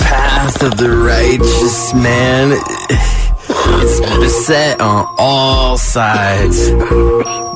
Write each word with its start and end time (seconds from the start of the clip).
Path 0.00 0.62
of 0.62 0.76
the 0.76 0.90
righteous 0.90 1.94
man 1.94 2.52
is 2.52 4.00
beset 4.20 4.80
on 4.80 5.06
all 5.18 5.76
sides 5.76 6.70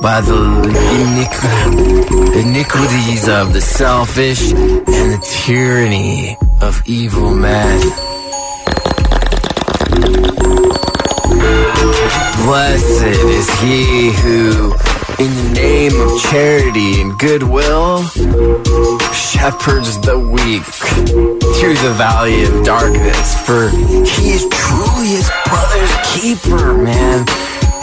by 0.01 0.21
the 0.21 0.41
iniqu- 1.01 2.43
iniquities 2.43 3.27
of 3.27 3.53
the 3.53 3.61
selfish 3.61 4.51
and 4.51 4.85
the 4.85 5.41
tyranny 5.45 6.37
of 6.61 6.81
evil 6.85 7.33
men. 7.33 7.79
Blessed 12.45 13.03
is 13.03 13.49
he 13.61 14.11
who, 14.13 14.73
in 15.19 15.33
the 15.33 15.51
name 15.53 15.99
of 15.99 16.21
charity 16.21 17.01
and 17.01 17.17
goodwill, 17.17 18.03
shepherds 19.13 19.99
the 20.01 20.17
weak 20.19 20.63
through 21.57 21.73
the 21.73 21.93
valley 21.97 22.43
of 22.43 22.63
darkness. 22.63 23.35
For 23.45 23.69
he 23.69 24.31
is 24.31 24.45
truly 24.51 25.07
his 25.17 25.31
brother's 25.45 25.95
keeper, 26.13 26.77
man, 26.77 27.25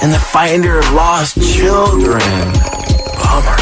and 0.03 0.13
the 0.13 0.19
finder 0.19 0.79
of 0.79 0.93
lost 0.93 1.35
children. 1.43 2.21
Bummer. 3.19 3.59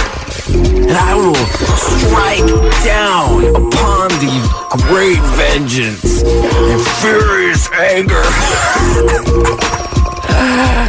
And 0.53 0.93
I 0.93 1.15
will 1.15 1.35
strike 1.81 2.45
down 2.85 3.45
upon 3.57 4.11
thee 4.21 4.43
great 4.89 5.23
vengeance 5.37 6.23
and 6.23 6.81
furious 7.01 7.71
anger. 7.73 8.23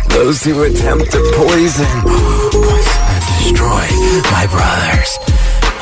Those 0.10 0.44
who 0.44 0.64
attempt 0.64 1.12
to 1.12 1.20
poison, 1.36 2.43
destroy 3.54 3.88
my 4.32 4.48
brothers. 4.50 5.20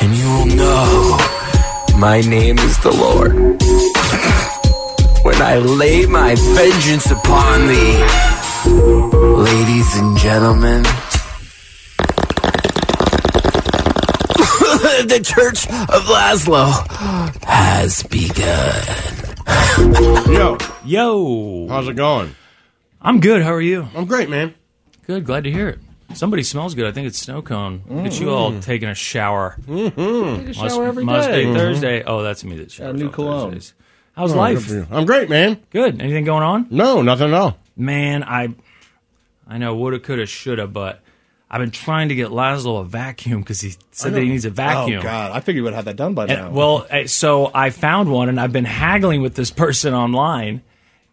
And 0.00 0.14
you 0.14 0.26
will 0.26 0.46
know 0.56 1.18
my 1.98 2.20
name 2.20 2.58
is 2.58 2.78
the 2.78 2.90
Lord. 2.92 3.32
When 5.22 5.40
I 5.40 5.56
lay 5.56 6.04
my 6.04 6.34
vengeance 6.34 7.08
upon 7.08 7.68
thee, 7.68 8.04
ladies 9.36 9.96
and 9.96 10.18
gentlemen, 10.18 10.82
the 15.06 15.20
Church 15.22 15.68
of 15.68 16.02
Lazlo 16.10 16.72
has 17.44 18.02
begun. 18.02 18.82
Yo, 20.34 20.58
Yo, 20.84 21.68
how's 21.68 21.86
it 21.86 21.94
going? 21.94 22.34
I'm 23.00 23.20
good. 23.20 23.42
How 23.42 23.52
are 23.52 23.60
you? 23.60 23.86
I'm 23.94 24.06
great, 24.06 24.28
man. 24.28 24.54
Good. 25.06 25.24
Glad 25.24 25.44
to 25.44 25.52
hear 25.52 25.68
it. 25.68 25.78
Somebody 26.14 26.42
smells 26.42 26.74
good. 26.74 26.86
I 26.86 26.92
think 26.92 27.06
it's 27.06 27.24
Snowcone. 27.24 27.80
Look 27.88 28.06
at 28.06 28.20
you 28.20 28.30
all 28.30 28.58
taking 28.60 28.88
a 28.88 28.94
shower. 28.94 29.56
Mm-hmm. 29.66 30.46
Take 30.46 30.56
a 30.56 30.60
Must, 30.62 30.80
every 30.80 31.04
must 31.04 31.28
day. 31.28 31.44
be 31.46 31.54
Thursday. 31.54 32.02
Oh, 32.04 32.22
that's 32.22 32.44
me 32.44 32.56
that 32.56 32.64
Got 32.64 32.66
a 32.66 32.70
showers 32.70 33.00
new 33.00 33.06
on 33.06 33.12
cologne. 33.12 33.50
Thursdays. 33.52 33.74
How's 34.16 34.32
Oh, 34.32 34.36
life? 34.36 34.68
good. 34.68 34.86
I'm 34.90 35.06
great, 35.06 35.28
man. 35.30 35.60
Good. 35.70 36.00
Anything 36.00 36.24
going 36.24 36.42
on? 36.42 36.66
No, 36.70 37.02
nothing 37.02 37.28
at 37.28 37.34
all. 37.34 37.56
Man, 37.76 38.22
I, 38.22 38.48
I 39.48 39.58
know 39.58 39.74
woulda, 39.74 39.98
coulda, 40.00 40.26
shoulda, 40.26 40.66
but 40.66 41.00
I've 41.50 41.60
been 41.60 41.70
trying 41.70 42.10
to 42.10 42.14
get 42.14 42.28
Lazlo 42.28 42.80
a 42.80 42.84
vacuum 42.84 43.40
because 43.40 43.60
he 43.60 43.74
said 43.90 44.12
that 44.14 44.22
he 44.22 44.28
needs 44.28 44.44
a 44.44 44.50
vacuum. 44.50 45.00
Oh 45.00 45.02
God, 45.02 45.32
I 45.32 45.40
figured 45.40 45.56
you 45.56 45.64
would 45.64 45.72
have 45.74 45.86
that 45.86 45.96
done 45.96 46.14
by 46.14 46.26
now. 46.26 46.46
And- 46.46 46.54
well, 46.54 46.86
uh, 46.90 47.06
so 47.06 47.50
I 47.54 47.70
found 47.70 48.10
one, 48.10 48.28
and 48.28 48.38
I've 48.38 48.52
been 48.52 48.64
haggling 48.66 49.22
with 49.22 49.34
this 49.34 49.50
person 49.64 49.94
online. 49.94 50.62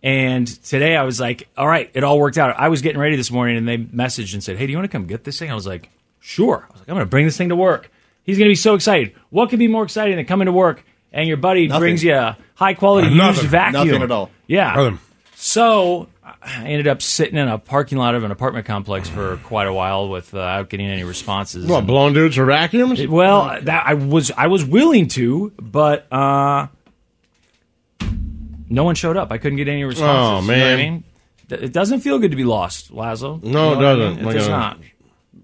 And 0.02 0.48
today 0.64 0.96
I 0.96 1.04
was 1.04 1.20
like, 1.20 1.48
all 1.58 1.68
right, 1.68 1.90
it 1.94 2.04
all 2.04 2.20
worked 2.20 2.38
out. 2.38 2.58
I 2.58 2.70
was 2.70 2.82
getting 2.82 3.00
ready 3.02 3.16
this 3.18 3.32
morning, 3.32 3.58
and 3.58 3.68
they 3.68 3.78
messaged 3.78 4.34
and 4.34 4.44
said, 4.44 4.58
hey, 4.58 4.66
do 4.66 4.72
you 4.72 4.78
want 4.78 4.90
to 4.90 4.92
come 4.98 5.08
get 5.08 5.24
this 5.26 5.38
thing? 5.40 5.52
I 5.52 5.56
was 5.56 5.68
like, 5.68 5.90
sure. 6.20 6.66
I 6.70 6.72
was 6.72 6.80
like, 6.82 6.90
I'm 6.90 6.96
going 6.96 7.06
to 7.06 7.10
bring 7.10 7.26
this 7.26 7.36
thing 7.38 7.50
to 7.50 7.56
work. 7.56 7.92
He's 8.24 8.38
going 8.38 8.48
to 8.48 8.52
be 8.52 8.56
so 8.56 8.76
excited. 8.76 9.14
What 9.30 9.50
could 9.50 9.60
be 9.60 9.68
more 9.68 9.84
exciting 9.84 10.16
than 10.16 10.26
coming 10.26 10.46
to 10.46 10.52
work 10.52 10.84
and 11.12 11.28
your 11.28 11.38
buddy 11.38 11.68
Nothing. 11.68 11.80
brings 11.82 12.04
you 12.04 12.14
a 12.14 12.38
high 12.56 12.76
quality 12.76 13.14
Nothing. 13.14 13.42
used 13.42 13.48
vacuum? 13.52 13.88
Nothing 13.88 14.04
at 14.04 14.12
all. 14.12 14.30
Yeah. 14.48 14.74
Nothing. 14.76 15.00
So 15.36 16.08
I 16.44 16.66
ended 16.66 16.88
up 16.88 17.02
sitting 17.02 17.38
in 17.38 17.48
a 17.48 17.58
parking 17.58 17.98
lot 17.98 18.14
of 18.16 18.24
an 18.24 18.30
apartment 18.32 18.66
complex 18.68 19.10
for 19.10 19.38
quite 19.38 19.68
a 19.68 19.74
while 19.74 20.10
without 20.10 20.70
getting 20.70 20.88
any 20.88 21.04
responses. 21.04 21.66
What, 21.66 21.80
And- 21.80 21.88
blown 21.88 22.14
dudes 22.14 22.38
or 22.38 22.46
vacuums? 22.46 23.06
well, 23.08 23.58
that 23.64 23.84
I 23.88 23.96
was 23.96 24.32
I 24.32 24.48
was 24.48 24.64
willing 24.64 25.08
to, 25.10 25.52
but 25.60 26.06
uh, 26.12 26.68
no 28.70 28.84
one 28.84 28.96
showed 28.96 29.18
up. 29.18 29.32
I 29.32 29.38
couldn't 29.38 29.58
get 29.58 29.68
any 29.68 29.84
responses. 29.84 30.50
Oh, 30.50 30.52
You 30.54 30.60
know 30.60 30.64
what 30.66 30.74
I 30.74 30.76
man. 30.76 30.92
mean? 30.94 31.04
It 31.50 31.74
doesn't 31.74 32.02
feel 32.02 32.20
good 32.20 32.32
to 32.32 32.38
be 32.38 32.44
lost, 32.44 32.94
Lazlo. 32.94 33.44
You 33.44 33.52
No, 33.52 33.74
know 33.74 33.80
it 33.80 33.82
doesn't. 33.82 34.16
mean? 34.18 34.26
Like 34.26 34.36
does 34.36 34.48
not. 34.48 34.80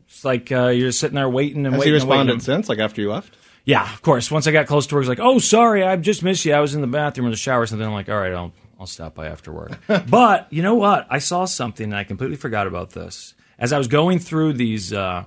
It's 0.08 0.24
like 0.24 0.52
uh, 0.52 0.68
you're 0.68 0.92
sitting 0.92 1.16
there 1.16 1.28
waiting 1.30 1.66
and 1.66 1.74
has 1.74 1.84
he 1.84 1.92
waiting. 1.92 1.94
and 2.02 2.10
responded 2.10 2.32
waiting. 2.34 2.40
since? 2.42 2.70
Like 2.70 2.80
after 2.80 3.02
you 3.02 3.12
left? 3.12 3.36
Yeah, 3.66 3.92
of 3.92 4.02
course. 4.04 4.30
Once 4.30 4.46
I 4.46 4.52
got 4.52 4.68
close 4.68 4.86
to 4.88 4.96
work, 4.96 5.04
he's 5.04 5.10
like, 5.10 5.20
"Oh, 5.20 5.40
sorry, 5.40 5.84
I 5.84 5.96
just 5.96 6.22
missed 6.22 6.46
you. 6.46 6.54
I 6.54 6.60
was 6.60 6.76
in 6.76 6.82
the 6.82 6.88
bathroom 6.88 7.26
or 7.28 7.32
the 7.32 7.36
shower 7.36 7.62
or 7.62 7.66
something." 7.66 7.86
I'm 7.88 7.94
like, 7.94 8.08
"All 8.10 8.20
right, 8.20 8.32
I'll 8.34 8.54
I'll 8.80 8.86
stop 8.86 9.16
by 9.16 9.26
after 9.28 9.52
work." 9.52 9.72
but 10.08 10.46
you 10.52 10.62
know 10.62 10.76
what? 10.76 11.08
I 11.10 11.18
saw 11.18 11.46
something 11.46 11.86
and 11.86 11.96
I 11.96 12.04
completely 12.04 12.38
forgot 12.38 12.68
about 12.68 12.92
this. 12.92 13.34
As 13.58 13.74
I 13.74 13.80
was 13.80 13.88
going 13.88 14.20
through 14.20 14.54
these 14.54 14.94
uh, 14.94 15.24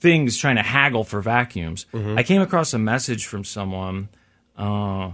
things 0.00 0.36
trying 0.36 0.56
to 0.56 0.62
haggle 0.62 1.04
for 1.04 1.22
vacuums, 1.22 1.86
I 1.94 2.22
came 2.22 2.42
across 2.42 2.74
a 2.74 2.78
message 2.78 3.24
from 3.24 3.42
someone. 3.44 4.10
Uh, 4.58 5.12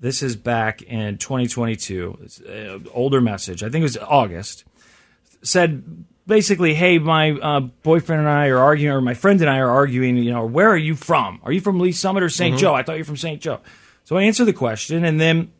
this 0.00 0.22
is 0.22 0.36
back 0.36 0.82
in 0.82 1.18
2022. 1.18 2.18
It's 2.22 2.38
an 2.40 2.86
older 2.92 3.20
message. 3.20 3.62
I 3.62 3.68
think 3.68 3.80
it 3.80 3.84
was 3.84 3.96
August. 3.98 4.64
Said 5.42 6.04
basically, 6.26 6.74
"Hey, 6.74 6.98
my 6.98 7.32
uh, 7.32 7.60
boyfriend 7.60 8.20
and 8.20 8.28
I 8.28 8.48
are 8.48 8.58
arguing, 8.58 8.94
or 8.94 9.00
my 9.00 9.14
friend 9.14 9.40
and 9.40 9.50
I 9.50 9.58
are 9.58 9.70
arguing. 9.70 10.16
You 10.16 10.32
know, 10.32 10.46
where 10.46 10.68
are 10.68 10.76
you 10.76 10.94
from? 10.94 11.40
Are 11.42 11.52
you 11.52 11.60
from 11.60 11.80
Lee 11.80 11.92
Summit 11.92 12.22
or 12.22 12.28
saint 12.28 12.58
Joe? 12.58 12.74
I 12.74 12.82
thought 12.82 12.94
you 12.94 13.00
were 13.00 13.06
from 13.06 13.16
St. 13.16 13.40
Joe." 13.40 13.60
So 14.04 14.16
I 14.16 14.22
answer 14.22 14.44
the 14.44 14.52
question, 14.52 15.04
and 15.04 15.20
then 15.20 15.52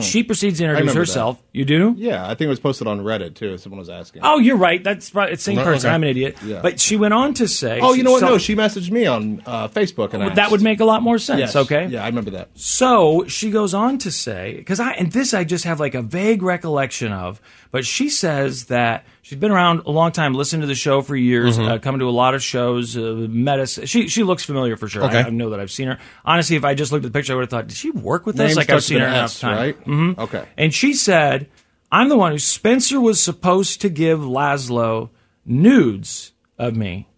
she 0.00 0.22
proceeds 0.22 0.58
to 0.58 0.64
introduce 0.64 0.94
herself. 0.94 1.42
You 1.52 1.64
do? 1.64 1.94
Yeah, 1.96 2.24
I 2.24 2.28
think 2.34 2.42
it 2.42 2.48
was 2.48 2.60
posted 2.60 2.86
on 2.86 3.00
Reddit 3.00 3.34
too. 3.34 3.58
Someone 3.58 3.78
was 3.78 3.90
asking. 3.90 4.22
Oh, 4.24 4.38
you're 4.38 4.56
right. 4.56 4.82
That's 4.82 5.14
right. 5.14 5.32
It's 5.32 5.42
same 5.42 5.56
person. 5.56 5.88
okay. 5.88 5.94
I'm 5.94 6.02
an 6.02 6.08
idiot. 6.10 6.38
Yeah. 6.44 6.60
But 6.62 6.80
she 6.80 6.96
went 6.96 7.14
on 7.14 7.34
to 7.34 7.48
say, 7.48 7.80
Oh, 7.82 7.92
you 7.92 8.02
know 8.02 8.12
what? 8.12 8.20
so- 8.20 8.28
no, 8.28 8.38
she 8.38 8.54
messaged 8.54 8.90
me 8.90 9.06
on 9.06 9.42
uh, 9.44 9.68
Facebook, 9.68 10.14
and 10.14 10.22
that 10.22 10.38
asked. 10.38 10.52
would 10.52 10.62
make 10.62 10.80
a 10.80 10.84
lot 10.84 11.02
more 11.02 11.18
sense. 11.18 11.40
Yes. 11.40 11.56
Okay. 11.56 11.86
Yeah, 11.86 12.02
I 12.04 12.06
remember 12.06 12.30
that. 12.32 12.50
So 12.54 13.24
she 13.26 13.50
goes 13.50 13.74
on 13.74 13.98
to 13.98 14.10
say, 14.10 14.54
because 14.56 14.80
I 14.80 14.92
and 14.92 15.10
this 15.12 15.34
I 15.34 15.44
just 15.44 15.64
have 15.64 15.80
like 15.80 15.94
a 15.94 16.02
vague 16.02 16.42
recollection 16.42 17.12
of, 17.12 17.40
but 17.70 17.84
she 17.84 18.08
says 18.08 18.66
that 18.66 19.04
she's 19.22 19.38
been 19.38 19.50
around 19.50 19.80
a 19.86 19.90
long 19.90 20.12
time, 20.12 20.34
listened 20.34 20.62
to 20.62 20.66
the 20.66 20.74
show 20.74 21.00
for 21.00 21.16
years, 21.16 21.58
uh, 21.58 21.78
coming 21.78 22.00
to 22.00 22.08
a 22.08 22.10
lot 22.10 22.34
of 22.34 22.42
shows, 22.42 22.96
uh, 22.96 23.26
met 23.30 23.58
us. 23.60 23.78
She 23.84 24.08
she 24.08 24.22
looks 24.22 24.44
familiar 24.44 24.76
for 24.76 24.88
sure. 24.88 25.04
Okay. 25.04 25.18
I, 25.18 25.26
I 25.26 25.30
know 25.30 25.50
that 25.50 25.60
I've 25.60 25.70
seen 25.70 25.88
her. 25.88 25.98
Honestly, 26.24 26.56
if 26.56 26.64
I 26.64 26.74
just 26.74 26.92
looked 26.92 27.04
at 27.04 27.12
the 27.12 27.18
picture, 27.18 27.32
I 27.32 27.36
would 27.36 27.42
have 27.42 27.50
thought, 27.50 27.68
did 27.68 27.76
she 27.76 27.90
work 27.90 28.26
with 28.26 28.38
us? 28.38 28.54
Like 28.56 28.68
I've 28.70 28.84
seen 28.84 28.98
her 29.00 29.06
an 29.06 29.14
enough 29.14 29.38
time, 29.38 29.56
right? 29.56 29.84
Mhm. 29.84 30.18
Okay. 30.18 30.44
And 30.58 30.74
she 30.74 30.92
said, 30.92 31.48
"I'm 31.90 32.08
the 32.08 32.16
one 32.18 32.32
who 32.32 32.38
Spencer 32.38 33.00
was 33.00 33.22
supposed 33.22 33.80
to 33.80 33.88
give 33.88 34.20
Lazlo 34.20 35.10
nudes 35.46 36.32
of 36.58 36.76
me 36.76 37.08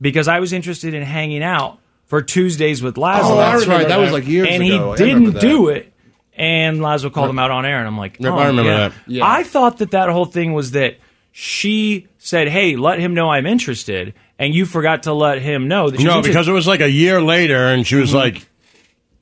because 0.00 0.28
I 0.28 0.40
was 0.40 0.52
interested 0.52 0.94
in 0.94 1.02
hanging 1.02 1.42
out." 1.42 1.78
For 2.06 2.22
Tuesdays 2.22 2.82
with 2.82 2.94
Lazlo, 2.94 3.20
Oh, 3.22 3.36
that's 3.36 3.66
right. 3.66 3.86
That 3.86 3.98
was 3.98 4.12
like 4.12 4.26
years 4.26 4.48
and 4.50 4.62
ago. 4.62 4.94
I 4.94 4.96
he 4.96 5.04
didn't 5.04 5.40
do 5.40 5.68
it. 5.68 5.92
And 6.34 6.78
Lazlo 6.78 7.12
called 7.12 7.28
him 7.28 7.38
out 7.38 7.50
on 7.50 7.66
air, 7.66 7.76
and 7.76 7.86
I'm 7.86 7.98
like, 7.98 8.16
oh, 8.24 8.34
I 8.34 8.46
remember 8.46 8.70
yeah. 8.70 8.76
that. 8.88 8.92
Yeah. 9.06 9.26
I 9.26 9.42
thought 9.42 9.76
that 9.78 9.90
that 9.90 10.08
whole 10.08 10.24
thing 10.24 10.54
was 10.54 10.70
that 10.70 10.96
she 11.40 12.08
said, 12.18 12.48
"Hey, 12.48 12.74
let 12.74 12.98
him 12.98 13.14
know 13.14 13.30
I'm 13.30 13.46
interested," 13.46 14.12
and 14.40 14.52
you 14.52 14.66
forgot 14.66 15.04
to 15.04 15.12
let 15.12 15.40
him 15.40 15.68
know 15.68 15.88
that. 15.88 16.00
No, 16.00 16.20
because 16.20 16.48
it 16.48 16.52
was 16.52 16.66
like 16.66 16.80
a 16.80 16.90
year 16.90 17.22
later, 17.22 17.68
and 17.68 17.86
she 17.86 17.94
was 17.94 18.08
mm-hmm. 18.08 18.18
like, 18.18 18.48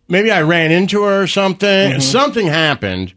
maybe 0.08 0.30
I 0.30 0.40
ran 0.40 0.72
into 0.72 1.02
her 1.02 1.22
or 1.22 1.26
something. 1.26 1.68
Mm-hmm. 1.68 2.00
Something 2.00 2.46
happened. 2.46 3.12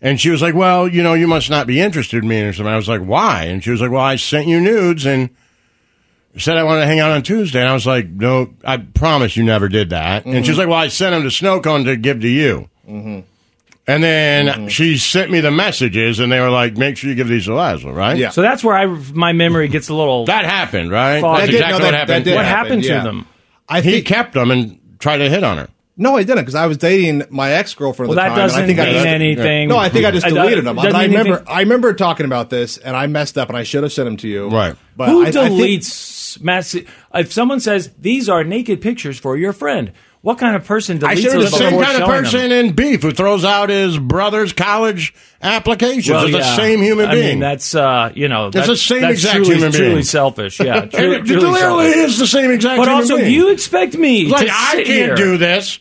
And 0.00 0.20
she 0.20 0.30
was 0.30 0.40
like, 0.40 0.54
well, 0.54 0.86
you 0.86 1.02
know, 1.02 1.14
you 1.14 1.26
must 1.26 1.50
not 1.50 1.66
be 1.66 1.80
interested 1.80 2.22
in 2.22 2.28
me 2.28 2.42
or 2.42 2.52
something. 2.52 2.72
I 2.72 2.76
was 2.76 2.88
like, 2.88 3.00
why? 3.00 3.46
And 3.46 3.64
she 3.64 3.72
was 3.72 3.80
like, 3.80 3.90
well, 3.90 4.04
I 4.04 4.14
sent 4.14 4.46
you 4.46 4.60
nudes 4.60 5.04
and 5.04 5.30
said 6.36 6.56
I 6.56 6.62
wanted 6.62 6.82
to 6.82 6.86
hang 6.86 7.00
out 7.00 7.10
on 7.10 7.24
Tuesday. 7.24 7.58
And 7.58 7.68
I 7.68 7.74
was 7.74 7.88
like, 7.88 8.08
no, 8.08 8.54
I 8.62 8.76
promise 8.76 9.36
you 9.36 9.42
never 9.42 9.68
did 9.68 9.90
that. 9.90 10.26
And 10.26 10.32
she 10.32 10.38
was 10.38 10.50
mm-hmm. 10.50 10.58
like, 10.58 10.68
well, 10.68 10.78
I 10.78 10.86
sent 10.86 11.12
them 11.12 11.24
to 11.24 11.28
Snowcone 11.28 11.86
to 11.86 11.96
give 11.96 12.20
to 12.20 12.28
you. 12.28 12.70
And 13.88 14.02
then 14.02 14.46
mm-hmm. 14.46 14.66
she 14.68 14.98
sent 14.98 15.30
me 15.30 15.40
the 15.40 15.50
messages, 15.50 16.20
and 16.20 16.30
they 16.30 16.40
were 16.40 16.50
like, 16.50 16.76
make 16.76 16.98
sure 16.98 17.08
you 17.08 17.16
give 17.16 17.26
these 17.28 17.46
to 17.46 17.52
Lazlo, 17.52 17.94
right? 17.94 18.18
Yeah. 18.18 18.28
so 18.28 18.42
that's 18.42 18.62
where 18.62 18.76
I 18.76 18.84
my 18.84 19.32
memory 19.32 19.66
gets 19.68 19.88
a 19.88 19.94
little. 19.94 20.26
That 20.26 20.44
happened, 20.44 20.90
right? 20.90 21.22
That 21.22 21.38
That's 21.38 21.52
exactly 21.52 21.78
no, 21.78 21.84
what 21.86 21.94
happened. 21.94 22.10
that 22.10 22.24
did 22.24 22.34
what 22.36 22.44
happen, 22.44 22.66
happened 22.66 22.82
to 22.82 22.88
yeah. 22.90 23.02
them? 23.02 23.26
I 23.66 23.80
think, 23.80 23.94
He 23.94 24.02
kept 24.02 24.34
them 24.34 24.50
and 24.50 24.78
tried 24.98 25.18
to 25.18 25.30
hit 25.30 25.42
on 25.42 25.56
her. 25.56 25.68
no, 25.96 26.16
I 26.16 26.22
didn't 26.22 26.42
because 26.42 26.54
I 26.54 26.66
was 26.66 26.76
dating 26.76 27.24
my 27.30 27.52
ex 27.52 27.74
girlfriend. 27.74 28.10
Well, 28.10 28.18
at 28.18 28.28
that 28.28 28.28
time, 28.28 28.38
doesn't 28.38 28.62
I 28.62 28.66
think 28.66 28.78
I 28.78 28.84
mean 28.84 28.94
just- 28.94 29.06
anything. 29.06 29.68
No, 29.70 29.78
I 29.78 29.88
think 29.88 30.04
I 30.04 30.10
just 30.10 30.26
deleted 30.26 30.64
them. 30.64 30.78
I 30.78 30.84
remember, 30.84 31.18
anything. 31.18 31.48
I 31.48 31.60
remember 31.60 31.94
talking 31.94 32.26
about 32.26 32.50
this, 32.50 32.76
and 32.76 32.94
I 32.94 33.06
messed 33.06 33.38
up, 33.38 33.48
and 33.48 33.56
I 33.56 33.62
should 33.62 33.84
have 33.84 33.92
sent 33.92 34.06
them 34.06 34.18
to 34.18 34.28
you. 34.28 34.50
Right. 34.50 34.76
But 34.98 35.08
Who 35.08 35.24
I, 35.24 35.28
I 35.28 35.30
think- 35.32 35.54
deletes 35.54 36.42
mass? 36.42 36.74
If 37.14 37.32
someone 37.32 37.60
says 37.60 37.90
these 37.98 38.28
are 38.28 38.44
naked 38.44 38.82
pictures 38.82 39.18
for 39.18 39.36
your 39.36 39.54
friend, 39.54 39.92
what 40.22 40.38
kind 40.38 40.56
of 40.56 40.64
person 40.66 40.98
deletes 40.98 41.06
I 41.08 41.14
should've 41.14 41.40
The 41.42 41.46
same 41.48 41.80
kind 41.82 42.02
of 42.02 42.08
person 42.08 42.48
them? 42.50 42.66
in 42.66 42.72
beef 42.74 43.02
who 43.02 43.12
throws 43.12 43.44
out 43.44 43.68
his 43.68 43.98
brother's 43.98 44.52
college 44.52 45.14
applications. 45.42 46.08
Well, 46.10 46.24
it's 46.26 46.34
the 46.36 46.56
same 46.56 46.80
human 46.82 47.06
I 47.06 47.14
being. 47.14 47.26
mean, 47.26 47.38
that's 47.40 47.74
uh, 47.74 48.10
you 48.14 48.28
know, 48.28 48.50
that's, 48.50 48.66
the 48.66 48.76
same 48.76 49.02
that's 49.02 49.14
exact 49.14 49.36
truly, 49.36 49.54
human 49.54 49.70
being. 49.72 49.84
truly 49.84 50.02
selfish. 50.02 50.58
Yeah, 50.60 50.80
truly, 50.86 51.16
it 51.16 51.24
literally 51.26 51.92
selfish. 51.92 51.96
is 51.96 52.18
the 52.18 52.26
same 52.26 52.50
exact 52.50 52.78
But 52.78 52.88
also, 52.88 53.16
being. 53.16 53.32
you 53.32 53.50
expect 53.50 53.96
me 53.96 54.26
like 54.28 54.46
to 54.46 54.52
I 54.52 54.74
can't 54.74 54.86
here. 54.86 55.14
do 55.14 55.38
this. 55.38 55.78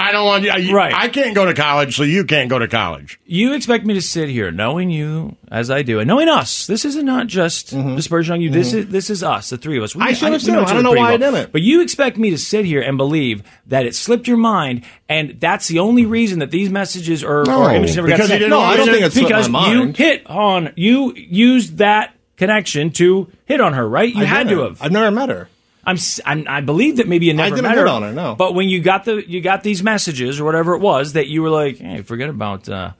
I 0.00 0.12
don't 0.12 0.24
want 0.24 0.44
you. 0.44 0.50
I, 0.50 0.72
Right. 0.72 0.94
I 0.94 1.08
can't 1.08 1.34
go 1.34 1.44
to 1.44 1.54
college, 1.54 1.96
so 1.96 2.02
you 2.02 2.24
can't 2.24 2.48
go 2.48 2.58
to 2.58 2.68
college. 2.68 3.20
You 3.26 3.54
expect 3.54 3.84
me 3.84 3.94
to 3.94 4.02
sit 4.02 4.28
here, 4.28 4.50
knowing 4.50 4.90
you 4.90 5.36
as 5.48 5.70
I 5.70 5.82
do, 5.82 5.98
and 5.98 6.08
knowing 6.08 6.28
us. 6.28 6.66
This 6.66 6.84
is 6.84 6.96
not 6.96 7.26
just 7.26 7.70
dispersion 7.70 8.34
on 8.34 8.40
you. 8.40 8.50
This 8.50 8.70
mm-hmm. 8.70 8.78
is 8.78 8.88
this 8.88 9.10
is 9.10 9.22
us, 9.22 9.50
the 9.50 9.58
three 9.58 9.76
of 9.76 9.84
us. 9.84 9.94
We, 9.94 10.02
I 10.02 10.12
should 10.12 10.32
have 10.32 10.42
said 10.42 10.56
I 10.56 10.72
don't 10.72 10.82
know 10.82 10.92
why 10.92 11.12
I 11.12 11.16
didn't. 11.16 11.52
But 11.52 11.62
you 11.62 11.82
expect 11.82 12.16
me 12.16 12.30
to 12.30 12.38
sit 12.38 12.64
here 12.64 12.80
and 12.80 12.96
believe 12.96 13.42
that 13.66 13.86
it 13.86 13.94
slipped 13.94 14.26
your 14.26 14.36
mind, 14.36 14.84
and 15.08 15.40
that's 15.40 15.68
the 15.68 15.80
only 15.80 16.02
mm-hmm. 16.02 16.12
reason 16.12 16.38
that 16.38 16.50
these 16.50 16.70
messages 16.70 17.22
or, 17.22 17.44
No, 17.46 17.64
or 17.64 17.70
images 17.72 17.96
never 17.96 18.08
got 18.08 18.20
sent. 18.20 18.48
No, 18.48 18.60
I 18.60 18.76
don't 18.76 18.88
think 18.88 19.04
it's 19.04 19.18
because 19.18 19.48
my 19.48 19.72
you 19.72 19.92
hit 19.92 20.26
on 20.26 20.72
you 20.76 21.14
used 21.14 21.78
that 21.78 22.14
connection 22.40 22.90
to 22.90 23.30
hit 23.44 23.60
on 23.60 23.74
her, 23.74 23.86
right? 23.86 24.12
You 24.12 24.22
I 24.22 24.24
had 24.24 24.48
to 24.48 24.60
have. 24.60 24.80
I've 24.80 24.92
never 24.92 25.10
met 25.10 25.28
her. 25.28 25.49
I'm, 25.84 25.96
s- 25.96 26.20
I'm 26.26 26.44
I 26.48 26.60
believe 26.60 26.96
that 26.98 27.08
maybe 27.08 27.26
you 27.26 27.34
never 27.34 27.56
didn't 27.56 27.68
met 27.70 27.78
her, 27.78 27.86
on 27.88 28.02
her, 28.02 28.12
no. 28.12 28.34
But 28.34 28.54
when 28.54 28.68
you 28.68 28.80
got 28.80 29.04
the 29.06 29.24
you 29.28 29.40
got 29.40 29.62
these 29.62 29.82
messages 29.82 30.38
or 30.40 30.44
whatever 30.44 30.74
it 30.74 30.80
was 30.80 31.14
that 31.14 31.28
you 31.28 31.42
were 31.42 31.50
like, 31.50 31.78
hey, 31.78 32.02
forget 32.02 32.28
about 32.28 32.68
uh, 32.68 32.92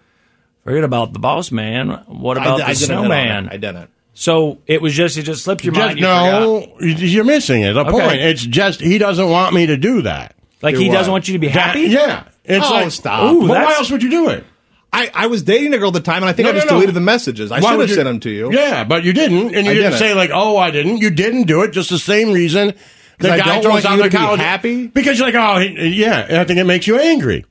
forget 0.64 0.84
about 0.84 1.12
the 1.12 1.18
boss 1.18 1.52
man. 1.52 1.90
What 2.06 2.36
about 2.36 2.62
I, 2.62 2.68
I 2.68 2.72
the 2.74 2.78
didn't 2.80 2.88
hit 2.90 2.96
on 2.96 3.02
her. 3.04 3.08
snowman? 3.08 3.48
I 3.50 3.56
didn't. 3.58 3.90
So 4.14 4.58
it 4.66 4.80
was 4.82 4.94
just 4.94 5.16
it 5.18 5.22
just 5.22 5.44
slipped 5.44 5.64
your 5.64 5.74
Just, 5.74 5.86
mind. 5.86 5.98
you 5.98 6.04
forgot. 6.06 6.40
no, 6.40 6.80
you're 6.80 7.24
missing 7.24 7.62
it. 7.62 7.72
The 7.74 7.80
Okay. 7.80 7.90
point. 7.92 8.20
It's 8.20 8.42
just 8.44 8.80
he 8.80 8.98
doesn't 8.98 9.28
want 9.28 9.54
me 9.54 9.66
to 9.66 9.76
do 9.76 10.02
that. 10.02 10.34
like 10.62 10.74
Do 10.74 10.80
he 10.80 10.88
what? 10.88 10.94
doesn't 10.94 11.12
want 11.12 11.28
you 11.28 11.32
to 11.34 11.38
be 11.38 11.48
That- 11.48 11.54
happy. 11.76 11.80
yeah. 11.82 12.24
It's 12.44 12.66
Oh, 12.66 12.70
like 12.72 12.90
stop. 12.90 13.32
Ooh, 13.32 13.40
But 13.46 13.64
why 13.64 13.74
else 13.74 13.90
would 13.90 14.02
you 14.02 14.10
do 14.10 14.28
it? 14.30 14.44
I, 14.92 15.10
I 15.14 15.26
was 15.28 15.42
dating 15.42 15.72
a 15.72 15.78
girl 15.78 15.88
at 15.88 15.94
the 15.94 16.00
time, 16.00 16.16
and 16.22 16.26
I 16.26 16.32
think 16.32 16.46
No, 16.46 16.50
I 16.50 16.54
just 16.54 16.66
no, 16.66 16.72
no. 16.72 16.76
deleted 16.78 16.96
the 16.96 17.00
messages. 17.00 17.52
I 17.52 17.60
Why 17.60 17.70
should 17.70 17.78
would 17.78 17.88
have 17.88 17.94
sent 17.94 18.06
them 18.06 18.20
to 18.20 18.31
you. 18.31 18.52
Yeah, 18.52 18.84
but 18.84 19.04
you 19.04 19.12
didn't, 19.12 19.54
and 19.54 19.64
you 19.66 19.70
I 19.70 19.75
didn't 19.75 19.82
didn't. 19.92 19.98
say 19.98 20.14
like, 20.14 20.31
"Oh, 20.32 20.56
I 20.56 20.70
didn't." 20.70 20.98
You 20.98 21.10
didn't 21.10 21.44
do 21.44 21.62
it. 21.62 21.70
Just 21.70 21.90
the 21.90 21.98
same 21.98 22.32
reason 22.32 22.75
the 23.19 23.28
guy 23.28 23.38
don't 23.38 23.62
throws 23.62 23.72
want 23.72 23.87
out 23.87 23.90
you 23.92 23.96
the 23.98 24.02
to 24.04 24.10
be 24.10 24.16
college 24.16 24.40
happy? 24.40 24.87
because 24.88 25.19
you're 25.19 25.31
like, 25.31 25.34
"Oh, 25.37 25.58
yeah." 25.60 26.26
and 26.28 26.38
I 26.38 26.44
think 26.44 26.58
it 26.58 26.64
makes 26.64 26.87
you 26.87 26.98
angry. 26.98 27.44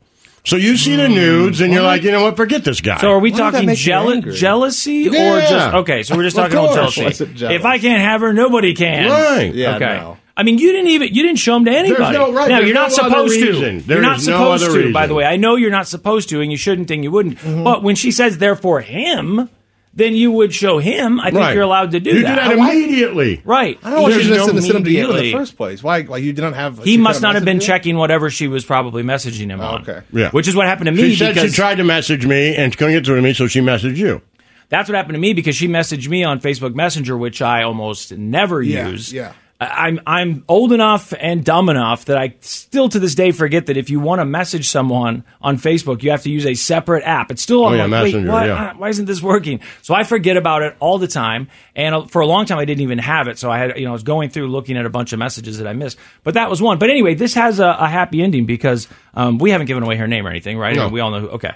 So 0.46 0.56
you 0.56 0.78
see 0.78 0.96
the 0.96 1.08
hmm. 1.08 1.14
nudes, 1.14 1.62
and 1.62 1.72
you're 1.72 1.84
like, 1.84 2.04
"You 2.04 2.12
know 2.12 2.24
what? 2.24 2.36
Forget 2.36 2.64
this 2.64 2.82
guy." 2.82 2.98
So 2.98 3.12
are 3.12 3.20
we 3.20 3.32
Why 3.32 3.38
talking 3.38 3.66
make 3.68 3.78
you 3.80 3.86
jealous, 3.86 4.16
angry? 4.16 4.34
jealousy 4.34 5.08
or 5.10 5.14
Yeah. 5.14 5.50
just 5.50 5.76
okay? 5.76 6.04
So 6.04 6.16
we're 6.18 6.24
just 6.24 6.36
talking 6.36 6.58
about 6.58 6.76
course. 6.76 6.96
jealousy. 6.96 7.46
If 7.46 7.66
I 7.66 7.78
can't 7.80 8.02
have 8.02 8.22
her, 8.22 8.34
nobody 8.34 8.74
can. 8.74 9.10
Right. 9.10 9.54
Yeah, 9.54 9.76
okay. 9.76 9.98
no. 9.98 10.18
I 10.40 10.44
mean, 10.44 10.58
you 10.58 10.72
didn't 10.72 10.88
even 10.92 11.14
you 11.14 11.24
didn't 11.24 11.40
show 11.40 11.54
them 11.56 11.66
to 11.66 11.72
anybody. 11.72 12.18
no- 12.18 12.32
right, 12.34 12.48
now 12.50 12.58
there's 12.60 12.68
you're 12.70 12.74
not 12.76 12.92
no 12.92 13.04
other 13.04 13.10
supposed 13.10 13.40
to. 13.40 13.46
reason. 13.48 13.80
There 13.86 13.98
you're 13.98 14.02
not 14.06 14.18
no 14.20 14.24
supposed 14.24 14.64
other 14.64 14.72
to. 14.74 14.78
reason. 14.80 14.94
By 14.94 15.06
the 15.08 15.14
way, 15.14 15.26
I 15.26 15.36
know 15.36 15.56
you're 15.58 15.70
not 15.70 15.88
supposed 15.88 16.30
to, 16.30 16.40
and 16.42 16.50
you 16.50 16.58
shouldn't, 16.58 16.90
and 16.92 17.04
you 17.04 17.12
wouldn't. 17.12 17.38
Mm-hmm. 17.40 17.64
But 17.66 17.84
when 17.84 17.96
she 17.96 18.12
says 18.12 18.38
they're 18.38 18.56
for 18.56 18.80
him, 18.80 19.50
then 19.94 20.16
you 20.16 20.32
would 20.32 20.54
show 20.54 20.78
him. 20.80 21.20
I 21.20 21.26
think 21.32 21.42
Right. 21.42 21.54
you're 21.56 21.64
allowed 21.64 21.92
to 21.92 22.00
do 22.00 22.12
that. 22.12 22.18
you 22.20 22.24
that. 22.24 22.50
do 22.52 22.56
that 22.58 22.70
immediately. 22.72 23.42
right. 23.44 23.78
I 23.84 23.90
don't 23.90 24.02
want 24.02 24.04
why 24.04 24.10
you 24.10 24.14
There's 24.16 24.26
should 24.28 24.48
no 24.48 24.54
have 24.54 24.64
sent 24.64 24.74
them 24.76 24.84
to 24.86 24.92
you 24.92 25.10
in 25.12 25.16
the 25.18 25.32
first 25.34 25.58
place. 25.58 25.84
Why? 25.84 26.04
Why 26.04 26.18
you 26.18 26.32
didn't 26.32 26.54
have? 26.54 26.84
He 26.84 26.98
must 26.98 27.20
couldn't 27.22 27.36
have 27.36 27.44
been 27.44 27.58
message 27.58 27.68
checking 27.68 27.98
whatever 27.98 28.30
she 28.30 28.48
was 28.48 28.64
probably 28.64 29.04
messaging 29.04 29.50
him 29.50 29.60
on. 29.60 29.82
okay. 29.82 30.02
Yeah. 30.14 30.30
Which 30.32 30.48
is 30.48 30.56
what 30.56 30.68
happened 30.68 30.86
to 30.86 30.92
me 30.94 31.10
She 31.10 31.16
said 31.18 31.34
because 31.34 31.50
she 31.52 31.56
tried 31.56 31.76
to 31.76 31.84
message 31.84 32.26
me 32.26 32.56
and 32.56 32.76
couldn't 32.78 32.94
get 32.94 33.06
through 33.06 33.18
to 33.18 33.22
me, 33.22 33.34
so 33.34 33.48
she 33.48 33.60
messaged 33.60 33.98
you. 33.98 34.22
That's 34.70 34.88
what 34.88 34.96
happened 34.96 35.16
to 35.16 35.20
me 35.20 35.34
because 35.34 35.56
she 35.56 35.68
messaged 35.68 36.08
me 36.08 36.24
on 36.24 36.40
Facebook 36.40 36.76
Messenger, 36.76 37.18
which 37.18 37.42
I 37.42 37.64
almost 37.64 38.16
never 38.16 38.62
Yeah, 38.62 38.90
use. 38.90 39.12
yeah. 39.12 39.34
I- 39.62 39.88
I'm 39.88 40.00
I'm 40.08 40.46
old 40.48 40.72
enough 40.72 41.14
and 41.20 41.44
dumb 41.44 41.68
enough 41.68 42.06
that 42.06 42.18
I 42.18 42.36
still 42.40 42.88
to 42.90 42.98
this 43.00 43.14
day 43.14 43.32
forget 43.32 43.66
that 43.66 43.76
if 43.76 43.90
you 43.90 44.00
want 44.00 44.20
to 44.22 44.26
message 44.26 44.70
someone 44.70 45.26
on 45.42 45.58
Facebook, 45.58 46.02
you 46.02 46.12
have 46.12 46.24
to 46.24 46.30
use 46.32 46.46
a 46.46 46.54
separate 46.54 47.04
app. 47.04 47.30
It's 47.30 47.42
still 47.42 47.66
I'm 47.66 47.74
Oh, 47.74 47.76
yeah, 47.76 47.84
like, 47.84 47.92
wait, 47.92 48.14
Messenger, 48.14 48.32
what? 48.32 48.48
yeah. 48.48 48.64
Uh, 48.70 48.74
Why 48.76 48.88
isn't 48.90 49.06
this 49.06 49.22
working? 49.22 49.60
So 49.82 49.94
I 49.94 50.04
forget 50.06 50.38
about 50.38 50.62
it 50.62 50.78
all 50.80 50.98
the 50.98 51.08
time, 51.10 51.50
and 51.76 51.94
uh, 51.94 52.06
for 52.06 52.22
a 52.22 52.26
long 52.26 52.46
time 52.46 52.58
I 52.58 52.64
didn't 52.66 52.82
even 52.84 53.00
have 53.00 53.28
it. 53.28 53.38
So 53.38 53.52
I 53.52 53.58
had 53.58 53.78
you 53.78 53.84
know 53.84 53.90
I 53.90 53.94
was 53.94 54.04
going 54.04 54.30
through 54.30 54.48
looking 54.48 54.78
at 54.78 54.86
a 54.86 54.90
bunch 54.90 55.12
of 55.12 55.20
messages 55.20 55.58
that 55.58 55.68
I 55.68 55.74
missed, 55.74 55.98
but 56.24 56.36
that 56.36 56.50
was 56.50 56.62
one. 56.62 56.80
But 56.80 56.90
anyway, 56.90 57.16
this 57.16 57.34
has 57.34 57.60
a, 57.60 57.68
a 57.68 57.88
happy 57.90 58.22
ending 58.22 58.46
because 58.46 58.88
um, 59.14 59.40
we 59.40 59.52
haven't 59.52 59.68
given 59.68 59.84
away 59.84 59.98
her 59.98 60.08
name 60.08 60.26
or 60.26 60.30
anything, 60.30 60.58
right? 60.58 60.76
No. 60.78 60.88
We 60.88 61.02
all 61.02 61.12
know 61.12 61.20
who. 61.20 61.30
Okay. 61.32 61.52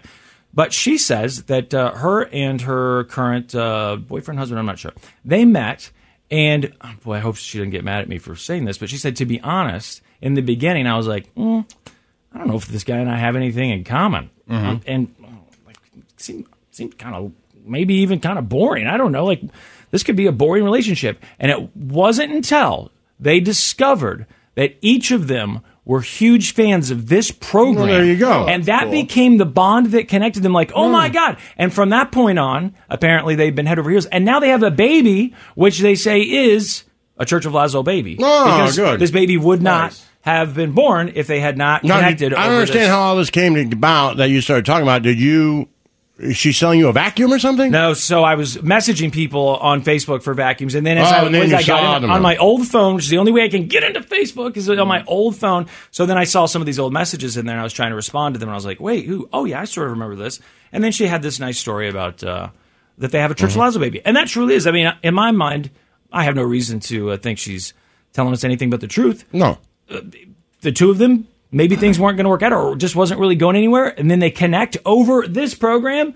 But 0.54 0.72
she 0.74 0.98
says 0.98 1.44
that 1.44 1.74
uh, 1.74 1.94
her 1.94 2.26
and 2.26 2.62
her 2.62 3.06
current 3.06 3.56
uh, 3.56 3.96
boyfriend, 3.96 4.38
husband, 4.40 4.60
I'm 4.60 4.66
not 4.68 4.78
sure, 4.78 4.92
they 5.26 5.46
met. 5.46 5.90
And 6.34 6.74
oh, 6.82 6.94
boy, 7.04 7.14
I 7.14 7.20
hope 7.20 7.36
she 7.36 7.60
didn't 7.60 7.74
get 7.74 7.84
mad 7.84 8.02
at 8.02 8.10
me 8.10 8.18
for 8.18 8.36
saying 8.36 8.66
this. 8.66 8.80
But 8.80 8.90
she 8.90 8.98
said, 8.98 9.18
to 9.18 9.26
be 9.28 9.40
honest, 9.42 10.02
in 10.20 10.34
the 10.34 10.42
beginning, 10.42 10.88
I 10.88 10.98
was 10.98 11.06
like, 11.06 11.34
mm, 11.36 11.64
I 12.34 12.38
don't 12.40 12.48
know 12.48 12.56
if 12.56 12.66
this 12.66 12.84
guy 12.84 12.98
and 12.98 13.08
I 13.08 13.18
have 13.18 13.36
anything 13.36 13.70
in 13.70 13.84
common. 13.84 14.32
Um, 14.50 14.82
and 14.88 15.14
like, 15.68 15.78
seemed, 16.18 16.48
seemed 16.72 16.98
kind 16.98 17.16
of, 17.16 17.32
maybe 17.64 17.94
even 17.98 18.20
kind 18.20 18.40
of 18.40 18.50
boring. 18.50 18.88
I 18.88 18.98
don't 18.98 19.12
know. 19.12 19.26
Like, 19.26 19.44
this 19.92 20.02
could 20.02 20.16
be 20.16 20.26
a 20.26 20.32
boring 20.32 20.64
relationship. 20.64 21.24
And 21.38 21.52
it 21.52 21.76
wasn't 21.76 22.34
until 22.34 22.92
they 23.20 23.40
discovered 23.40 24.26
that 24.56 24.76
each 24.82 25.12
of 25.12 25.28
them 25.28 25.62
were 25.86 26.02
huge 26.02 26.54
fans 26.54 26.92
of 26.92 27.08
this 27.10 27.30
program. 27.32 27.76
Well, 27.76 27.86
there 27.88 28.06
you 28.06 28.18
go. 28.18 28.46
And 28.48 28.64
that 28.66 28.84
Cool. 28.84 28.92
became 28.92 29.38
the 29.38 29.46
bond 29.46 29.88
that 29.88 30.08
connected 30.08 30.42
them. 30.42 30.54
Like, 30.54 30.72
oh 30.76 30.86
Hmm. 30.88 30.94
my 30.94 31.10
God. 31.10 31.38
And 31.58 31.74
from 31.74 31.90
that 31.90 32.12
point 32.12 32.40
on, 32.40 32.74
apparently 32.90 33.36
they've 33.36 33.54
been 33.56 33.66
head 33.66 33.80
over 33.80 33.90
heels. 33.90 34.06
And 34.06 34.24
now 34.24 34.40
they 34.40 34.50
have 34.50 34.64
a 34.64 34.72
baby, 34.72 35.34
which 35.56 35.80
they 35.80 35.96
say 35.96 36.22
is 36.22 36.84
a 37.18 37.26
Church 37.26 37.46
of 37.46 37.54
Lazlo 37.54 37.84
baby. 37.84 38.18
Oh, 38.20 38.46
because 38.46 38.76
good. 38.78 39.00
this 39.00 39.12
baby 39.12 39.36
would 39.38 39.62
not 39.62 39.92
Nice. 39.92 40.06
have 40.22 40.56
been 40.56 40.72
born 40.72 41.12
if 41.16 41.28
they 41.28 41.40
had 41.42 41.58
not 41.58 41.84
Now, 41.84 41.96
connected. 41.98 42.34
I 42.34 42.46
don't 42.46 42.54
understand 42.56 42.84
this. 42.84 42.90
how 42.90 43.00
all 43.02 43.16
this 43.18 43.30
came 43.30 43.56
about 43.74 44.18
that 44.18 44.30
you 44.30 44.40
started 44.42 44.66
talking 44.66 44.84
about. 44.84 45.02
Did 45.04 45.20
you? 45.20 45.68
Is 46.20 46.38
she 46.38 46.52
selling 46.54 46.78
you 46.78 46.90
a 46.90 46.94
vacuum 46.94 47.34
or 47.34 47.40
something? 47.40 47.72
No, 47.72 47.96
so 47.96 48.24
I 48.24 48.36
was 48.36 48.58
messaging 48.58 49.12
people 49.12 49.56
on 49.58 49.82
Facebook 49.82 50.22
for 50.22 50.36
vacuums, 50.36 50.76
and 50.76 50.86
then 50.86 51.00
as 51.00 51.12
Oh, 51.12 51.16
I, 51.26 51.30
then 51.30 51.54
I 51.56 51.64
got 51.64 52.04
in, 52.04 52.10
on 52.10 52.22
my 52.22 52.38
old 52.38 52.68
phone, 52.68 52.94
which 52.96 53.06
is 53.06 53.10
the 53.10 53.18
only 53.18 53.32
way 53.32 53.44
I 53.44 53.50
can 53.50 53.66
get 53.68 53.84
into 53.84 54.02
Facebook, 54.02 54.56
is 54.56 54.70
on 54.70 54.88
my 54.88 55.04
old 55.06 55.36
phone. 55.36 55.66
So 55.90 56.06
then 56.06 56.18
I 56.18 56.26
saw 56.26 56.46
some 56.46 56.62
of 56.62 56.68
these 56.68 56.78
old 56.78 56.94
messages 56.94 57.36
in 57.36 57.48
there, 57.48 57.56
and 57.56 57.62
I 57.62 57.64
was 57.64 57.74
trying 57.74 57.90
to 57.90 57.96
respond 57.96 58.36
to 58.36 58.40
them, 58.40 58.48
and 58.50 58.54
I 58.54 58.58
was 58.58 58.66
like, 58.66 58.80
"Wait, 58.80 59.06
who? 59.08 59.28
Oh 59.34 59.46
yeah, 59.46 59.60
I 59.62 59.66
sort 59.66 59.88
of 59.88 59.94
remember 59.94 60.16
this." 60.16 60.40
And 60.72 60.84
then 60.84 60.92
she 60.92 61.08
had 61.08 61.24
this 61.24 61.40
nice 61.40 61.58
story 61.58 61.90
about 61.90 62.24
uh, 62.24 62.50
that 63.00 63.12
they 63.12 63.20
have 63.20 63.32
a 63.32 63.36
Church 63.36 63.54
Mm-hmm. 63.56 63.62
Lazlo 63.78 63.80
baby, 63.80 64.06
and 64.06 64.16
that 64.16 64.28
truly 64.28 64.54
is. 64.54 64.68
I 64.68 64.72
mean, 64.72 64.94
in 65.02 65.16
my 65.16 65.32
mind, 65.32 65.72
I 66.12 66.26
have 66.26 66.36
no 66.36 66.44
reason 66.44 66.80
to 66.82 67.12
uh, 67.14 67.18
think 67.18 67.40
she's 67.40 67.74
telling 68.14 68.34
us 68.34 68.44
anything 68.44 68.70
but 68.70 68.82
the 68.82 68.88
truth 68.88 69.26
No. 69.34 69.58
the 70.62 70.72
two 70.72 70.92
of 70.92 71.00
them, 71.00 71.28
maybe 71.54 71.76
things 71.78 72.00
weren't 72.00 72.18
going 72.18 72.26
to 72.26 72.30
work 72.30 72.42
out 72.42 72.52
or 72.52 72.76
just 72.76 72.96
wasn't 72.96 73.20
really 73.20 73.36
going 73.36 73.56
anywhere. 73.56 73.88
And 73.98 74.12
then 74.12 74.20
they 74.20 74.32
connect 74.32 74.78
over 74.86 75.28
this 75.28 75.54
program. 75.54 76.16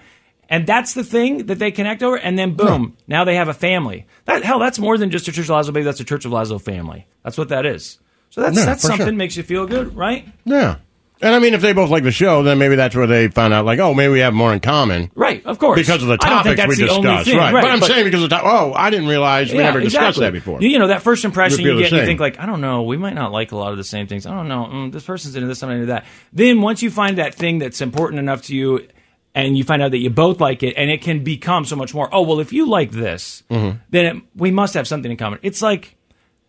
And 0.50 0.66
that's 0.66 0.94
the 0.94 1.04
thing 1.04 1.46
that 1.48 1.60
they 1.60 1.72
connect 1.72 2.02
over. 2.04 2.18
And 2.18 2.38
then 2.40 2.56
boom, 2.56 2.98
now 3.08 3.24
they 3.24 3.36
have 3.36 3.48
a 3.50 3.54
family. 3.54 4.06
That 4.26 4.44
Hell, 4.44 4.60
that's 4.60 4.80
more 4.80 4.98
than 4.98 5.12
just 5.12 5.28
a 5.28 5.32
Church 5.32 5.50
of 5.50 5.56
Lazlo 5.56 5.74
baby. 5.74 5.84
That's 5.84 6.00
a 6.00 6.06
Church 6.06 6.26
of 6.26 6.32
Lazlo 6.32 6.60
family. 6.62 7.06
That's 7.24 7.38
what 7.38 7.50
that 7.50 7.66
is. 7.66 8.00
So 8.30 8.42
that's, 8.42 8.58
Yeah, 8.58 8.66
that's 8.66 8.82
something 8.82 9.06
sure. 9.08 9.14
makes 9.14 9.38
you 9.38 9.44
feel 9.44 9.66
good, 9.66 9.96
right? 9.96 10.28
Yeah. 10.46 10.78
And 11.22 11.34
I 11.34 11.40
mean, 11.40 11.54
if 11.54 11.62
they 11.62 11.74
both 11.74 11.90
like 11.90 12.04
the 12.04 12.12
show, 12.12 12.44
then 12.44 12.58
maybe 12.60 12.76
that's 12.76 12.96
where 12.96 13.08
they 13.08 13.28
found 13.28 13.54
out, 13.54 13.66
like, 13.66 13.80
oh, 13.80 13.94
maybe 13.94 14.14
we 14.14 14.20
have 14.20 14.34
more 14.34 14.54
in 14.54 14.60
common 14.60 15.12
Right, 15.16 15.44
of 15.46 15.58
course. 15.60 15.80
because 15.80 16.02
of 16.04 16.10
the 16.10 16.18
I 16.22 16.30
don't 16.30 16.44
think 16.44 16.58
topics 16.58 16.78
we 16.78 16.84
that's 16.84 16.94
the 16.94 16.98
only 16.98 17.10
discussed. 17.10 17.30
thing, 17.30 17.38
Right. 17.38 17.52
But 17.54 17.66
I'm 17.66 17.82
saying 17.82 18.04
because 18.06 18.24
of 18.24 18.30
the 18.30 18.38
to- 18.38 18.46
oh, 18.46 18.74
I 18.76 18.90
didn't 18.92 19.08
realize 19.08 19.52
we 19.52 19.58
Yeah, 19.58 19.64
never 19.64 19.80
discussed 19.80 20.18
exactly. 20.20 20.26
that 20.26 20.32
before. 20.34 20.62
You, 20.62 20.70
you 20.70 20.78
know, 20.80 20.88
that 20.90 21.02
first 21.02 21.26
impression 21.26 21.62
you 21.62 21.74
the 21.76 21.82
get, 21.82 21.92
you 21.92 21.98
same. 21.98 22.06
think 22.06 22.20
like, 22.20 22.40
I 22.40 22.46
don't 22.46 22.62
know, 22.62 22.84
we 22.84 22.98
might 22.98 23.16
not 23.16 23.32
like 23.32 23.52
a 23.52 23.58
lot 23.58 23.72
of 23.72 23.78
the 23.78 23.84
same 23.84 24.06
things. 24.08 24.26
I 24.28 24.32
don't 24.36 24.48
know, 24.48 24.66
mm, 24.72 24.92
this 24.92 25.04
person's 25.06 25.36
into 25.36 25.48
this, 25.48 25.64
I'm 25.64 25.72
into 25.72 25.88
that. 25.88 26.06
Then 26.34 26.62
once 26.62 26.84
you 26.84 26.92
find 26.92 27.18
that 27.18 27.34
thing 27.34 27.58
that's 27.58 27.82
important 27.82 28.20
enough 28.20 28.44
to 28.44 28.56
you, 28.56 28.88
and 29.34 29.58
you 29.58 29.64
find 29.64 29.82
out 29.82 29.92
that 29.92 30.00
you 30.00 30.10
both 30.10 30.40
like 30.40 30.64
it, 30.64 30.76
and 30.78 30.90
it 30.92 31.02
can 31.02 31.24
become 31.24 31.66
so 31.66 31.76
much 31.76 31.94
more. 31.94 32.10
Oh 32.12 32.22
well, 32.22 32.40
if 32.40 32.54
you 32.54 32.68
like 32.70 32.92
this, 32.92 33.44
Mm-hmm. 33.52 33.78
then 33.90 34.06
it, 34.06 34.24
we 34.36 34.50
must 34.52 34.74
have 34.76 34.88
something 34.88 35.10
in 35.12 35.18
common. 35.18 35.40
It's 35.44 35.62
like 35.62 35.96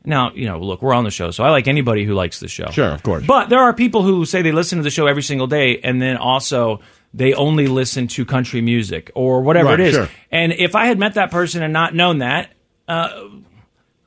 Now, 0.04 0.32
you 0.32 0.46
know, 0.46 0.58
look, 0.60 0.80
we're 0.80 0.94
on 0.94 1.04
the 1.04 1.10
show, 1.10 1.30
so 1.32 1.44
I 1.44 1.50
like 1.50 1.66
anybody 1.68 2.04
who 2.04 2.14
likes 2.14 2.40
the 2.40 2.48
show. 2.48 2.70
Sure, 2.70 2.90
of 2.90 3.02
course. 3.02 3.26
But 3.26 3.48
there 3.50 3.58
are 3.60 3.72
people 3.74 4.02
who 4.02 4.24
say 4.24 4.40
they 4.42 4.52
listen 4.52 4.78
to 4.78 4.84
the 4.84 4.90
show 4.90 5.06
every 5.06 5.22
single 5.22 5.46
day 5.46 5.80
and 5.80 6.00
then 6.00 6.16
also 6.16 6.80
they 7.12 7.34
only 7.34 7.66
listen 7.66 8.06
to 8.08 8.24
country 8.24 8.60
music 8.60 9.10
or 9.14 9.42
whatever 9.42 9.70
Right, 9.70 9.80
it 9.80 9.86
is. 9.88 9.94
sure. 9.94 10.08
And 10.30 10.52
if 10.52 10.74
I 10.74 10.86
had 10.86 10.98
met 10.98 11.14
that 11.14 11.30
person 11.30 11.62
and 11.62 11.72
not 11.72 11.94
known 11.94 12.18
that, 12.18 12.52
uh, 12.86 13.10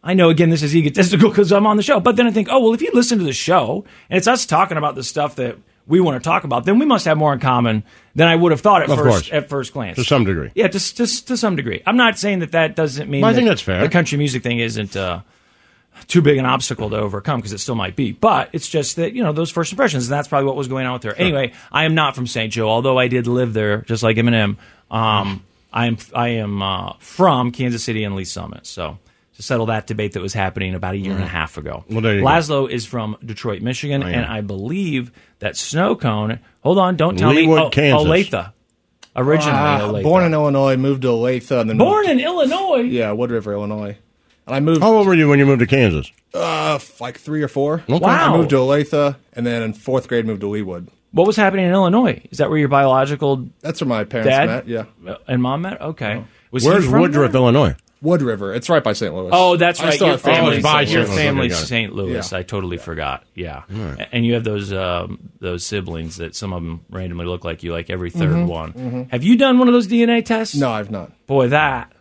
I 0.04 0.14
know 0.16 0.30
again 0.30 0.50
this 0.50 0.64
is 0.64 0.76
egotistical 0.76 1.30
because 1.30 1.52
I'm 1.52 1.68
on 1.68 1.78
the 1.78 1.84
show, 1.84 2.00
but 2.00 2.16
then 2.16 2.26
I 2.26 2.32
think, 2.32 2.48
oh 2.50 2.60
well, 2.60 2.74
if 2.74 2.82
you 2.82 2.90
listen 2.94 3.20
to 3.20 3.24
the 3.26 3.34
show 3.34 3.86
and 4.10 4.18
it's 4.18 4.28
us 4.28 4.46
talking 4.48 4.78
about 4.78 4.96
the 4.96 5.04
stuff 5.04 5.36
that 5.36 5.58
we 5.88 6.00
want 6.00 6.24
to 6.24 6.28
talk 6.28 6.44
about, 6.44 6.66
then 6.66 6.80
we 6.80 6.86
must 6.86 7.06
have 7.06 7.18
more 7.18 7.34
in 7.34 7.40
common 7.40 7.84
than 8.16 8.28
I 8.28 8.36
would 8.36 8.52
have 8.52 8.62
thought 8.62 8.82
at 8.82 8.90
Of 8.90 8.98
first 8.98 9.08
course. 9.10 9.30
at 9.32 9.50
first 9.50 9.74
glance. 9.74 9.98
To 9.98 10.04
some 10.04 10.24
degree. 10.24 10.50
Yeah, 10.56 10.68
just 10.70 10.98
just 10.98 11.28
to 11.28 11.38
some 11.38 11.56
degree. 11.56 11.84
I'm 11.86 11.98
not 11.98 12.18
saying 12.18 12.40
that 12.40 12.54
that 12.54 12.76
doesn't 12.76 13.10
mean 13.10 13.22
Well, 13.22 13.30
I 13.30 13.34
that 13.34 13.38
think 13.38 13.50
that's 13.50 13.62
fair. 13.62 13.82
The 13.82 13.90
country 13.90 14.18
music 14.18 14.42
thing 14.42 14.58
isn't 14.60 14.96
uh, 14.96 15.22
too 16.08 16.22
big 16.22 16.38
an 16.38 16.46
obstacle 16.46 16.90
to 16.90 16.98
overcome 16.98 17.40
because 17.40 17.54
it 17.54 17.60
still 17.60 17.76
might 17.76 17.96
be. 17.96 18.12
But 18.12 18.50
it's 18.54 18.68
just 18.68 18.96
that 18.98 19.14
you 19.14 19.24
know 19.24 19.32
those 19.34 19.52
first 19.52 19.72
impressions, 19.72 20.08
and 20.08 20.14
that's 20.14 20.28
probably 20.28 20.48
what 20.48 20.56
was 20.56 20.68
going 20.68 20.86
on 20.86 20.94
with 20.94 21.04
her. 21.04 21.14
Anyway, 21.14 21.54
I 21.72 21.86
am 21.86 21.96
not 21.96 22.16
from 22.16 22.28
St. 22.28 22.52
Joe, 22.52 22.68
although 22.70 22.98
I 22.98 23.08
did 23.08 23.28
live 23.28 23.54
there, 23.54 23.82
just 23.82 24.04
like 24.04 24.18
Eminem. 24.18 24.58
Um, 24.90 25.44
I 25.74 25.86
am 25.88 25.98
I 26.14 26.28
am 26.30 26.62
uh, 26.62 26.94
from 27.00 27.52
Kansas 27.52 27.84
City 27.84 28.04
and 28.04 28.16
Lee 28.16 28.26
Summit, 28.26 28.66
so. 28.68 28.98
To 29.38 29.42
settle 29.44 29.68
that 29.68 29.88
debate 29.88 30.12
that 30.14 30.22
was 30.22 30.34
happening 30.34 30.76
about 30.76 30.94
a 30.94 30.98
year 30.98 31.14
and 31.14 31.24
a 31.24 31.28
half 31.28 31.58
ago. 31.58 31.86
Mm-hmm. 31.86 31.94
Well, 31.94 32.02
there 32.02 32.16
you 32.18 32.48
go. 32.48 32.68
Is 32.68 32.86
from 32.86 33.16
Detroit, 33.26 33.62
Michigan, 33.62 34.04
I 34.04 34.10
am. 34.10 34.16
and 34.16 34.26
I 34.26 34.42
believe 34.42 35.10
that 35.40 35.54
Snowcone. 35.54 36.40
Hold 36.64 36.78
on, 36.78 36.98
don't 36.98 37.18
tell 37.18 37.34
me. 37.34 37.46
Leawood, 37.48 37.62
Oh, 37.62 37.70
Kansas. 37.70 38.06
Olathe. 38.08 38.52
Originally, 39.16 39.56
Olathe. 39.58 40.04
born 40.04 40.26
in 40.26 40.34
Illinois, 40.34 40.76
moved 40.78 41.02
to 41.04 41.08
Olathe, 41.08 41.50
and 41.60 41.70
then 41.70 41.78
Born 41.78 42.06
moved, 42.08 42.10
in 42.12 42.20
Illinois. 42.20 42.82
yeah, 42.82 43.12
Wood 43.14 43.32
River, 43.32 43.54
Illinois. 43.54 43.98
And 44.48 44.56
I 44.56 44.60
moved 44.60 44.82
How 44.82 44.92
old 44.94 45.08
were 45.08 45.14
you 45.14 45.30
when 45.30 45.40
you 45.40 45.46
moved 45.46 45.60
to 45.60 45.68
Kansas? 45.68 46.12
uh, 46.34 46.80
like 47.00 47.18
three 47.20 47.44
or 47.44 47.48
four. 47.48 47.84
Okay. 47.90 48.00
Wow. 48.00 48.34
I 48.34 48.38
moved 48.38 48.50
to 48.52 48.56
Olathe, 48.58 49.16
and 49.34 49.46
then 49.46 49.62
in 49.64 49.74
fourth 49.74 50.08
grade 50.08 50.26
moved 50.26 50.42
to 50.42 50.48
Leawood. 50.48 50.88
What 51.12 51.28
was 51.28 51.36
happening 51.36 51.66
in 51.66 51.72
Illinois? 51.74 52.22
Is 52.32 52.38
that 52.38 52.50
where 52.50 52.58
your 52.58 52.70
biological 52.70 53.50
That's 53.60 53.82
where 53.82 53.88
my 53.88 54.04
parents 54.06 54.30
dad 54.30 54.46
met. 54.48 54.68
Yeah, 54.68 54.86
and 55.28 55.42
mom 55.42 55.62
met? 55.64 55.82
Okay. 55.82 56.24
Was 56.52 56.66
Where's 56.66 56.88
Woodruff, 56.88 57.32
there? 57.34 57.42
Illinois? 57.42 57.76
Wood 58.02 58.22
River. 58.24 58.54
It's 58.54 58.68
right 58.70 58.84
by 58.84 58.94
St. 58.94 59.14
Louis. 59.14 59.30
Oh, 59.32 59.58
that's 59.58 59.80
right. 59.82 59.94
still 59.94 60.08
Your 60.08 60.14
have 60.16 60.22
family 60.22 60.40
family's, 60.40 60.58
in 60.58 60.64
by 60.64 60.86
St. 60.86 60.90
your 60.92 61.06
St. 61.06 61.08
Louis. 61.08 61.16
Louis. 61.18 61.24
family's 61.24 61.52
Okay, 61.52 61.60
got 61.60 61.64
it. 61.64 61.68
St. 61.68 61.94
Louis. 61.94 62.32
Yeah. 62.32 62.38
I 62.40 62.44
totally 62.44 62.78
forgot. 62.78 63.24
Yeah. 63.36 63.64
And 64.12 64.26
you 64.26 64.34
have 64.34 64.44
those 64.44 64.74
um, 64.74 65.30
those 65.40 65.66
siblings 65.66 66.16
that 66.18 66.34
some 66.36 66.52
of 66.54 66.64
them 66.64 66.84
randomly 66.90 67.26
look 67.26 67.44
like 67.46 67.62
you, 67.62 67.72
like 67.74 67.90
every 67.92 68.10
3rd 68.10 68.48
one. 68.48 69.08
Have 69.12 69.24
you 69.24 69.36
done 69.38 69.60
one 69.60 69.68
of 69.68 69.74
those 69.74 69.88
DNA 69.88 70.26
tests? 70.26 70.56
No, 70.56 70.72
I've 70.72 70.90
not. 70.90 71.12
Boy, 71.28 71.50
that 71.50 71.92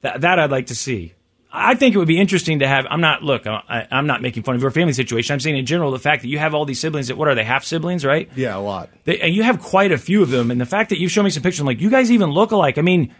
that 0.00 0.20
that 0.22 0.38
I'd 0.38 0.50
like 0.50 0.66
to 0.68 0.74
see. 0.74 1.12
I 1.50 1.74
think 1.74 1.94
it 1.94 1.98
would 1.98 2.08
be 2.08 2.20
interesting 2.20 2.58
to 2.58 2.68
have. 2.68 2.86
I'm 2.90 3.00
not 3.00 3.22
look. 3.22 3.46
I, 3.46 3.86
I'm 3.90 4.06
not 4.06 4.20
making 4.20 4.42
fun 4.42 4.54
of 4.54 4.60
your 4.60 4.70
family 4.70 4.92
situation. 4.92 5.32
I'm 5.32 5.40
saying 5.40 5.56
in 5.56 5.64
general 5.66 5.90
the 5.90 5.98
fact 5.98 6.22
that 6.22 6.28
you 6.28 6.38
have 6.38 6.54
all 6.54 6.66
these 6.66 6.78
siblings. 6.78 7.08
That 7.08 7.16
what 7.16 7.26
are 7.28 7.34
they? 7.34 7.44
Half 7.44 7.64
siblings, 7.64 8.04
right? 8.04 8.28
Yeah, 8.36 8.56
a 8.56 8.60
lot. 8.60 8.90
They, 9.04 9.18
and 9.20 9.34
you 9.34 9.42
have 9.42 9.58
quite 9.60 9.90
a 9.90 9.98
few 9.98 10.22
of 10.22 10.28
them. 10.30 10.50
And 10.50 10.60
the 10.60 10.66
fact 10.66 10.90
that 10.90 10.98
you 10.98 11.08
show 11.08 11.22
me 11.22 11.30
some 11.30 11.42
pictures, 11.42 11.60
I'm 11.60 11.66
like, 11.66 11.80
you 11.80 11.88
guys 11.90 12.10
even 12.12 12.30
look 12.30 12.50
alike. 12.50 12.76
I 12.76 12.82
mean, 12.82 13.14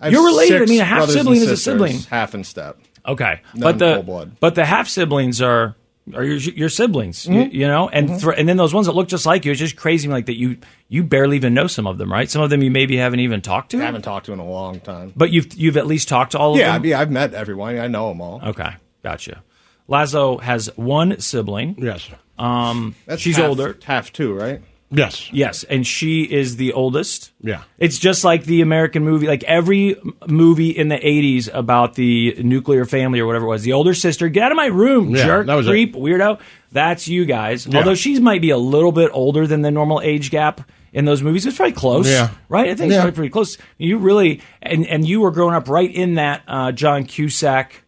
I 0.00 0.08
You're 0.08 0.24
related. 0.24 0.62
I 0.62 0.64
mean, 0.64 0.80
a 0.80 0.84
half 0.84 1.10
sibling 1.10 1.40
is 1.42 1.50
a 1.50 1.56
sibling. 1.56 1.98
half 1.98 2.34
in 2.34 2.42
step. 2.44 2.78
okay, 3.04 3.40
None 3.54 3.60
but 3.60 3.78
the 3.78 4.30
but 4.40 4.54
the 4.54 4.64
half 4.64 4.88
siblings 4.88 5.42
are 5.42 5.76
are 6.14 6.24
your, 6.24 6.36
your 6.36 6.68
siblings, 6.68 7.26
you, 7.26 7.34
Mm-hmm. 7.34 7.54
you 7.54 7.66
know, 7.68 7.88
and 7.88 8.20
thr- 8.20 8.32
and 8.32 8.48
then 8.48 8.56
those 8.56 8.72
ones 8.74 8.86
that 8.86 8.92
look 8.94 9.08
just 9.08 9.26
like 9.26 9.44
you. 9.44 9.50
It's 9.52 9.60
just 9.60 9.76
crazy, 9.76 10.08
like 10.08 10.26
that. 10.26 10.36
You 10.36 10.56
you 10.88 11.02
barely 11.04 11.36
even 11.36 11.54
know 11.54 11.66
some 11.66 11.86
of 11.86 11.98
them, 11.98 12.10
right? 12.12 12.30
Some 12.30 12.42
of 12.42 12.50
them 12.50 12.62
you 12.62 12.70
maybe 12.70 12.96
haven't 12.96 13.20
even 13.20 13.40
talked 13.40 13.70
to, 13.72 13.78
I 13.78 13.84
haven't 13.84 14.02
talked 14.02 14.26
to 14.26 14.32
in 14.32 14.38
a 14.38 14.48
long 14.48 14.80
time. 14.80 15.12
but 15.16 15.30
you've 15.30 15.52
you've 15.54 15.76
at 15.76 15.86
least 15.86 16.08
talked 16.08 16.32
to 16.32 16.38
all 16.38 16.52
of 16.52 16.58
them. 16.58 16.72
I 16.74 16.78
mean, 16.78 16.94
I've 16.94 17.10
met 17.10 17.34
everyone. 17.34 17.78
I 17.78 17.86
know 17.88 18.08
them 18.08 18.20
all. 18.20 18.40
Okay, 18.44 18.70
gotcha. 19.02 19.42
Lazlo 19.88 20.40
has 20.40 20.68
one 20.76 21.18
sibling. 21.20 21.76
Yes. 21.78 22.08
That's 22.38 23.20
she's 23.22 23.36
half- 23.36 23.48
older. 23.48 23.76
half 23.84 24.12
two, 24.12 24.34
right? 24.34 24.60
Yes. 24.90 25.30
Yes, 25.32 25.64
and 25.64 25.86
she 25.86 26.22
is 26.22 26.56
the 26.56 26.72
oldest. 26.72 27.32
Yeah. 27.42 27.62
It's 27.78 27.98
just 27.98 28.24
like 28.24 28.44
the 28.44 28.62
American 28.62 29.04
movie, 29.04 29.26
like 29.26 29.44
every 29.44 29.96
movie 30.26 30.70
in 30.70 30.88
the 30.88 30.96
80s 30.96 31.50
about 31.52 31.94
the 31.94 32.34
nuclear 32.42 32.86
family 32.86 33.20
or 33.20 33.26
whatever 33.26 33.44
it 33.44 33.48
was. 33.50 33.62
The 33.64 33.74
older 33.74 33.92
sister, 33.92 34.28
get 34.30 34.44
out 34.44 34.52
of 34.52 34.56
my 34.56 34.66
room, 34.66 35.14
Yeah, 35.14 35.26
jerk, 35.26 35.46
that 35.46 35.54
was 35.56 35.66
it. 35.66 35.70
creep, 35.70 35.94
weirdo. 35.94 36.40
That's 36.72 37.06
you 37.06 37.26
guys. 37.26 37.66
Yeah. 37.66 37.78
Although 37.78 37.94
she 37.96 38.18
might 38.18 38.40
be 38.40 38.48
a 38.50 38.56
little 38.58 38.92
bit 38.92 39.10
older 39.12 39.46
than 39.46 39.60
the 39.60 39.70
normal 39.70 40.00
age 40.00 40.30
gap 40.30 40.62
in 40.94 41.04
those 41.04 41.22
movies. 41.22 41.44
It's 41.44 41.56
probably 41.58 41.74
close. 41.74 42.08
Yeah. 42.08 42.30
Right? 42.48 42.70
I 42.70 42.74
think 42.74 42.90
Yeah. 42.90 42.96
it's 42.98 43.02
probably 43.02 43.12
pretty 43.16 43.30
close. 43.30 43.58
You 43.76 43.98
really, 43.98 44.40
and, 44.62 44.86
and 44.86 45.06
you 45.06 45.20
were 45.20 45.30
growing 45.32 45.54
up 45.54 45.68
right 45.68 45.94
in 45.94 46.14
that 46.14 46.42
uh, 46.48 46.72
John 46.72 47.04
Cusack, 47.04 47.84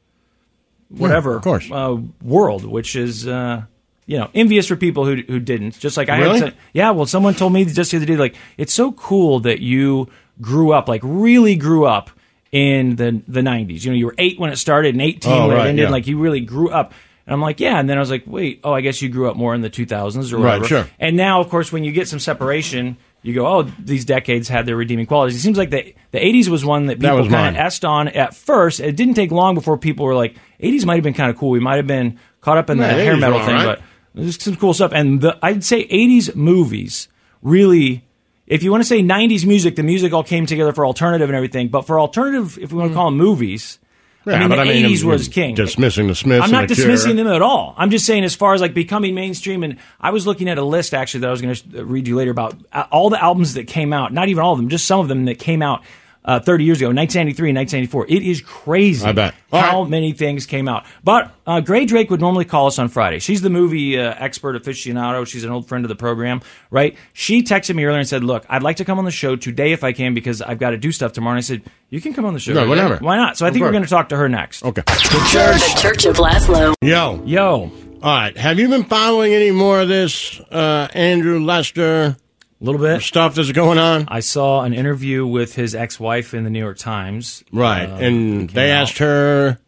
whatever, 0.88 1.36
of 1.36 1.42
course. 1.42 1.70
Uh, 1.70 1.96
world, 2.22 2.64
which 2.66 2.94
is. 2.94 3.26
Uh, 3.26 3.62
you 4.10 4.18
know, 4.18 4.28
envious 4.34 4.66
for 4.66 4.74
people 4.74 5.04
who 5.06 5.22
who 5.28 5.38
didn't. 5.38 5.78
Just 5.78 5.96
like 5.96 6.08
I 6.08 6.18
Really? 6.18 6.40
had 6.40 6.50
to, 6.50 6.54
yeah. 6.72 6.90
Well, 6.90 7.06
someone 7.06 7.34
told 7.34 7.52
me 7.52 7.64
just 7.64 7.92
the 7.92 7.96
other 7.98 8.06
day, 8.06 8.16
like 8.16 8.34
it's 8.58 8.74
so 8.74 8.90
cool 8.92 9.38
that 9.40 9.60
you 9.60 10.08
grew 10.40 10.72
up, 10.72 10.88
like 10.88 11.00
really 11.04 11.54
grew 11.54 11.86
up 11.86 12.10
in 12.50 12.96
the 12.96 13.22
the 13.28 13.40
'90s. 13.40 13.84
You 13.84 13.92
know, 13.92 13.96
you 13.96 14.06
were 14.06 14.14
eight 14.18 14.38
when 14.40 14.50
it 14.50 14.56
started 14.56 14.94
and 14.96 15.02
18 15.02 15.32
Oh, 15.32 15.46
when 15.48 15.56
right, 15.56 15.66
it 15.66 15.68
ended. 15.70 15.82
yeah. 15.84 15.90
Like 15.90 16.06
you 16.08 16.18
really 16.18 16.40
grew 16.40 16.70
up. 16.70 16.92
And 17.26 17.34
I'm 17.34 17.40
like, 17.40 17.60
yeah. 17.60 17.78
And 17.78 17.88
then 17.88 17.96
I 17.96 18.00
was 18.00 18.10
like, 18.10 18.24
wait, 18.26 18.60
oh, 18.64 18.72
I 18.72 18.80
guess 18.80 19.00
you 19.00 19.08
grew 19.08 19.30
up 19.30 19.36
more 19.36 19.54
in 19.54 19.60
the 19.60 19.70
2000s 19.70 20.32
or 20.32 20.38
Right, 20.38 20.44
whatever. 20.60 20.66
sure. 20.66 20.86
And 20.98 21.16
now, 21.16 21.40
of 21.40 21.48
course, 21.48 21.70
when 21.70 21.84
you 21.84 21.92
get 21.92 22.08
some 22.08 22.18
separation, 22.18 22.96
you 23.22 23.34
go, 23.34 23.46
oh, 23.46 23.62
these 23.78 24.04
decades 24.04 24.48
had 24.48 24.66
their 24.66 24.74
redeeming 24.74 25.06
qualities. 25.06 25.36
It 25.36 25.40
seems 25.40 25.56
like 25.56 25.70
the 25.70 25.94
the 26.10 26.18
80s 26.18 26.48
was 26.48 26.64
one 26.64 26.86
that 26.86 26.98
people 26.98 27.28
kind 27.28 27.56
of 27.56 27.62
essed 27.62 27.84
on 27.88 28.08
at 28.08 28.34
first. 28.34 28.80
It 28.80 28.96
didn't 28.96 29.14
take 29.14 29.30
long 29.30 29.54
before 29.54 29.78
people 29.78 30.04
were 30.06 30.16
like, 30.16 30.34
80s 30.60 30.84
might 30.84 30.96
have 30.96 31.04
been 31.04 31.14
kind 31.14 31.30
of 31.30 31.36
cool. 31.36 31.50
We 31.50 31.60
might 31.60 31.76
have 31.76 31.86
been 31.86 32.18
caught 32.40 32.58
up 32.58 32.68
in 32.70 32.78
Yeah, 32.78 32.96
the 32.96 33.04
hair 33.04 33.16
metal 33.16 33.38
were 33.38 33.44
thing, 33.44 33.54
right. 33.54 33.78
but 33.78 33.82
there's 34.14 34.42
some 34.42 34.56
cool 34.56 34.74
stuff. 34.74 34.92
And 34.92 35.20
the, 35.20 35.38
I'd 35.42 35.64
say 35.64 35.86
80s 35.86 36.34
movies 36.34 37.08
really, 37.42 38.04
if 38.46 38.62
you 38.62 38.70
want 38.70 38.82
to 38.82 38.88
say 38.88 39.02
90s 39.02 39.46
music, 39.46 39.76
the 39.76 39.82
music 39.82 40.12
all 40.12 40.24
came 40.24 40.46
together 40.46 40.72
for 40.72 40.84
alternative 40.86 41.28
and 41.28 41.36
everything. 41.36 41.68
But 41.68 41.82
for 41.86 41.98
alternative, 42.00 42.58
if 42.58 42.72
we 42.72 42.78
want 42.78 42.90
to 42.90 42.94
call 42.94 43.06
them 43.06 43.16
movies, 43.16 43.78
Yeah, 44.26 44.34
I 44.34 44.38
mean, 44.40 44.48
but 44.50 44.56
the 44.56 44.62
I 44.62 44.64
mean, 44.66 44.84
80s 44.86 45.00
you're 45.02 45.10
was 45.12 45.28
king. 45.28 45.54
Dismissing 45.54 46.08
the 46.08 46.14
Smiths. 46.14 46.44
I'm 46.44 46.50
not 46.50 46.68
the 46.68 46.74
Cure. 46.74 46.88
dismissing 46.88 47.16
them 47.16 47.26
at 47.28 47.40
all. 47.42 47.74
I'm 47.78 47.90
just 47.90 48.04
saying, 48.04 48.24
as 48.24 48.34
far 48.34 48.52
as 48.54 48.60
like 48.60 48.74
becoming 48.74 49.14
mainstream, 49.14 49.62
and 49.62 49.76
I 50.00 50.10
was 50.10 50.26
looking 50.26 50.48
at 50.48 50.58
a 50.58 50.64
list 50.64 50.92
actually 50.92 51.20
that 51.20 51.28
I 51.28 51.30
was 51.30 51.40
going 51.40 51.54
to 51.54 51.84
read 51.84 52.06
you 52.08 52.16
later 52.16 52.30
about 52.32 52.54
uh, 52.72 52.84
all 52.90 53.08
the 53.10 53.22
albums 53.22 53.54
that 53.54 53.66
came 53.68 53.92
out. 53.92 54.12
Not 54.12 54.28
even 54.28 54.42
all 54.42 54.52
of 54.52 54.58
them, 54.58 54.68
just 54.68 54.86
some 54.86 55.00
of 55.00 55.08
them 55.08 55.24
that 55.26 55.38
came 55.38 55.62
out 55.62 55.82
uh, 56.24 56.38
30 56.40 56.64
years 56.64 56.78
ago, 56.78 56.88
1993 56.88 57.50
and 57.50 57.56
1994. 57.58 58.06
It 58.08 58.22
is 58.22 58.42
crazy. 58.42 59.06
I 59.06 59.12
bet. 59.12 59.34
All 59.52 59.60
how 59.60 59.80
right. 59.82 59.90
many 59.90 60.12
things 60.12 60.46
came 60.46 60.68
out. 60.68 60.84
But 61.02 61.34
uh, 61.46 61.60
Grae 61.60 61.86
Drake 61.86 62.10
would 62.10 62.20
normally 62.20 62.44
call 62.44 62.66
us 62.66 62.78
on 62.78 62.88
Friday. 62.88 63.18
She's 63.18 63.40
the 63.42 63.50
movie 63.50 63.98
uh, 63.98 64.14
expert 64.18 64.62
aficionado. 64.62 65.26
She's 65.26 65.44
an 65.44 65.50
old 65.50 65.66
friend 65.66 65.84
of 65.84 65.88
the 65.88 65.96
program, 65.96 66.42
right? 66.70 66.96
She 67.12 67.42
texted 67.42 67.74
me 67.74 67.84
earlier 67.84 67.98
and 68.00 68.08
said, 68.08 68.22
"Look, 68.22 68.44
I'd 68.48 68.62
like 68.62 68.76
to 68.76 68.84
come 68.84 68.98
on 68.98 69.04
the 69.04 69.10
show 69.10 69.34
today 69.34 69.72
if 69.72 69.82
I 69.82 69.92
can 69.92 70.14
because 70.14 70.42
I've 70.42 70.58
got 70.58 70.70
to 70.70 70.76
do 70.76 70.92
stuff 70.92 71.12
tomorrow." 71.12 71.32
And 71.32 71.38
I 71.38 71.42
said, 71.42 71.62
"You 71.88 72.00
can 72.00 72.12
come 72.12 72.24
on 72.26 72.34
the 72.34 72.40
show. 72.40 72.52
Yeah, 72.52 72.60
today. 72.60 72.70
whenever. 72.70 72.96
Why 72.98 73.16
not?" 73.16 73.38
So 73.38 73.44
I 73.44 73.48
Of 73.48 73.54
think 73.54 73.64
we're 73.64 73.72
going 73.72 73.84
to 73.84 73.88
talk 73.90 74.10
to 74.10 74.16
her 74.16 74.28
next. 74.28 74.64
Okay. 74.64 74.82
The 74.86 75.74
Church 75.80 76.04
of 76.06 76.16
Lazlo. 76.16 76.74
Yo. 76.82 77.22
Yo. 77.24 77.72
All 78.02 78.16
right. 78.16 78.36
Have 78.36 78.58
you 78.58 78.68
been 78.68 78.84
following 78.84 79.32
any 79.32 79.50
more 79.50 79.80
of 79.80 79.88
this 79.88 80.38
uh, 80.50 80.88
Andrew 80.94 81.40
Lester 81.40 82.16
A 82.60 82.64
little 82.64 82.80
bit. 82.80 83.00
stuff 83.02 83.34
that's 83.34 83.52
going 83.52 83.78
on? 83.78 84.04
I 84.08 84.20
saw 84.20 84.62
an 84.62 84.74
interview 84.74 85.26
with 85.26 85.54
his 85.54 85.74
ex-wife 85.74 86.34
in 86.34 86.44
the 86.44 86.50
New 86.50 86.58
York 86.58 86.76
Times. 86.78 87.42
Right. 87.52 87.86
Uh, 87.88 87.94
and 87.96 88.50
they 88.50 88.70
out. 88.70 88.82
asked 88.82 88.98
her. 88.98 89.58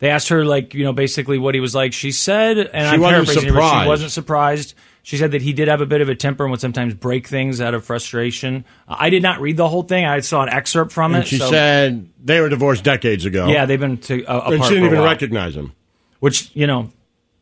They 0.00 0.10
asked 0.10 0.28
her, 0.30 0.44
like, 0.44 0.74
you 0.74 0.82
know, 0.84 0.92
basically 0.92 1.38
what 1.38 1.54
he 1.54 1.60
was 1.60 1.74
like. 1.74 1.92
She 1.92 2.10
said, 2.10 2.58
and 2.58 2.68
She 2.70 2.78
I'm 2.94 3.00
wasn't 3.00 3.26
paraphrasing 3.26 3.48
surprised. 3.50 3.84
she 3.84 3.88
wasn't 3.88 4.10
surprised. 4.10 4.74
She 5.02 5.16
said 5.16 5.30
that 5.32 5.42
he 5.42 5.52
did 5.52 5.68
have 5.68 5.80
a 5.80 5.86
bit 5.86 6.00
of 6.00 6.08
a 6.08 6.14
temper 6.14 6.44
and 6.44 6.50
would 6.50 6.60
sometimes 6.60 6.94
break 6.94 7.26
things 7.28 7.60
out 7.60 7.74
of 7.74 7.84
frustration. 7.84 8.64
I 8.88 9.10
did 9.10 9.22
not 9.22 9.40
read 9.40 9.56
the 9.56 9.68
whole 9.68 9.82
thing. 9.82 10.04
I 10.04 10.20
saw 10.20 10.42
an 10.42 10.48
excerpt 10.48 10.90
from 10.92 11.14
And 11.14 11.22
it. 11.24 11.28
she 11.28 11.38
so- 11.38 11.50
said 11.50 12.08
they 12.22 12.40
were 12.40 12.48
divorced 12.48 12.82
decades 12.84 13.24
ago. 13.26 13.48
"Yeah, 13.48 13.64
they've 13.66 13.78
been 13.80 13.98
to, 13.98 14.24
uh, 14.24 14.50
And 14.50 14.62
she 14.64 14.70
didn't 14.70 14.84
a 14.84 14.86
even 14.86 14.98
while." 15.00 15.08
recognize 15.08 15.54
him. 15.54 15.72
Which 16.18 16.50
you 16.54 16.66
know, 16.66 16.90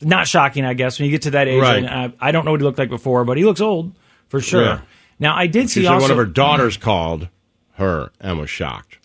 not 0.01 0.27
shocking, 0.29 0.65
I 0.65 0.75
guess. 0.75 0.99
When 0.99 1.07
you 1.07 1.11
get 1.13 1.23
to 1.23 1.31
that 1.33 1.49
age, 1.49 1.61
Right. 1.63 1.79
and, 1.85 1.89
uh, 1.89 2.09
I 2.21 2.31
don't 2.33 2.45
know 2.45 2.51
what 2.53 2.61
he 2.61 2.65
looked 2.65 2.79
like 2.79 2.91
before, 2.91 3.25
but 3.25 3.37
he 3.37 3.45
looks 3.45 3.61
old 3.61 3.93
for 4.29 4.41
sure. 4.41 4.63
Yeah. 4.65 4.81
Now, 5.19 5.35
I 5.37 5.47
did 5.47 5.69
see 5.71 5.87
also 5.87 6.03
one 6.03 6.11
of 6.11 6.17
her 6.17 6.25
daughters 6.27 6.77
called 6.77 7.29
her 7.75 8.11
and 8.21 8.39
was 8.39 8.51
shocked. 8.51 8.99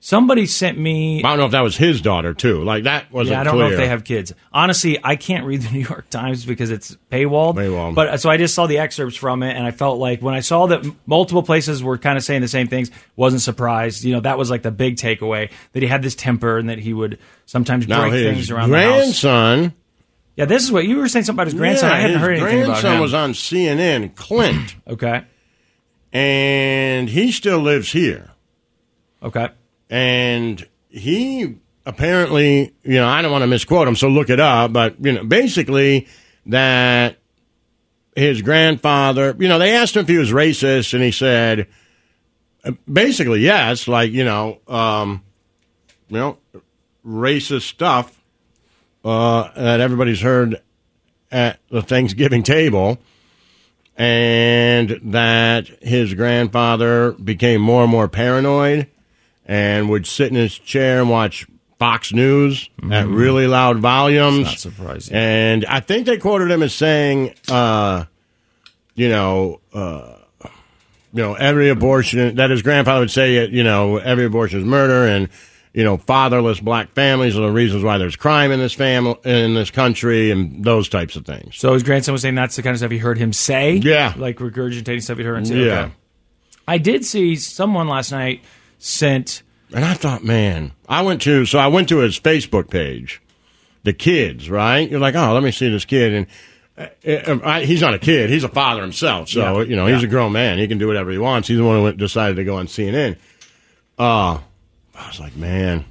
somebody 0.00 0.46
sent 0.46 0.76
me 0.78 1.22
I 1.22 1.28
don't 1.30 1.38
know 1.38 1.44
if 1.46 1.52
that 1.52 1.60
was 1.62 1.76
his 1.76 2.00
daughter 2.00 2.34
too. 2.34 2.62
Like 2.64 2.84
that 2.84 3.10
wasn't 3.12 3.34
Yeah, 3.34 3.40
I 3.40 3.44
don't 3.44 3.54
clear. 3.54 3.66
know 3.66 3.72
if 3.72 3.78
they 3.78 3.86
have 3.88 4.02
kids. 4.04 4.32
Honestly, 4.52 4.98
I 5.02 5.14
can't 5.16 5.44
read 5.46 5.62
the 5.62 5.70
New 5.72 5.80
York 5.80 6.08
Times 6.10 6.44
because 6.44 6.70
it's 6.70 6.96
paywalled. 7.10 7.54
Paywalled. 7.56 7.94
But 7.94 8.20
so 8.20 8.28
I 8.30 8.36
just 8.36 8.54
saw 8.54 8.66
the 8.66 8.78
excerpts 8.78 9.16
from 9.16 9.42
it, 9.44 9.56
and 9.56 9.64
I 9.64 9.70
felt 9.70 9.98
like 9.98 10.20
when 10.22 10.34
I 10.34 10.40
saw 10.40 10.66
that 10.66 10.84
multiple 11.06 11.42
places 11.44 11.82
were 11.82 11.98
kind 11.98 12.16
of 12.18 12.24
saying 12.24 12.40
the 12.42 12.48
same 12.48 12.66
things, 12.68 12.90
wasn't 13.16 13.42
surprised. 13.42 14.02
You 14.04 14.14
know, 14.14 14.20
that 14.20 14.38
was 14.38 14.50
like 14.50 14.62
the 14.62 14.72
big 14.72 14.96
takeaway 14.96 15.50
that 15.72 15.82
he 15.82 15.88
had 15.88 16.02
this 16.02 16.14
temper 16.16 16.58
and 16.58 16.68
that 16.68 16.78
he 16.78 16.92
would 16.92 17.18
sometimes 17.46 17.86
Now 17.86 18.08
break 18.08 18.12
things 18.34 18.50
around 18.50 18.70
the 18.70 18.80
house. 18.80 18.94
grandson. 19.22 19.74
Yeah, 20.34 20.46
this 20.46 20.62
is 20.64 20.72
what 20.72 20.86
you 20.86 20.96
were 20.96 21.08
saying 21.08 21.24
something 21.26 21.36
about 21.36 21.46
his 21.48 21.54
grandson. 21.54 21.90
yeah, 21.90 21.96
I 21.96 22.00
hadn't 22.00 22.18
heard 22.18 22.32
anything 22.38 22.62
about 22.62 22.66
grandson 22.80 22.94
him. 22.94 23.00
was 23.02 23.14
on 23.14 23.32
CNN, 23.34 24.14
Klint, 24.14 24.74
okay, 24.88 25.24
and 26.12 27.08
he 27.08 27.32
still 27.32 27.58
lives 27.58 27.92
here. 27.92 28.30
okay. 29.22 29.48
and 29.88 30.66
he 30.88 31.56
apparently, 31.86 32.74
you 32.82 32.94
know, 32.94 33.08
I 33.08 33.22
don't 33.22 33.32
want 33.32 33.42
to 33.42 33.46
misquote 33.46 33.88
him, 33.88 33.96
so 33.96 34.08
look 34.08 34.30
it 34.30 34.40
up, 34.40 34.72
but, 34.72 34.96
you 35.04 35.12
know, 35.12 35.24
basically 35.24 36.06
that 36.46 37.16
his 38.14 38.42
grandfather, 38.42 39.34
you 39.38 39.48
know, 39.48 39.58
they 39.58 39.74
asked 39.74 39.96
him 39.96 40.02
if 40.02 40.08
he 40.08 40.18
was 40.18 40.30
racist, 40.30 40.92
and 40.94 41.02
he 41.02 41.10
said, 41.10 41.66
basically, 42.90 43.40
yes, 43.40 43.88
like, 43.88 44.12
you 44.12 44.24
know, 44.24 44.60
um, 44.68 45.22
you 46.08 46.18
know, 46.18 46.38
racist 47.04 47.62
stuff 47.62 48.22
uh, 49.04 49.50
that 49.54 49.80
everybody's 49.80 50.20
heard 50.20 50.60
at 51.30 51.58
the 51.70 51.82
Thanksgiving 51.82 52.42
table, 52.42 52.98
and 53.96 55.00
that 55.02 55.68
his 55.82 56.14
grandfather 56.14 57.12
became 57.12 57.60
more 57.60 57.82
and 57.82 57.90
more 57.90 58.08
paranoid 58.08 58.88
and 59.46 59.88
would 59.90 60.06
sit 60.06 60.28
in 60.28 60.34
his 60.34 60.58
chair 60.58 61.00
and 61.00 61.10
watch 61.10 61.46
Fox 61.78 62.12
News 62.12 62.70
at 62.90 63.06
really 63.08 63.46
loud 63.46 63.78
volumes. 63.78 64.52
It's 64.52 64.64
not 64.64 64.72
surprising. 64.72 65.16
And 65.16 65.64
I 65.66 65.80
think 65.80 66.06
they 66.06 66.16
quoted 66.16 66.50
him 66.50 66.62
as 66.62 66.72
saying, 66.72 67.34
uh, 67.48 68.04
you 68.94 69.08
know, 69.08 69.60
uh, 69.74 70.16
you 71.12 71.22
know, 71.22 71.34
every 71.34 71.68
abortion 71.68 72.36
that 72.36 72.50
his 72.50 72.62
grandfather 72.62 73.00
would 73.00 73.10
say, 73.10 73.48
you 73.48 73.64
know, 73.64 73.98
every 73.98 74.24
abortion 74.24 74.60
is 74.60 74.64
murder, 74.64 75.06
and 75.06 75.28
you 75.74 75.84
know, 75.84 75.96
fatherless 75.96 76.60
black 76.60 76.90
families 76.90 77.36
are 77.36 77.40
the 77.42 77.50
reasons 77.50 77.82
why 77.82 77.96
there's 77.98 78.16
crime 78.16 78.52
in 78.52 78.58
this 78.60 78.74
family 78.74 79.16
in 79.24 79.54
this 79.54 79.70
country, 79.70 80.30
and 80.30 80.64
those 80.64 80.88
types 80.88 81.16
of 81.16 81.24
things. 81.24 81.56
So 81.56 81.72
his 81.72 81.82
grandson 81.82 82.12
was 82.12 82.22
saying 82.22 82.34
that's 82.34 82.56
the 82.56 82.62
kind 82.62 82.74
of 82.74 82.78
stuff 82.78 82.90
he 82.90 82.98
heard 82.98 83.18
him 83.18 83.32
say. 83.32 83.74
Yeah. 83.76 84.12
like 84.16 84.36
regurgitating 84.38 85.02
stuff 85.02 85.18
he 85.18 85.24
heard 85.24 85.36
him 85.38 85.44
say. 85.46 85.64
Yeah. 85.64 85.80
Okay. 85.80 85.92
I 86.68 86.78
did 86.78 87.04
see 87.04 87.36
someone 87.36 87.88
last 87.88 88.12
night 88.12 88.42
sent. 88.78 89.42
And 89.74 89.84
I 89.84 89.94
thought, 89.94 90.22
man, 90.22 90.72
I 90.88 91.02
went 91.02 91.22
to 91.22 91.46
so 91.46 91.58
I 91.58 91.68
went 91.68 91.88
to 91.88 91.98
his 91.98 92.20
Facebook 92.20 92.68
page, 92.70 93.22
the 93.82 93.92
kids, 93.94 94.50
right? 94.50 94.88
You're 94.90 95.00
like, 95.00 95.14
oh, 95.14 95.32
let 95.32 95.42
me 95.42 95.50
see 95.50 95.70
this 95.70 95.86
kid, 95.86 96.12
and 96.12 96.26
uh, 96.76 96.86
uh, 97.32 97.38
I, 97.44 97.64
he's 97.64 97.80
not 97.80 97.94
a 97.94 97.98
kid; 97.98 98.28
he's 98.28 98.44
a 98.44 98.48
father 98.48 98.82
himself. 98.82 99.30
So 99.30 99.60
Yeah. 99.60 99.64
you 99.68 99.76
know, 99.76 99.86
he's 99.86 100.02
a 100.02 100.06
grown 100.06 100.32
man; 100.32 100.58
he 100.58 100.68
can 100.68 100.76
do 100.76 100.86
whatever 100.86 101.10
he 101.10 101.16
wants. 101.18 101.48
He's 101.48 101.56
the 101.56 101.64
one 101.64 101.80
who 101.80 101.92
decided 101.92 102.36
to 102.36 102.44
go 102.44 102.56
on 102.56 102.66
CNN. 102.66 103.16
Uh 103.98 104.38
I 104.94 105.08
was 105.08 105.20
like, 105.20 105.36
man, 105.36 105.84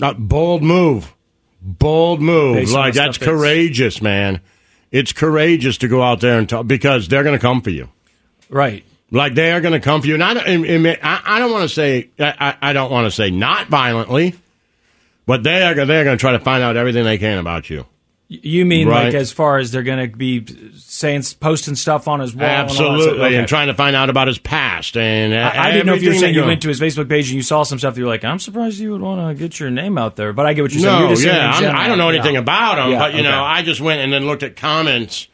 not 0.00 0.28
bold 0.28 0.62
move, 0.62 1.12
bold 1.60 2.20
move. 2.20 2.56
Based 2.56 2.72
like 2.72 2.94
that's 2.94 3.18
courageous, 3.18 4.00
man. 4.02 4.40
It's 4.92 5.12
courageous 5.12 5.78
to 5.78 5.88
go 5.88 6.02
out 6.02 6.20
there 6.20 6.38
and 6.38 6.48
talk 6.48 6.66
because 6.66 7.08
they're 7.08 7.24
going 7.24 7.36
to 7.36 7.40
come 7.42 7.60
for 7.62 7.70
you. 7.70 7.88
Right. 8.48 8.84
Like 9.10 9.34
they 9.34 9.52
are 9.52 9.60
going 9.60 9.72
to 9.72 9.80
come 9.80 10.00
for 10.00 10.06
you, 10.08 10.14
and 10.14 10.24
I 10.24 10.34
don't, 10.34 10.46
and- 10.46 10.64
and 10.66 10.86
I, 11.02 11.20
I 11.24 11.38
don't 11.38 11.52
want 11.52 11.62
to 11.68 11.68
say 11.74 12.10
I, 12.18 12.34
I 12.60 12.70
I 12.70 12.72
don't 12.72 12.90
want 12.90 13.06
to 13.06 13.10
say 13.10 13.30
not 13.30 13.68
violently, 13.68 14.34
but 15.26 15.42
they 15.44 15.62
are 15.62 15.74
they're 15.74 16.04
going 16.04 16.16
to 16.16 16.20
try 16.20 16.32
to 16.32 16.40
find 16.40 16.62
out 16.62 16.76
everything 16.76 17.04
they 17.04 17.18
can 17.18 17.38
about 17.38 17.70
you. 17.70 17.86
You 18.28 18.64
mean 18.66 18.88
Right. 18.88 19.04
like 19.04 19.14
as 19.14 19.30
far 19.30 19.58
as 19.58 19.70
they're 19.70 19.84
going 19.84 20.10
to 20.10 20.16
be 20.16 20.44
saying, 20.74 21.22
posting 21.38 21.76
stuff 21.76 22.08
on 22.08 22.18
his 22.18 22.34
wall? 22.34 22.44
and 22.44 22.62
all 22.62 22.66
that 22.66 22.74
stuff? 22.74 22.86
Absolutely, 22.90 23.24
Okay. 23.26 23.36
and 23.36 23.46
trying 23.46 23.68
to 23.68 23.74
find 23.74 23.94
out 23.94 24.10
about 24.10 24.26
his 24.26 24.38
past. 24.38 24.96
And 24.96 25.32
I, 25.32 25.66
I 25.68 25.70
didn't 25.70 25.86
know 25.86 25.94
if 25.94 26.02
you 26.02 26.08
were 26.10 26.16
saying 26.16 26.34
you 26.34 26.44
went 26.44 26.62
to 26.62 26.68
his 26.68 26.80
Facebook 26.80 27.08
page 27.08 27.28
and 27.28 27.36
you 27.36 27.42
saw 27.42 27.62
some 27.62 27.78
stuff 27.78 27.94
that 27.94 28.00
you're 28.00 28.08
like, 28.08 28.24
I'm 28.24 28.40
surprised 28.40 28.80
you 28.80 28.90
would 28.90 29.00
want 29.00 29.20
to 29.38 29.40
get 29.40 29.60
your 29.60 29.70
name 29.70 29.96
out 29.96 30.16
there. 30.16 30.32
But 30.32 30.44
I 30.46 30.54
get 30.54 30.62
what 30.62 30.72
you're 30.72 30.82
saying. 30.82 31.00
No, 31.02 31.06
You're 31.06 31.16
saying 31.16 31.36
yeah. 31.36 31.78
I 31.78 31.86
don't 31.86 31.98
know 31.98 32.08
anything 32.08 32.34
Yeah. 32.34 32.40
about 32.40 32.78
him, 32.84 32.92
Yeah, 32.92 32.98
but 32.98 33.14
you 33.14 33.22
know. 33.22 33.44
I 33.44 33.62
just 33.62 33.80
went 33.80 34.00
and 34.00 34.12
then 34.12 34.26
looked 34.26 34.42
at 34.42 34.56
comments. 34.56 35.28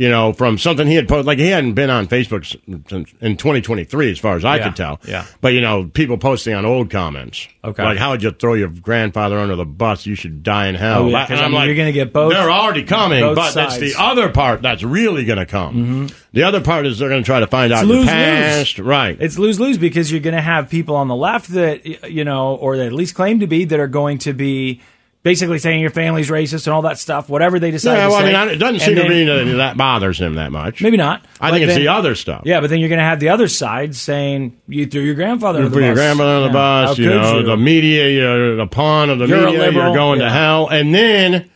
You 0.00 0.08
know, 0.08 0.32
from 0.32 0.58
something 0.58 0.86
he 0.86 0.94
had 0.94 1.08
posted, 1.08 1.26
like 1.26 1.40
he 1.40 1.48
hadn't 1.48 1.72
been 1.74 1.90
on 1.90 2.06
Facebook 2.06 2.46
since 2.88 3.12
in 3.20 3.36
2023, 3.36 4.12
as 4.12 4.18
far 4.20 4.36
as 4.36 4.44
I 4.44 4.58
Yeah, 4.58 4.64
could 4.68 4.76
tell. 4.76 5.00
yeah. 5.04 5.24
But 5.40 5.54
you 5.54 5.60
know, 5.60 5.90
people 5.92 6.16
posting 6.18 6.54
on 6.54 6.64
old 6.64 6.88
comments. 6.88 7.48
Okay. 7.64 7.82
Like, 7.82 7.98
how 7.98 8.10
would 8.12 8.22
you 8.22 8.30
throw 8.30 8.54
your 8.54 8.68
grandfather 8.68 9.36
under 9.40 9.56
the 9.56 9.64
bus? 9.64 10.06
You 10.06 10.14
should 10.14 10.44
die 10.44 10.68
in 10.68 10.76
hell. 10.76 11.06
Oh, 11.06 11.08
yeah, 11.08 11.26
and 11.28 11.40
I 11.40 11.44
I'm 11.44 11.50
mean, 11.50 11.54
like, 11.60 11.66
you're 11.66 11.74
gonna 11.74 11.90
get 11.90 12.12
both- 12.12 12.32
They're 12.32 12.48
already 12.48 12.84
coming, 12.84 13.22
but 13.34 13.50
that's 13.54 13.78
the 13.78 13.88
sides. 13.90 13.94
Mm-hmm. 13.94 14.02
other 14.20 14.28
part 14.28 14.62
that's 14.62 14.84
really 14.84 15.24
going 15.24 15.38
to 15.40 15.46
come. 15.46 16.08
The 16.32 16.44
other 16.44 16.60
part 16.60 16.86
is 16.86 17.00
they're 17.00 17.08
going 17.08 17.22
to 17.24 17.26
try 17.26 17.40
to 17.40 17.48
find 17.48 17.72
out 17.72 17.82
It's 17.84 17.92
your 17.92 18.04
past. 18.04 18.78
Right. 18.78 19.16
It's 19.20 19.36
lose 19.36 19.58
lose 19.58 19.78
because 19.78 20.12
you're 20.12 20.20
going 20.20 20.36
to 20.36 20.40
have 20.42 20.70
people 20.70 20.94
on 20.94 21.08
the 21.08 21.16
left 21.16 21.48
that 21.54 21.84
you 22.08 22.22
know, 22.24 22.54
or 22.54 22.76
that 22.76 22.86
at 22.86 22.92
least 22.92 23.16
claim 23.16 23.40
to 23.40 23.48
be, 23.48 23.64
that 23.64 23.80
are 23.80 23.88
going 23.88 24.18
to 24.18 24.32
be 24.32 24.80
basically 25.22 25.58
saying 25.58 25.80
your 25.80 25.90
family's 25.90 26.30
racist 26.30 26.66
and 26.66 26.74
all 26.74 26.82
that 26.82 26.98
stuff, 26.98 27.28
whatever 27.28 27.58
they 27.58 27.70
decide. 27.70 27.96
yeah, 27.96 28.04
to 28.04 28.08
well, 28.10 28.18
I 28.18 28.44
mean, 28.46 28.54
it 28.54 28.56
doesn't 28.58 28.76
And 28.76 28.82
seem 28.82 28.94
to 28.96 29.02
then- 29.02 29.10
me 29.10 29.24
that 29.24 29.56
that 29.56 29.76
bothers 29.76 30.18
him 30.20 30.34
that 30.36 30.52
much. 30.52 30.80
Maybe 30.80 30.96
not. 30.96 31.24
I 31.40 31.50
think 31.50 31.64
it's 31.64 31.74
then- 31.74 31.80
the 31.82 31.88
other 31.88 32.14
stuff. 32.14 32.42
Yeah, 32.44 32.60
but 32.60 32.70
then 32.70 32.78
you're 32.80 32.88
going 32.88 33.00
to 33.00 33.04
have 33.04 33.20
the 33.20 33.28
other 33.30 33.48
side 33.48 33.94
saying 33.94 34.56
you 34.68 34.86
threw 34.86 35.02
your 35.02 35.14
grandfather 35.16 35.60
You 35.62 35.66
put 35.68 35.74
the 35.74 35.80
your 35.80 35.90
bus. 35.90 35.98
grandmother 35.98 36.30
on 36.30 36.42
the 36.42 36.46
Yeah. 36.48 36.52
bus, 36.52 36.96
How 36.96 37.02
you 37.02 37.10
know, 37.10 37.38
you? 37.38 37.46
the 37.46 37.56
media, 37.56 38.08
you're 38.10 38.56
the 38.56 38.66
pawn 38.66 39.10
of 39.10 39.18
the 39.18 39.26
You're 39.26 39.44
media, 39.46 39.58
liberal, 39.58 39.86
you're 39.86 39.94
going 39.96 40.20
to 40.20 40.30
hell. 40.30 40.68
And 40.68 40.94
then 40.94 41.50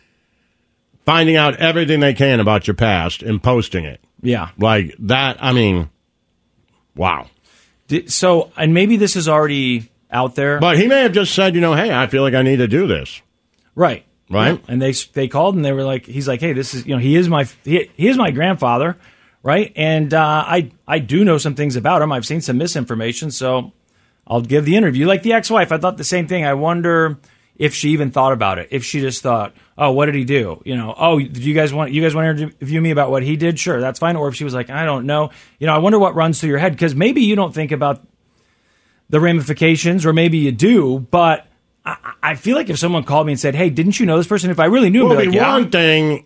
finding 1.06 1.36
out 1.36 1.56
everything 1.56 2.00
they 2.00 2.14
can 2.14 2.40
about 2.40 2.66
your 2.66 2.74
past 2.74 3.22
and 3.22 3.42
posting 3.42 3.84
it. 3.84 4.00
yeah. 4.22 4.48
Like 4.58 4.94
that, 5.00 5.36
I 5.40 5.52
mean, 5.52 5.88
wow. 6.96 7.26
So, 8.06 8.50
and 8.56 8.72
maybe 8.74 8.96
this 8.96 9.16
is 9.16 9.28
already 9.28 9.90
out 10.10 10.34
there, 10.34 10.58
But 10.60 10.78
he 10.78 10.86
may 10.86 11.02
have 11.02 11.12
just 11.12 11.34
said, 11.34 11.54
you 11.54 11.60
know, 11.60 11.74
hey, 11.74 11.92
I 11.92 12.06
feel 12.06 12.22
like 12.22 12.34
I 12.34 12.42
need 12.42 12.56
to 12.58 12.68
do 12.68 12.86
this. 12.86 13.20
Right? 13.74 14.04
Right. 14.30 14.62
And 14.66 14.80
they 14.80 14.92
they 14.92 15.28
called 15.28 15.56
and 15.56 15.64
they 15.64 15.72
were 15.72 15.84
like, 15.84 16.06
he's 16.06 16.26
like, 16.26 16.40
hey, 16.40 16.54
this 16.54 16.72
is 16.72 16.86
you 16.86 16.94
know, 16.94 17.00
he 17.00 17.16
is 17.16 17.28
my 17.28 17.44
he, 17.64 17.90
he 17.94 18.08
is 18.08 18.16
my 18.16 18.30
grandfather, 18.30 18.96
right? 19.42 19.72
And 19.76 20.12
uh, 20.14 20.44
I 20.46 20.70
I 20.88 21.00
do 21.00 21.22
know 21.24 21.36
some 21.36 21.54
things 21.54 21.76
about 21.76 22.00
him. 22.00 22.12
I've 22.12 22.24
seen 22.24 22.40
some 22.40 22.56
misinformation, 22.56 23.30
so 23.30 23.72
I'll 24.26 24.40
give 24.40 24.64
the 24.64 24.76
interview. 24.76 25.06
Like 25.06 25.22
the 25.22 25.34
ex-wife, 25.34 25.70
I 25.70 25.76
thought 25.76 25.98
the 25.98 26.04
same 26.04 26.28
thing. 26.28 26.46
I 26.46 26.54
wonder 26.54 27.18
if 27.56 27.74
she 27.74 27.90
even 27.90 28.10
thought 28.10 28.32
about 28.32 28.58
it. 28.58 28.68
If 28.70 28.84
she 28.84 29.00
just 29.00 29.22
thought, 29.22 29.54
oh, 29.76 29.92
what 29.92 30.06
did 30.06 30.14
he 30.14 30.24
do? 30.24 30.62
You 30.64 30.76
know, 30.76 30.94
oh, 30.96 31.20
do 31.20 31.42
you 31.42 31.52
guys 31.52 31.74
want 31.74 31.92
you 31.92 32.00
guys 32.00 32.14
want 32.14 32.38
to 32.38 32.44
interview 32.44 32.80
me 32.80 32.90
about 32.90 33.10
what 33.10 33.22
he 33.22 33.36
did? 33.36 33.58
Sure, 33.58 33.82
that's 33.82 33.98
fine. 33.98 34.16
Or 34.16 34.28
if 34.28 34.34
she 34.34 34.44
was 34.44 34.54
like, 34.54 34.70
I 34.70 34.86
don't 34.86 35.04
know. 35.04 35.30
You 35.58 35.66
know, 35.66 35.74
I 35.74 35.78
wonder 35.78 35.98
what 35.98 36.14
runs 36.14 36.40
through 36.40 36.50
your 36.50 36.58
head 36.58 36.72
because 36.72 36.94
maybe 36.94 37.20
you 37.22 37.36
don't 37.36 37.54
think 37.54 37.70
about 37.70 38.02
the 39.10 39.20
ramifications, 39.20 40.06
or 40.06 40.14
maybe 40.14 40.38
you 40.38 40.52
do, 40.52 41.00
but. 41.10 41.48
I, 41.84 42.12
I 42.22 42.34
feel 42.34 42.56
like 42.56 42.70
if 42.70 42.78
someone 42.78 43.04
called 43.04 43.26
me 43.26 43.32
and 43.32 43.40
said, 43.40 43.54
"Hey, 43.54 43.70
didn't 43.70 43.98
you 43.98 44.06
know 44.06 44.16
this 44.16 44.26
person?" 44.26 44.50
If 44.50 44.60
I 44.60 44.66
really 44.66 44.90
knew, 44.90 45.04
Well, 45.04 45.12
it'd 45.12 45.26
be 45.26 45.30
be 45.32 45.38
like, 45.38 45.46
yeah. 45.46 45.52
one 45.52 45.70
thing. 45.70 46.24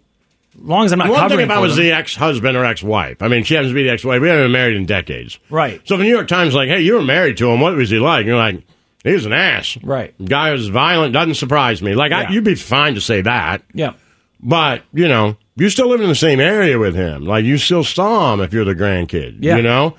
As 0.55 0.61
long 0.62 0.85
as 0.87 0.92
I'm 0.92 0.99
not 0.99 1.11
One 1.11 1.29
thing 1.29 1.51
I 1.51 1.59
was 1.59 1.77
them. 1.77 1.85
the 1.85 1.92
ex-husband 1.92 2.57
or 2.57 2.64
ex-wife. 2.64 3.21
I 3.23 3.29
mean, 3.29 3.45
she 3.45 3.55
happens 3.55 3.73
to 3.73 3.75
be 3.75 3.83
the 3.85 3.90
ex-wife. 3.90 4.23
We 4.23 4.29
haven't 4.29 4.45
been 4.45 4.53
married 4.53 4.77
in 4.77 4.87
decades. 4.87 5.38
Right. 5.51 5.83
So 5.87 5.95
if 5.95 5.99
the 5.99 6.05
New 6.05 6.11
York 6.14 6.29
Times 6.29 6.55
like, 6.55 6.69
hey, 6.71 6.81
you 6.81 6.95
were 6.95 7.03
married 7.03 7.37
to 7.38 7.51
him. 7.51 7.61
What 7.61 7.75
was 7.77 7.90
he 7.90 7.99
like? 7.99 8.25
You're 8.25 8.38
like, 8.38 8.62
he 9.05 9.12
was 9.12 9.27
an 9.27 9.35
ass. 9.35 9.77
Right. 9.83 10.14
Guy 10.25 10.53
was 10.53 10.69
violent. 10.69 11.12
Doesn't 11.12 11.35
surprise 11.35 11.83
me. 11.83 11.95
Like, 11.95 12.11
Yeah. 12.11 12.21
I, 12.21 12.31
you'd 12.31 12.42
be 12.45 12.55
fine 12.55 12.95
to 12.95 13.03
say 13.03 13.21
that. 13.21 13.64
yeah, 13.75 13.92
But, 14.40 14.83
you 14.95 15.09
know, 15.09 15.37
you 15.57 15.69
still 15.69 15.88
live 15.88 16.01
in 16.01 16.09
the 16.09 16.14
same 16.14 16.40
area 16.40 16.79
with 16.79 16.95
him. 16.95 17.27
Like, 17.27 17.45
you 17.45 17.59
still 17.59 17.85
saw 17.85 18.33
him 18.33 18.40
if 18.40 18.55
you're 18.55 18.64
the 18.64 18.75
grandkid. 18.75 19.37
Yeah. 19.40 19.57
You 19.59 19.62
know? 19.62 19.97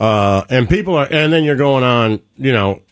Uh, 0.00 0.42
and 0.50 0.68
people 0.68 0.96
are, 0.96 1.06
and 1.08 1.32
then 1.32 1.44
you're 1.44 1.54
going 1.54 1.84
on, 1.84 2.20
you 2.36 2.52
know, 2.52 2.82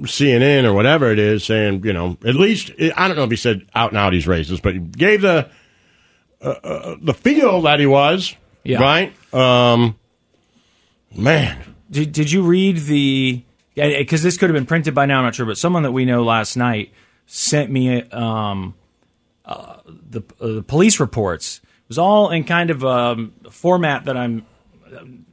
CNN 0.00 0.64
or 0.64 0.72
whatever 0.72 1.10
it 1.10 1.18
is 1.18 1.44
saying, 1.44 1.84
you 1.84 1.92
know, 1.92 2.16
at 2.24 2.34
least, 2.34 2.72
I 2.96 3.06
don't 3.08 3.16
know 3.16 3.24
if 3.24 3.30
he 3.30 3.36
said 3.36 3.66
out 3.74 3.90
and 3.90 3.98
out 3.98 4.12
he's 4.12 4.26
racist, 4.26 4.62
but 4.62 4.74
he 4.74 4.80
gave 4.80 5.22
the, 5.22 5.48
uh, 6.40 6.48
uh, 6.48 6.96
the 7.00 7.14
feel 7.14 7.62
that 7.62 7.80
he 7.80 7.86
was. 7.86 8.34
Yeah. 8.64 8.80
Right? 8.80 9.34
Um, 9.34 9.96
man. 11.14 11.74
Did, 11.90 12.12
did 12.12 12.32
you 12.32 12.42
read 12.42 12.78
the? 12.78 13.44
Because 13.74 14.22
this 14.22 14.38
could 14.38 14.50
have 14.50 14.54
been 14.54 14.66
printed 14.66 14.94
by 14.94 15.06
now. 15.06 15.18
I'm 15.18 15.24
not 15.24 15.34
sure, 15.34 15.46
but 15.46 15.58
someone 15.58 15.82
that 15.82 15.92
we 15.92 16.04
know 16.04 16.22
last 16.22 16.56
night 16.56 16.92
sent 17.26 17.70
me 17.70 18.02
um, 18.10 18.74
uh, 19.44 19.78
the 19.86 20.22
uh, 20.40 20.46
the 20.46 20.62
police 20.62 21.00
reports. 21.00 21.60
It 21.64 21.88
was 21.88 21.98
all 21.98 22.30
in 22.30 22.44
kind 22.44 22.70
of 22.70 22.84
um, 22.84 23.32
a 23.44 23.50
format 23.50 24.04
that 24.04 24.16
I'm 24.16 24.46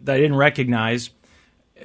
that 0.03 0.15
I 0.15 0.17
didn't 0.17 0.35
recognize. 0.35 1.11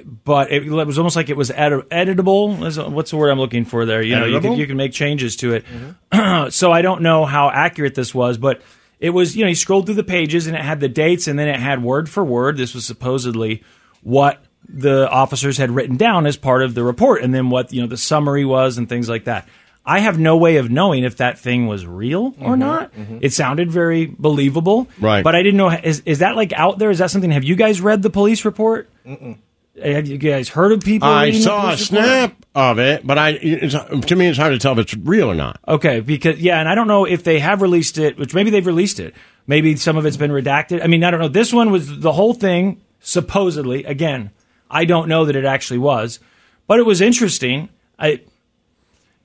But 0.05 0.51
it, 0.51 0.69
was 0.69 0.97
almost 0.97 1.15
like 1.15 1.29
it 1.29 1.37
was 1.37 1.51
edit- 1.51 1.89
editable. 1.89 2.91
What's 2.91 3.11
the 3.11 3.17
word 3.17 3.29
I'm 3.29 3.39
looking 3.39 3.65
for 3.65 3.85
there? 3.85 4.01
You 4.01 4.15
know, 4.15 4.25
you 4.25 4.39
can, 4.39 4.53
you 4.53 4.67
can 4.67 4.77
make 4.77 4.93
changes 4.93 5.35
to 5.37 5.53
it. 5.53 5.65
Mm-hmm. 6.11 6.49
so 6.49 6.71
I 6.71 6.81
don't 6.81 7.01
know 7.01 7.25
how 7.25 7.49
accurate 7.49 7.95
this 7.95 8.13
was, 8.13 8.37
but 8.37 8.61
it 8.99 9.11
was. 9.11 9.35
You 9.35 9.45
know, 9.45 9.49
you 9.49 9.55
scrolled 9.55 9.85
through 9.85 9.95
the 9.95 10.03
pages 10.03 10.47
and 10.47 10.55
it 10.55 10.61
had 10.61 10.79
the 10.79 10.89
dates, 10.89 11.27
and 11.27 11.37
then 11.37 11.47
it 11.47 11.59
had 11.59 11.83
word 11.83 12.09
for 12.09 12.23
word. 12.23 12.57
This 12.57 12.73
was 12.73 12.85
supposedly 12.85 13.63
what 14.01 14.43
the 14.69 15.09
officers 15.09 15.57
had 15.57 15.71
written 15.71 15.97
down 15.97 16.25
as 16.25 16.37
part 16.37 16.61
of 16.61 16.73
the 16.73 16.83
report, 16.83 17.21
and 17.21 17.33
then 17.33 17.49
what 17.49 17.71
you 17.73 17.81
know 17.81 17.87
the 17.87 17.97
summary 17.97 18.45
was 18.45 18.77
and 18.77 18.87
things 18.89 19.09
like 19.09 19.25
that. 19.25 19.47
I 19.87 19.99
have 19.99 20.19
no 20.19 20.35
way 20.35 20.57
of 20.57 20.69
knowing 20.69 21.05
if 21.05 21.17
that 21.17 21.39
thing 21.39 21.65
was 21.65 21.87
real 21.87 22.35
or 22.41 22.51
mm-hmm. 22.51 22.59
not. 22.59 22.93
Mm-hmm. 22.93 23.19
It 23.21 23.31
sounded 23.31 23.71
very 23.71 24.05
believable, 24.05 24.89
Right. 24.99 25.23
But 25.23 25.33
I 25.33 25.41
didn't 25.43 25.57
know 25.57 25.69
is 25.69 26.01
is 26.05 26.19
that 26.19 26.35
like 26.35 26.51
out 26.51 26.77
there? 26.77 26.91
Is 26.91 26.99
that 26.99 27.09
something? 27.09 27.31
Have 27.31 27.45
you 27.45 27.55
guys 27.55 27.79
read 27.79 28.01
the 28.01 28.09
police 28.09 28.43
report? 28.43 28.89
Have 29.83 30.07
you 30.07 30.17
guys 30.17 30.49
heard 30.49 30.71
of 30.71 30.81
people? 30.81 31.07
I 31.07 31.31
saw 31.31 31.71
a 31.71 31.77
snap 31.77 32.45
of 32.55 32.79
it, 32.79 33.05
but 33.05 33.17
I 33.17 33.31
it's, 33.31 33.75
to 34.07 34.15
me 34.15 34.27
it's 34.27 34.37
hard 34.37 34.53
to 34.53 34.59
tell 34.59 34.73
if 34.73 34.79
it's 34.79 34.95
real 34.95 35.29
or 35.29 35.35
not. 35.35 35.59
Okay, 35.67 35.99
because 35.99 36.39
yeah, 36.39 36.59
and 36.59 36.67
I 36.67 36.75
don't 36.75 36.87
know 36.87 37.05
if 37.05 37.23
they 37.23 37.39
have 37.39 37.61
released 37.61 37.97
it, 37.97 38.17
which 38.17 38.33
maybe 38.33 38.49
they've 38.49 38.65
released 38.65 38.99
it. 38.99 39.13
Maybe 39.45 39.75
some 39.75 39.95
of 39.95 40.05
it's 40.05 40.17
been 40.17 40.31
redacted. 40.31 40.83
I 40.83 40.87
mean, 40.87 41.03
I 41.03 41.11
don't 41.11 41.19
know. 41.19 41.27
This 41.27 41.53
one 41.53 41.71
was 41.71 41.99
the 41.99 42.11
whole 42.11 42.33
thing 42.33 42.81
supposedly. 42.99 43.83
Again, 43.83 44.31
I 44.69 44.85
don't 44.85 45.07
know 45.07 45.25
that 45.25 45.35
it 45.35 45.45
actually 45.45 45.79
was, 45.79 46.19
but 46.65 46.79
it 46.79 46.83
was 46.85 46.99
interesting. 46.99 47.69
I 47.99 48.21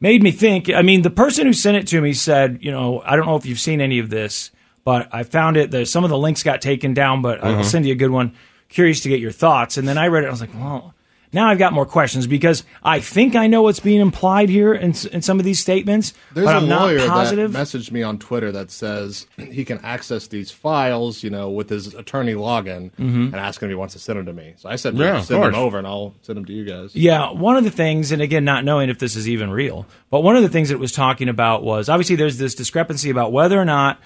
made 0.01 0.23
me 0.23 0.31
think. 0.31 0.69
I 0.71 0.83
mean, 0.83 1.03
the 1.03 1.11
person 1.11 1.47
who 1.47 1.53
sent 1.53 1.77
it 1.77 1.87
to 1.89 2.01
me 2.01 2.13
said, 2.13 2.59
you 2.61 2.71
know, 2.71 3.03
I 3.05 3.17
don't 3.17 3.27
know 3.27 3.37
if 3.37 3.47
you've 3.47 3.59
seen 3.59 3.81
any 3.81 3.99
of 3.99 4.11
this, 4.11 4.51
but 4.85 5.09
I 5.13 5.23
found 5.23 5.57
it. 5.57 5.71
That 5.71 5.87
some 5.87 6.05
of 6.05 6.11
the 6.11 6.19
links 6.19 6.43
got 6.43 6.61
taken 6.61 6.93
down, 6.95 7.23
but 7.23 7.41
Mm-hmm. 7.41 7.47
I'll 7.59 7.65
send 7.65 7.87
you 7.87 7.93
a 7.93 7.97
good 7.97 8.11
one. 8.11 8.35
Curious 8.73 9.01
to 9.01 9.09
get 9.09 9.21
your 9.21 9.33
thoughts. 9.33 9.77
And 9.77 9.87
then 9.87 9.99
I 9.99 10.09
read 10.09 10.25
it. 10.25 10.29
I 10.29 10.31
was 10.31 10.41
like, 10.41 10.55
well, 10.55 10.95
now 11.33 11.49
I've 11.49 11.59
got 11.59 11.73
more 11.73 11.87
questions 11.87 12.27
because 12.27 12.63
I 12.83 13.01
think 13.01 13.35
I 13.35 13.47
know 13.47 13.63
what's 13.63 13.81
being 13.81 14.01
implied 14.01 14.49
here 14.49 14.75
in, 14.75 14.95
in 15.13 15.23
some 15.23 15.39
of 15.39 15.45
these 15.45 15.61
statements, 15.61 16.13
There's 16.33 16.47
but 16.47 16.57
a 16.57 16.59
I'm 16.59 16.69
not 16.69 16.83
a 16.83 16.85
lawyer 16.95 17.09
positive. 17.09 17.53
that 17.53 17.59
messaged 17.59 17.91
me 17.91 18.03
on 18.03 18.19
Twitter 18.19 18.53
that 18.53 18.71
says 18.71 19.27
he 19.37 19.65
can 19.65 19.79
access 19.83 20.27
these 20.27 20.51
files, 20.51 21.23
you 21.23 21.31
know, 21.31 21.49
with 21.51 21.71
his 21.71 21.95
attorney 21.95 22.35
login, 22.35 22.91
mm-hmm. 22.93 23.25
and 23.27 23.37
ask 23.37 23.63
him 23.63 23.69
if 23.69 23.71
he 23.71 23.75
wants 23.75 23.95
to 23.95 24.01
send 24.01 24.19
them 24.19 24.27
to 24.27 24.33
me. 24.33 24.55
So 24.59 24.69
I 24.69 24.77
said, 24.77 24.95
Yeah, 24.95 25.19
of 25.19 25.25
send 25.25 25.43
them 25.43 25.55
over, 25.55 25.79
and 25.79 25.87
I'll 25.87 26.15
send 26.23 26.37
them 26.37 26.45
to 26.47 26.53
you 26.53 26.65
guys. 26.65 26.95
Yeah, 26.95 27.33
one 27.33 27.57
of 27.57 27.65
the 27.65 27.71
things, 27.71 28.13
and 28.13 28.21
again, 28.21 28.45
not 28.45 28.65
knowing 28.65 28.91
if 28.91 28.99
this 28.99 29.17
is 29.17 29.29
even 29.29 29.51
real, 29.51 29.87
but 30.11 30.21
one 30.21 30.37
of 30.37 30.43
the 30.43 30.51
things 30.51 30.71
it 30.71 30.79
was 30.79 30.93
talking 30.93 31.29
about 31.29 31.63
was 31.63 31.89
obviously 31.89 32.17
there's 32.17 32.39
this 32.39 32.55
discrepancy 32.55 33.11
about 33.11 33.33
whether 33.33 33.59
or 33.59 33.65
not 33.65 33.99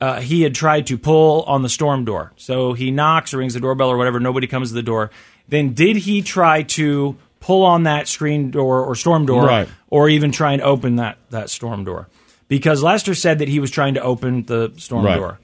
uh, 0.00 0.20
he 0.20 0.42
had 0.42 0.54
tried 0.54 0.86
to 0.88 0.96
pull 0.98 1.42
on 1.42 1.62
the 1.62 1.68
storm 1.68 2.04
door. 2.04 2.32
So 2.36 2.72
he 2.72 2.90
knocks 2.90 3.34
or 3.34 3.38
rings 3.38 3.54
the 3.54 3.60
doorbell 3.60 3.90
or 3.90 3.96
whatever, 3.96 4.20
nobody 4.20 4.46
comes 4.46 4.68
to 4.70 4.74
the 4.74 4.82
door. 4.82 5.10
Then 5.48 5.74
did 5.74 5.96
he 5.96 6.22
try 6.22 6.62
to 6.62 7.16
pull 7.40 7.64
on 7.64 7.84
that 7.84 8.06
screen 8.08 8.50
door 8.50 8.84
or 8.84 8.94
storm 8.94 9.26
door, 9.26 9.46
Right. 9.46 9.68
or 9.90 10.08
even 10.08 10.30
try 10.32 10.52
and 10.52 10.62
open 10.62 10.96
that 10.96 11.18
that 11.30 11.50
storm 11.50 11.84
door? 11.84 12.08
Because 12.48 12.82
Lester 12.82 13.14
said 13.14 13.38
that 13.40 13.48
he 13.48 13.60
was 13.60 13.70
trying 13.70 13.94
to 13.94 14.02
open 14.02 14.44
the 14.44 14.72
storm 14.76 15.04
Right. 15.04 15.16
door. 15.16 15.38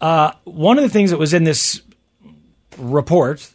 Uh, 0.00 0.32
one 0.44 0.78
of 0.78 0.82
the 0.82 0.90
things 0.90 1.10
that 1.10 1.18
was 1.18 1.32
in 1.34 1.44
this 1.44 1.80
report 2.78 3.48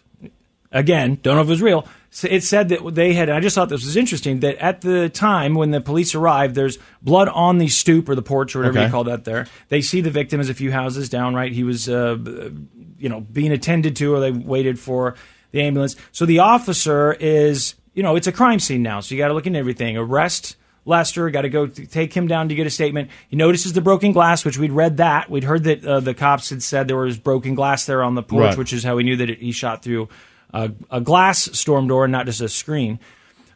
again, 0.72 1.20
don't 1.22 1.36
know 1.36 1.42
if 1.42 1.48
it 1.48 1.52
was 1.52 1.62
real. 1.62 1.86
So 2.14 2.28
It 2.30 2.44
said 2.44 2.68
that 2.70 2.94
they 2.94 3.14
had. 3.14 3.30
I 3.30 3.40
just 3.40 3.56
thought 3.56 3.70
this 3.70 3.86
was 3.86 3.96
interesting. 3.96 4.42
That 4.42 4.58
at 4.58 4.82
the 4.82 5.08
time 5.08 5.56
when 5.56 5.72
the 5.72 5.80
police 5.80 6.14
arrived, 6.14 6.56
there's 6.56 6.78
blood 7.02 7.30
on 7.30 7.58
the 7.58 7.70
stoop 7.70 8.10
or 8.10 8.16
the 8.16 8.22
porch 8.22 8.54
or 8.54 8.60
whatever 8.60 8.80
Okay. 8.80 8.86
you 8.88 8.92
call 8.92 9.06
that. 9.06 9.24
There, 9.24 9.48
they 9.70 9.82
see 9.82 10.02
the 10.02 10.12
victim 10.12 10.40
as 10.42 10.50
a 10.50 10.54
few 10.54 10.72
houses 10.74 11.08
down. 11.08 11.34
Right, 11.36 11.54
he 11.54 11.64
was, 11.64 11.88
uh, 11.88 12.18
you 13.00 13.08
know, 13.10 13.22
being 13.22 13.52
attended 13.54 13.96
to, 13.96 14.14
or 14.14 14.20
they 14.20 14.32
waited 14.32 14.78
for 14.78 15.16
the 15.52 15.62
ambulance. 15.62 15.96
So 16.12 16.26
the 16.26 16.40
officer 16.40 17.14
is, 17.14 17.76
you 17.94 18.04
know, 18.04 18.18
it's 18.18 18.28
a 18.28 18.32
crime 18.34 18.60
scene 18.60 18.84
now. 18.84 19.00
So 19.00 19.16
you 19.16 19.20
got 19.20 19.30
to 19.30 19.34
look 19.34 19.48
into 19.48 19.60
everything. 19.60 19.96
Arrest 19.98 20.58
Lester. 20.86 21.30
Got 21.30 21.44
to 21.44 21.50
go 21.50 21.68
take 21.68 22.14
him 22.14 22.28
down 22.28 22.50
to 22.50 22.56
get 22.56 22.68
a 22.68 22.70
statement. 22.72 23.10
He 23.30 23.38
notices 23.38 23.72
the 23.72 23.82
broken 23.82 24.12
glass, 24.12 24.44
which 24.44 24.58
we'd 24.58 24.72
read 24.74 24.98
that. 24.98 25.30
We'd 25.30 25.46
heard 25.46 25.64
that 25.64 25.86
uh, 25.86 26.00
the 26.02 26.14
cops 26.14 26.50
had 26.50 26.62
said 26.62 26.88
there 26.90 26.98
was 26.98 27.18
broken 27.18 27.56
glass 27.56 27.86
there 27.86 28.04
on 28.04 28.16
the 28.16 28.24
porch, 28.24 28.42
Right. 28.42 28.58
which 28.58 28.74
is 28.74 28.84
how 28.84 28.98
we 28.98 29.04
knew 29.04 29.16
that 29.16 29.30
it, 29.30 29.40
he 29.40 29.52
shot 29.54 29.82
through 29.84 30.10
a, 30.54 30.72
a 30.90 31.02
glass 31.02 31.44
storm 31.58 31.88
door 31.88 32.06
and 32.06 32.12
not 32.12 32.26
just 32.26 32.42
a 32.42 32.50
screen. 32.50 33.00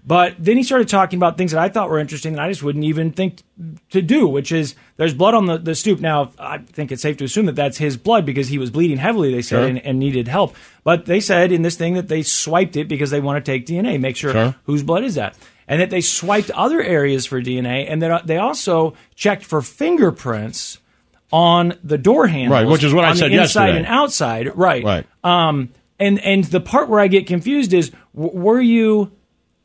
But 0.07 0.35
then 0.37 0.55
he 0.55 0.61
started 0.61 0.87
talking 0.87 1.17
about 1.17 1.35
things 1.35 1.51
that 1.51 1.59
I 1.59 1.67
thought 1.67 1.89
were 1.89 1.97
interesting 1.97 2.33
that 2.33 2.41
I 2.43 2.47
just 2.49 2.61
wouldn't 2.61 2.85
even 2.85 3.11
think 3.11 3.41
to 3.89 4.03
do, 4.03 4.27
which 4.27 4.51
is 4.51 4.75
there's 4.97 5.15
blood 5.15 5.33
on 5.33 5.47
the, 5.47 5.57
the 5.57 5.73
stoop. 5.73 5.99
Now, 5.99 6.31
I 6.37 6.59
think 6.59 6.91
it's 6.91 7.01
safe 7.01 7.17
to 7.17 7.23
assume 7.25 7.47
that 7.47 7.55
that's 7.55 7.79
his 7.79 7.97
blood 7.97 8.23
because 8.23 8.47
he 8.47 8.59
was 8.59 8.69
bleeding 8.69 8.97
heavily, 8.97 9.33
they 9.33 9.41
said, 9.41 9.61
Sure. 9.61 9.67
and, 9.67 9.79
and 9.83 9.97
needed 9.97 10.27
help. 10.27 10.55
But 10.83 11.07
they 11.07 11.19
said 11.19 11.51
in 11.51 11.63
this 11.63 11.75
thing 11.75 11.95
that 11.95 12.07
they 12.07 12.21
swiped 12.21 12.75
it 12.75 12.87
because 12.87 13.09
they 13.09 13.19
want 13.19 13.43
to 13.43 13.51
take 13.51 13.65
DNA, 13.65 13.99
make 13.99 14.15
sure 14.15 14.31
Sure. 14.31 14.55
whose 14.65 14.83
blood 14.83 15.03
is 15.03 15.15
that. 15.15 15.35
And 15.67 15.81
that 15.81 15.89
they 15.89 16.01
swiped 16.01 16.51
other 16.51 16.83
areas 16.83 17.25
for 17.25 17.41
DNA, 17.41 17.91
and 17.91 17.99
that 18.03 18.11
uh, 18.11 18.21
they 18.23 18.37
also 18.37 18.93
checked 19.15 19.43
for 19.43 19.63
fingerprints 19.63 20.77
on 21.31 21.73
the 21.83 21.97
door 21.97 22.27
handles, 22.27 22.51
Right, 22.61 22.67
which 22.71 22.83
is 22.83 22.93
what 22.93 23.05
I 23.05 23.13
said 23.15 23.31
inside 23.31 23.65
yesterday. 23.69 23.77
and 23.79 23.87
outside, 23.87 24.55
right? 24.55 24.83
Right. 24.83 25.07
Um, 25.23 25.69
and 25.99 26.19
and 26.19 26.43
the 26.45 26.59
part 26.59 26.89
where 26.89 26.99
I 26.99 27.07
get 27.07 27.27
confused 27.27 27.73
is, 27.73 27.91
w- 28.15 28.37
were 28.37 28.59
you 28.59 29.11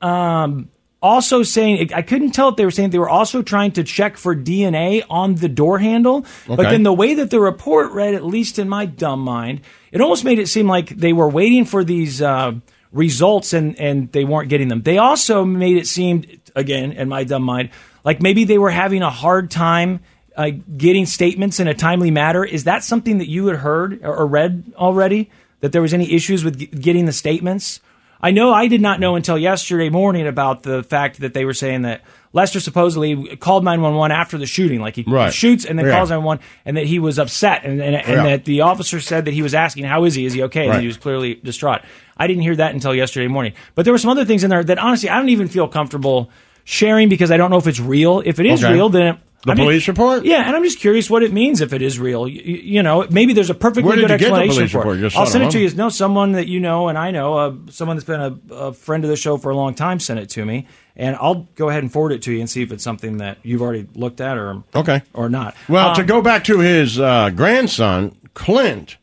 um, 0.00 0.68
also 1.02 1.42
saying? 1.42 1.92
I 1.92 2.02
couldn't 2.02 2.32
tell 2.32 2.48
if 2.48 2.56
they 2.56 2.64
were 2.64 2.70
saying 2.70 2.90
they 2.90 2.98
were 2.98 3.08
also 3.08 3.42
trying 3.42 3.72
to 3.72 3.84
check 3.84 4.16
for 4.16 4.34
DNA 4.36 5.02
on 5.10 5.34
the 5.34 5.48
door 5.48 5.78
handle. 5.78 6.24
But 6.56 6.62
then 6.70 6.82
the 6.84 6.92
way 6.92 7.14
that 7.14 7.30
the 7.30 7.40
report 7.40 7.92
read, 7.92 8.14
at 8.14 8.24
least 8.24 8.58
in 8.58 8.68
my 8.68 8.86
dumb 8.86 9.20
mind, 9.20 9.62
it 9.92 10.00
almost 10.00 10.24
made 10.24 10.38
it 10.38 10.48
seem 10.48 10.68
like 10.68 10.88
they 10.90 11.12
were 11.12 11.28
waiting 11.28 11.64
for 11.64 11.82
these 11.82 12.22
uh, 12.22 12.52
results 12.92 13.52
and 13.52 13.78
and 13.80 14.12
they 14.12 14.24
weren't 14.24 14.48
getting 14.48 14.68
them. 14.68 14.82
They 14.82 14.98
also 14.98 15.44
made 15.44 15.76
it 15.76 15.86
seem, 15.86 16.24
again, 16.54 16.92
in 16.92 17.08
my 17.08 17.24
dumb 17.24 17.42
mind, 17.42 17.70
like 18.04 18.22
maybe 18.22 18.44
they 18.44 18.58
were 18.58 18.70
having 18.70 19.02
a 19.02 19.10
hard 19.10 19.50
time. 19.50 20.00
Uh, 20.36 20.50
getting 20.76 21.06
statements 21.06 21.58
in 21.58 21.66
a 21.66 21.74
timely 21.74 22.10
manner 22.10 22.44
is 22.44 22.64
that 22.64 22.84
something 22.84 23.18
that 23.18 23.28
you 23.28 23.48
had 23.48 23.56
heard 23.56 24.00
or 24.04 24.24
read 24.26 24.72
already 24.76 25.28
that 25.60 25.72
there 25.72 25.82
was 25.82 25.94
any 25.94 26.12
issues 26.12 26.44
with 26.44 26.58
g- 26.58 26.66
getting 26.66 27.04
the 27.06 27.12
statements 27.12 27.80
i 28.22 28.30
know 28.30 28.52
i 28.52 28.66
did 28.66 28.80
not 28.80 29.00
know 29.00 29.14
until 29.16 29.38
yesterday 29.38 29.88
morning 29.88 30.26
about 30.26 30.62
the 30.62 30.82
fact 30.82 31.20
that 31.20 31.32
they 31.34 31.44
were 31.44 31.54
saying 31.54 31.82
that 31.82 32.02
lester 32.32 32.60
supposedly 32.60 33.36
called 33.36 33.64
911 33.64 34.14
after 34.16 34.38
the 34.38 34.46
shooting 34.46 34.80
like 34.80 34.94
he 34.96 35.04
Right. 35.06 35.32
shoots 35.32 35.64
and 35.64 35.78
then 35.78 35.86
Yeah. 35.86 35.92
calls 35.96 36.10
911 36.10 36.44
and 36.64 36.76
that 36.76 36.86
he 36.86 36.98
was 36.98 37.18
upset 37.18 37.62
and, 37.64 37.80
and, 37.80 37.94
and 37.96 38.08
Yeah. 38.08 38.22
that 38.24 38.44
the 38.44 38.60
officer 38.60 39.00
said 39.00 39.24
that 39.24 39.34
he 39.34 39.42
was 39.42 39.54
asking 39.54 39.84
how 39.84 40.04
is 40.04 40.14
he 40.14 40.24
is 40.26 40.32
he 40.34 40.42
okay 40.44 40.62
and 40.64 40.70
Right. 40.70 40.80
he 40.80 40.86
was 40.86 40.96
clearly 40.96 41.40
distraught 41.42 41.80
i 42.16 42.26
didn't 42.26 42.42
hear 42.42 42.56
that 42.56 42.72
until 42.74 42.94
yesterday 42.94 43.26
morning 43.26 43.52
but 43.74 43.84
there 43.84 43.92
were 43.94 43.98
some 43.98 44.10
other 44.10 44.24
things 44.24 44.44
in 44.44 44.50
there 44.50 44.62
that 44.64 44.78
honestly 44.78 45.08
i 45.08 45.16
don't 45.16 45.30
even 45.30 45.48
feel 45.48 45.66
comfortable 45.68 46.30
sharing 46.64 47.08
because 47.08 47.30
i 47.30 47.36
don't 47.36 47.50
know 47.50 47.56
if 47.58 47.66
it's 47.66 47.80
real 47.80 48.22
if 48.24 48.38
it 48.38 48.46
is 48.46 48.62
Okay. 48.62 48.74
real 48.74 48.88
then 48.90 49.18
The 49.42 49.52
I 49.52 49.54
mean- 49.54 49.64
police 49.64 49.88
report? 49.88 50.24
yeah, 50.26 50.46
and 50.46 50.54
I'm 50.54 50.62
just 50.64 50.80
curious 50.80 51.08
what 51.08 51.22
it 51.22 51.32
means 51.32 51.62
if 51.62 51.72
it 51.72 51.80
is 51.80 51.98
real. 51.98 52.28
You, 52.28 52.42
you 52.42 52.82
know, 52.82 53.06
maybe 53.10 53.32
there's 53.32 53.48
a 53.48 53.54
perfectly 53.54 53.92
good 53.96 54.02
you 54.02 54.08
get 54.08 54.18
the 54.20 54.24
explanation 54.26 54.68
for 54.68 54.78
report? 54.78 54.98
it. 54.98 55.16
I'll 55.16 55.24
send 55.24 55.44
it, 55.44 55.50
to 55.52 55.58
you. 55.58 55.70
No, 55.74 55.88
someone 55.88 56.32
that 56.32 56.46
you 56.46 56.60
know 56.60 56.88
and 56.88 56.98
I 56.98 57.10
know, 57.10 57.34
uh, 57.38 57.52
someone 57.70 57.96
that's 57.96 58.04
been 58.06 58.20
a, 58.20 58.54
a 58.54 58.72
friend 58.74 59.02
of 59.02 59.08
the 59.08 59.16
show 59.16 59.38
for 59.38 59.50
a 59.50 59.56
long 59.56 59.72
time, 59.74 59.98
sent 59.98 60.20
it 60.20 60.28
to 60.30 60.44
me, 60.44 60.66
and 60.94 61.16
I'll 61.16 61.48
go 61.54 61.70
ahead 61.70 61.82
and 61.82 61.90
forward 61.90 62.12
it 62.12 62.20
to 62.22 62.32
you 62.32 62.40
and 62.40 62.50
see 62.50 62.60
if 62.62 62.70
it's 62.70 62.84
something 62.84 63.16
that 63.18 63.38
you've 63.42 63.62
already 63.62 63.86
looked 63.94 64.20
at 64.20 64.36
or 64.36 64.62
Okay. 64.74 65.00
or 65.14 65.30
not. 65.30 65.54
Well, 65.70 65.94
to 65.94 66.02
Um, 66.02 66.06
go 66.06 66.20
back 66.20 66.44
to 66.44 66.58
his 66.58 67.00
uh, 67.00 67.30
grandson, 67.30 68.16
Klint, 68.34 68.96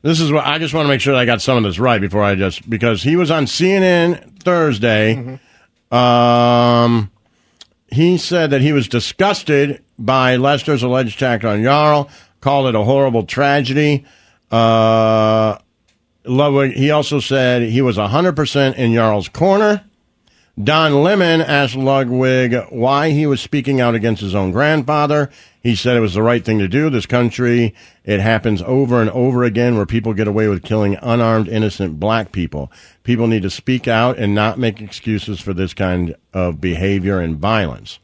this 0.00 0.18
is 0.18 0.32
what 0.32 0.46
I 0.46 0.56
just 0.58 0.72
want 0.72 0.86
to 0.86 0.88
make 0.88 1.02
sure 1.02 1.12
that 1.12 1.20
I 1.20 1.26
got 1.26 1.42
some 1.42 1.58
of 1.58 1.62
this 1.62 1.78
right 1.78 2.00
before 2.00 2.22
I 2.22 2.36
just 2.36 2.68
because 2.70 3.02
he 3.02 3.16
was 3.16 3.30
on 3.30 3.44
CNN 3.44 4.42
Thursday. 4.42 5.38
Um, 5.90 7.10
he 7.88 8.16
said 8.18 8.50
that 8.50 8.60
he 8.60 8.72
was 8.72 8.88
disgusted 8.88 9.82
by 9.98 10.36
Lester's 10.36 10.82
alleged 10.82 11.16
attack 11.16 11.44
on 11.44 11.60
Yarl, 11.60 12.10
called 12.40 12.66
it 12.66 12.74
a 12.74 12.82
horrible 12.84 13.24
tragedy. 13.24 14.04
Uh, 14.50 15.58
he 16.24 16.90
also 16.90 17.20
said 17.20 17.62
he 17.62 17.82
was 17.82 17.96
100% 17.96 18.76
in 18.76 18.92
Yarl's 18.92 19.28
corner. 19.28 19.84
Don 20.62 21.02
Lemon 21.02 21.40
asked 21.40 21.74
Ludwig 21.74 22.54
why 22.70 23.10
he 23.10 23.26
was 23.26 23.40
speaking 23.40 23.80
out 23.80 23.96
against 23.96 24.22
his 24.22 24.36
own 24.36 24.52
grandfather. 24.52 25.28
He 25.60 25.74
said 25.74 25.96
it 25.96 26.00
was 26.00 26.14
the 26.14 26.22
right 26.22 26.44
thing 26.44 26.60
to 26.60 26.68
do. 26.68 26.90
This 26.90 27.06
country, 27.06 27.74
it 28.04 28.20
happens 28.20 28.62
over 28.62 29.00
and 29.00 29.10
over 29.10 29.42
again 29.42 29.76
where 29.76 29.86
people 29.86 30.14
get 30.14 30.28
away 30.28 30.46
with 30.46 30.62
killing 30.62 30.96
unarmed, 31.02 31.48
innocent 31.48 31.98
black 31.98 32.30
people. 32.30 32.70
People 33.02 33.26
need 33.26 33.42
to 33.42 33.50
speak 33.50 33.88
out 33.88 34.16
and 34.16 34.32
not 34.32 34.58
make 34.58 34.80
excuses 34.80 35.40
for 35.40 35.52
this 35.52 35.74
kind 35.74 36.14
of 36.32 36.60
behavior 36.60 37.18
and 37.18 37.36
violence. 37.36 37.98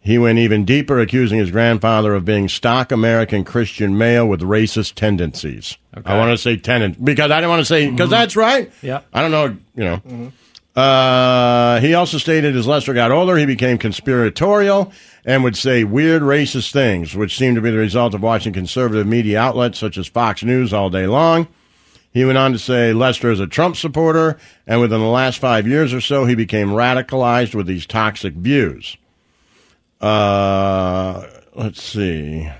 He 0.00 0.18
went 0.18 0.38
even 0.38 0.64
deeper, 0.64 0.98
accusing 0.98 1.38
his 1.38 1.52
grandfather 1.52 2.12
of 2.12 2.24
being 2.24 2.48
stock 2.48 2.90
American 2.90 3.44
Christian 3.44 3.96
male 3.96 4.26
with 4.26 4.40
racist 4.40 4.94
tendencies. 4.94 5.78
I 6.04 6.18
want 6.18 6.32
to 6.32 6.38
say 6.38 6.56
tenant 6.56 7.02
because 7.02 7.30
I 7.30 7.36
didn't 7.36 7.50
want 7.50 7.60
to 7.60 7.64
say 7.64 7.88
because 7.88 8.06
mm-hmm. 8.06 8.10
that's 8.10 8.36
right. 8.36 8.72
Yeah. 8.82 9.02
I 9.12 9.22
don't 9.22 9.30
know. 9.30 9.56
You 9.76 9.84
know. 9.84 9.96
Mm-hmm. 9.98 10.28
Uh, 10.74 11.78
he 11.80 11.94
also 11.94 12.18
stated 12.18 12.56
as 12.56 12.66
Lester 12.66 12.94
got 12.94 13.12
older, 13.12 13.36
he 13.36 13.46
became 13.46 13.78
conspiratorial 13.78 14.92
and 15.24 15.44
would 15.44 15.56
say 15.56 15.84
weird 15.84 16.22
racist 16.22 16.72
things, 16.72 17.14
which 17.14 17.38
seemed 17.38 17.54
to 17.56 17.62
be 17.62 17.70
the 17.70 17.78
result 17.78 18.12
of 18.12 18.22
watching 18.22 18.52
conservative 18.52 19.06
media 19.06 19.38
outlets 19.38 19.78
such 19.78 19.96
as 19.96 20.08
Fox 20.08 20.42
News 20.42 20.72
all 20.72 20.90
day 20.90 21.06
long. 21.06 21.46
He 22.12 22.24
went 22.24 22.38
on 22.38 22.52
to 22.52 22.58
say 22.58 22.92
Lester 22.92 23.30
is 23.30 23.40
a 23.40 23.46
Trump 23.46 23.76
supporter, 23.76 24.38
and 24.66 24.80
within 24.80 25.00
the 25.00 25.06
last 25.06 25.38
five 25.38 25.66
years 25.66 25.92
or 25.92 26.00
so, 26.00 26.26
he 26.26 26.34
became 26.34 26.68
radicalized 26.68 27.54
with 27.54 27.66
these 27.66 27.86
toxic 27.86 28.34
views. 28.34 28.96
Uh, 30.00 31.26
let's 31.54 31.82
see. 31.82 32.50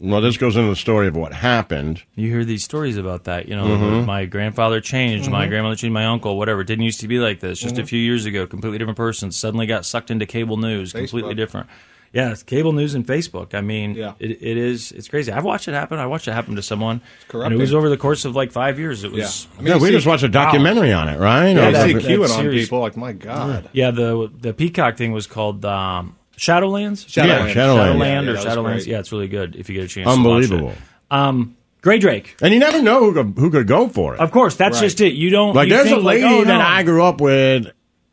Well, 0.00 0.20
this 0.20 0.36
goes 0.36 0.56
into 0.56 0.68
the 0.68 0.76
story 0.76 1.06
of 1.06 1.16
what 1.16 1.32
happened. 1.32 2.02
You 2.16 2.28
hear 2.28 2.44
these 2.44 2.64
stories 2.64 2.96
about 2.96 3.24
that. 3.24 3.48
You 3.48 3.56
know, 3.56 3.64
Mm-hmm. 3.66 4.06
my 4.06 4.24
grandfather 4.26 4.80
changed, 4.80 5.30
my 5.30 5.46
grandmother 5.46 5.76
changed, 5.76 5.94
my 5.94 6.06
uncle, 6.06 6.36
whatever. 6.36 6.60
It 6.62 6.66
didn't 6.66 6.84
used 6.84 7.00
to 7.00 7.08
be 7.08 7.18
like 7.18 7.40
this. 7.40 7.60
Just 7.60 7.74
Mm-hmm. 7.76 7.84
a 7.84 7.86
few 7.86 8.00
years 8.00 8.26
ago, 8.26 8.46
completely 8.46 8.78
different 8.78 8.96
person 8.96 9.30
suddenly 9.30 9.66
got 9.66 9.84
sucked 9.86 10.10
into 10.10 10.26
cable 10.26 10.56
news, 10.56 10.92
completely 10.92 11.34
different. 11.34 11.68
Yeah, 12.12 12.30
it's 12.30 12.44
cable 12.44 12.72
news 12.72 12.94
and 12.94 13.04
Facebook. 13.04 13.54
I 13.54 13.60
mean, 13.60 13.94
Yeah. 13.94 14.12
it, 14.20 14.30
it 14.40 14.56
is. 14.56 14.92
It's 14.92 15.08
crazy. 15.08 15.32
I've 15.32 15.42
watched 15.44 15.66
it 15.66 15.72
happen. 15.74 15.98
I 15.98 16.06
watched 16.06 16.28
it 16.28 16.32
happen 16.32 16.54
to 16.56 16.62
someone, 16.62 17.00
and 17.32 17.52
it 17.52 17.56
was 17.56 17.74
over 17.74 17.88
the 17.88 17.96
course 17.96 18.24
of 18.24 18.36
like 18.36 18.52
five 18.52 18.78
years. 18.78 19.02
It 19.02 19.10
was. 19.10 19.46
Yeah. 19.46 19.58
I 19.58 19.62
mean, 19.62 19.72
Yeah, 19.72 19.78
we 19.82 19.88
see- 19.88 19.94
just 19.94 20.06
watched 20.06 20.22
a 20.22 20.28
documentary 20.28 20.92
on 20.92 21.08
it, 21.08 21.18
right? 21.18 21.50
Yeah, 21.50 21.64
Or- 21.64 21.68
I 21.68 21.70
that- 21.72 21.86
see 21.86 21.92
that 21.94 22.02
queuing 22.04 22.22
on 22.22 22.28
series- 22.28 22.64
people. 22.66 22.80
Like, 22.80 22.96
my 22.96 23.12
God. 23.12 23.68
Yeah, 23.72 23.90
the 23.90 24.30
the 24.40 24.52
Peacock 24.54 24.96
thing 24.96 25.10
was 25.12 25.26
called 25.26 25.64
um, 25.64 26.14
Shadowlands. 26.36 27.06
Shadowlands. 27.06 27.14
Yeah, 27.26 27.48
Shadowlands. 27.48 27.52
Shadowland 27.54 28.26
Yeah, 28.26 28.32
or 28.32 28.36
Shadowlands. 28.36 28.64
great. 28.74 28.86
Yeah, 28.86 28.98
it's 29.00 29.12
really 29.12 29.28
good 29.28 29.56
if 29.56 29.68
you 29.68 29.74
get 29.76 29.84
a 29.84 29.88
chance. 29.88 30.04
To 30.04 30.08
watch 30.10 30.16
Unbelievable. 30.18 30.70
it. 30.70 30.78
Um, 31.10 31.56
Grae 31.82 32.00
Drake. 32.00 32.36
And 32.40 32.52
you 32.54 32.60
never 32.60 32.80
know 32.82 33.00
who 33.00 33.12
could, 33.12 33.38
who 33.38 33.50
could 33.50 33.66
go 33.66 33.88
for 33.88 34.14
it. 34.14 34.20
Of 34.20 34.30
course, 34.30 34.56
that's 34.56 34.76
Right. 34.78 34.84
just 34.86 35.00
it. 35.00 35.12
You 35.14 35.30
don't 35.30 35.54
Like, 35.54 35.68
you 35.68 35.74
there's 35.74 35.86
a 35.86 35.90
think, 35.90 36.02
like, 36.04 36.22
lady 36.22 36.34
oh, 36.34 36.44
that 36.44 36.58
no. 36.58 36.64
I 36.64 36.82
grew 36.82 37.04
up 37.04 37.20
with 37.20 37.68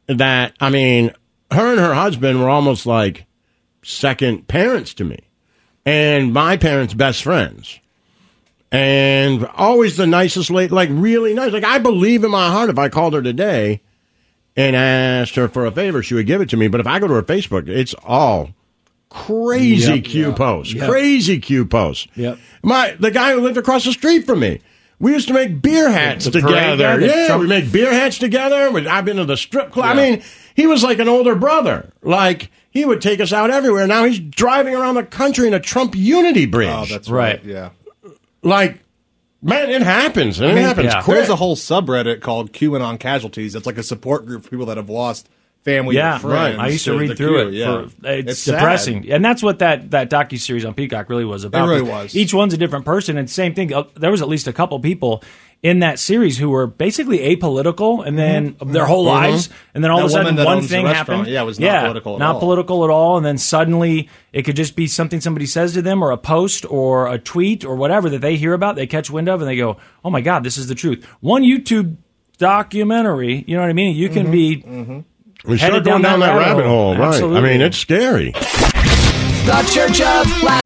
that, 0.08 0.54
I 0.60 0.70
mean, 0.70 1.12
her 1.52 1.72
and 1.72 1.80
her 1.80 1.94
husband 1.94 2.40
were 2.42 2.50
almost 2.50 2.86
like 2.86 3.26
second 3.82 4.48
parents 4.48 4.94
to 4.96 5.04
me, 5.06 5.20
and 5.86 6.34
my 6.34 6.58
parents' 6.58 6.94
best 6.94 7.24
friends. 7.24 7.80
And 8.74 9.46
always 9.56 9.98
the 9.98 10.08
nicest 10.08 10.50
lady, 10.50 10.74
like 10.74 10.90
really 10.92 11.34
nice. 11.34 11.52
Like 11.52 11.66
I 11.66 11.78
believe 11.78 12.24
in 12.24 12.32
my 12.32 12.50
heart, 12.50 12.70
if 12.70 12.78
I 12.80 12.88
called 12.88 13.14
her 13.14 13.22
today 13.22 13.82
and 14.56 14.76
asked 14.76 15.36
her 15.36 15.48
for 15.48 15.66
a 15.66 15.72
favor, 15.72 16.04
she 16.04 16.14
would 16.14 16.28
give 16.28 16.42
it 16.42 16.50
to 16.50 16.58
me. 16.58 16.68
But 16.68 16.80
if 16.82 16.88
I 16.88 17.00
go 17.00 17.08
to 17.08 17.14
her 17.16 17.24
Facebook, 17.24 17.68
it's 17.70 17.94
all 18.06 18.50
crazy 19.10 19.96
Yep. 19.96 20.04
Q 20.06 20.28
Yeah. 20.30 20.34
posts, 20.34 20.74
Yep. 20.74 20.90
crazy 20.90 21.40
Q 21.40 21.66
posts. 21.66 22.08
Yep. 22.16 22.38
My 22.64 22.96
the 23.00 23.12
guy 23.12 23.34
who 23.34 23.42
lived 23.42 23.58
across 23.58 23.86
the 23.86 23.92
street 23.92 24.26
from 24.26 24.40
me. 24.40 24.60
We 25.00 25.14
used 25.14 25.28
to 25.30 25.34
make 25.34 25.64
beer 25.64 25.90
hats 25.90 26.26
The 26.26 26.32
together. 26.32 27.02
Yeah, 27.02 27.26
Trump- 27.26 27.42
we 27.42 27.48
make 27.48 27.72
beer 27.72 27.92
hats 27.92 28.20
together. 28.20 28.70
I've 28.88 29.04
been 29.04 29.18
to 29.18 29.26
the 29.26 29.36
strip 29.36 29.72
club. 29.72 29.86
I 29.86 29.94
mean, 29.96 30.22
he 30.54 30.68
was 30.68 30.84
like 30.84 31.00
an 31.00 31.08
older 31.10 31.34
brother. 31.34 31.90
Like 32.04 32.52
he 32.70 32.86
would 32.86 33.02
take 33.02 33.20
us 33.20 33.34
out 33.34 33.50
everywhere. 33.50 33.88
Now 33.88 34.06
he's 34.06 34.20
driving 34.20 34.76
around 34.76 34.94
the 34.96 35.04
country 35.04 35.48
in 35.48 35.56
a 35.56 35.60
Trump 35.60 35.96
Unity 35.96 36.46
bridge. 36.46 36.70
Oh, 36.72 36.86
that's 36.88 37.10
Right. 37.10 37.38
right. 37.38 37.46
Yeah. 37.46 37.70
like, 38.44 38.80
man, 39.42 39.70
it 39.70 39.82
happens. 39.82 40.40
And 40.40 40.52
it 40.52 40.56
mean, 40.56 40.64
happens 40.64 40.94
yeah. 40.94 41.02
There's 41.02 41.30
a 41.30 41.36
whole 41.36 41.56
subreddit 41.56 42.22
called 42.22 42.52
QAnon 42.54 43.00
Casualties. 43.00 43.56
It's 43.56 43.66
like 43.66 43.78
a 43.78 43.84
support 43.84 44.26
group 44.26 44.44
for 44.44 44.50
people 44.50 44.66
that 44.68 44.78
have 44.78 44.90
lost 44.90 45.30
family 45.64 45.96
Yeah, 45.96 46.18
or 46.18 46.20
friends. 46.20 46.60
I 46.60 46.68
used 46.70 46.86
to 46.86 46.92
the 46.94 46.98
read 46.98 47.18
through 47.18 47.28
Q, 47.28 47.48
it. 47.50 47.54
Yeah. 47.54 47.88
For, 47.88 48.08
it's, 48.08 48.40
sad. 48.40 48.54
depressing, 48.54 49.12
and 49.12 49.24
that's 49.24 49.44
what 49.44 49.60
that 49.60 49.92
that 49.92 50.10
docu 50.10 50.40
series 50.40 50.66
on 50.66 50.74
Peacock 50.74 51.10
really 51.10 51.26
was 51.26 51.44
about. 51.44 51.68
really 51.70 51.82
was. 51.84 52.16
Each 52.16 52.34
one's 52.34 52.54
a 52.54 52.58
different 52.58 52.86
person, 52.86 53.18
and 53.18 53.30
same 53.30 53.54
thing. 53.54 53.74
uh, 53.74 53.84
There 53.96 54.12
was 54.12 54.22
at 54.22 54.28
least 54.28 54.48
a 54.48 54.54
couple 54.54 54.80
people 54.80 55.24
in 55.64 55.80
that 55.80 56.00
series 56.00 56.40
who 56.40 56.50
were 56.50 56.66
basically 56.66 57.20
apolitical, 57.20 58.06
and 58.06 58.18
then 58.18 58.54
mm-hmm. 58.54 58.72
their 58.72 58.86
whole 58.86 59.06
mm-hmm. 59.06 59.32
lives, 59.32 59.50
and 59.76 59.84
then 59.84 59.92
all 59.92 59.98
That 59.98 60.06
of 60.06 60.10
a 60.10 60.14
sudden 60.14 60.36
one 60.44 60.62
thing 60.64 60.86
restaurant, 60.86 61.08
happened. 61.10 61.28
yeah, 61.28 61.44
was 61.44 61.60
not 61.60 61.82
political 61.84 62.12
at 62.12 62.16
all. 62.16 62.20
not 62.20 62.34
all. 62.36 62.40
political 62.40 62.84
at 62.84 62.90
all, 62.90 63.18
and 63.18 63.26
then 63.26 63.38
suddenly 63.38 64.10
it 64.34 64.42
could 64.42 64.56
just 64.56 64.76
be 64.76 64.88
something 64.88 65.22
somebody 65.22 65.46
says 65.46 65.74
to 65.74 65.82
them, 65.84 66.04
or 66.04 66.10
a 66.12 66.18
post, 66.18 66.66
or 66.70 67.08
a 67.08 67.20
tweet, 67.20 67.64
or 67.64 67.76
whatever 67.76 68.10
that 68.10 68.22
they 68.22 68.38
hear 68.38 68.54
about, 68.54 68.76
they 68.76 68.88
catch 68.88 69.12
wind 69.12 69.28
of, 69.30 69.40
and 69.40 69.48
they 69.48 69.56
go, 69.56 69.78
"Oh 70.04 70.10
my 70.10 70.22
God, 70.22 70.44
this 70.44 70.58
is 70.58 70.68
the 70.68 70.76
truth." 70.76 71.06
One 71.20 71.44
YouTube 71.44 71.98
documentary, 72.40 73.44
you 73.48 73.56
know 73.56 73.62
what 73.62 73.70
I 73.70 73.74
mean? 73.74 73.96
You 73.96 74.10
can 74.10 74.24
Mm-hmm. 74.28 74.32
be 74.32 74.64
mm-hmm. 74.64 75.00
we 75.50 75.58
start 75.58 75.74
headed 75.74 75.86
going 75.86 76.02
down, 76.02 76.22
that 76.22 76.36
rabbit 76.38 76.66
hole. 76.66 76.98
Right. 76.98 77.22
I 77.24 77.40
mean, 77.42 77.62
it's 77.62 77.78
scary. 77.78 78.32
The 78.32 79.70
Church 79.74 80.02
of 80.02 80.44
La- 80.44 80.61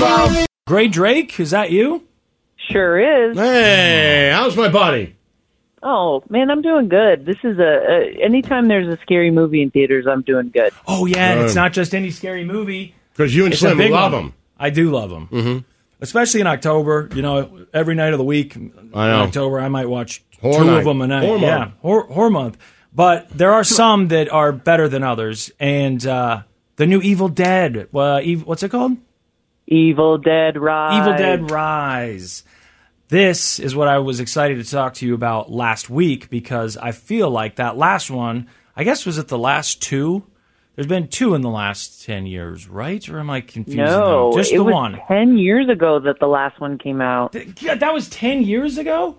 Grae 0.00 0.90
Drake, 0.90 1.40
is 1.40 1.52
that 1.52 1.70
you? 1.70 2.06
Sure 2.70 3.30
is. 3.30 3.36
Hey, 3.36 4.30
how's 4.34 4.56
my 4.56 4.68
buddy? 4.68 5.16
Oh 5.82 6.22
man, 6.28 6.50
I'm 6.50 6.60
doing 6.62 6.88
good. 6.88 7.24
This 7.24 7.36
is 7.44 7.58
a, 7.58 7.62
a 7.62 8.22
anytime 8.22 8.68
there's 8.68 8.88
a 8.88 9.00
scary 9.02 9.30
movie 9.30 9.62
in 9.62 9.70
theaters, 9.70 10.06
I'm 10.06 10.22
doing 10.22 10.50
good. 10.50 10.72
Oh 10.86 11.06
yeah, 11.06 11.32
and 11.32 11.40
it's 11.42 11.54
not 11.54 11.72
just 11.72 11.94
any 11.94 12.10
scary 12.10 12.44
movie. 12.44 12.94
Because 13.12 13.34
you 13.34 13.44
and 13.44 13.54
It's 13.54 13.62
a 13.62 13.66
Slim 13.66 13.78
big 13.78 13.92
love 13.92 14.12
one. 14.12 14.24
him. 14.24 14.34
I 14.58 14.68
do 14.70 14.90
love 14.90 15.08
them, 15.10 15.28
mm-hmm. 15.28 15.58
especially 16.00 16.40
in 16.42 16.46
October. 16.46 17.08
You 17.14 17.22
know, 17.22 17.66
every 17.72 17.94
night 17.94 18.12
of 18.12 18.18
the 18.18 18.24
week. 18.24 18.56
I 18.56 18.58
In 18.60 18.90
know. 18.92 19.22
October, 19.22 19.60
I 19.60 19.68
might 19.68 19.88
watch 19.88 20.22
Horror 20.42 20.58
two 20.58 20.64
night. 20.64 20.78
of 20.78 20.84
them 20.84 21.00
a 21.00 21.06
night. 21.06 21.24
Horror 21.24 21.38
yeah, 21.38 21.58
month. 21.58 21.74
horror, 21.80 22.02
horror 22.08 22.30
month. 22.30 22.58
But 22.92 23.28
there 23.30 23.52
are 23.52 23.64
some 23.64 24.08
that 24.08 24.30
are 24.30 24.52
better 24.52 24.88
than 24.88 25.02
others, 25.02 25.50
and 25.60 26.04
uh, 26.06 26.42
the 26.76 26.86
new 26.86 27.00
Evil 27.00 27.28
Dead. 27.28 27.88
Uh, 27.94 28.16
Ev- 28.16 28.44
what's 28.46 28.62
it 28.62 28.70
called? 28.70 28.96
Evil 29.66 30.18
Dead 30.18 30.56
Rise. 30.58 31.00
Evil 31.00 31.16
Dead 31.18 31.50
Rise. 31.50 32.44
This 33.08 33.58
is 33.60 33.74
what 33.76 33.88
I 33.88 33.98
was 33.98 34.20
excited 34.20 34.64
to 34.64 34.68
talk 34.70 34.94
to 34.94 35.06
you 35.06 35.14
about 35.14 35.50
last 35.50 35.88
week 35.88 36.28
because 36.28 36.76
I 36.76 36.92
feel 36.92 37.30
like 37.30 37.56
that 37.56 37.76
last 37.76 38.10
one, 38.10 38.48
I 38.74 38.84
guess, 38.84 39.06
was 39.06 39.18
it 39.18 39.28
the 39.28 39.38
last 39.38 39.80
two? 39.82 40.24
There's 40.74 40.88
been 40.88 41.08
two 41.08 41.34
in 41.34 41.40
the 41.40 41.48
last 41.48 42.04
10 42.04 42.26
years, 42.26 42.68
right? 42.68 43.08
Or 43.08 43.18
am 43.18 43.30
I 43.30 43.40
confusing 43.40 43.84
No, 43.84 44.30
them? 44.32 44.40
Just 44.40 44.52
it 44.52 44.56
the 44.58 44.64
was 44.64 44.74
one. 44.74 45.00
ten 45.08 45.38
years 45.38 45.68
ago 45.70 45.98
that 46.00 46.18
the 46.20 46.26
last 46.26 46.60
one 46.60 46.76
came 46.78 47.00
out. 47.00 47.34
Yeah, 47.62 47.76
that 47.76 47.94
was 47.94 48.08
10 48.10 48.42
years 48.42 48.76
ago? 48.76 49.16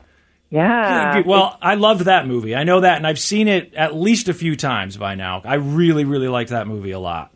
Yeah. 0.50 1.24
Well, 1.26 1.58
I 1.62 1.76
loved 1.76 2.02
that 2.02 2.28
movie. 2.28 2.56
I 2.56 2.64
know 2.64 2.82
that, 2.82 2.98
and 2.98 3.08
I've 3.08 3.20
seen 3.20 3.48
it 3.48 3.74
at 3.74 3.96
least 3.96 4.30
a 4.30 4.34
few 4.34 4.56
times 4.56 4.98
by 4.98 5.16
now. 5.16 5.42
I 5.44 5.56
really, 5.56 6.06
really 6.06 6.28
liked 6.28 6.52
that 6.52 6.68
movie 6.68 6.92
a 6.92 7.00
lot. 7.00 7.34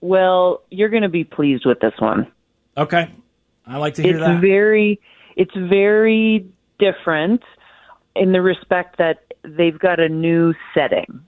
Well, 0.00 0.62
you're 0.70 0.88
going 0.88 1.02
to 1.02 1.08
be 1.10 1.24
pleased 1.24 1.66
with 1.66 1.80
this 1.80 1.92
one. 1.98 2.30
Okay. 2.76 3.10
I 3.66 3.76
like 3.78 3.94
to 3.94 4.02
hear 4.02 4.16
it's 4.16 4.24
that. 4.24 4.40
very 4.40 5.00
it's 5.36 5.54
very 5.54 6.46
different 6.78 7.42
in 8.16 8.32
the 8.32 8.42
respect 8.42 8.98
that 8.98 9.32
they've 9.42 9.78
got 9.78 10.00
a 10.00 10.08
new 10.08 10.54
setting. 10.74 11.24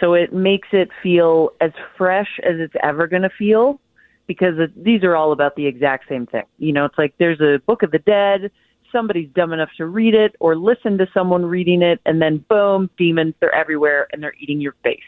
So 0.00 0.14
it 0.14 0.32
makes 0.32 0.68
it 0.72 0.90
feel 1.02 1.50
as 1.60 1.72
fresh 1.96 2.40
as 2.42 2.58
it's 2.58 2.74
ever 2.82 3.06
going 3.06 3.22
to 3.22 3.30
feel 3.30 3.80
because 4.26 4.58
it, 4.58 4.84
these 4.84 5.02
are 5.04 5.16
all 5.16 5.32
about 5.32 5.56
the 5.56 5.66
exact 5.66 6.08
same 6.08 6.26
thing. 6.26 6.44
You 6.58 6.72
know, 6.72 6.84
it's 6.84 6.98
like 6.98 7.14
there's 7.18 7.40
a 7.40 7.60
Book 7.66 7.82
of 7.82 7.90
the 7.90 7.98
Dead, 7.98 8.50
somebody's 8.90 9.28
dumb 9.34 9.52
enough 9.52 9.70
to 9.76 9.86
read 9.86 10.14
it 10.14 10.36
or 10.40 10.56
listen 10.56 10.98
to 10.98 11.06
someone 11.12 11.44
reading 11.44 11.82
it 11.82 12.00
and 12.06 12.22
then 12.22 12.38
boom, 12.48 12.88
demons 12.96 13.34
they're 13.40 13.54
everywhere 13.54 14.08
and 14.12 14.22
they're 14.22 14.34
eating 14.38 14.60
your 14.60 14.74
face. 14.82 15.00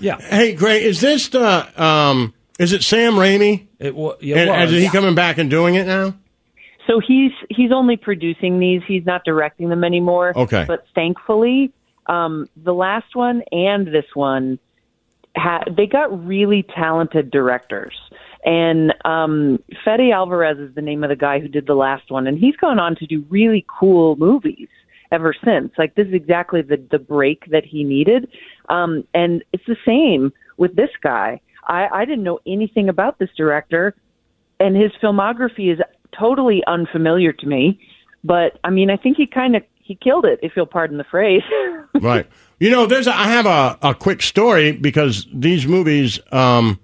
Yeah. 0.00 0.20
Hey, 0.20 0.56
Grae, 0.56 0.80
is 0.80 1.00
this 1.00 1.28
the 1.28 1.82
um? 1.82 2.34
Is 2.58 2.72
it 2.72 2.82
Sam 2.82 3.14
Raimi? 3.14 3.66
It, 3.78 3.94
wa- 3.94 4.16
yeah, 4.20 4.36
it 4.36 4.48
and 4.48 4.70
was. 4.70 4.72
is 4.72 4.82
he 4.84 4.88
coming 4.88 5.14
back 5.14 5.38
and 5.38 5.50
doing 5.50 5.74
it 5.74 5.86
now? 5.86 6.14
So 6.86 7.00
he's 7.00 7.32
he's 7.50 7.72
only 7.72 7.96
producing 7.96 8.58
these. 8.58 8.82
He's 8.86 9.04
not 9.06 9.24
directing 9.24 9.70
them 9.70 9.84
anymore. 9.84 10.36
Okay. 10.36 10.64
But 10.66 10.86
thankfully, 10.94 11.72
um, 12.06 12.48
the 12.56 12.74
last 12.74 13.16
one 13.16 13.42
and 13.50 13.86
this 13.86 14.04
one, 14.14 14.58
ha- 15.36 15.64
they 15.76 15.86
got 15.86 16.26
really 16.26 16.62
talented 16.62 17.30
directors. 17.30 17.94
And 18.44 18.94
um, 19.06 19.58
Fede 19.84 20.12
Alvarez 20.12 20.58
is 20.58 20.74
the 20.74 20.82
name 20.82 21.02
of 21.02 21.08
the 21.08 21.16
guy 21.16 21.40
who 21.40 21.48
did 21.48 21.66
the 21.66 21.74
last 21.74 22.10
one, 22.10 22.26
and 22.26 22.38
he's 22.38 22.56
gone 22.56 22.78
on 22.78 22.94
to 22.96 23.06
do 23.06 23.24
really 23.30 23.64
cool 23.66 24.16
movies 24.16 24.68
ever 25.10 25.34
since. 25.44 25.72
Like 25.78 25.94
this 25.94 26.08
is 26.08 26.14
exactly 26.14 26.60
the 26.60 26.76
the 26.90 26.98
break 26.98 27.46
that 27.50 27.64
he 27.64 27.82
needed. 27.82 28.28
Um, 28.68 29.06
and 29.14 29.42
it's 29.52 29.64
the 29.66 29.76
same 29.86 30.32
with 30.58 30.76
this 30.76 30.90
guy. 31.02 31.40
I, 31.66 31.88
I 31.92 32.04
didn't 32.04 32.24
know 32.24 32.40
anything 32.46 32.88
about 32.88 33.18
this 33.18 33.30
director, 33.36 33.94
and 34.60 34.76
his 34.76 34.92
filmography 35.02 35.72
is 35.72 35.80
totally 36.18 36.62
unfamiliar 36.66 37.32
to 37.32 37.46
me. 37.46 37.80
But 38.22 38.58
I 38.64 38.70
mean, 38.70 38.90
I 38.90 38.96
think 38.96 39.16
he 39.16 39.26
kind 39.26 39.56
of 39.56 39.62
he 39.84 39.94
killed 39.94 40.24
it, 40.24 40.40
if 40.42 40.52
you'll 40.56 40.66
pardon 40.66 40.96
the 40.96 41.04
phrase. 41.04 41.42
right. 42.00 42.26
You 42.58 42.70
know, 42.70 42.86
there's 42.86 43.06
a, 43.06 43.14
I 43.14 43.28
have 43.28 43.44
a, 43.44 43.78
a 43.82 43.94
quick 43.94 44.22
story 44.22 44.72
because 44.72 45.26
these 45.32 45.66
movies 45.66 46.18
um, 46.32 46.80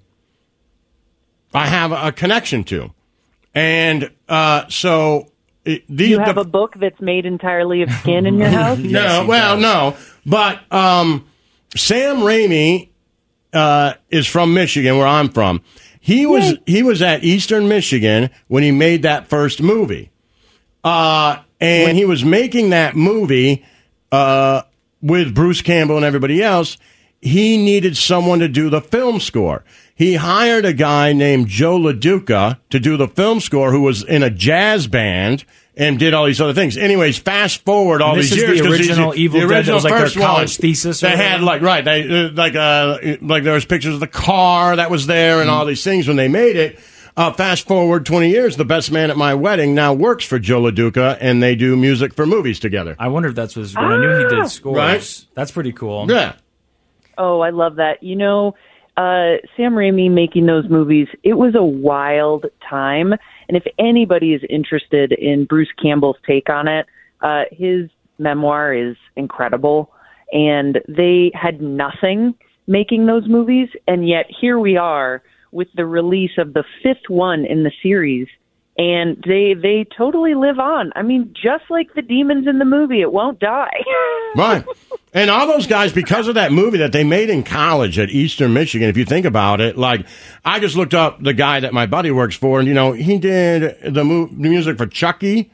I 1.54 1.66
have 1.66 1.92
a 1.92 2.12
connection 2.12 2.64
to, 2.64 2.92
and 3.54 4.10
uh, 4.28 4.68
so 4.68 5.30
it, 5.64 5.84
these 5.88 6.10
you 6.10 6.18
have 6.18 6.36
a 6.36 6.44
book 6.44 6.74
that's 6.78 7.00
made 7.00 7.24
entirely 7.24 7.82
of 7.82 7.90
skin 7.90 8.26
in 8.26 8.38
your 8.38 8.48
house. 8.50 8.78
no, 8.78 9.24
well, 9.26 9.56
no, 9.56 9.96
but 10.26 10.60
um, 10.70 11.26
Sam 11.74 12.18
Raimi 12.18 12.89
uh, 13.52 13.94
is 14.10 14.26
from 14.26 14.54
Michigan, 14.54 14.98
where 14.98 15.06
I'm 15.06 15.28
from. 15.28 15.62
He 16.00 16.24
was 16.26 16.54
he 16.66 16.82
was 16.82 17.02
at 17.02 17.24
Eastern 17.24 17.68
Michigan 17.68 18.30
when 18.48 18.62
he 18.62 18.70
made 18.70 19.02
that 19.02 19.28
first 19.28 19.62
movie, 19.62 20.10
uh, 20.82 21.42
and 21.60 21.96
he 21.96 22.04
was 22.06 22.24
making 22.24 22.70
that 22.70 22.96
movie 22.96 23.64
uh, 24.10 24.62
with 25.02 25.34
Bruce 25.34 25.60
Campbell 25.62 25.96
and 25.96 26.04
everybody 26.04 26.42
else. 26.42 26.78
He 27.22 27.58
needed 27.58 27.98
someone 27.98 28.38
to 28.38 28.48
do 28.48 28.70
the 28.70 28.80
film 28.80 29.20
score. 29.20 29.62
He 29.94 30.14
hired 30.14 30.64
a 30.64 30.72
guy 30.72 31.12
named 31.12 31.48
Joe 31.48 31.78
LoDuca 31.78 32.58
to 32.70 32.80
do 32.80 32.96
the 32.96 33.08
film 33.08 33.40
score, 33.40 33.72
who 33.72 33.82
was 33.82 34.02
in 34.02 34.22
a 34.22 34.30
jazz 34.30 34.86
band 34.86 35.44
and 35.76 35.98
did 35.98 36.12
all 36.14 36.26
these 36.26 36.40
other 36.40 36.52
things. 36.54 36.76
Anyways, 36.76 37.18
fast 37.18 37.64
forward 37.64 38.02
all 38.02 38.14
this 38.16 38.30
these 38.30 38.38
is 38.38 38.42
years. 38.42 38.58
the 38.60 38.66
'cause 38.66 38.76
he's- 38.78 38.88
original 38.90 39.14
Evil 39.14 39.40
the 39.40 39.46
Dead, 39.46 39.50
that 39.50 39.56
original 39.58 39.74
was 39.76 39.84
like 39.84 39.92
their 39.94 40.02
first 40.02 40.16
one, 40.16 40.26
college 40.26 40.56
thesis 40.56 41.02
or 41.02 41.06
They 41.08 41.16
had 41.16 41.40
whatever? 41.42 41.44
like 41.44 41.62
right, 41.62 41.84
they 41.84 42.24
uh, 42.26 42.30
like 42.34 42.54
uh 42.56 42.98
like 43.22 43.44
there 43.44 43.54
was 43.54 43.64
pictures 43.64 43.94
of 43.94 44.00
the 44.00 44.06
car 44.06 44.76
that 44.76 44.90
was 44.90 45.06
there 45.06 45.40
and 45.40 45.48
all 45.50 45.64
these 45.64 45.82
things 45.84 46.06
when 46.08 46.16
they 46.16 46.28
made 46.28 46.56
it. 46.56 46.78
Uh, 47.16 47.32
fast 47.32 47.66
forward 47.66 48.06
20 48.06 48.30
years, 48.30 48.56
the 48.56 48.64
best 48.64 48.90
man 48.92 49.10
at 49.10 49.16
my 49.16 49.34
wedding 49.34 49.74
now 49.74 49.92
works 49.92 50.24
for 50.24 50.38
Joe 50.38 50.62
LoDuca, 50.62 51.18
and 51.20 51.42
they 51.42 51.54
do 51.56 51.76
music 51.76 52.14
for 52.14 52.24
movies 52.24 52.58
together. 52.60 52.94
I 52.98 53.08
wonder 53.08 53.28
if 53.28 53.34
that's 53.34 53.56
was 53.56 53.74
when 53.74 53.84
I 53.84 53.98
knew 53.98 54.18
he 54.18 54.24
Ah! 54.26 54.28
did 54.42 54.48
scores. 54.50 54.76
Right. 54.76 55.24
That's 55.34 55.50
pretty 55.50 55.72
cool. 55.72 56.06
Yeah. 56.08 56.34
Oh, 57.18 57.40
I 57.40 57.50
love 57.50 57.76
that. 57.76 58.02
You 58.02 58.16
know, 58.16 58.54
uh, 58.96 59.36
Sam 59.56 59.74
Raimi 59.74 60.10
making 60.10 60.46
those 60.46 60.68
movies, 60.68 61.08
it 61.22 61.34
was 61.34 61.54
a 61.54 61.62
wild 61.62 62.46
time. 62.68 63.14
And 63.50 63.56
if 63.56 63.66
anybody 63.80 64.32
is 64.32 64.42
interested 64.48 65.10
in 65.10 65.44
Bruce 65.44 65.72
Campbell's 65.82 66.18
take 66.24 66.48
on 66.48 66.68
it, 66.68 66.86
uh, 67.20 67.46
his 67.50 67.90
memoir 68.20 68.72
is 68.72 68.96
incredible. 69.16 69.92
And 70.32 70.80
they 70.86 71.32
had 71.34 71.60
nothing 71.60 72.36
making 72.68 73.06
those 73.06 73.26
movies. 73.26 73.68
And 73.88 74.08
yet 74.08 74.26
here 74.28 74.60
we 74.60 74.76
are 74.76 75.24
with 75.50 75.66
the 75.74 75.84
release 75.84 76.38
of 76.38 76.54
the 76.54 76.62
fifth 76.80 77.08
one 77.08 77.44
in 77.44 77.64
the 77.64 77.72
series. 77.82 78.28
And 78.82 79.22
they 79.26 79.52
they 79.52 79.84
totally 79.94 80.32
live 80.34 80.58
on. 80.58 80.90
I 80.96 81.02
mean, 81.02 81.34
just 81.34 81.64
like 81.68 81.92
the 81.92 82.00
demons 82.00 82.46
in 82.46 82.58
the 82.58 82.64
movie, 82.64 83.02
it 83.02 83.12
won't 83.12 83.38
die. 83.38 83.70
Right. 84.36 84.64
And 85.12 85.28
all 85.28 85.48
those 85.48 85.66
guys, 85.66 85.92
because 85.92 86.28
of 86.28 86.36
that 86.36 86.52
movie 86.52 86.78
that 86.78 86.92
they 86.92 87.02
made 87.02 87.30
in 87.30 87.42
college 87.42 87.98
at 87.98 88.10
Eastern 88.10 88.52
Michigan, 88.52 88.88
if 88.88 88.96
you 88.96 89.04
think 89.04 89.26
about 89.26 89.60
it, 89.60 89.76
like, 89.76 90.06
I 90.44 90.60
just 90.60 90.76
looked 90.76 90.94
up 90.94 91.20
the 91.20 91.34
guy 91.34 91.58
that 91.58 91.72
my 91.74 91.86
buddy 91.86 92.12
works 92.12 92.36
for, 92.36 92.60
and, 92.60 92.68
you 92.68 92.74
know, 92.74 92.92
he 92.92 93.18
did 93.18 93.92
the, 93.92 94.04
mu- 94.04 94.28
the 94.28 94.48
music 94.48 94.78
for 94.78 94.86
Chucky, 94.86 95.50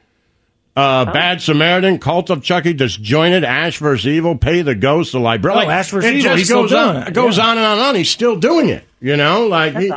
uh, 0.76 1.10
Bad 1.10 1.40
Samaritan, 1.40 1.98
Cult 1.98 2.28
of 2.28 2.42
Chucky, 2.42 2.74
Disjointed, 2.74 3.44
Ash 3.44 3.78
vs. 3.78 4.06
Evil, 4.06 4.36
Pay 4.36 4.60
the 4.60 4.74
Ghost, 4.74 5.12
The 5.12 5.20
Librarian. 5.20 5.68
Oh, 5.68 5.70
Ash 5.70 5.90
vs. 5.90 6.04
Evil, 6.10 6.20
just 6.22 6.36
he's 6.36 6.46
still 6.48 6.62
goes 6.64 6.70
doing 6.72 6.82
on, 6.82 6.96
it. 6.98 7.08
It 7.08 7.14
goes 7.14 7.38
Yeah. 7.38 7.46
on 7.46 7.56
and 7.56 7.66
on 7.66 7.72
and 7.78 7.80
on. 7.80 7.94
He's 7.94 8.10
still 8.10 8.36
doing 8.36 8.68
it, 8.68 8.84
you 9.00 9.16
know? 9.16 9.46
Like, 9.46 9.74
he, 9.78 9.90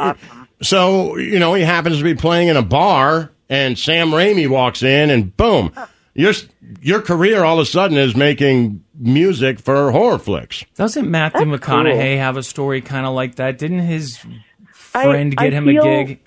so, 0.61 1.17
you 1.17 1.39
know, 1.39 1.53
he 1.53 1.63
happens 1.63 1.97
to 1.99 2.03
be 2.03 2.15
playing 2.15 2.47
in 2.49 2.57
a 2.57 2.61
bar, 2.61 3.31
and 3.49 3.77
Sam 3.77 4.09
Raimi 4.11 4.47
walks 4.47 4.83
in, 4.83 5.09
and 5.09 5.35
boom, 5.35 5.71
your 6.13 6.33
your 6.81 7.01
career 7.01 7.43
all 7.43 7.59
of 7.59 7.63
a 7.63 7.65
sudden 7.65 7.97
is 7.97 8.15
making 8.15 8.83
music 8.99 9.59
for 9.59 9.91
horror 9.91 10.19
flicks. 10.19 10.63
Doesn't 10.75 11.09
Matthew 11.09 11.49
That's 11.49 11.63
McConaughey 11.65 11.93
cool. 12.15 12.17
have 12.17 12.37
a 12.37 12.43
story 12.43 12.81
kind 12.81 13.05
of 13.05 13.13
like 13.13 13.35
that? 13.35 13.57
Didn't 13.57 13.79
his 13.79 14.19
friend 14.73 15.33
I 15.37 15.43
get 15.45 15.53
him 15.53 15.65
feel- 15.65 15.83
a 15.83 16.03
gig? 16.05 16.19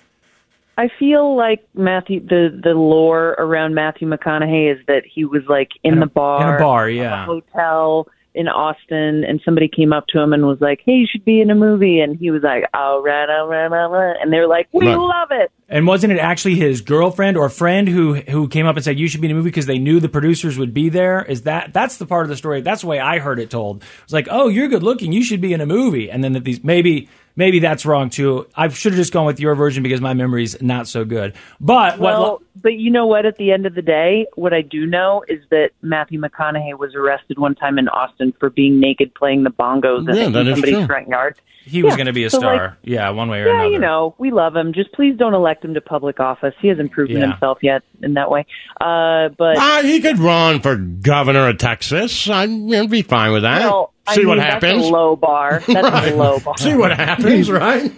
I 0.79 0.89
feel 0.99 1.37
like 1.37 1.67
Matthew 1.75 2.21
the 2.27 2.59
the 2.65 2.71
lore 2.71 3.37
around 3.39 3.75
Matthew 3.75 4.09
McConaughey 4.09 4.73
is 4.73 4.79
that 4.87 5.03
he 5.05 5.27
was 5.27 5.43
like 5.47 5.69
in, 5.85 5.93
In 5.93 5.99
a- 5.99 6.07
the 6.07 6.11
bar 6.11 6.49
in 6.49 6.55
a 6.55 6.59
bar, 6.59 6.89
yeah. 6.89 7.23
a 7.23 7.27
hotel 7.27 8.09
in 8.35 8.49
Austin 8.49 9.25
and 9.25 9.41
somebody 9.45 9.69
came 9.69 9.93
up 9.93 10.07
to 10.09 10.19
him 10.21 10.33
and 10.33 10.47
was 10.47 10.61
like, 10.61 10.81
"Hey, 10.85 10.93
you 10.95 11.07
should 11.07 11.25
be 11.25 11.41
in 11.41 11.51
a 11.51 11.55
movie." 11.55 12.01
And 12.01 12.17
he 12.17 12.31
was 12.31 12.43
like, 12.43 12.65
"All 12.75 13.03
right, 13.03 13.29
all 13.29 13.47
right, 13.47 13.71
all 13.73 13.91
right." 13.91 14.17
And 14.23 14.33
they're 14.33 14.47
like, 14.49 14.69
"We 14.73 14.87
Right. 14.87 14.97
love 14.99 15.29
it." 15.31 15.51
And 15.69 15.87
wasn't 15.87 16.13
it 16.13 16.19
actually 16.19 16.55
his 16.57 16.81
girlfriend 16.81 17.37
or 17.37 17.49
friend 17.49 17.89
who 17.89 18.15
who 18.15 18.49
came 18.49 18.67
up 18.67 18.77
and 18.77 18.85
said 18.85 18.99
you 18.99 19.09
should 19.09 19.21
be 19.21 19.27
in 19.29 19.33
a 19.33 19.35
movie 19.35 19.51
because 19.51 19.67
they 19.67 19.79
knew 19.79 20.01
the 20.01 20.09
producers 20.09 20.59
would 20.59 20.73
be 20.75 20.89
there? 20.89 21.23
Is 21.25 21.43
that 21.43 21.73
that's 21.73 21.97
the 21.99 22.07
part 22.07 22.25
of 22.25 22.29
the 22.31 22.37
story? 22.37 22.61
That's 22.61 22.83
the 22.83 22.87
way 22.89 23.01
I 23.01 23.19
heard 23.19 23.39
it 23.39 23.51
told. 23.51 23.85
It's 24.05 24.13
like, 24.13 24.29
oh, 24.31 24.49
you're 24.49 24.69
good 24.69 24.83
looking, 24.83 25.13
you 25.13 25.23
should 25.25 25.41
be 25.41 25.53
in 25.53 25.61
a 25.61 25.67
movie. 25.67 26.11
And 26.11 26.23
then 26.25 26.33
that 26.33 26.45
these 26.45 26.63
maybe 26.65 27.09
maybe 27.37 27.59
that's 27.61 27.85
wrong 27.87 28.11
too. 28.11 28.47
I 28.55 28.69
should 28.69 28.93
have 28.93 28.99
just 28.99 29.13
gone 29.13 29.27
with 29.27 29.41
your 29.41 29.55
version 29.55 29.83
because 29.83 30.01
my 30.01 30.15
memory's 30.15 30.61
not 30.63 30.89
so 30.89 31.05
good. 31.05 31.35
But 31.61 31.99
what? 31.99 32.19
Well, 32.19 32.43
but 32.61 32.75
you 32.75 32.91
know 32.91 33.07
what? 33.07 33.25
At 33.27 33.37
the 33.37 33.51
end 33.53 33.67
of 33.67 33.75
the 33.75 33.83
day, 33.83 34.27
what 34.35 34.53
I 34.53 34.63
do 34.63 34.85
know 34.87 35.25
is 35.29 35.41
that 35.51 35.71
Matthew 35.83 36.21
McConaughey 36.21 36.79
was 36.79 36.95
arrested 36.95 37.39
one 37.39 37.55
time 37.55 37.79
in 37.79 37.89
Austin 37.89 38.33
for 38.39 38.51
being 38.51 38.79
naked 38.81 39.15
playing 39.15 39.45
the 39.45 39.51
bongos 39.51 40.07
Yeah, 40.15 40.27
in 40.27 40.33
somebody's 40.35 40.63
true. 40.75 40.87
front 40.87 41.09
yard. 41.09 41.41
he 41.65 41.83
was 41.83 41.95
going 41.97 42.07
to 42.07 42.13
be 42.13 42.25
a 42.25 42.31
so, 42.31 42.39
like, 42.41 42.57
star, 42.57 42.77
yeah, 42.83 43.09
one 43.11 43.29
way 43.31 43.41
or 43.41 43.47
yeah, 43.47 43.53
another. 43.55 43.71
you 43.71 43.79
know, 43.79 44.15
we 44.19 44.31
love 44.33 44.55
him. 44.57 44.73
Just 44.75 44.93
please 44.93 45.17
don't 45.17 45.33
elect 45.33 45.65
him 45.65 45.75
to 45.75 45.81
public 45.81 46.21
office. 46.21 46.55
He 46.61 46.69
hasn't 46.69 46.93
proven 46.93 47.17
Yeah. 47.19 47.31
himself 47.31 47.59
yet 47.63 47.83
in 48.03 48.15
that 48.15 48.31
way. 48.31 48.45
Uh, 48.81 49.29
but 49.39 49.57
Ah, 49.59 49.81
he 49.83 50.01
could 50.01 50.19
run 50.19 50.61
for 50.61 50.77
governor 50.77 51.49
of 51.49 51.59
Texas. 51.59 52.29
I'd 52.29 52.51
I'd 52.51 52.91
be 52.91 53.03
fine 53.03 53.33
with 53.33 53.43
that. 53.43 53.61
well, 53.63 53.92
I 54.07 54.15
See 54.15 54.21
mean, 54.21 54.29
what 54.31 54.37
that's 54.39 54.55
happens. 54.65 54.85
a 54.87 54.89
low 54.91 55.15
bar. 55.17 55.63
That's 55.67 55.69
Right. 55.91 56.13
a 56.13 56.17
low 56.17 56.41
bar. 56.41 56.59
See 56.59 56.75
what 56.75 56.91
happens, 56.91 57.51
right? 57.51 57.93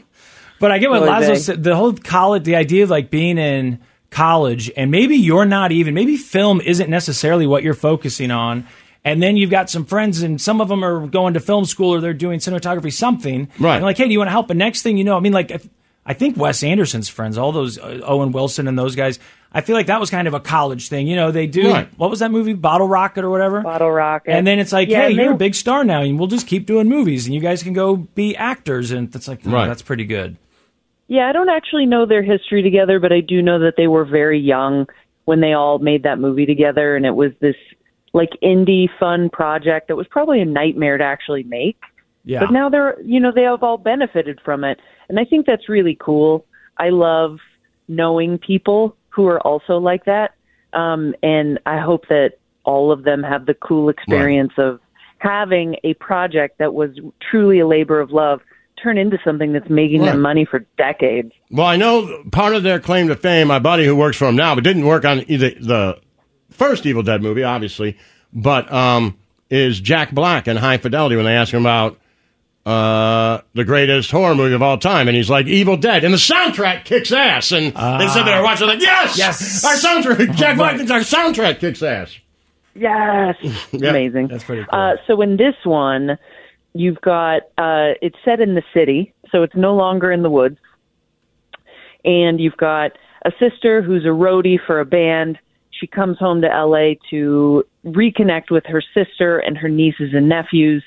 But 0.61 0.71
I 0.71 0.79
get 0.79 0.91
what 0.91 1.01
Really 1.03 1.13
Lazlo 1.13 1.29
big. 1.29 1.39
said. 1.39 1.65
The 1.65 1.75
whole 1.77 1.93
college, 1.95 2.45
the 2.45 2.57
idea 2.57 2.83
of 2.85 2.91
like 2.91 3.11
being 3.11 3.39
in 3.39 3.79
college, 4.11 4.71
and 4.77 4.91
maybe 4.91 5.17
you're 5.17 5.45
not 5.47 5.73
even, 5.73 5.95
maybe 5.95 6.17
film 6.17 6.61
isn't 6.61 6.91
necessarily 6.91 7.47
what 7.47 7.63
you're 7.63 7.75
focusing 7.75 8.31
on. 8.31 8.67
And 9.07 9.23
then 9.23 9.37
you've 9.37 9.51
got 9.51 9.69
some 9.69 9.85
friends, 9.85 10.23
and 10.23 10.41
some 10.41 10.61
of 10.61 10.69
them 10.69 10.83
are 10.85 11.07
going 11.07 11.35
to 11.35 11.41
film 11.41 11.65
school 11.67 11.95
or 11.95 12.01
they're 12.01 12.15
doing 12.15 12.39
cinematography, 12.39 12.93
something. 12.93 13.49
Right. 13.59 13.77
And 13.77 13.85
like, 13.85 13.97
hey, 13.99 14.07
do 14.07 14.13
you 14.13 14.19
want 14.19 14.29
to 14.29 14.33
help? 14.33 14.49
And 14.51 14.59
next 14.59 14.83
thing 14.83 14.97
you 14.97 15.05
know, 15.05 15.17
I 15.17 15.21
mean, 15.21 15.33
like, 15.35 15.53
I 16.07 16.15
think 16.15 16.37
Wes 16.39 16.63
Anderson's 16.63 17.09
friends, 17.11 17.37
all 17.37 17.53
those 17.53 17.79
uh, 17.79 18.01
Owen 18.05 18.33
Wilson 18.33 18.67
and 18.69 18.79
those 18.79 18.95
guys, 18.95 19.19
I 19.57 19.61
feel 19.61 19.77
like 19.77 19.87
that 19.87 20.01
was 20.01 20.11
kind 20.11 20.27
of 20.27 20.35
a 20.35 20.41
college 20.41 20.89
thing. 20.89 21.07
You 21.07 21.15
know, 21.15 21.31
they 21.31 21.47
do, 21.47 21.71
Right. 21.71 21.89
what 21.97 22.11
was 22.11 22.19
that 22.19 22.31
movie? 22.33 22.55
Bottle 22.55 22.89
Rocket 22.89 23.25
or 23.25 23.31
whatever? 23.31 23.61
Bottle 23.61 23.91
Rocket. 23.91 24.33
And 24.33 24.45
then 24.47 24.59
it's 24.59 24.73
like, 24.73 24.89
Yeah, 24.89 25.03
hey, 25.03 25.07
and 25.09 25.17
you're 25.17 25.33
a 25.33 25.37
big 25.37 25.55
star 25.55 25.85
now, 25.85 26.01
and 26.03 26.19
we'll 26.19 26.27
just 26.29 26.47
keep 26.49 26.67
doing 26.67 26.89
movies, 26.89 27.27
and 27.27 27.35
you 27.35 27.41
guys 27.41 27.63
can 27.63 27.73
go 27.73 27.97
be 27.97 28.37
actors. 28.37 28.91
And 28.91 29.15
it's 29.15 29.29
like, 29.29 29.41
oh, 29.47 29.51
Right. 29.53 29.67
that's 29.69 29.83
pretty 29.83 30.05
good. 30.05 30.37
Yeah, 31.07 31.29
I 31.29 31.33
don't 31.33 31.49
actually 31.51 31.87
know 31.87 32.05
their 32.07 32.23
history 32.23 32.63
together, 32.63 32.99
but 32.99 33.13
I 33.13 33.21
do 33.21 33.43
know 33.43 33.61
that 33.61 33.75
they 33.77 33.87
were 33.87 34.05
very 34.05 34.41
young 34.41 34.89
when 35.27 35.41
they 35.41 35.53
all 35.53 35.79
made 35.79 36.03
that 36.03 36.19
movie 36.19 36.47
together, 36.47 36.97
and 36.97 37.07
it 37.07 37.15
was 37.15 37.33
this 37.41 37.57
like 38.13 38.31
indie 38.43 38.89
fun 38.99 39.29
project 39.31 39.89
that 39.89 39.97
was 39.97 40.07
probably 40.09 40.41
a 40.41 40.45
nightmare 40.45 40.97
to 40.99 41.05
actually 41.05 41.43
make. 41.45 41.77
Yeah. 42.25 42.41
But 42.41 42.53
now 42.53 42.69
they're, 42.71 43.01
you 43.03 43.21
know, 43.21 43.33
they 43.33 43.43
have 43.43 43.63
all 43.63 43.77
benefited 43.77 44.41
from 44.45 44.65
it, 44.65 44.81
and 45.09 45.21
I 45.21 45.25
think 45.25 45.47
that's 45.47 45.69
really 45.69 45.97
cool. 46.01 46.45
I 46.79 46.89
love 46.89 47.39
knowing 47.87 48.39
people 48.39 48.97
who 49.15 49.27
are 49.27 49.41
also 49.41 49.79
like 49.79 50.05
that, 50.07 50.35
um, 50.73 51.15
and 51.23 51.59
I 51.67 51.79
hope 51.79 52.09
that 52.09 52.33
all 52.65 52.91
of 52.91 53.05
them 53.05 53.23
have 53.23 53.47
the 53.47 53.55
cool 53.55 53.89
experience 53.89 54.53
of 54.59 54.81
having 55.19 55.77
a 55.85 55.95
project 55.95 56.59
that 56.59 56.75
was 56.75 56.91
truly 57.31 57.61
a 57.61 57.67
labor 57.67 58.01
of 58.01 58.11
love 58.11 58.41
turn 58.83 58.99
into 58.99 59.19
something 59.25 59.53
that's 59.53 59.71
making 59.71 60.01
Right. 60.01 60.13
them 60.13 60.21
money 60.21 60.45
for 60.45 60.67
decades. 60.77 61.33
Well, 61.51 61.67
I 61.67 61.77
know 61.77 62.25
part 62.33 62.55
of 62.55 62.63
their 62.63 62.81
claim 62.81 63.09
to 63.09 63.17
fame, 63.17 63.49
my 63.49 63.59
buddy 63.59 63.87
who 63.87 63.95
works 63.97 64.17
for 64.17 64.29
him 64.29 64.37
now, 64.37 64.55
but 64.55 64.65
didn't 64.65 64.85
work 64.85 65.05
on 65.05 65.25
either 65.29 65.51
the 65.51 65.99
first 66.51 66.85
Evil 66.85 67.03
Dead 67.03 67.23
movie, 67.23 67.43
obviously, 67.45 67.97
but 68.33 68.71
um, 68.73 69.17
is 69.49 69.79
Jack 69.81 70.11
Black 70.13 70.49
in 70.49 70.57
High 70.57 70.79
Fidelity 70.79 71.17
when 71.17 71.25
they 71.25 71.35
ask 71.37 71.55
him 71.55 71.63
about 71.63 71.99
uh, 72.67 73.41
the 73.55 73.65
greatest 73.65 74.11
horror 74.11 74.35
movie 74.35 74.55
of 74.55 74.63
all 74.63 74.79
time, 74.79 75.07
and 75.09 75.17
he's 75.17 75.29
like 75.29 75.47
Evil 75.47 75.77
Dead, 75.77 76.03
and 76.05 76.13
the 76.15 76.19
soundtrack 76.19 76.85
kicks 76.85 77.13
ass, 77.13 77.53
and 77.53 77.67
they 77.67 78.09
said 78.09 78.25
they 78.25 78.35
were 78.35 78.43
watching 78.43 78.67
like 78.67 78.81
yes, 78.81 79.19
Yes. 79.19 79.65
our 79.65 79.75
soundtrack, 79.75 80.35
Jack 80.37 80.57
Black 80.57 80.81
our 80.91 81.01
soundtrack 81.01 81.59
kicks 81.61 81.83
ass. 81.83 82.17
Yes, 82.75 83.37
Yeah, 83.73 83.91
amazing. 83.91 84.29
That's 84.29 84.45
pretty 84.45 84.65
Uh, 84.71 84.95
so 85.07 85.21
in 85.21 85.37
this 85.37 85.55
one, 85.65 86.19
you've 86.73 87.01
got 87.01 87.43
uh, 87.59 87.93
it's 88.03 88.17
set 88.25 88.41
in 88.41 88.55
the 88.55 88.63
city, 88.73 89.13
so 89.31 89.43
it's 89.43 89.55
no 89.55 89.75
longer 89.75 90.11
in 90.11 90.23
the 90.23 90.31
woods, 90.31 90.59
and 92.05 92.41
you've 92.41 92.57
got 92.57 92.93
a 93.25 93.33
sister 93.39 93.83
who's 93.83 94.05
a 94.05 94.09
roadie 94.09 94.59
for 94.67 94.81
a 94.81 94.85
band. 94.85 95.39
She 95.71 95.87
comes 95.87 96.19
home 96.19 96.41
to 96.43 96.47
LA 96.49 96.95
to 97.11 97.65
reconnect 97.85 98.51
with 98.51 98.65
her 98.67 98.83
sister 98.95 99.39
and 99.39 99.57
her 99.59 99.69
nieces 99.69 100.15
and 100.15 100.29
nephews. 100.29 100.83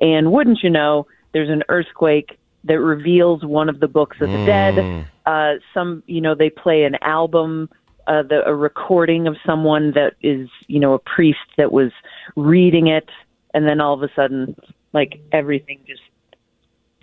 And 0.00 0.32
wouldn't 0.32 0.62
you 0.62 0.70
know, 0.70 1.06
there's 1.32 1.50
an 1.50 1.62
earthquake 1.68 2.38
that 2.64 2.80
reveals 2.80 3.44
one 3.44 3.68
of 3.68 3.80
the 3.80 3.88
books 3.88 4.16
of 4.20 4.30
the 4.30 4.44
dead. 4.46 5.06
Uh, 5.26 5.54
some, 5.74 6.02
you 6.06 6.20
know, 6.20 6.34
they 6.34 6.50
play 6.50 6.84
an 6.84 6.96
album, 7.02 7.68
uh, 8.06 8.22
the, 8.22 8.46
a 8.46 8.54
recording 8.54 9.26
of 9.26 9.36
someone 9.46 9.92
that 9.92 10.14
is, 10.22 10.48
you 10.66 10.78
know, 10.80 10.94
a 10.94 10.98
priest 10.98 11.38
that 11.56 11.72
was 11.72 11.90
reading 12.36 12.86
it, 12.88 13.08
and 13.54 13.66
then 13.66 13.80
all 13.80 13.94
of 13.94 14.02
a 14.02 14.12
sudden, 14.14 14.56
like 14.92 15.20
everything 15.32 15.80
just, 15.86 16.02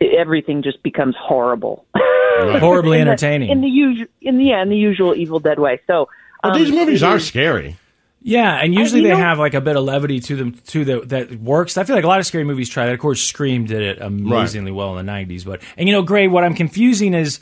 everything 0.01 0.61
just 0.63 0.81
becomes 0.83 1.15
horrible. 1.17 1.85
Horribly 1.95 2.97
in 2.99 3.05
the- 3.05 3.11
entertaining. 3.11 3.49
in 3.49 3.61
the 3.61 3.67
usual, 3.67 4.07
in 4.21 4.37
the 4.37 4.45
yeah, 4.45 4.61
in 4.61 4.69
the 4.69 4.77
usual 4.77 5.15
Evil 5.15 5.39
Dead 5.39 5.59
way. 5.59 5.79
So, 5.87 6.07
Well, 6.43 6.53
um, 6.53 6.59
these 6.61 6.71
movies 6.71 7.03
are 7.03 7.19
scary. 7.19 7.77
Yeah, 8.21 8.53
and 8.55 8.73
usually 8.75 9.01
you 9.01 9.07
they 9.07 9.13
know- 9.13 9.19
have 9.19 9.39
like 9.39 9.53
a 9.53 9.61
bit 9.61 9.75
of 9.77 9.83
levity 9.83 10.19
to 10.19 10.35
them 10.35 10.53
too 10.67 10.85
that 10.85 11.09
that 11.09 11.39
works. 11.39 11.77
I 11.77 11.83
feel 11.85 11.95
like 11.95 12.03
a 12.03 12.07
lot 12.07 12.19
of 12.19 12.25
scary 12.25 12.43
movies 12.43 12.69
try 12.69 12.85
that. 12.85 12.93
Of 12.93 12.99
course, 12.99 13.21
Scream 13.23 13.65
did 13.65 13.81
it 13.81 14.01
amazingly 14.01 14.71
well 14.71 14.97
in 14.97 15.05
the 15.05 15.11
'90s. 15.11 15.45
But 15.45 15.61
and 15.77 15.87
you 15.87 15.95
know, 15.95 16.03
Grae, 16.03 16.29
what 16.29 16.43
I'm 16.43 16.53
confusing 16.53 17.13
is 17.13 17.39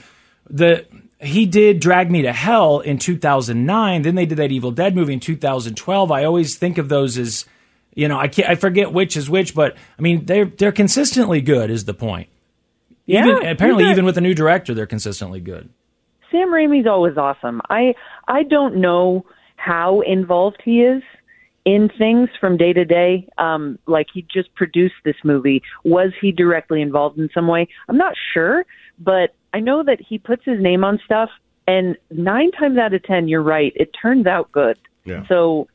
the 0.49 0.85
he 1.19 1.47
did 1.47 1.79
Drag 1.79 2.11
Me 2.11 2.21
to 2.21 2.31
Hell 2.31 2.79
in 2.81 2.99
2009. 2.99 4.03
Then 4.03 4.13
they 4.15 4.27
did 4.27 4.37
that 4.37 4.51
Evil 4.51 4.69
Dead 4.71 4.95
movie 4.95 5.13
in 5.13 5.19
2012. 5.19 6.11
I 6.11 6.23
always 6.25 6.57
think 6.57 6.77
of 6.77 6.89
those 6.89 7.17
as 7.17 7.45
you 7.95 8.07
know 8.07 8.19
I 8.19 8.27
can't 8.27 8.47
I 8.47 8.53
forget 8.55 8.93
which 8.93 9.17
is 9.17 9.29
which, 9.29 9.55
but 9.55 9.75
I 9.97 10.01
mean 10.03 10.25
they're 10.25 10.45
they're 10.45 10.71
consistently 10.71 11.41
good. 11.41 11.71
Is 11.71 11.85
the 11.85 11.95
point? 11.95 12.29
Yeah, 13.07 13.25
even, 13.25 13.47
apparently, 13.47 13.89
even 13.89 14.05
with 14.05 14.17
a 14.17 14.21
new 14.21 14.35
director, 14.35 14.73
they're 14.75 14.85
consistently 14.85 15.39
good. 15.39 15.69
Sam 16.29 16.49
Raimi's 16.49 16.85
always 16.85 17.17
awesome. 17.17 17.61
I 17.69 17.95
I 18.27 18.43
don't 18.43 18.75
know 18.75 19.25
how 19.57 20.01
involved 20.01 20.61
he 20.63 20.81
is 20.81 21.03
in 21.65 21.89
things 21.97 22.29
from 22.39 22.55
day 22.55 22.71
to 22.71 22.85
day. 22.85 23.27
Um, 23.37 23.77
like 23.87 24.07
he 24.13 24.21
just 24.21 24.53
produced 24.55 24.95
this 25.03 25.17
movie. 25.23 25.61
Was 25.83 26.13
he 26.21 26.31
directly 26.31 26.81
involved 26.81 27.19
in 27.19 27.29
some 27.33 27.47
way? 27.47 27.67
I'm 27.89 27.97
not 27.97 28.15
sure, 28.33 28.65
but 28.97 29.35
I 29.53 29.59
know 29.59 29.83
that 29.83 29.99
he 29.99 30.17
puts 30.17 30.43
his 30.45 30.61
name 30.61 30.83
on 30.83 30.99
stuff, 31.03 31.29
and 31.67 31.97
nine 32.09 32.51
times 32.51 32.77
out 32.77 32.93
of 32.93 33.03
ten, 33.03 33.27
you're 33.27 33.41
right. 33.41 33.73
It 33.75 33.91
turns 34.01 34.25
out 34.25 34.51
good. 34.51 34.79
Yeah. 35.03 35.27
So 35.27 35.67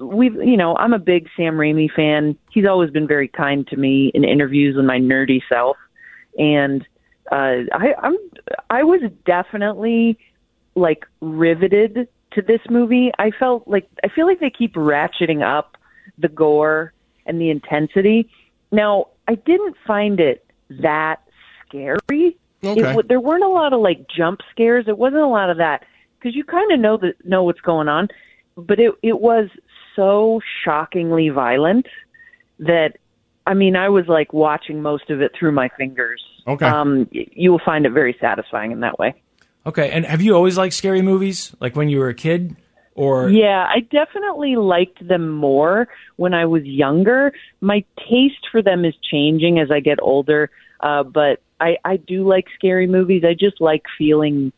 we've 0.00 0.34
you 0.34 0.56
know 0.56 0.76
i'm 0.76 0.92
a 0.92 0.98
big 0.98 1.28
sam 1.36 1.54
raimi 1.54 1.90
fan 1.90 2.36
he's 2.50 2.66
always 2.66 2.90
been 2.90 3.06
very 3.06 3.28
kind 3.28 3.66
to 3.66 3.76
me 3.76 4.10
in 4.14 4.24
interviews 4.24 4.76
with 4.76 4.84
my 4.84 4.98
nerdy 4.98 5.40
self 5.48 5.76
and 6.38 6.86
uh 7.32 7.64
i 7.72 7.94
i'm 8.02 8.16
i 8.68 8.82
was 8.82 9.00
definitely 9.24 10.18
like 10.74 11.06
riveted 11.20 12.06
to 12.38 12.42
this 12.42 12.60
movie 12.70 13.10
i 13.18 13.30
felt 13.32 13.66
like 13.66 13.88
i 14.04 14.08
feel 14.08 14.26
like 14.26 14.38
they 14.38 14.50
keep 14.50 14.74
ratcheting 14.74 15.42
up 15.42 15.76
the 16.18 16.28
gore 16.28 16.92
and 17.26 17.40
the 17.40 17.50
intensity 17.50 18.30
now 18.70 19.06
i 19.26 19.34
didn't 19.34 19.76
find 19.86 20.20
it 20.20 20.44
that 20.70 21.16
scary 21.66 22.36
Okay. 22.64 22.80
it, 22.80 22.82
w- 22.82 23.06
there 23.06 23.20
weren't 23.20 23.44
a 23.44 23.48
lot 23.48 23.72
of 23.72 23.80
like 23.80 24.06
jump 24.08 24.40
scares 24.50 24.86
it 24.88 24.98
wasn't 24.98 25.22
a 25.22 25.26
lot 25.28 25.48
of 25.50 25.58
that 25.58 25.84
because 26.18 26.34
you 26.34 26.42
kind 26.44 26.72
of 26.72 26.80
know 26.80 26.96
that 26.96 27.14
know 27.24 27.42
what's 27.44 27.60
going 27.60 27.88
on 27.88 28.08
but 28.56 28.78
it 28.80 28.92
it 29.02 29.20
was 29.20 29.48
so 29.94 30.40
shockingly 30.64 31.28
violent 31.28 31.86
that 32.58 32.98
I 33.46 33.54
mean 33.54 33.76
I 33.76 33.88
was 33.88 34.06
like 34.08 34.32
watching 34.32 34.82
most 34.82 35.08
of 35.10 35.20
it 35.22 35.32
through 35.38 35.52
my 35.52 35.68
fingers. 35.78 36.22
Okay. 36.46 36.66
Um, 36.66 37.08
you 37.12 37.50
will 37.52 37.60
find 37.64 37.86
it 37.86 37.90
very 37.90 38.16
satisfying 38.20 38.72
in 38.72 38.80
that 38.80 38.98
way. 38.98 39.22
Okay, 39.66 39.90
and 39.90 40.06
have 40.06 40.22
you 40.22 40.34
always 40.34 40.56
liked 40.56 40.74
scary 40.74 41.02
movies, 41.02 41.54
like 41.60 41.76
when 41.76 41.88
you 41.88 41.98
were 41.98 42.08
a 42.08 42.14
kid, 42.14 42.56
or 42.94 43.28
Yeah, 43.28 43.66
I 43.68 43.80
definitely 43.80 44.56
liked 44.56 45.06
them 45.06 45.30
more 45.30 45.88
when 46.16 46.34
I 46.34 46.46
was 46.46 46.64
younger. 46.64 47.32
My 47.60 47.84
taste 48.08 48.48
for 48.50 48.60
them 48.60 48.84
is 48.84 48.94
changing 49.10 49.60
as 49.60 49.70
I 49.70 49.80
get 49.80 49.98
older, 50.02 50.50
uh, 50.80 51.04
but 51.04 51.40
I, 51.60 51.76
I 51.84 51.96
do 51.96 52.26
like 52.26 52.46
scary 52.56 52.86
movies. 52.86 53.22
I 53.24 53.34
just 53.34 53.60
like 53.60 53.84
feeling. 53.96 54.52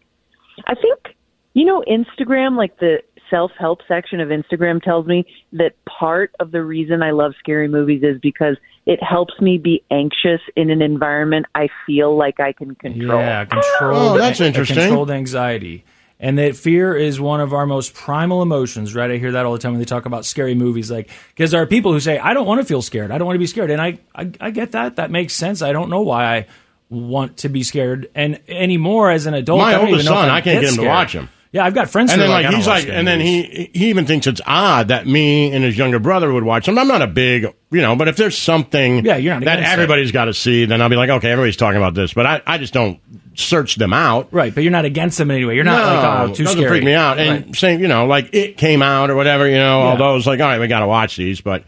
I 0.66 0.74
think, 0.74 1.16
you 1.54 1.64
know, 1.64 1.84
Instagram, 1.88 2.56
like 2.56 2.78
the 2.78 3.02
self 3.28 3.52
help 3.58 3.80
section 3.86 4.20
of 4.20 4.28
Instagram 4.28 4.82
tells 4.82 5.06
me 5.06 5.24
that 5.52 5.72
part 5.84 6.34
of 6.40 6.50
the 6.50 6.62
reason 6.62 7.02
I 7.02 7.12
love 7.12 7.34
scary 7.38 7.68
movies 7.68 8.02
is 8.02 8.18
because 8.20 8.56
it 8.90 9.00
helps 9.02 9.40
me 9.40 9.56
be 9.56 9.82
anxious 9.92 10.40
in 10.56 10.68
an 10.68 10.82
environment 10.82 11.46
I 11.54 11.68
feel 11.86 12.16
like 12.16 12.40
I 12.40 12.52
can 12.52 12.74
control. 12.74 13.20
Yeah, 13.20 13.44
controlled. 13.44 14.12
Oh, 14.12 14.18
that's 14.18 14.40
a- 14.40 14.44
a 14.44 14.46
interesting. 14.48 14.76
Controlled 14.78 15.12
anxiety, 15.12 15.84
and 16.18 16.36
that 16.38 16.56
fear 16.56 16.96
is 16.96 17.20
one 17.20 17.40
of 17.40 17.54
our 17.54 17.66
most 17.66 17.94
primal 17.94 18.42
emotions. 18.42 18.92
Right? 18.94 19.08
I 19.12 19.16
hear 19.18 19.30
that 19.32 19.46
all 19.46 19.52
the 19.52 19.60
time 19.60 19.72
when 19.72 19.78
they 19.78 19.84
talk 19.84 20.06
about 20.06 20.24
scary 20.26 20.54
movies. 20.56 20.90
Like, 20.90 21.08
because 21.34 21.52
there 21.52 21.62
are 21.62 21.66
people 21.66 21.92
who 21.92 22.00
say, 22.00 22.18
"I 22.18 22.34
don't 22.34 22.46
want 22.46 22.60
to 22.60 22.66
feel 22.66 22.82
scared. 22.82 23.12
I 23.12 23.18
don't 23.18 23.26
want 23.26 23.36
to 23.36 23.40
be 23.40 23.46
scared," 23.46 23.70
and 23.70 23.80
I, 23.80 23.98
I, 24.14 24.30
I 24.40 24.50
get 24.50 24.72
that. 24.72 24.96
That 24.96 25.10
makes 25.12 25.34
sense. 25.34 25.62
I 25.62 25.72
don't 25.72 25.88
know 25.88 26.00
why 26.02 26.36
I 26.38 26.46
want 26.90 27.36
to 27.38 27.48
be 27.48 27.62
scared, 27.62 28.10
and 28.16 28.40
anymore 28.48 29.12
as 29.12 29.26
an 29.26 29.34
adult. 29.34 29.60
My 29.60 29.68
I 29.68 29.72
don't 29.72 29.82
even 29.82 29.92
oldest 29.92 30.08
know 30.10 30.14
if 30.16 30.18
son, 30.22 30.28
I'd 30.30 30.36
I 30.36 30.40
can't 30.40 30.60
get 30.62 30.70
him 30.70 30.76
to 30.78 30.82
watch 30.88 31.14
watch 31.14 31.16
'em. 31.16 31.28
Yeah, 31.52 31.64
I've 31.64 31.74
got 31.74 31.90
friends. 31.90 32.12
and 32.12 32.20
who 32.20 32.28
then 32.28 32.30
like 32.30 32.46
I 32.46 32.52
he's 32.54 32.66
like, 32.68 32.88
and 32.88 33.08
then 33.08 33.18
he 33.20 33.70
he 33.74 33.90
even 33.90 34.06
thinks 34.06 34.28
it's 34.28 34.40
odd 34.46 34.88
that 34.88 35.04
me 35.06 35.50
and 35.52 35.64
his 35.64 35.76
younger 35.76 35.98
brother 35.98 36.32
would 36.32 36.44
watch 36.44 36.66
them. 36.66 36.78
I'm 36.78 36.86
not 36.86 37.02
a 37.02 37.08
big, 37.08 37.42
you 37.72 37.80
know, 37.82 37.96
but 37.96 38.06
if 38.06 38.16
there's 38.16 38.38
something 38.38 39.04
Yeah, 39.04 39.16
you're 39.16 39.34
not 39.34 39.44
that 39.46 39.58
everybody's 39.60 40.12
got 40.12 40.26
to 40.26 40.34
see, 40.34 40.64
then 40.66 40.80
I'll 40.80 40.88
be 40.88 40.94
like, 40.94 41.10
okay, 41.10 41.30
everybody's 41.32 41.56
talking 41.56 41.78
about 41.78 41.94
this, 41.94 42.14
but 42.14 42.24
I, 42.24 42.40
I 42.46 42.58
just 42.58 42.72
don't 42.72 43.00
search 43.34 43.74
them 43.76 43.92
out. 43.92 44.28
right, 44.32 44.54
but 44.54 44.62
you're 44.62 44.70
not 44.70 44.84
against 44.84 45.18
them 45.18 45.32
anyway. 45.32 45.56
You're 45.56 45.64
not 45.64 45.78
no, 45.78 46.08
like, 46.08 46.30
oh, 46.30 46.34
too 46.34 46.44
doesn't 46.44 46.58
scary. 46.58 46.70
freak 46.70 46.84
me 46.84 46.94
out. 46.94 47.18
And 47.18 47.46
Right. 47.46 47.56
saying, 47.56 47.80
you 47.80 47.88
know, 47.88 48.06
like 48.06 48.32
it 48.32 48.56
came 48.56 48.80
out 48.80 49.10
or 49.10 49.16
whatever, 49.16 49.48
you 49.48 49.56
know, 49.58 49.90
Yeah. 49.90 49.96
those 49.96 50.28
like, 50.28 50.38
all 50.40 50.46
right, 50.46 50.60
we 50.60 50.68
got 50.68 50.80
to 50.80 50.86
watch 50.86 51.16
these. 51.16 51.40
But 51.40 51.64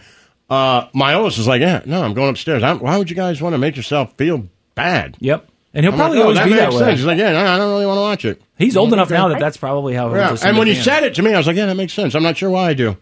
uh, 0.49 0.87
my 0.93 1.15
oldest 1.15 1.39
is 1.39 1.49
like, 1.49 1.61
yeah, 1.61 1.83
no, 1.87 2.03
I'm 2.05 2.15
going 2.15 2.31
upstairs. 2.31 2.63
i 2.63 2.73
why 2.75 2.99
would 2.99 3.11
you 3.11 3.17
guys 3.17 3.43
want 3.43 3.55
to 3.55 3.59
make 3.59 3.77
yourself 3.77 4.13
feel 4.17 4.45
bad? 4.77 5.17
Yep. 5.19 5.49
And 5.75 5.85
he'll 5.85 5.93
I'm 5.93 5.99
probably 5.99 6.19
like, 6.19 6.23
oh, 6.23 6.29
always 6.29 6.39
that 6.39 6.45
be 6.45 6.51
makes 6.51 6.61
that 6.63 6.73
way. 6.73 6.79
sense. 6.79 6.99
He's 6.99 7.07
like, 7.07 7.19
yeah, 7.19 7.55
I 7.55 7.57
don't 7.59 7.71
really 7.71 7.87
want 7.87 7.97
to 7.99 8.03
watch 8.03 8.25
it. 8.27 8.43
He's 8.59 8.77
old 8.77 8.93
enough 8.93 9.11
now 9.11 9.29
that 9.29 9.39
that's 9.41 9.57
probably 9.57 9.95
how 9.95 10.09
he'll 10.09 10.19
Yeah, 10.19 10.37
and 10.45 10.59
when 10.59 10.67
he 10.69 10.75
the 10.75 10.83
said 10.83 11.03
it 11.05 11.15
to 11.15 11.23
me, 11.23 11.33
I 11.33 11.39
was 11.39 11.47
like, 11.47 11.57
yeah, 11.57 11.67
that 11.67 11.77
makes 11.77 11.93
sense. 11.95 12.15
I'm 12.15 12.23
not 12.23 12.37
sure 12.37 12.51
why 12.51 12.69
I 12.69 12.75
do, 12.75 12.97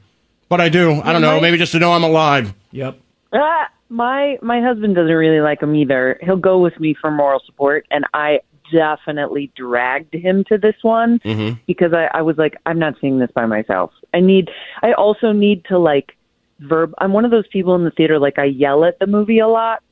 but 0.48 0.60
I 0.60 0.68
do. 0.68 0.92
I 1.02 1.12
don't 1.12 1.22
know. 1.22 1.40
Maybe 1.40 1.58
just 1.58 1.72
to 1.72 1.78
know 1.80 1.92
I'm 1.92 2.04
alive. 2.04 2.54
Yep. 2.72 2.98
Ah, 3.32 3.68
my 3.88 4.38
my 4.42 4.60
husband 4.60 4.94
doesn't 4.94 5.12
really 5.14 5.40
like 5.40 5.60
them 5.60 5.74
either. 5.74 6.18
He'll 6.22 6.36
go 6.36 6.58
with 6.60 6.78
me 6.78 6.94
for 7.00 7.10
moral 7.10 7.40
support, 7.44 7.86
and 7.90 8.04
I 8.14 8.40
definitely 8.72 9.50
dragged 9.56 10.14
him 10.14 10.44
to 10.44 10.56
this 10.56 10.76
one 10.82 11.18
Mm-hmm. 11.24 11.58
because 11.66 11.92
I, 11.92 12.08
I 12.18 12.22
was 12.22 12.36
like, 12.38 12.56
I'm 12.66 12.78
not 12.78 12.94
seeing 13.00 13.18
this 13.18 13.30
by 13.34 13.46
myself. 13.46 13.90
I 14.14 14.20
need. 14.20 14.48
I 14.82 14.92
also 14.92 15.32
need 15.32 15.64
to 15.66 15.78
like 15.78 16.16
verb. 16.60 16.94
I'm 16.98 17.12
one 17.12 17.24
of 17.24 17.30
those 17.32 17.46
people 17.48 17.74
in 17.74 17.84
the 17.84 17.90
theater 17.90 18.18
like 18.20 18.38
I 18.38 18.44
yell 18.44 18.84
at 18.84 18.98
the 19.00 19.06
movie 19.08 19.40
a 19.40 19.48
lot. 19.48 19.82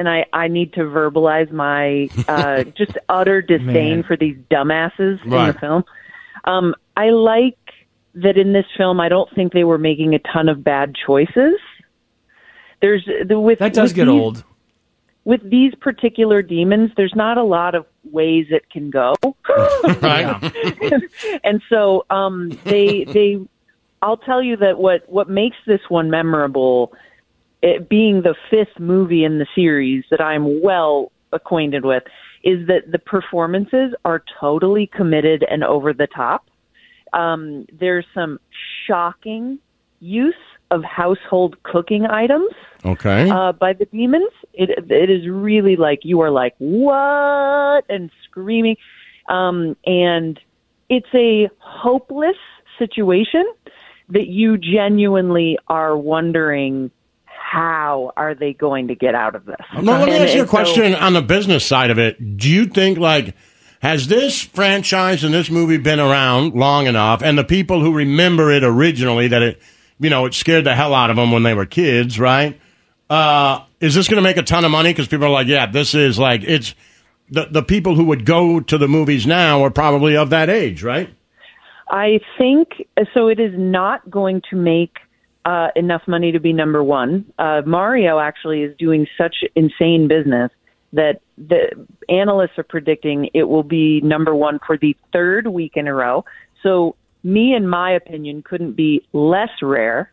And 0.00 0.08
I, 0.08 0.24
I 0.32 0.48
need 0.48 0.72
to 0.72 0.80
verbalize 0.80 1.52
my 1.52 2.08
uh, 2.26 2.64
just 2.78 2.96
utter 3.10 3.42
disdain 3.42 4.02
for 4.02 4.16
these 4.16 4.34
dumbasses 4.50 5.22
in 5.22 5.28
the 5.30 5.54
film. 5.60 5.84
Um, 6.46 6.74
I 6.96 7.10
like 7.10 7.58
that 8.14 8.38
in 8.38 8.54
this 8.54 8.64
film. 8.78 8.98
I 8.98 9.10
don't 9.10 9.28
think 9.34 9.52
they 9.52 9.64
were 9.64 9.76
making 9.76 10.14
a 10.14 10.18
ton 10.20 10.48
of 10.48 10.64
bad 10.64 10.94
choices. 11.06 11.52
There's 12.80 13.06
the 13.26 13.38
with 13.38 13.58
That 13.58 13.74
does 13.74 13.90
with 13.90 13.96
get 13.96 14.04
these- 14.06 14.20
old. 14.20 14.44
With 15.26 15.50
these 15.50 15.74
particular 15.74 16.40
demons, 16.40 16.92
there's 16.96 17.14
not 17.14 17.36
a 17.36 17.42
lot 17.42 17.74
of 17.74 17.84
ways 18.10 18.46
it 18.48 18.70
can 18.70 18.88
go. 18.88 19.12
right. 20.00 20.50
and 21.44 21.60
so 21.68 22.06
um, 22.08 22.58
they 22.64 23.04
they 23.04 23.38
I'll 24.00 24.16
tell 24.16 24.42
you 24.42 24.56
that 24.56 24.78
what 24.78 25.06
what 25.10 25.28
makes 25.28 25.58
this 25.66 25.82
one 25.90 26.08
memorable, 26.08 26.94
it 27.62 27.88
being 27.88 28.22
the 28.22 28.34
fifth 28.50 28.78
movie 28.78 29.24
in 29.24 29.38
the 29.38 29.46
series 29.54 30.04
that 30.10 30.20
I'm 30.20 30.62
well 30.62 31.12
acquainted 31.32 31.84
with, 31.84 32.04
is 32.42 32.66
that 32.68 32.90
the 32.90 32.98
performances 32.98 33.94
are 34.04 34.22
totally 34.40 34.86
committed 34.86 35.44
and 35.50 35.62
over 35.62 35.92
the 35.92 36.06
top. 36.06 36.48
Um, 37.12 37.66
there's 37.72 38.06
some 38.14 38.40
shocking 38.86 39.58
use 40.00 40.34
of 40.70 40.84
household 40.84 41.62
cooking 41.64 42.06
items 42.06 42.52
Okay. 42.84 43.28
uh, 43.28 43.52
by 43.52 43.72
the 43.72 43.84
demons. 43.86 44.30
It 44.54 44.70
it 44.90 45.10
is 45.10 45.28
really 45.28 45.76
like 45.76 46.00
you 46.04 46.20
are 46.20 46.30
like 46.30 46.54
what 46.58 47.84
and 47.88 48.10
screaming, 48.24 48.76
um, 49.28 49.76
and 49.84 50.38
it's 50.88 51.12
a 51.14 51.50
hopeless 51.58 52.36
situation 52.78 53.44
that 54.08 54.28
you 54.28 54.56
genuinely 54.56 55.58
are 55.68 55.96
wondering 55.96 56.90
how 57.50 58.12
are 58.16 58.32
they 58.32 58.52
going 58.52 58.86
to 58.86 58.94
get 58.94 59.16
out 59.16 59.34
of 59.34 59.44
this. 59.44 59.56
No, 59.74 59.98
let 59.98 60.06
me 60.06 60.14
ask 60.14 60.34
you 60.34 60.38
a 60.38 60.42
and 60.42 60.48
so- 60.48 60.56
question 60.56 60.94
on 60.94 61.14
the 61.14 61.22
business 61.22 61.66
side 61.66 61.90
of 61.90 61.98
it. 61.98 62.36
Do 62.36 62.48
you 62.48 62.66
think 62.66 62.96
like 62.96 63.34
has 63.82 64.06
this 64.06 64.40
franchise 64.40 65.24
and 65.24 65.34
this 65.34 65.50
movie 65.50 65.78
been 65.78 65.98
around 65.98 66.54
long 66.54 66.86
enough, 66.86 67.22
and 67.22 67.36
the 67.36 67.44
people 67.44 67.80
who 67.80 67.92
remember 67.92 68.52
it 68.52 68.62
originally 68.62 69.26
that 69.28 69.42
it, 69.42 69.62
you 69.98 70.10
know, 70.10 70.26
it 70.26 70.34
scared 70.34 70.64
the 70.64 70.76
hell 70.76 70.94
out 70.94 71.10
of 71.10 71.16
them 71.16 71.32
when 71.32 71.42
they 71.42 71.54
were 71.54 71.66
kids, 71.66 72.20
right? 72.20 72.60
Uh, 73.08 73.64
is 73.80 73.96
this 73.96 74.06
going 74.06 74.22
to 74.22 74.22
make 74.22 74.36
a 74.36 74.44
ton 74.44 74.64
of 74.64 74.70
money? 74.70 74.90
Because 74.90 75.08
people 75.08 75.26
are 75.26 75.30
like, 75.30 75.48
yeah, 75.48 75.66
this 75.66 75.92
is 75.94 76.20
like 76.20 76.44
it's 76.44 76.76
the 77.30 77.46
the 77.50 77.64
people 77.64 77.96
who 77.96 78.04
would 78.04 78.24
go 78.24 78.60
to 78.60 78.78
the 78.78 78.86
movies 78.86 79.26
now 79.26 79.64
are 79.64 79.70
probably 79.70 80.16
of 80.16 80.30
that 80.30 80.48
age, 80.48 80.84
right? 80.84 81.10
I 81.88 82.20
think 82.38 82.68
so. 83.12 83.26
It 83.26 83.40
is 83.40 83.54
not 83.56 84.08
going 84.08 84.40
to 84.50 84.56
make 84.56 84.98
uh, 85.50 85.68
enough 85.74 86.02
money 86.06 86.30
to 86.30 86.38
be 86.38 86.52
number 86.52 86.82
one. 86.84 87.24
Uh, 87.36 87.62
Mario 87.66 88.20
actually 88.20 88.62
is 88.62 88.76
doing 88.76 89.06
such 89.18 89.36
insane 89.56 90.06
business 90.06 90.52
that 90.92 91.20
the 91.38 91.86
analysts 92.08 92.56
are 92.58 92.64
predicting 92.64 93.28
it 93.34 93.44
will 93.44 93.64
be 93.64 94.00
number 94.02 94.34
one 94.34 94.60
for 94.64 94.76
the 94.76 94.96
third 95.12 95.48
week 95.48 95.72
in 95.74 95.88
a 95.88 95.94
row. 95.94 96.24
So, 96.62 96.94
me, 97.24 97.54
in 97.54 97.66
my 97.68 97.90
opinion, 97.90 98.42
couldn't 98.42 98.72
be 98.72 99.04
less 99.12 99.50
rare 99.60 100.12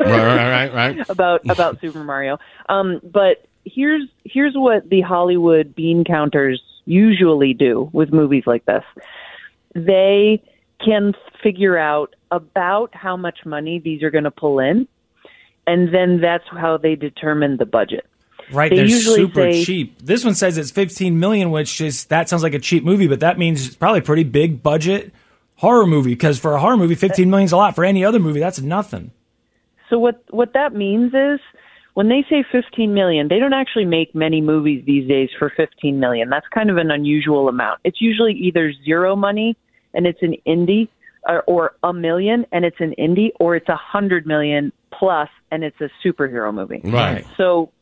right, 0.00 0.10
right, 0.10 0.50
right, 0.50 0.74
right. 0.74 1.06
about 1.10 1.48
about 1.48 1.80
Super 1.80 2.02
Mario. 2.02 2.38
Um, 2.68 3.00
but 3.04 3.46
here's 3.64 4.08
here's 4.24 4.54
what 4.54 4.88
the 4.88 5.00
Hollywood 5.00 5.74
bean 5.76 6.04
counters 6.04 6.60
usually 6.86 7.54
do 7.54 7.88
with 7.92 8.12
movies 8.12 8.44
like 8.46 8.64
this. 8.64 8.84
They 9.74 10.42
can 10.84 11.14
figure 11.42 11.78
out 11.78 12.14
about 12.30 12.94
how 12.94 13.16
much 13.16 13.38
money 13.44 13.78
these 13.78 14.02
are 14.02 14.10
going 14.10 14.24
to 14.24 14.30
pull 14.30 14.58
in, 14.58 14.86
and 15.66 15.94
then 15.94 16.20
that's 16.20 16.44
how 16.50 16.76
they 16.76 16.94
determine 16.94 17.56
the 17.56 17.66
budget. 17.66 18.06
Right, 18.52 18.70
They 18.70 18.82
are 18.82 18.88
super 18.88 19.52
say- 19.52 19.64
cheap. 19.64 19.98
This 20.00 20.24
one 20.24 20.34
says 20.34 20.56
it's 20.56 20.70
15 20.70 21.18
million, 21.18 21.50
which 21.50 21.80
is 21.80 22.04
that 22.06 22.28
sounds 22.28 22.42
like 22.42 22.54
a 22.54 22.60
cheap 22.60 22.84
movie, 22.84 23.08
but 23.08 23.20
that 23.20 23.38
means 23.38 23.66
it's 23.66 23.76
probably 23.76 23.98
a 24.00 24.02
pretty 24.02 24.24
big 24.24 24.62
budget 24.62 25.12
horror 25.56 25.86
movie 25.86 26.10
because 26.10 26.38
for 26.38 26.54
a 26.54 26.60
horror 26.60 26.76
movie, 26.76 26.94
15 26.94 27.28
million 27.28 27.46
is 27.46 27.52
a 27.52 27.56
lot. 27.56 27.74
For 27.74 27.84
any 27.84 28.04
other 28.04 28.20
movie, 28.20 28.38
that's 28.40 28.60
nothing. 28.60 29.10
So 29.90 29.98
what 29.98 30.22
what 30.30 30.52
that 30.52 30.74
means 30.74 31.12
is 31.12 31.40
when 31.94 32.08
they 32.08 32.24
say 32.28 32.44
15 32.52 32.92
million, 32.94 33.28
they 33.28 33.38
don't 33.38 33.52
actually 33.52 33.84
make 33.84 34.14
many 34.14 34.40
movies 34.40 34.84
these 34.86 35.08
days 35.08 35.30
for 35.38 35.50
15 35.56 35.98
million. 35.98 36.28
That's 36.28 36.46
kind 36.48 36.70
of 36.70 36.76
an 36.76 36.90
unusual 36.90 37.48
amount. 37.48 37.80
It's 37.84 38.00
usually 38.00 38.34
either 38.34 38.72
zero 38.84 39.16
money 39.16 39.56
and 39.96 40.06
it's 40.06 40.22
an 40.22 40.36
indie 40.46 40.88
or, 41.28 41.42
or 41.48 41.76
a 41.82 41.92
million 41.92 42.46
and 42.52 42.64
it's 42.64 42.80
an 42.80 42.94
indie 42.98 43.30
or 43.40 43.56
it's 43.56 43.68
a 43.68 43.76
hundred 43.76 44.26
million 44.26 44.72
plus 44.92 45.28
and 45.50 45.64
it's 45.64 45.80
a 45.80 45.88
superhero 46.04 46.54
movie. 46.54 46.80
Right. 46.84 47.26
So 47.36 47.72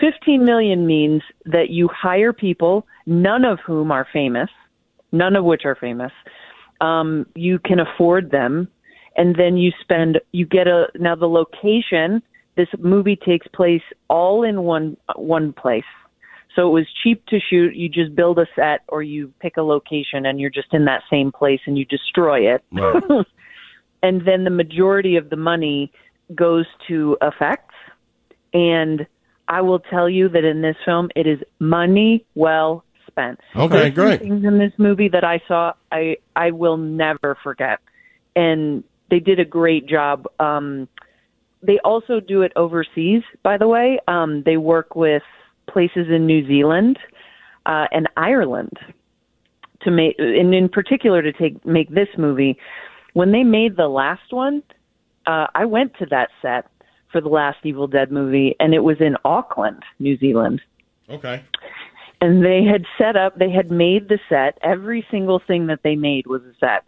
15 0.00 0.44
million 0.44 0.86
means 0.86 1.22
that 1.46 1.70
you 1.70 1.88
hire 1.88 2.32
people, 2.32 2.86
none 3.06 3.44
of 3.44 3.58
whom 3.64 3.90
are 3.90 4.06
famous, 4.12 4.50
none 5.12 5.36
of 5.36 5.44
which 5.44 5.62
are 5.64 5.76
famous. 5.76 6.12
Um, 6.80 7.26
you 7.34 7.58
can 7.58 7.78
afford 7.78 8.30
them, 8.30 8.68
and 9.16 9.36
then 9.36 9.56
you 9.56 9.70
spend. 9.80 10.20
You 10.32 10.46
get 10.46 10.66
a 10.66 10.86
now 10.96 11.14
the 11.14 11.28
location. 11.28 12.22
This 12.56 12.68
movie 12.78 13.16
takes 13.16 13.46
place 13.48 13.82
all 14.08 14.42
in 14.42 14.62
one 14.62 14.96
one 15.14 15.52
place, 15.52 15.84
so 16.54 16.68
it 16.68 16.72
was 16.72 16.86
cheap 17.02 17.24
to 17.26 17.38
shoot. 17.40 17.74
You 17.74 17.88
just 17.88 18.14
build 18.14 18.38
a 18.38 18.46
set, 18.54 18.80
or 18.88 19.02
you 19.02 19.32
pick 19.40 19.56
a 19.56 19.62
location, 19.62 20.26
and 20.26 20.40
you're 20.40 20.50
just 20.50 20.72
in 20.72 20.84
that 20.86 21.02
same 21.10 21.32
place, 21.32 21.60
and 21.66 21.78
you 21.78 21.84
destroy 21.84 22.54
it. 22.54 22.64
and 24.02 24.26
then 24.26 24.44
the 24.44 24.50
majority 24.50 25.16
of 25.16 25.30
the 25.30 25.36
money 25.36 25.92
goes 26.34 26.66
to 26.88 27.16
effects 27.20 27.74
and 28.54 29.06
I 29.48 29.60
will 29.60 29.80
tell 29.80 30.08
you 30.08 30.28
that 30.28 30.44
in 30.44 30.62
this 30.62 30.76
film, 30.84 31.10
it 31.16 31.26
is 31.26 31.40
money 31.58 32.24
well 32.34 32.84
spent. 33.06 33.40
Okay, 33.56 33.90
There's 33.90 33.94
great. 33.94 34.20
Things 34.20 34.44
in 34.44 34.58
this 34.58 34.72
movie 34.78 35.08
that 35.08 35.24
I 35.24 35.40
saw, 35.48 35.72
I 35.90 36.16
I 36.36 36.50
will 36.52 36.76
never 36.76 37.36
forget, 37.42 37.80
and 38.36 38.84
they 39.10 39.20
did 39.20 39.40
a 39.40 39.44
great 39.44 39.86
job. 39.86 40.26
Um, 40.38 40.88
they 41.62 41.78
also 41.80 42.20
do 42.20 42.42
it 42.42 42.52
overseas, 42.56 43.22
by 43.42 43.56
the 43.58 43.68
way. 43.68 44.00
Um, 44.08 44.42
they 44.44 44.56
work 44.56 44.96
with 44.96 45.22
places 45.72 46.08
in 46.08 46.26
New 46.26 46.46
Zealand 46.46 46.98
uh, 47.66 47.86
and 47.92 48.08
Ireland 48.16 48.76
to 49.82 49.90
make, 49.90 50.16
and 50.18 50.54
in 50.54 50.68
particular 50.68 51.22
to 51.22 51.32
take 51.32 51.64
make 51.66 51.90
this 51.90 52.08
movie. 52.16 52.58
When 53.14 53.32
they 53.32 53.42
made 53.42 53.76
the 53.76 53.88
last 53.88 54.32
one, 54.32 54.62
uh, 55.26 55.46
I 55.54 55.64
went 55.64 55.94
to 55.98 56.06
that 56.06 56.30
set 56.40 56.66
for 57.10 57.20
the 57.20 57.28
last 57.28 57.58
Evil 57.62 57.86
Dead 57.86 58.10
movie, 58.10 58.56
and 58.58 58.74
it 58.74 58.80
was 58.80 59.00
in 59.00 59.16
Auckland, 59.24 59.82
New 59.98 60.16
Zealand. 60.16 60.62
Okay. 61.10 61.42
And 62.20 62.44
they 62.44 62.64
had 62.64 62.86
set 62.96 63.16
up, 63.16 63.36
they 63.36 63.50
had 63.50 63.70
made 63.70 64.08
the 64.08 64.18
set. 64.28 64.56
Every 64.62 65.04
single 65.10 65.40
thing 65.40 65.66
that 65.66 65.80
they 65.82 65.96
made 65.96 66.26
was 66.26 66.42
a 66.42 66.54
set 66.58 66.84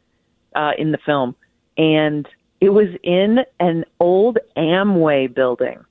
uh, 0.54 0.72
in 0.78 0.92
the 0.92 0.98
film, 0.98 1.34
and 1.76 2.26
it 2.60 2.70
was 2.70 2.88
in 3.02 3.40
an 3.60 3.84
old 4.00 4.38
Amway 4.56 5.32
building. 5.32 5.84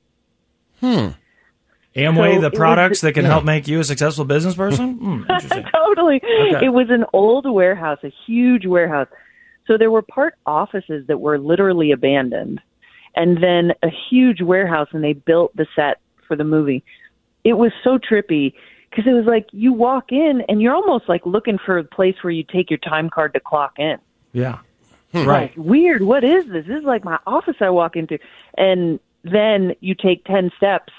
Hmm. 0.79 1.09
Amway, 1.95 2.35
So 2.35 2.41
the 2.41 2.47
it 2.47 2.51
was- 2.53 2.57
products 2.57 3.01
that 3.01 3.13
can 3.13 3.23
yeah. 3.25 3.31
help 3.31 3.43
make 3.45 3.67
you 3.67 3.79
a 3.79 3.83
successful 3.83 4.25
business 4.25 4.55
person? 4.55 4.93
Hmm, 4.95 5.21
interesting. 5.29 5.65
totally. 5.73 6.17
Okay. 6.23 6.65
It 6.65 6.69
was 6.69 6.89
an 6.89 7.05
old 7.13 7.49
warehouse, 7.49 7.99
a 8.03 8.11
huge 8.25 8.65
warehouse. 8.65 9.07
So 9.67 9.77
there 9.77 9.91
were 9.91 10.01
part 10.01 10.35
offices 10.45 11.07
that 11.07 11.19
were 11.21 11.37
literally 11.37 11.91
abandoned, 11.91 12.59
and 13.15 13.41
then 13.41 13.73
a 13.83 13.89
huge 14.09 14.41
warehouse, 14.41 14.87
and 14.91 15.03
they 15.03 15.13
built 15.13 15.55
the 15.55 15.67
set 15.75 15.99
for 16.27 16.35
the 16.35 16.43
movie. 16.43 16.83
It 17.43 17.53
was 17.53 17.71
so 17.83 17.97
trippy 17.97 18.53
because 18.89 19.05
it 19.07 19.13
was 19.13 19.25
like 19.25 19.47
you 19.51 19.71
walk 19.73 20.11
in 20.11 20.43
and 20.49 20.61
you're 20.61 20.73
almost 20.73 21.07
like 21.07 21.25
looking 21.25 21.57
for 21.57 21.77
a 21.77 21.83
place 21.83 22.15
where 22.21 22.31
you 22.31 22.43
take 22.43 22.69
your 22.69 22.79
time 22.79 23.09
card 23.09 23.33
to 23.35 23.39
clock 23.39 23.73
in. 23.77 23.97
Yeah. 24.33 24.59
Right. 25.13 25.27
Right. 25.27 25.57
Weird. 25.57 26.01
What 26.03 26.23
is 26.23 26.45
this? 26.47 26.65
This 26.65 26.77
is 26.79 26.83
like 26.83 27.03
my 27.03 27.19
office 27.27 27.57
I 27.59 27.69
walk 27.69 27.95
into. 27.95 28.17
And 28.57 28.99
then 29.23 29.75
you 29.79 29.93
take 29.93 30.25
10 30.25 30.51
steps 30.57 30.91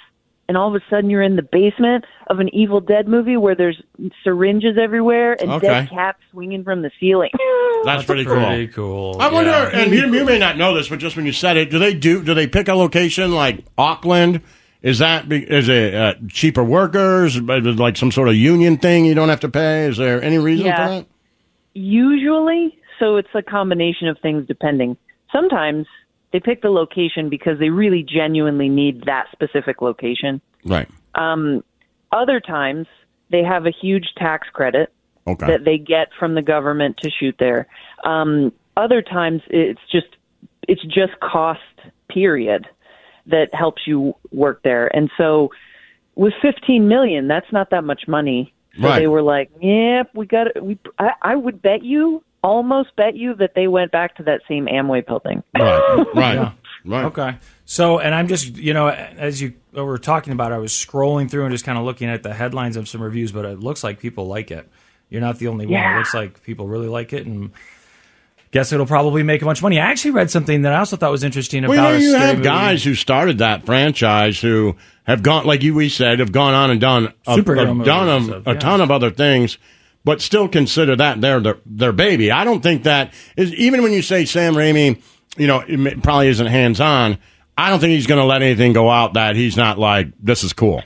and 0.48 0.56
all 0.56 0.68
of 0.68 0.74
a 0.74 0.84
sudden 0.90 1.08
you're 1.10 1.22
in 1.22 1.36
the 1.36 1.42
basement 1.42 2.04
of 2.28 2.38
an 2.40 2.48
Evil 2.54 2.80
Dead 2.80 3.08
movie 3.08 3.36
where 3.36 3.54
there's 3.54 3.80
syringes 4.22 4.76
everywhere 4.80 5.36
and 5.40 5.50
Okay. 5.52 5.66
dead 5.68 5.90
cats 5.90 6.18
swinging 6.30 6.64
from 6.64 6.82
the 6.82 6.90
ceiling. 7.00 7.30
That's, 7.84 8.04
pretty 8.04 8.24
cool. 8.24 8.36
Pretty 8.36 8.68
cool. 8.68 9.16
I 9.20 9.30
wonder, 9.32 9.50
yeah. 9.50 9.70
and 9.78 9.92
you, 9.92 10.06
you 10.14 10.24
may 10.24 10.38
not 10.38 10.56
know 10.56 10.74
this, 10.74 10.88
but 10.88 10.98
just 10.98 11.16
when 11.16 11.26
you 11.26 11.32
said 11.32 11.56
it, 11.56 11.70
do 11.70 11.78
they 11.78 11.92
do? 11.94 12.22
Do 12.22 12.32
they 12.34 12.46
pick 12.46 12.68
a 12.68 12.74
location 12.74 13.32
like 13.34 13.64
Auckland? 13.76 14.40
Is 14.82 14.98
that 14.98 15.28
be- 15.28 15.42
is 15.44 15.68
it 15.68 15.94
uh, 15.94 16.14
cheaper 16.28 16.62
workers? 16.64 17.36
Is 17.36 17.42
Like 17.78 17.96
some 17.96 18.10
sort 18.12 18.28
of 18.28 18.34
union 18.36 18.76
thing 18.78 19.04
you 19.06 19.14
don't 19.14 19.28
have 19.30 19.40
to 19.40 19.48
pay? 19.48 19.86
Is 19.86 19.96
there 19.96 20.22
any 20.22 20.38
reason 20.38 20.66
Yeah. 20.66 20.86
for 20.86 20.92
that? 20.94 21.06
Usually, 21.74 22.78
so 22.98 23.16
it's 23.16 23.28
a 23.34 23.42
combination 23.42 24.08
of 24.08 24.18
things 24.20 24.46
depending. 24.46 24.96
Sometimes 25.32 25.86
they 26.34 26.40
pick 26.40 26.62
the 26.62 26.68
location 26.68 27.28
because 27.28 27.60
they 27.60 27.70
really 27.70 28.02
genuinely 28.02 28.68
need 28.68 29.04
that 29.06 29.26
specific 29.30 29.80
location. 29.80 30.40
Right. 30.64 30.88
Um, 31.14 31.62
other 32.10 32.40
times 32.40 32.88
they 33.30 33.44
have 33.44 33.66
a 33.66 33.70
huge 33.70 34.08
tax 34.18 34.48
credit 34.52 34.92
Okay. 35.28 35.46
that 35.46 35.64
they 35.64 35.78
get 35.78 36.08
from 36.18 36.34
the 36.34 36.42
government 36.42 36.96
to 36.98 37.08
shoot 37.08 37.36
there. 37.38 37.68
Um, 38.04 38.52
other 38.76 39.00
times 39.00 39.42
it's 39.48 39.80
just 39.92 40.08
it's 40.66 40.82
just 40.82 41.12
cost 41.20 41.60
period 42.10 42.66
that 43.26 43.54
helps 43.54 43.82
you 43.86 44.14
work 44.32 44.60
there. 44.64 44.94
And 44.94 45.10
so 45.16 45.50
with 46.16 46.34
15 46.42 46.88
million, 46.88 47.28
that's 47.28 47.50
not 47.52 47.70
that 47.70 47.84
much 47.84 48.08
money. 48.08 48.52
So 48.76 48.88
Right. 48.88 48.98
they 48.98 49.06
were 49.06 49.22
like, 49.22 49.50
"Yep, 49.62 50.10
we 50.14 50.26
got 50.26 50.48
it. 50.48 50.62
We 50.62 50.78
I, 50.98 51.12
I 51.22 51.36
would 51.36 51.62
bet 51.62 51.84
you, 51.84 52.24
almost 52.44 52.94
bet 52.94 53.16
you 53.16 53.34
that 53.36 53.54
they 53.54 53.66
went 53.66 53.90
back 53.90 54.16
to 54.16 54.22
that 54.24 54.42
same 54.48 54.66
Amway 54.66 55.04
building." 55.04 55.42
Right. 55.58 56.06
Right. 56.14 56.34
Yeah. 56.34 56.52
Right. 56.86 57.04
Okay. 57.06 57.36
So, 57.64 57.98
and 57.98 58.14
I'm 58.14 58.28
just, 58.28 58.56
you 58.56 58.74
know, 58.74 58.88
as 58.88 59.40
you 59.40 59.54
were 59.72 59.96
talking 59.96 60.34
about, 60.34 60.52
I 60.52 60.58
was 60.58 60.70
scrolling 60.70 61.30
through 61.30 61.44
and 61.44 61.50
just 61.52 61.64
kind 61.64 61.78
of 61.78 61.84
looking 61.84 62.10
at 62.10 62.22
the 62.22 62.34
headlines 62.34 62.76
of 62.76 62.88
some 62.88 63.00
reviews, 63.00 63.32
but 63.32 63.46
it 63.46 63.58
looks 63.60 63.82
like 63.82 63.98
people 63.98 64.26
like 64.26 64.50
it. 64.50 64.68
You're 65.08 65.22
not 65.22 65.38
the 65.38 65.48
only 65.48 65.64
one. 65.64 65.82
It 65.82 65.96
looks 65.96 66.12
like 66.12 66.42
people 66.42 66.66
really 66.68 66.88
like 66.88 67.14
it, 67.14 67.26
and 67.26 67.52
guess 68.50 68.72
it'll 68.72 68.86
probably 68.86 69.22
make 69.22 69.42
a 69.42 69.44
bunch 69.44 69.58
of 69.58 69.62
money. 69.64 69.80
I 69.80 69.86
actually 69.86 70.12
read 70.12 70.30
something 70.30 70.62
that 70.62 70.72
I 70.72 70.78
also 70.78 70.96
thought 70.96 71.10
was 71.10 71.24
interesting 71.24 71.66
Well, 71.66 71.72
about 71.72 71.88
you, 71.88 71.92
know, 71.92 71.98
you 71.98 72.10
scary 72.10 72.26
have 72.26 72.36
movie. 72.36 72.44
guys 72.44 72.84
who 72.84 72.94
started 72.94 73.38
that 73.38 73.66
franchise 73.66 74.40
who 74.40 74.76
have 75.04 75.22
gone, 75.22 75.44
like 75.44 75.62
you 75.62 75.74
we 75.74 75.88
said, 75.88 76.20
have 76.20 76.32
gone 76.32 76.54
on 76.54 76.70
and 76.70 76.80
done 76.80 77.12
a, 77.26 77.36
Superhero 77.36 77.80
a, 77.80 77.84
done 77.84 78.08
a, 78.08 78.50
a 78.50 78.54
yeah. 78.54 78.60
ton 78.60 78.80
of 78.80 78.90
other 78.90 79.10
things, 79.10 79.58
but 80.04 80.20
still 80.20 80.48
consider 80.48 80.96
that 80.96 81.20
their, 81.20 81.40
their 81.40 81.56
their 81.66 81.92
baby. 81.92 82.30
I 82.30 82.44
don't 82.44 82.62
think 82.62 82.82
that 82.84 83.12
is 83.36 83.52
even 83.54 83.82
when 83.82 83.92
you 83.92 84.02
say 84.02 84.24
Sam 84.24 84.54
Raimi, 84.54 85.02
you 85.36 85.46
know, 85.46 85.60
it 85.66 86.02
probably 86.02 86.28
isn't 86.28 86.46
hands 86.46 86.80
on. 86.80 87.18
I 87.56 87.70
don't 87.70 87.78
think 87.80 87.92
he's 87.92 88.06
going 88.06 88.20
to 88.20 88.26
let 88.26 88.42
anything 88.42 88.72
go 88.72 88.90
out 88.90 89.14
that 89.14 89.36
he's 89.36 89.56
not 89.56 89.78
like 89.78 90.08
this 90.20 90.42
is 90.44 90.52
cool. 90.52 90.82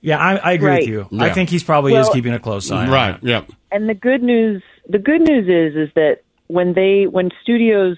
Yeah, 0.00 0.18
I, 0.18 0.36
I 0.36 0.52
agree 0.52 0.68
Right. 0.68 0.80
with 0.80 0.88
you. 1.12 1.18
I 1.20 1.30
think 1.30 1.48
he's 1.48 1.62
probably 1.64 1.94
is 1.94 2.08
keeping 2.10 2.32
a 2.34 2.38
close 2.40 2.70
eye. 2.70 2.84
on 2.86 2.90
Right. 2.90 3.14
it. 3.14 3.22
Yeah. 3.22 3.44
And 3.70 3.88
the 3.88 3.94
good 3.94 4.22
news, 4.22 4.62
the 4.88 4.98
good 4.98 5.20
news 5.20 5.48
is, 5.48 5.76
is 5.88 5.94
that 5.94 6.22
when 6.48 6.74
they, 6.74 7.06
when 7.06 7.30
studios 7.42 7.96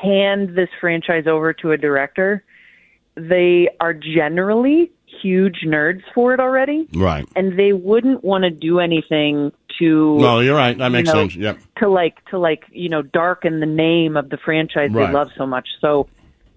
hand 0.00 0.50
this 0.54 0.68
franchise 0.80 1.26
over 1.26 1.52
to 1.54 1.72
a 1.72 1.76
director, 1.78 2.44
they 3.16 3.68
are 3.80 3.94
generally 3.94 4.92
huge 5.22 5.60
nerds 5.64 6.02
for 6.14 6.32
it 6.34 6.40
already, 6.40 6.88
Right. 6.94 7.26
and 7.36 7.58
they 7.58 7.72
wouldn't 7.72 8.22
want 8.24 8.44
to 8.44 8.50
do 8.50 8.80
anything 8.80 9.52
to. 9.78 10.18
No, 10.18 10.40
you're 10.40 10.56
right. 10.56 10.76
That 10.76 10.86
you 10.86 10.92
makes 10.92 11.08
know, 11.08 11.14
sense. 11.14 11.36
Yep. 11.36 11.58
To 11.78 11.88
like, 11.88 12.24
to 12.26 12.38
like, 12.38 12.64
you 12.70 12.88
know, 12.88 13.02
darken 13.02 13.60
the 13.60 13.66
name 13.66 14.16
of 14.16 14.28
the 14.30 14.36
franchise 14.38 14.90
Right. 14.92 15.06
they 15.06 15.12
love 15.12 15.28
so 15.36 15.46
much. 15.46 15.68
So 15.80 16.08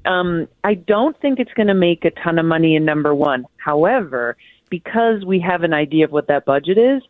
Um, 0.03 0.47
I 0.63 0.73
don't 0.73 1.15
think 1.21 1.39
it's 1.39 1.53
going 1.53 1.67
to 1.67 1.75
make 1.75 2.05
a 2.05 2.09
ton 2.09 2.39
of 2.39 2.45
money 2.47 2.75
in 2.75 2.83
number 2.85 3.13
one. 3.13 3.45
However, 3.57 4.35
because 4.71 5.23
we 5.23 5.39
have 5.41 5.61
an 5.61 5.73
idea 5.75 6.05
of 6.05 6.11
what 6.11 6.25
that 6.27 6.43
budget 6.43 6.79
is, 6.79 7.03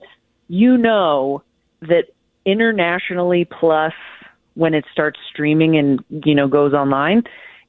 you 0.50 0.78
know 0.78 1.42
that 1.82 2.08
internationally 2.46 3.46
plus 3.46 3.94
when 4.56 4.74
it 4.74 4.84
starts 4.92 5.18
streaming 5.32 5.78
and 5.78 6.04
you 6.26 6.36
know 6.36 6.48
goes 6.50 6.74
online, 6.74 7.24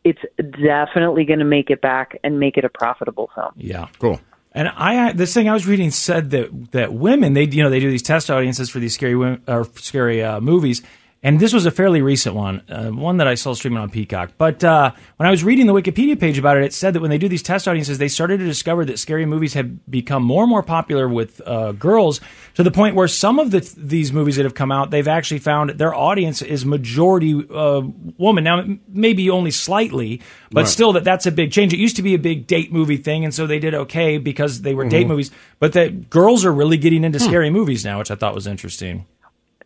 it's 0.04 0.20
definitely 0.38 1.24
going 1.24 1.38
to 1.38 1.44
make 1.44 1.70
it 1.70 1.80
back 1.80 2.18
and 2.24 2.40
make 2.40 2.56
it 2.56 2.64
a 2.64 2.68
profitable 2.68 3.30
film. 3.34 3.52
Yeah, 3.56 3.88
cool. 3.98 4.20
And 4.54 4.68
I 4.68 5.12
this 5.12 5.32
thing 5.32 5.48
I 5.48 5.54
was 5.54 5.66
reading 5.66 5.90
said 5.90 6.30
that 6.30 6.72
that 6.72 6.92
women 6.92 7.32
they 7.32 7.44
you 7.44 7.62
know 7.62 7.70
they 7.70 7.80
do 7.80 7.90
these 7.90 8.02
test 8.02 8.30
audiences 8.30 8.68
for 8.68 8.80
these 8.80 8.94
scary 8.94 9.16
women, 9.16 9.42
or 9.48 9.64
scary 9.76 10.22
uh, 10.22 10.40
movies. 10.40 10.82
And 11.24 11.38
this 11.38 11.52
was 11.52 11.66
a 11.66 11.70
fairly 11.70 12.02
recent 12.02 12.34
one, 12.34 12.62
uh, 12.68 12.90
one 12.90 13.18
that 13.18 13.28
I 13.28 13.34
saw 13.36 13.54
streaming 13.54 13.78
on 13.78 13.90
Peacock. 13.90 14.32
But 14.38 14.64
uh, 14.64 14.90
when 15.18 15.28
I 15.28 15.30
was 15.30 15.44
reading 15.44 15.66
the 15.66 15.72
Wikipedia 15.72 16.18
page 16.18 16.36
about 16.36 16.56
it, 16.56 16.64
it 16.64 16.72
said 16.74 16.94
that 16.94 17.00
when 17.00 17.10
they 17.10 17.18
do 17.18 17.28
these 17.28 17.44
test 17.44 17.68
audiences, 17.68 17.98
they 17.98 18.08
started 18.08 18.38
to 18.38 18.44
discover 18.44 18.84
that 18.86 18.98
scary 18.98 19.24
movies 19.24 19.54
have 19.54 19.88
become 19.88 20.24
more 20.24 20.42
and 20.42 20.50
more 20.50 20.64
popular 20.64 21.08
with 21.08 21.40
uh, 21.46 21.70
girls 21.72 22.20
to 22.54 22.64
the 22.64 22.72
point 22.72 22.96
where 22.96 23.06
some 23.06 23.38
of 23.38 23.52
the, 23.52 23.60
these 23.76 24.12
movies 24.12 24.34
that 24.34 24.42
have 24.44 24.54
come 24.56 24.72
out, 24.72 24.90
they've 24.90 25.06
actually 25.06 25.38
found 25.38 25.70
their 25.70 25.94
audience 25.94 26.42
is 26.42 26.66
majority 26.66 27.46
uh, 27.54 27.82
woman. 28.18 28.42
Now, 28.42 28.64
maybe 28.88 29.30
only 29.30 29.52
slightly, 29.52 30.20
but 30.50 30.62
Right. 30.62 30.68
still, 30.68 30.92
that 30.94 31.04
that's 31.04 31.26
a 31.26 31.30
big 31.30 31.52
change. 31.52 31.72
It 31.72 31.78
used 31.78 31.94
to 31.96 32.02
be 32.02 32.14
a 32.14 32.18
big 32.18 32.48
date 32.48 32.72
movie 32.72 32.96
thing, 32.96 33.24
and 33.24 33.32
so 33.32 33.46
they 33.46 33.60
did 33.60 33.74
okay 33.74 34.18
because 34.18 34.62
they 34.62 34.74
were 34.74 34.88
date 34.88 35.06
Mhm. 35.06 35.10
movies. 35.10 35.30
But 35.60 35.72
that 35.74 36.10
girls 36.10 36.44
are 36.44 36.52
really 36.52 36.78
getting 36.78 37.04
into 37.04 37.20
Hmm. 37.20 37.26
scary 37.26 37.50
movies 37.50 37.84
now, 37.84 38.00
which 38.00 38.10
I 38.10 38.16
thought 38.16 38.34
was 38.34 38.48
interesting. 38.48 39.04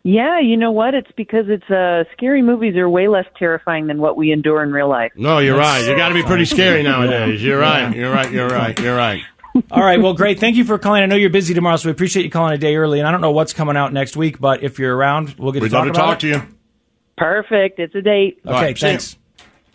Yeah, 0.09 0.39
you 0.39 0.55
know 0.55 0.71
what? 0.71 0.93
It's 0.93 1.11
because 1.17 1.47
it's 1.49 1.69
uh, 1.69 2.05
scary 2.13 2.41
movies 2.41 2.77
are 2.77 2.87
way 2.89 3.09
less 3.09 3.25
terrifying 3.37 3.87
than 3.87 3.99
what 3.99 4.15
we 4.15 4.31
endure 4.31 4.63
in 4.63 4.71
real 4.71 4.87
life. 4.87 5.11
No, 5.17 5.39
you're 5.39 5.57
right. 5.57 5.85
You 5.85 5.97
got 5.97 6.07
to 6.07 6.13
be 6.13 6.23
pretty 6.23 6.45
scary 6.55 6.81
nowadays. 6.81 7.43
You're 7.43 7.59
right. 7.59 7.93
You're 7.93 8.13
right. 8.13 8.31
You're 8.31 8.47
right. 8.47 8.79
You're 8.79 8.95
right. 8.95 9.21
All 9.71 9.83
right. 9.83 10.01
Well, 10.01 10.13
great. 10.13 10.39
Thank 10.39 10.55
you 10.55 10.63
for 10.63 10.77
calling. 10.77 11.03
I 11.03 11.07
know 11.07 11.17
you're 11.17 11.29
busy 11.29 11.53
tomorrow, 11.53 11.75
so 11.75 11.89
we 11.89 11.91
appreciate 11.91 12.23
you 12.23 12.31
calling 12.31 12.53
a 12.53 12.57
day 12.57 12.77
early. 12.77 12.99
And 12.99 13.07
I 13.07 13.11
don't 13.11 13.19
know 13.19 13.31
what's 13.31 13.51
coming 13.51 13.75
out 13.75 13.91
next 13.91 14.15
week, 14.15 14.39
but 14.39 14.63
if 14.63 14.79
you're 14.79 14.95
around, 14.95 15.35
we'll 15.37 15.51
get 15.51 15.61
We'd 15.61 15.69
to 15.69 15.73
talk 15.73 15.85
love 15.87 15.93
to 15.93 15.99
about 15.99 16.05
talk 16.05 16.17
it. 16.17 16.19
to 16.21 16.27
you. 16.27 16.41
Perfect. 17.17 17.79
It's 17.79 17.93
a 17.95 18.01
date. 18.01 18.39
Okay. 18.47 18.75
thanks. 18.75 19.17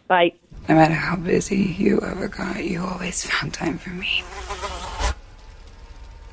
Bye. 0.08 0.32
No 0.66 0.76
matter 0.76 0.94
how 0.94 1.16
busy 1.16 1.56
you 1.78 2.00
ever 2.00 2.28
got, 2.28 2.64
you 2.64 2.80
always 2.82 3.26
found 3.26 3.52
time 3.52 3.76
for 3.76 3.90
me. 3.90 4.24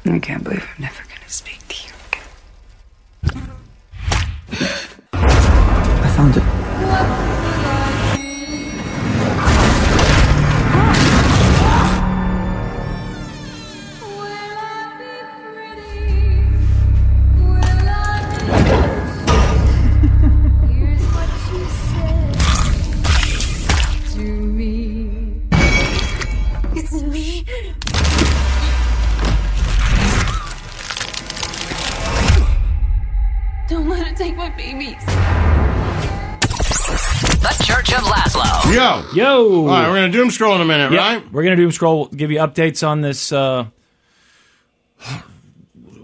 I 0.05 0.19
can't 0.19 0.45
believe 0.45 0.65
I'm 0.77 0.83
never 0.83 1.03
gonna 1.03 1.27
speak 1.27 1.67
to 1.67 1.87
you 1.87 3.33
again. 3.33 3.49
I 4.51 6.13
found 6.15 6.37
it. 6.37 7.28
My 34.49 34.55
babies. 34.57 35.05
The 37.41 37.63
Church 37.63 37.93
of 37.93 38.01
Lazlo. 38.01 38.73
Yo. 38.73 39.03
Yo. 39.13 39.59
All 39.61 39.67
right, 39.67 39.87
we're 39.87 39.95
going 39.95 40.11
to 40.11 40.17
doom 40.17 40.31
scroll 40.31 40.55
in 40.55 40.61
a 40.61 40.65
minute, 40.65 40.91
Yep. 40.91 40.99
right? 40.99 41.31
We're 41.31 41.43
going 41.43 41.55
to 41.55 41.61
doom 41.61 41.71
scroll, 41.71 42.07
give 42.07 42.31
you 42.31 42.39
updates 42.39 42.85
on 42.87 43.01
this 43.01 43.31
uh, 43.31 43.65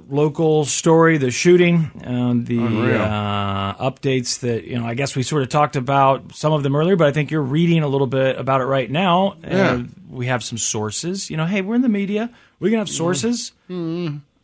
local 0.10 0.66
story, 0.66 1.18
the 1.18 1.32
shooting, 1.32 1.90
and 2.04 2.46
the 2.46 2.60
Unreal. 2.60 3.02
uh, 3.02 3.74
updates 3.90 4.40
that, 4.42 4.66
you 4.66 4.78
know, 4.78 4.86
I 4.86 4.94
guess 4.94 5.16
we 5.16 5.24
sort 5.24 5.42
of 5.42 5.50
talked 5.50 5.76
about 5.76 6.36
some 6.36 6.54
of 6.54 6.62
them 6.62 6.76
earlier, 6.76 6.96
but 6.96 7.08
I 7.08 7.12
think 7.12 7.32
you're 7.32 7.42
reading 7.42 7.82
a 7.82 7.88
little 7.88 8.08
bit 8.08 8.38
about 8.38 8.62
it 8.62 8.66
right 8.66 8.90
now. 8.92 9.38
Yeah. 9.44 9.72
Uh, 9.72 9.84
we 10.10 10.28
have 10.28 10.44
some 10.44 10.58
sources. 10.60 11.32
You 11.32 11.38
know, 11.38 11.46
hey, 11.48 11.62
we're 11.62 11.76
in 11.76 11.82
the 11.82 11.90
media. 11.90 12.30
We 12.60 12.70
can 12.70 12.78
have 12.80 12.90
sources. 12.90 13.54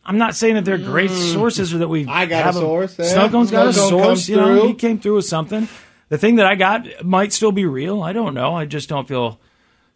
I'm 0.04 0.18
not 0.18 0.34
saying 0.34 0.54
that 0.56 0.64
they're 0.64 0.78
great 0.78 1.10
Mm. 1.10 1.32
sources 1.32 1.72
or 1.72 1.78
that 1.78 1.88
we. 1.88 2.06
I 2.06 2.26
got 2.26 2.50
a 2.50 2.52
source, 2.54 2.98
yeah. 2.98 3.04
Snowcone's 3.06 3.50
got 3.50 3.66
a 3.66 3.70
Snowcone 3.70 3.88
source. 3.88 4.06
comes 4.06 4.28
You 4.28 4.36
know, 4.36 4.58
through. 4.60 4.68
he 4.68 4.74
came 4.74 4.98
through 4.98 5.14
with 5.16 5.24
something. 5.26 5.68
The 6.08 6.18
thing 6.18 6.36
that 6.36 6.46
I 6.46 6.56
got 6.56 7.04
might 7.04 7.32
still 7.32 7.52
be 7.52 7.64
real. 7.66 8.02
I 8.02 8.12
don't 8.12 8.34
know. 8.34 8.54
I 8.54 8.64
just 8.66 8.88
don't 8.88 9.06
feel 9.08 9.38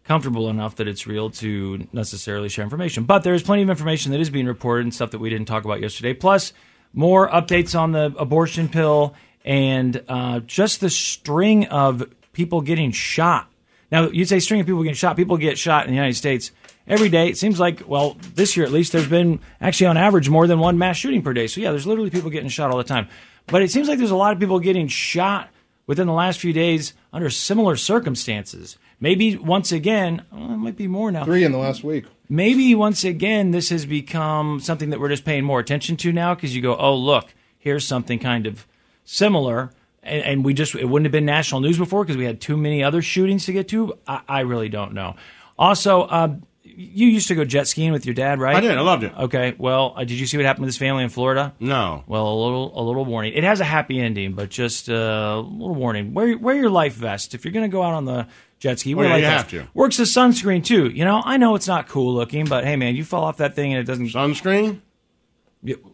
comfortable 0.05 0.49
enough 0.49 0.77
that 0.77 0.87
it's 0.87 1.07
real 1.07 1.31
to 1.31 1.87
necessarily 1.93 2.49
share 2.49 2.63
information. 2.63 3.05
But 3.05 3.25
there's 3.25 3.43
plenty 3.43 3.63
of 3.63 3.71
information 3.71 4.13
that 4.13 4.21
is 4.21 4.31
being 4.31 4.47
reported 4.47 4.85
and 4.85 4.95
stuff 4.95 5.11
that 5.11 5.19
we 5.19 5.29
didn't 5.29 5.47
talk 5.49 5.65
about 5.65 5.81
yesterday. 5.81 6.15
Plus, 6.15 6.53
more 6.95 7.29
updates 7.29 7.79
on 7.79 7.91
the 7.93 8.15
abortion 8.17 8.69
pill 8.69 9.15
and 9.45 10.01
uh, 10.09 10.39
just 10.41 10.81
the 10.81 10.89
string 10.91 11.67
of 11.67 12.05
people 12.33 12.61
getting 12.61 12.93
shot. 12.93 13.49
Now, 13.91 14.09
you'd 14.09 14.29
say 14.29 14.39
string 14.39 14.61
of 14.61 14.67
people 14.67 14.83
getting 14.85 14.95
shot. 14.95 15.17
People 15.17 15.37
get 15.37 15.59
shot 15.59 15.85
in 15.85 15.91
the 15.91 15.97
United 15.97 16.15
States 16.17 16.53
every 16.87 17.09
day. 17.09 17.29
It 17.29 17.39
seems 17.39 17.59
like, 17.61 17.83
well, 17.87 18.17
this 18.35 18.57
year 18.57 18.67
at 18.67 18.73
least, 18.73 18.93
there's 18.93 19.09
been 19.09 19.41
actually 19.61 19.89
on 19.89 19.97
average 19.97 20.29
more 20.29 20.47
than 20.47 20.59
one 20.59 20.79
mass 20.79 20.97
shooting 20.97 21.23
per 21.23 21.33
day. 21.33 21.47
So, 21.47 21.61
yeah, 21.61 21.71
there's 21.71 21.87
literally 21.87 22.11
people 22.11 22.31
getting 22.31 22.49
shot 22.49 22.71
all 22.71 22.79
the 22.79 22.85
time. 22.85 23.09
But 23.47 23.63
it 23.63 23.71
seems 23.71 23.89
like 23.89 23.99
there's 23.99 24.11
a 24.11 24.17
lot 24.17 24.33
of 24.33 24.41
people 24.41 24.59
getting 24.59 24.89
shot 24.89 25.51
within 25.87 26.07
the 26.07 26.13
last 26.13 26.41
few 26.41 26.53
days 26.53 26.95
under 27.13 27.31
similar 27.31 27.77
circumstances. 27.77 28.77
Maybe 28.99 29.37
once 29.37 29.73
again, 29.73 30.25
well, 30.33 30.53
it 30.53 30.57
might 30.57 30.77
be 30.77 30.89
more 30.89 31.13
now. 31.13 31.25
Three 31.25 31.45
in 31.45 31.53
the 31.53 31.59
last 31.59 31.85
week. 31.85 32.07
Maybe 32.29 32.75
once 32.75 33.05
again, 33.05 33.53
this 33.53 33.69
has 33.69 33.87
become 33.87 34.59
something 34.61 34.91
that 34.91 34.99
we're 34.99 35.11
just 35.11 35.25
paying 35.25 35.45
more 35.45 35.61
attention 35.61 35.97
to 35.99 36.13
now 36.13 36.35
because 36.35 36.57
you 36.57 36.63
go, 36.63 36.77
oh, 36.77 36.97
look, 36.97 37.33
here's 37.59 37.87
something 37.87 38.19
kind 38.19 38.47
of 38.47 38.67
similar. 39.05 39.71
And, 40.03 40.23
and 40.23 40.45
we 40.45 40.55
just, 40.55 40.75
it 40.75 40.87
wouldn't 40.87 41.07
have 41.07 41.13
been 41.13 41.27
national 41.27 41.61
news 41.61 41.79
before 41.79 42.05
because 42.05 42.17
we 42.17 42.25
had 42.25 42.41
too 42.41 42.57
many 42.57 42.83
other 42.83 43.03
shootings 43.03 43.45
to 43.47 43.53
get 43.53 43.69
to. 43.69 43.97
I, 44.09 44.23
I 44.29 44.41
really 44.41 44.69
don't 44.69 44.93
know. 44.93 45.15
Also, 45.59 46.03
uh, 46.03 46.35
you 46.79 47.07
used 47.09 47.29
to 47.29 47.35
go 47.35 47.45
jet 47.45 47.67
skiing 47.67 47.93
with 47.93 48.05
your 48.05 48.15
dad, 48.15 48.39
right? 48.39 48.55
I 48.57 48.61
did. 48.61 48.77
I 48.77 48.83
loved 48.83 49.03
it. 49.03 49.13
Okay. 49.17 49.55
Well, 49.57 49.95
uh, 49.97 50.01
did 50.01 50.13
you 50.21 50.27
see 50.27 50.37
what 50.37 50.45
happened 50.45 50.65
to 50.65 50.67
this 50.67 50.77
family 50.77 51.03
in 51.05 51.09
Florida? 51.09 51.55
No. 51.59 52.05
Well, 52.07 52.27
a 52.29 52.37
little 52.45 52.81
a 52.81 52.83
little 52.83 53.05
warning. 53.05 53.33
It 53.35 53.45
has 53.45 53.61
a 53.61 53.65
happy 53.65 53.99
ending, 54.01 54.35
but 54.35 54.51
just 54.51 54.89
uh, 54.91 54.93
a 54.93 55.41
little 55.41 55.75
warning. 55.75 56.13
Wear 56.15 56.37
wear 56.37 56.55
your 56.55 56.71
life 56.71 56.93
vest 56.95 57.35
if 57.35 57.45
you're 57.45 57.53
going 57.53 57.65
to 57.69 57.73
go 57.73 57.83
out 57.83 57.95
on 57.95 58.05
the 58.05 58.27
jet 58.59 58.79
ski. 58.79 58.95
Oh, 58.95 58.99
Wear 58.99 59.07
yeah, 59.07 59.13
life 59.15 59.23
you 59.23 59.29
vest. 59.29 59.51
have 59.53 59.65
to. 59.67 59.71
Works 59.75 59.99
as 60.01 60.13
sunscreen 60.13 60.63
too. 60.65 60.89
You 60.89 61.05
know, 61.05 61.23
I 61.25 61.39
know 61.39 61.55
it's 61.55 61.67
not 61.69 61.89
cool 61.89 62.13
looking, 62.15 62.45
but 62.45 62.65
hey, 62.65 62.77
man, 62.77 62.95
you 62.95 63.05
fall 63.05 63.25
off 63.25 63.39
that 63.39 63.55
thing 63.55 63.73
and 63.73 63.81
it 63.81 63.85
doesn't 63.85 64.09
sunscreen. 64.09 64.81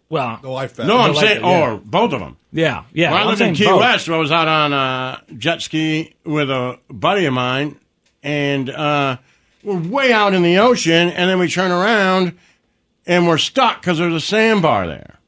well, 0.08 0.38
the 0.42 0.50
life 0.50 0.74
vest. 0.74 0.88
No, 0.88 0.98
I'm 0.98 1.14
saying, 1.14 1.44
or 1.44 1.76
both 1.78 2.12
of 2.12 2.20
them. 2.20 2.36
Yeah, 2.52 2.84
yeah. 2.92 3.10
When 3.12 3.18
I 3.18 3.22
I'm 3.22 3.28
lived 3.28 3.40
in 3.40 3.46
saying 3.46 3.54
Key 3.54 3.64
both. 3.66 3.80
West, 3.80 4.08
I 4.08 4.16
was 4.16 4.30
out 4.32 4.48
on 4.48 4.72
a 4.72 5.22
jet 5.38 5.62
ski 5.62 6.14
with 6.24 6.50
a 6.50 6.78
buddy 6.90 7.24
of 7.24 7.32
mine, 7.32 7.78
and 8.22 8.68
uh, 8.68 9.16
we're 9.62 9.78
way 9.78 10.12
out 10.12 10.34
in 10.34 10.42
the 10.42 10.58
ocean, 10.58 11.08
and 11.10 11.28
then 11.30 11.38
we 11.38 11.48
turn 11.48 11.70
around 11.70 12.38
and 13.06 13.26
we're 13.26 13.38
stuck 13.38 13.80
because 13.80 13.98
there's 13.98 14.14
a 14.14 14.20
sandbar 14.20 14.86
there. 14.86 15.18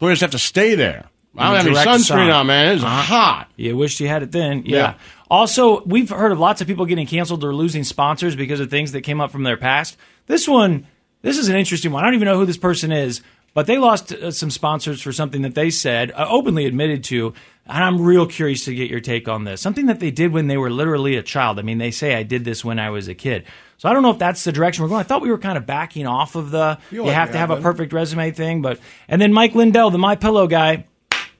We 0.00 0.10
just 0.10 0.22
have 0.22 0.30
to 0.32 0.38
stay 0.38 0.74
there. 0.74 1.06
I 1.36 1.46
don't 1.46 1.56
have 1.56 1.66
any 1.66 1.76
sunscreen 1.76 2.04
sun. 2.04 2.30
on, 2.30 2.46
man. 2.48 2.74
It's 2.74 2.82
Uh-huh. 2.84 3.02
hot. 3.02 3.48
You 3.56 3.76
wished 3.76 4.00
you 4.00 4.08
had 4.08 4.22
it 4.22 4.32
then. 4.32 4.64
Yeah. 4.66 4.76
Yeah. 4.78 4.94
Also, 5.30 5.82
we've 5.84 6.08
heard 6.10 6.32
of 6.32 6.40
lots 6.40 6.60
of 6.60 6.66
people 6.66 6.86
getting 6.86 7.06
canceled 7.06 7.44
or 7.44 7.54
losing 7.54 7.84
sponsors 7.84 8.34
because 8.34 8.58
of 8.58 8.68
things 8.70 8.92
that 8.92 9.02
came 9.02 9.20
up 9.20 9.30
from 9.30 9.44
their 9.44 9.56
past. 9.56 9.96
This 10.26 10.48
one, 10.48 10.86
this 11.22 11.38
is 11.38 11.48
an 11.48 11.56
interesting 11.56 11.92
one. 11.92 12.02
I 12.02 12.06
don't 12.08 12.14
even 12.14 12.26
know 12.26 12.36
who 12.38 12.46
this 12.46 12.56
person 12.56 12.90
is, 12.90 13.22
but 13.54 13.66
they 13.66 13.78
lost 13.78 14.12
uh, 14.12 14.30
some 14.30 14.50
sponsors 14.50 15.00
for 15.02 15.12
something 15.12 15.42
that 15.42 15.54
they 15.54 15.70
said, 15.70 16.12
uh, 16.12 16.26
openly 16.28 16.66
admitted 16.66 17.04
to. 17.04 17.34
And 17.66 17.84
I'm 17.84 18.00
real 18.00 18.26
curious 18.26 18.64
to 18.64 18.74
get 18.74 18.90
your 18.90 19.00
take 19.00 19.28
on 19.28 19.44
this. 19.44 19.60
Something 19.60 19.86
that 19.86 20.00
they 20.00 20.10
did 20.10 20.32
when 20.32 20.48
they 20.48 20.56
were 20.56 20.70
literally 20.70 21.16
a 21.16 21.22
child. 21.22 21.58
I 21.58 21.62
mean, 21.62 21.78
they 21.78 21.92
say 21.92 22.14
I 22.16 22.24
did 22.24 22.44
this 22.44 22.64
when 22.64 22.78
I 22.80 22.90
was 22.90 23.06
a 23.06 23.14
kid. 23.14 23.44
So 23.76 23.88
I 23.88 23.92
don't 23.92 24.02
know 24.02 24.10
if 24.10 24.18
that's 24.18 24.42
the 24.44 24.50
direction 24.52 24.82
we're 24.82 24.88
going. 24.88 25.00
I 25.00 25.04
thought 25.04 25.22
we 25.22 25.30
were 25.30 25.38
kind 25.38 25.56
of 25.56 25.66
backing 25.66 26.06
off 26.06 26.34
of 26.34 26.50
the 26.50 26.78
You 26.90 27.04
you, 27.04 27.10
have 27.12 27.30
to 27.32 27.38
have 27.38 27.50
have 27.50 27.58
a 27.58 27.62
perfect 27.62 27.92
resume 27.92 28.32
thing, 28.32 28.60
but 28.60 28.80
and 29.08 29.20
then 29.22 29.32
Mike 29.32 29.54
Lindell, 29.54 29.90
the 29.90 29.98
My 29.98 30.16
Pillow 30.16 30.46
guy, 30.48 30.86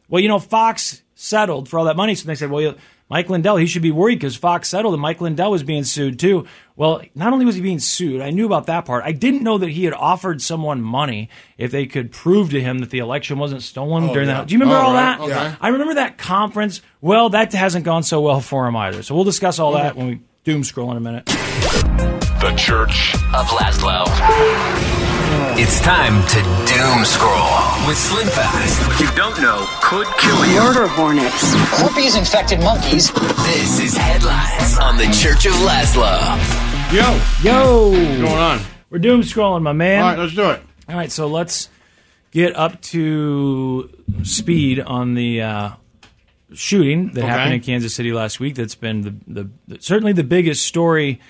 well, 0.08 0.22
you 0.22 0.28
know, 0.28 0.38
Fox 0.38 1.02
settled 1.16 1.68
for 1.68 1.78
all 1.78 1.84
that 1.86 1.96
money. 1.96 2.14
So 2.14 2.26
they 2.26 2.34
said, 2.34 2.50
well, 2.50 2.62
you- 2.62 2.76
Mike 3.10 3.28
Lindell, 3.28 3.56
he 3.56 3.66
should 3.66 3.82
be 3.82 3.90
worried 3.90 4.20
because 4.20 4.36
Fox 4.36 4.68
settled 4.68 4.94
and 4.94 5.02
Mike 5.02 5.20
Lindell 5.20 5.50
was 5.50 5.62
being 5.64 5.82
sued 5.84 6.18
too. 6.18 6.46
Well, 6.76 7.02
not 7.14 7.32
only 7.32 7.44
was 7.44 7.56
he 7.56 7.60
being 7.60 7.80
sued, 7.80 8.20
I 8.22 8.30
knew 8.30 8.46
about 8.46 8.66
that 8.66 8.84
part. 8.86 9.04
I 9.04 9.12
didn't 9.12 9.42
know 9.42 9.58
that 9.58 9.68
he 9.68 9.84
had 9.84 9.92
offered 9.92 10.40
someone 10.40 10.80
money 10.80 11.28
if 11.58 11.72
they 11.72 11.86
could 11.86 12.12
prove 12.12 12.50
to 12.50 12.60
him 12.60 12.78
that 12.78 12.90
the 12.90 13.00
election 13.00 13.38
wasn't 13.38 13.62
stolen 13.62 14.04
Oh, 14.08 14.14
during 14.14 14.28
yeah. 14.28 14.40
the. 14.42 14.46
Do 14.46 14.54
you 14.54 14.60
remember 14.60 14.76
all, 14.80 14.90
all 14.90 14.94
right. 14.94 15.18
that? 15.18 15.20
Okay. 15.48 15.56
I 15.60 15.68
remember 15.68 15.94
that 15.94 16.16
conference. 16.16 16.80
Well, 17.00 17.30
that 17.30 17.52
hasn't 17.52 17.84
gone 17.84 18.04
so 18.04 18.20
well 18.20 18.40
for 18.40 18.66
him 18.66 18.76
either. 18.76 19.02
So 19.02 19.14
we'll 19.16 19.24
discuss 19.24 19.58
all 19.58 19.72
that 19.72 19.96
when 19.96 20.06
we 20.06 20.20
doom 20.44 20.62
scroll 20.64 20.90
in 20.92 20.96
a 20.96 21.00
minute. 21.00 21.26
The 21.26 22.54
Church 22.56 23.14
of 23.34 23.46
Lazlo. 23.48 24.06
It's 25.58 25.80
time 25.80 26.26
to 26.28 26.36
doom 26.66 27.04
scroll 27.04 27.86
with 27.86 27.96
Slim 27.98 28.26
Fast. 28.28 28.86
What 28.88 29.00
you 29.00 29.06
don't 29.16 29.40
know 29.42 29.66
could 29.82 30.06
kill 30.18 30.46
you. 30.46 30.54
Murder 30.60 30.86
hornets. 30.86 31.52
Herpes 31.78 32.16
infected 32.16 32.60
monkeys. 32.60 33.10
This 33.12 33.80
is 33.80 33.96
headlines 33.96 34.78
on 34.78 34.96
the 34.96 35.04
Church 35.06 35.46
of 35.46 35.52
Lazlo. 35.54 36.18
Yo, 36.92 37.20
Yo, 37.42 37.90
what's 37.90 38.20
going 38.20 38.26
on? 38.38 38.60
We're 38.90 38.98
doom 38.98 39.22
scrolling, 39.22 39.62
my 39.62 39.72
man. 39.72 40.02
All 40.02 40.08
right, 40.10 40.18
let's 40.18 40.34
do 40.34 40.50
it. 40.50 40.62
All 40.88 40.96
right, 40.96 41.10
so 41.12 41.26
let's 41.26 41.68
get 42.30 42.56
up 42.56 42.80
to 42.82 43.90
speed 44.22 44.80
on 44.80 45.14
the 45.14 45.42
uh, 45.42 45.70
shooting 46.54 47.12
that 47.12 47.20
Okay. 47.20 47.26
happened 47.28 47.54
in 47.54 47.60
Kansas 47.60 47.94
City 47.94 48.12
last 48.12 48.40
week. 48.40 48.54
That's 48.54 48.74
been 48.74 49.02
the, 49.02 49.14
the, 49.26 49.50
the 49.68 49.80
certainly 49.82 50.12
the 50.12 50.24
biggest 50.24 50.66
story 50.66 51.20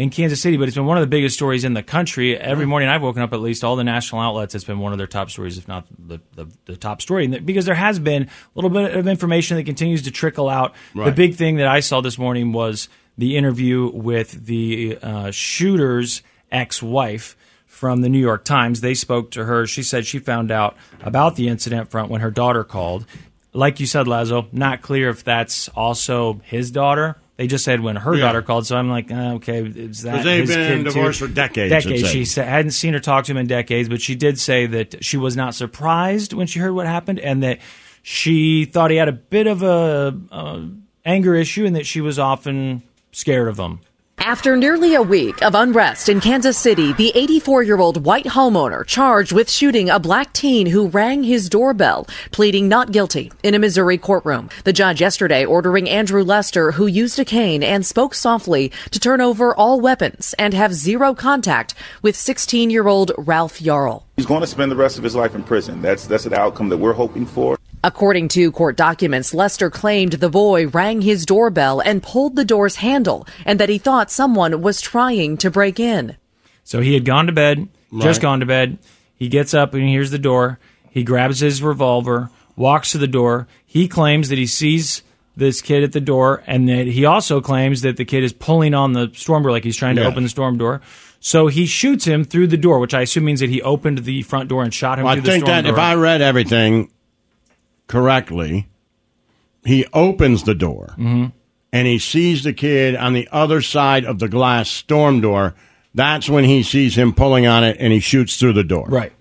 in 0.00 0.08
Kansas 0.08 0.40
City, 0.40 0.56
but 0.56 0.66
it's 0.66 0.74
been 0.74 0.86
one 0.86 0.96
of 0.96 1.02
the 1.02 1.06
biggest 1.06 1.34
stories 1.34 1.62
in 1.62 1.74
the 1.74 1.82
country. 1.82 2.34
Every 2.34 2.64
morning 2.64 2.88
I've 2.88 3.02
woken 3.02 3.20
up, 3.20 3.34
at 3.34 3.40
least 3.40 3.62
all 3.62 3.76
the 3.76 3.84
national 3.84 4.22
outlets, 4.22 4.54
it's 4.54 4.64
been 4.64 4.78
one 4.78 4.92
of 4.92 4.98
their 4.98 5.06
top 5.06 5.28
stories, 5.28 5.58
if 5.58 5.68
not 5.68 5.86
the, 5.98 6.20
the, 6.34 6.46
the 6.64 6.76
top 6.76 7.02
story. 7.02 7.26
Because 7.26 7.66
there 7.66 7.74
has 7.74 7.98
been 7.98 8.22
a 8.22 8.28
little 8.54 8.70
bit 8.70 8.96
of 8.96 9.06
information 9.06 9.58
that 9.58 9.64
continues 9.64 10.02
to 10.02 10.10
trickle 10.10 10.48
out. 10.48 10.74
The 10.94 11.12
big 11.12 11.34
thing 11.34 11.56
that 11.56 11.66
I 11.66 11.80
saw 11.80 12.00
this 12.00 12.16
morning 12.16 12.52
was 12.52 12.88
the 13.18 13.36
interview 13.36 13.90
with 13.92 14.46
the 14.46 14.98
uh, 15.02 15.30
shooter's 15.32 16.22
ex-wife 16.50 17.36
from 17.66 18.00
the 18.00 18.08
New 18.08 18.18
York 18.18 18.44
Times. 18.44 18.80
They 18.80 18.94
spoke 18.94 19.30
to 19.32 19.44
her. 19.44 19.66
She 19.66 19.82
said 19.82 20.06
she 20.06 20.18
found 20.18 20.50
out 20.50 20.78
about 21.02 21.36
the 21.36 21.48
incident 21.48 21.90
front 21.90 22.10
when 22.10 22.22
her 22.22 22.30
daughter 22.30 22.64
called. 22.64 23.04
Like 23.52 23.80
you 23.80 23.86
said, 23.86 24.06
Lazlo, 24.06 24.50
not 24.50 24.80
clear 24.80 25.10
if 25.10 25.24
that's 25.24 25.68
also 25.70 26.40
his 26.44 26.70
daughter. 26.70 27.18
They 27.40 27.46
just 27.46 27.64
said 27.64 27.80
when 27.80 27.96
her 27.96 28.14
Yeah. 28.14 28.20
daughter 28.26 28.42
called, 28.42 28.66
so 28.66 28.76
I'm 28.76 28.90
like, 28.90 29.10
uh, 29.10 29.36
okay, 29.36 29.60
is 29.64 30.02
that 30.02 30.24
they've 30.24 30.46
been 30.46 30.56
kid 30.58 30.76
too? 30.76 30.84
divorced 30.84 31.20
for 31.20 31.26
decades, 31.26 31.70
Decades. 31.72 32.10
She 32.10 32.26
said, 32.26 32.46
hadn't 32.46 32.72
seen 32.72 32.92
her 32.92 33.00
talk 33.00 33.24
to 33.24 33.32
him 33.32 33.38
in 33.38 33.46
decades, 33.46 33.88
but 33.88 34.02
she 34.02 34.14
did 34.14 34.38
say 34.38 34.66
that 34.66 35.02
she 35.02 35.16
was 35.16 35.36
not 35.38 35.54
surprised 35.54 36.34
when 36.34 36.46
she 36.46 36.58
heard 36.58 36.72
what 36.72 36.86
happened, 36.86 37.18
and 37.18 37.42
that 37.42 37.60
she 38.02 38.66
thought 38.66 38.90
he 38.90 38.98
had 38.98 39.08
a 39.08 39.12
bit 39.12 39.46
of 39.46 39.62
a, 39.62 40.14
uh 40.30 40.60
anger 41.06 41.34
issue, 41.34 41.64
and 41.64 41.76
that 41.76 41.86
she 41.86 42.02
was 42.02 42.18
often 42.18 42.82
scared 43.12 43.48
of 43.48 43.58
him. 43.58 43.80
After 44.22 44.54
nearly 44.54 44.94
a 44.96 45.02
week 45.02 45.42
of 45.42 45.54
unrest 45.54 46.10
in 46.10 46.20
Kansas 46.20 46.58
City, 46.58 46.92
the 46.92 47.10
84 47.14 47.62
year 47.62 47.78
old 47.78 48.04
white 48.04 48.26
homeowner 48.26 48.84
charged 48.86 49.32
with 49.32 49.50
shooting 49.50 49.88
a 49.88 49.98
black 49.98 50.34
teen 50.34 50.66
who 50.66 50.88
rang 50.88 51.22
his 51.24 51.48
doorbell, 51.48 52.06
pleading 52.30 52.68
not 52.68 52.92
guilty 52.92 53.32
in 53.42 53.54
a 53.54 53.58
Missouri 53.58 53.96
courtroom. 53.96 54.50
The 54.64 54.74
judge 54.74 55.00
yesterday 55.00 55.46
ordering 55.46 55.88
Andrew 55.88 56.22
Lester, 56.22 56.72
who 56.72 56.86
used 56.86 57.18
a 57.18 57.24
cane 57.24 57.62
and 57.62 57.84
spoke 57.84 58.14
softly, 58.14 58.70
to 58.90 59.00
turn 59.00 59.22
over 59.22 59.54
all 59.54 59.80
weapons 59.80 60.34
and 60.38 60.52
have 60.52 60.74
zero 60.74 61.14
contact 61.14 61.72
with 62.02 62.14
16 62.14 62.68
year 62.68 62.88
old 62.88 63.12
Ralph 63.16 63.58
Yarl. 63.58 64.02
He's 64.16 64.26
going 64.26 64.42
to 64.42 64.46
spend 64.46 64.70
the 64.70 64.76
rest 64.76 64.98
of 64.98 65.04
his 65.04 65.16
life 65.16 65.34
in 65.34 65.42
prison. 65.42 65.80
That's 65.80 66.06
that's 66.06 66.26
an 66.26 66.34
outcome 66.34 66.68
that 66.68 66.76
we're 66.76 66.92
hoping 66.92 67.24
for. 67.24 67.56
According 67.82 68.28
to 68.28 68.52
court 68.52 68.76
documents, 68.76 69.32
Lester 69.32 69.70
claimed 69.70 70.12
the 70.14 70.28
boy 70.28 70.66
rang 70.68 71.00
his 71.00 71.24
doorbell 71.24 71.80
and 71.80 72.02
pulled 72.02 72.36
the 72.36 72.44
door's 72.44 72.76
handle 72.76 73.26
and 73.46 73.58
that 73.58 73.70
he 73.70 73.78
thought 73.78 74.10
someone 74.10 74.60
was 74.60 74.80
trying 74.82 75.38
to 75.38 75.50
break 75.50 75.80
in. 75.80 76.16
So 76.62 76.80
he 76.80 76.92
had 76.94 77.04
gone 77.06 77.26
to 77.26 77.32
bed, 77.32 77.68
just 78.00 78.20
gone 78.20 78.40
to 78.40 78.46
bed. 78.46 78.78
He 79.16 79.28
gets 79.28 79.54
up 79.54 79.72
and 79.72 79.82
he 79.82 79.90
hears 79.90 80.10
the 80.10 80.18
door. 80.18 80.58
He 80.90 81.02
grabs 81.04 81.40
his 81.40 81.62
revolver, 81.62 82.30
walks 82.54 82.92
to 82.92 82.98
the 82.98 83.08
door. 83.08 83.48
He 83.64 83.88
claims 83.88 84.28
that 84.28 84.38
he 84.38 84.46
sees 84.46 85.02
this 85.36 85.62
kid 85.62 85.82
at 85.82 85.92
the 85.92 86.00
door, 86.00 86.42
and 86.46 86.68
that 86.68 86.86
he 86.88 87.06
also 87.06 87.40
claims 87.40 87.80
that 87.80 87.96
the 87.96 88.04
kid 88.04 88.22
is 88.24 88.32
pulling 88.32 88.74
on 88.74 88.92
the 88.92 89.10
storm 89.14 89.42
door 89.42 89.52
like 89.52 89.64
he's 89.64 89.76
trying 89.76 89.94
to 89.96 90.02
Yes. 90.02 90.10
open 90.10 90.22
the 90.24 90.28
storm 90.28 90.58
door. 90.58 90.82
So 91.20 91.46
he 91.46 91.64
shoots 91.66 92.04
him 92.04 92.24
through 92.24 92.48
the 92.48 92.56
door, 92.58 92.78
which 92.78 92.92
I 92.92 93.02
assume 93.02 93.24
means 93.24 93.40
that 93.40 93.48
he 93.48 93.62
opened 93.62 93.98
the 93.98 94.20
front 94.22 94.48
door 94.50 94.62
and 94.64 94.74
shot 94.74 94.98
him 94.98 95.04
Well, 95.04 95.12
I 95.14 95.16
the 95.16 95.22
think 95.22 95.44
storm 95.44 95.56
that 95.56 95.62
door. 95.64 95.72
if 95.72 95.78
I 95.78 95.94
read 95.94 96.20
everything 96.20 96.90
correctly, 97.90 98.68
he 99.64 99.84
opens 99.92 100.44
the 100.44 100.54
door 100.54 100.94
Mhm. 100.98 101.32
and 101.72 101.86
he 101.88 101.98
sees 101.98 102.44
the 102.44 102.52
kid 102.52 102.94
on 102.94 103.12
the 103.14 103.28
other 103.32 103.60
side 103.60 104.04
of 104.04 104.20
the 104.20 104.28
glass 104.28 104.70
storm 104.70 105.20
door. 105.20 105.54
That's 105.92 106.28
when 106.30 106.44
he 106.44 106.62
sees 106.62 106.96
him 106.96 107.12
pulling 107.12 107.46
on 107.48 107.64
it 107.64 107.76
and 107.80 107.92
he 107.92 107.98
shoots 107.98 108.36
through 108.36 108.52
the 108.52 108.62
door. 108.64 108.86
Right. 108.88 109.12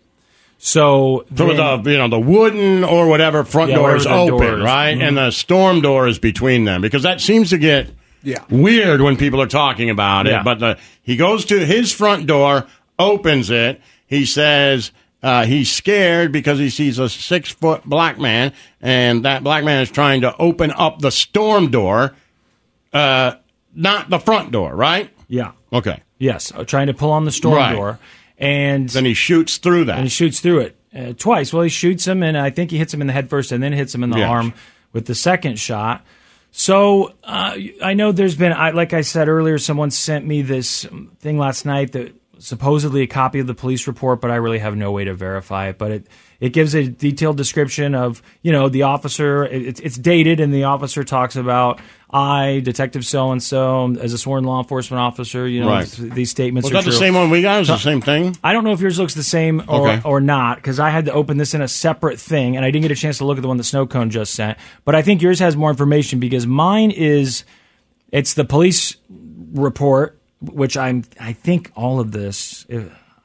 So 0.60 1.26
through 1.36 1.56
the 1.56 1.82
you 1.90 1.98
know 1.98 2.10
the 2.10 2.20
wooden 2.20 2.84
or 2.84 3.08
whatever 3.08 3.44
front 3.44 3.72
Yeah, 3.72 3.78
door 3.78 3.96
is 3.96 4.06
open, 4.06 4.38
door 4.38 4.58
is. 4.60 4.64
right? 4.64 4.96
Mhm. 4.98 5.08
And 5.08 5.18
the 5.18 5.32
storm 5.32 5.82
door 5.82 6.08
is 6.08 6.20
between 6.20 6.66
them 6.66 6.82
because 6.82 7.02
that 7.04 7.22
seems 7.22 7.50
to 7.50 7.58
get 7.58 7.88
Yeah. 8.24 8.40
weird 8.50 9.02
when 9.02 9.16
people 9.18 9.42
are 9.42 9.48
talking 9.48 9.90
about 9.90 10.28
it. 10.28 10.32
Yeah. 10.32 10.44
But 10.44 10.60
the, 10.60 10.78
he 11.02 11.16
goes 11.16 11.44
to 11.46 11.66
his 11.66 11.92
front 11.92 12.28
door, 12.28 12.66
opens 13.00 13.50
it. 13.50 13.82
He 14.06 14.26
says 14.26 14.92
uh, 15.22 15.46
he's 15.46 15.72
scared 15.72 16.32
because 16.32 16.60
he 16.60 16.70
sees 16.70 16.98
a 17.00 17.10
six 17.10 17.50
foot 17.52 17.84
black 17.86 18.18
man, 18.20 18.54
and 18.82 19.26
that 19.26 19.44
black 19.44 19.64
man 19.64 19.82
is 19.82 19.92
trying 19.92 20.22
to 20.22 20.36
open 20.38 20.72
up 20.72 21.00
the 21.00 21.12
storm 21.12 21.72
door, 21.72 22.16
uh, 22.94 23.34
not 23.74 24.10
the 24.10 24.20
front 24.20 24.52
door, 24.52 24.76
right? 24.76 25.10
Yeah. 25.28 25.52
Okay. 25.72 26.02
Yes, 26.18 26.52
uh, 26.56 26.64
trying 26.66 26.88
to 26.88 26.94
pull 26.94 27.12
on 27.12 27.26
the 27.26 27.32
storm 27.32 27.56
Right. 27.56 27.74
door, 27.76 28.00
and 28.38 28.90
then 28.90 29.06
he 29.06 29.14
shoots 29.14 29.58
through 29.58 29.86
that. 29.86 29.96
And 29.98 30.06
he 30.06 30.10
shoots 30.10 30.40
through 30.40 30.60
it 30.62 30.76
uh, 30.96 31.14
twice. 31.18 31.54
Well, 31.54 31.64
he 31.64 31.70
shoots 31.70 32.06
him, 32.08 32.24
and 32.24 32.38
I 32.38 32.50
think 32.50 32.72
he 32.72 32.78
hits 32.78 32.94
him 32.94 33.02
in 33.02 33.08
the 33.08 33.14
head 33.14 33.30
first, 33.30 33.52
and 33.52 33.62
then 33.64 33.72
hits 33.74 33.94
him 33.96 34.04
in 34.04 34.10
the 34.10 34.20
Yes. 34.20 34.30
arm 34.30 34.54
with 34.92 35.06
the 35.06 35.16
second 35.16 35.60
shot. 35.60 36.06
So 36.52 37.14
uh, 37.24 37.56
I 37.84 37.94
know 37.94 38.12
there's 38.12 38.36
been, 38.36 38.52
I, 38.52 38.72
like 38.72 38.92
I 38.94 39.02
said 39.02 39.30
earlier, 39.30 39.60
someone 39.60 39.92
sent 39.92 40.26
me 40.26 40.42
this 40.42 40.84
thing 41.20 41.38
last 41.38 41.64
night 41.66 41.92
that 41.92 42.14
supposedly 42.40 43.02
a 43.04 43.08
copy 43.08 43.40
of 43.40 43.48
the 43.48 43.54
police 43.54 43.86
report, 43.86 44.22
but 44.22 44.32
I 44.32 44.36
really 44.36 44.60
have 44.60 44.76
no 44.76 44.92
way 44.92 45.04
to 45.04 45.14
verify 45.14 45.68
it. 45.70 45.78
But 45.78 45.92
it 45.92 46.08
it 46.40 46.54
gives 46.54 46.74
a 46.74 46.88
detailed 46.88 47.36
description 47.38 47.94
of 47.94 48.22
you 48.42 48.52
know 48.52 48.70
the 48.70 48.84
officer. 48.84 49.46
it- 49.46 49.62
It's 49.68 49.80
it's 49.82 49.98
dated, 49.98 50.40
and 50.40 50.54
the 50.54 50.64
officer 50.64 51.04
talks 51.04 51.36
about 51.36 51.80
I, 52.12 52.62
Detective 52.64 53.06
So 53.06 53.32
and 53.32 53.44
So, 53.44 53.94
as 54.02 54.14
a 54.14 54.18
sworn 54.18 54.44
law 54.44 54.60
enforcement 54.60 55.00
officer. 55.02 55.48
You 55.48 55.62
know 55.62 55.68
Right. 55.70 55.86
th- 55.88 56.12
these 56.14 56.32
statements. 56.32 56.68
Was 56.70 56.72
are 56.80 56.82
that 56.84 56.90
the 56.90 56.98
same 56.98 57.14
one 57.14 57.30
we 57.30 57.42
got? 57.44 57.58
It 57.58 57.60
was 57.60 57.68
the 57.68 57.74
uh, 57.76 57.78
same 57.78 58.02
thing. 58.02 58.36
I 58.44 58.54
don't 58.54 58.64
know 58.64 58.72
if 58.72 58.80
yours 58.80 58.98
looks 58.98 59.14
the 59.14 59.22
same 59.24 59.62
or, 59.68 59.88
Okay. 59.90 60.02
or 60.04 60.20
not 60.22 60.56
because 60.58 60.80
I 60.80 60.90
had 60.90 61.06
to 61.06 61.12
open 61.14 61.38
this 61.38 61.54
in 61.54 61.62
a 61.62 61.68
separate 61.68 62.20
thing 62.20 62.56
and 62.56 62.66
I 62.66 62.72
didn't 62.72 62.84
get 62.84 62.92
a 62.92 62.96
chance 62.96 63.20
to 63.20 63.26
look 63.26 63.38
at 63.38 63.42
the 63.42 63.48
one 63.48 63.58
that 63.58 63.64
Snowcone 63.64 64.10
just 64.10 64.34
sent. 64.34 64.58
But 64.86 64.96
I 64.96 65.02
think 65.04 65.22
yours 65.22 65.40
has 65.40 65.56
more 65.56 65.70
information 65.70 66.20
because 66.20 66.48
mine 66.48 66.90
is 66.92 67.44
it's 68.12 68.34
the 68.34 68.46
police 68.46 68.96
report, 69.54 70.19
which 70.42 70.78
I'm 70.78 71.04
I 71.20 71.34
think 71.34 71.72
all 71.76 72.00
of 72.00 72.12
this. 72.12 72.66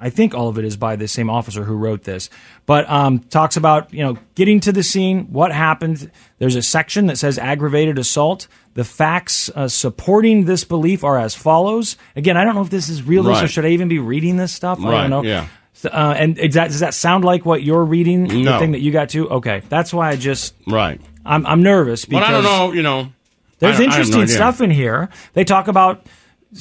I 0.01 0.11
think 0.11 0.35
all 0.35 0.49
of 0.49 0.59
it 0.59 0.65
is 0.67 0.77
by 0.77 0.97
the 0.97 1.09
same 1.09 1.31
officer 1.31 1.63
who 1.65 1.77
wrote 1.77 2.03
this, 2.03 2.29
but 2.67 2.91
um, 2.91 3.21
talks 3.21 3.57
about 3.57 3.95
you 3.95 4.03
know 4.03 4.19
getting 4.35 4.61
to 4.61 4.73
the 4.73 4.83
scene, 4.83 5.27
what 5.33 5.53
happened. 5.53 6.11
There's 6.39 6.57
a 6.57 6.63
section 6.63 7.07
that 7.07 7.17
says 7.17 7.39
aggravated 7.39 7.99
assault. 7.99 8.47
The 8.75 8.85
facts 8.85 9.49
uh, 9.55 9.69
supporting 9.69 10.45
this 10.47 10.65
belief 10.65 11.05
are 11.05 11.19
as 11.19 11.35
follows. 11.35 11.97
Again, 12.17 12.37
I 12.37 12.45
don't 12.45 12.55
know 12.57 12.61
if 12.63 12.71
this 12.71 12.89
is 12.89 13.03
real, 13.05 13.23
Right. 13.23 13.49
should 13.49 13.65
I 13.65 13.69
even 13.69 13.89
be 13.89 14.01
reading 14.01 14.37
this 14.37 14.53
stuff? 14.53 14.81
I 14.85 14.91
don't 15.03 15.11
know. 15.11 15.23
yeah. 15.23 15.47
Uh, 15.85 16.15
and 16.19 16.37
that, 16.37 16.69
does 16.69 16.81
that 16.81 16.95
sound 16.95 17.25
like 17.25 17.45
what 17.47 17.63
you're 17.63 17.85
reading? 17.85 18.27
The 18.27 18.43
No. 18.43 18.59
thing 18.59 18.73
that 18.73 18.81
you 18.81 18.91
got 18.91 19.11
to? 19.11 19.29
Okay, 19.31 19.63
that's 19.69 19.93
why 19.95 20.11
I 20.11 20.17
just 20.17 20.55
right. 20.67 21.01
I'm 21.25 21.47
I'm 21.47 21.63
nervous 21.63 22.05
because 22.05 22.27
But 22.27 22.29
I 22.29 22.33
don't 22.33 22.43
know. 22.45 22.73
You 22.73 22.83
know, 22.83 23.13
there's 23.61 23.77
I- 23.77 23.85
I 23.85 23.87
no 23.87 23.93
interesting 23.93 24.27
stuff 24.27 24.61
in 24.61 24.71
here. 24.71 25.09
They 25.35 25.45
talk 25.45 25.69
about 25.69 26.05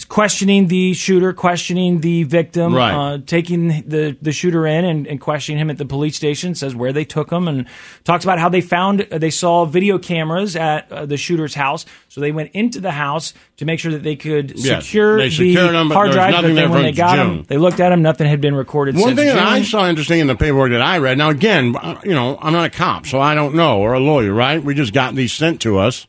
questioning 0.09 0.67
the 0.67 0.93
shooter, 0.93 1.33
questioning 1.33 1.99
the 2.01 2.23
victim, 2.23 2.73
Right. 2.73 2.93
uh, 2.93 3.17
taking 3.25 3.67
the, 3.87 4.17
the 4.21 4.31
shooter 4.31 4.65
in 4.65 4.85
and, 4.85 5.05
and 5.05 5.21
questioning 5.21 5.59
him 5.61 5.69
at 5.69 5.77
the 5.77 5.85
police 5.85 6.15
station, 6.15 6.55
says 6.55 6.75
where 6.75 6.91
they 6.91 7.05
took 7.05 7.31
him, 7.31 7.47
and 7.47 7.67
talks 8.03 8.23
about 8.23 8.39
how 8.39 8.49
they 8.49 8.61
found, 8.61 9.01
they 9.11 9.29
saw 9.29 9.65
video 9.65 9.99
cameras 9.99 10.55
at 10.55 10.91
uh, 10.91 11.05
the 11.05 11.15
shooter's 11.17 11.53
house. 11.53 11.85
So 12.09 12.21
they 12.21 12.31
went 12.31 12.51
into 12.53 12.79
the 12.79 12.91
house 12.91 13.33
to 13.57 13.65
make 13.65 13.79
sure 13.79 13.91
that 13.91 14.01
they 14.03 14.15
could 14.15 14.53
Yes, 14.57 14.85
secure 14.85 15.17
they 15.17 15.29
the 15.29 15.53
him, 15.53 15.91
hard 15.91 16.11
drive. 16.11 16.31
nothing 16.31 16.51
But 16.51 16.55
there 16.55 16.63
then 16.65 16.71
when 16.71 16.81
they 16.83 16.91
got 16.91 17.17
June. 17.17 17.37
him, 17.39 17.43
they 17.43 17.57
looked 17.57 17.79
at 17.79 17.91
him, 17.91 18.01
nothing 18.01 18.25
had 18.27 18.41
been 18.41 18.55
recorded 18.55 18.95
One 18.95 19.03
since 19.09 19.19
thing 19.19 19.27
that 19.27 19.37
I 19.37 19.61
saw 19.61 19.87
interesting 19.87 20.19
in 20.19 20.27
the 20.27 20.35
paperwork 20.35 20.71
that 20.71 20.81
I 20.81 20.97
read. 20.97 21.17
Now, 21.19 21.29
again, 21.29 21.75
uh, 21.75 21.99
you 22.03 22.13
know, 22.13 22.37
I'm 22.41 22.53
not 22.53 22.65
a 22.65 22.69
cop, 22.71 23.05
so 23.05 23.21
I 23.21 23.35
don't 23.35 23.53
know, 23.53 23.79
or 23.79 23.93
a 23.93 23.99
lawyer, 23.99 24.33
right? 24.33 24.63
We 24.63 24.73
just 24.73 24.93
got 24.93 25.13
these 25.13 25.33
sent 25.33 25.61
to 25.61 25.77
us. 25.77 26.07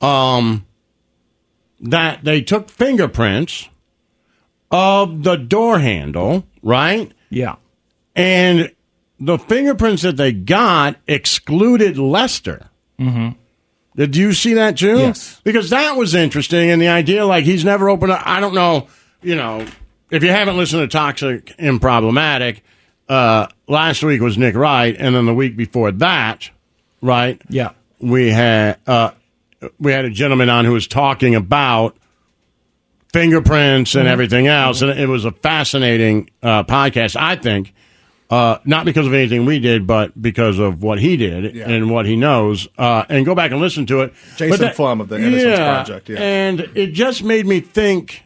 Um, 0.00 0.66
that 1.84 2.24
they 2.24 2.40
took 2.40 2.68
fingerprints 2.68 3.68
of 4.70 5.22
the 5.22 5.36
door 5.36 5.78
handle, 5.78 6.44
right? 6.62 7.12
Yeah. 7.30 7.56
And 8.16 8.72
the 9.20 9.38
fingerprints 9.38 10.02
that 10.02 10.16
they 10.16 10.32
got 10.32 10.96
excluded 11.06 11.98
Lester. 11.98 12.68
Mm-hmm. 12.98 13.38
Did 13.96 14.16
you 14.16 14.32
see 14.32 14.54
that 14.54 14.76
too? 14.78 14.98
Yes. 14.98 15.40
Because 15.44 15.70
that 15.70 15.96
was 15.96 16.14
interesting, 16.14 16.70
and 16.70 16.82
the 16.82 16.88
idea 16.88 17.24
like 17.24 17.44
he's 17.44 17.64
never 17.64 17.88
opened 17.88 18.12
up. 18.12 18.22
I 18.24 18.40
don't 18.40 18.54
know, 18.54 18.88
you 19.22 19.36
know, 19.36 19.64
if 20.10 20.22
you 20.24 20.30
haven't 20.30 20.56
listened 20.56 20.82
to 20.82 20.88
Toxic 20.88 21.54
and 21.58 21.80
Problematic, 21.80 22.64
uh, 23.08 23.46
last 23.68 24.02
week 24.02 24.20
was 24.20 24.36
Nick 24.36 24.56
Wright, 24.56 24.96
and 24.98 25.14
then 25.14 25.26
the 25.26 25.34
week 25.34 25.56
before 25.56 25.92
that, 25.92 26.50
right? 27.00 27.40
Yeah. 27.48 27.72
We 28.00 28.30
had 28.30 28.78
uh, 28.86 29.12
we 29.78 29.92
had 29.92 30.04
a 30.04 30.10
gentleman 30.10 30.48
on 30.48 30.64
who 30.64 30.72
was 30.72 30.86
talking 30.86 31.34
about 31.34 31.96
fingerprints 33.12 33.94
and 33.94 34.06
Mhm. 34.08 34.10
everything 34.12 34.46
else, 34.46 34.82
and 34.82 34.90
it 34.98 35.08
was 35.08 35.24
a 35.24 35.30
fascinating 35.30 36.30
uh, 36.42 36.64
podcast, 36.64 37.16
I 37.18 37.36
think. 37.36 37.72
Uh, 38.30 38.58
not 38.64 38.84
because 38.86 39.06
of 39.06 39.12
anything 39.14 39.44
we 39.44 39.58
did, 39.60 39.86
but 39.86 40.20
because 40.20 40.58
of 40.58 40.82
what 40.82 40.98
he 40.98 41.16
did 41.16 41.54
Yeah. 41.54 41.68
and 41.70 41.90
what 41.90 42.06
he 42.06 42.16
knows. 42.16 42.66
Uh, 42.76 43.04
and 43.08 43.24
go 43.24 43.34
back 43.34 43.52
and 43.52 43.60
listen 43.60 43.86
to 43.86 44.00
it. 44.00 44.14
Jason 44.36 44.60
that- 44.60 44.74
Flom 44.76 45.00
of 45.00 45.08
the 45.08 45.16
Innocence 45.16 45.58
Project, 45.58 46.08
yeah. 46.08 46.18
And 46.18 46.68
it 46.74 46.92
just 46.92 47.22
made 47.22 47.46
me 47.46 47.60
think. 47.60 48.22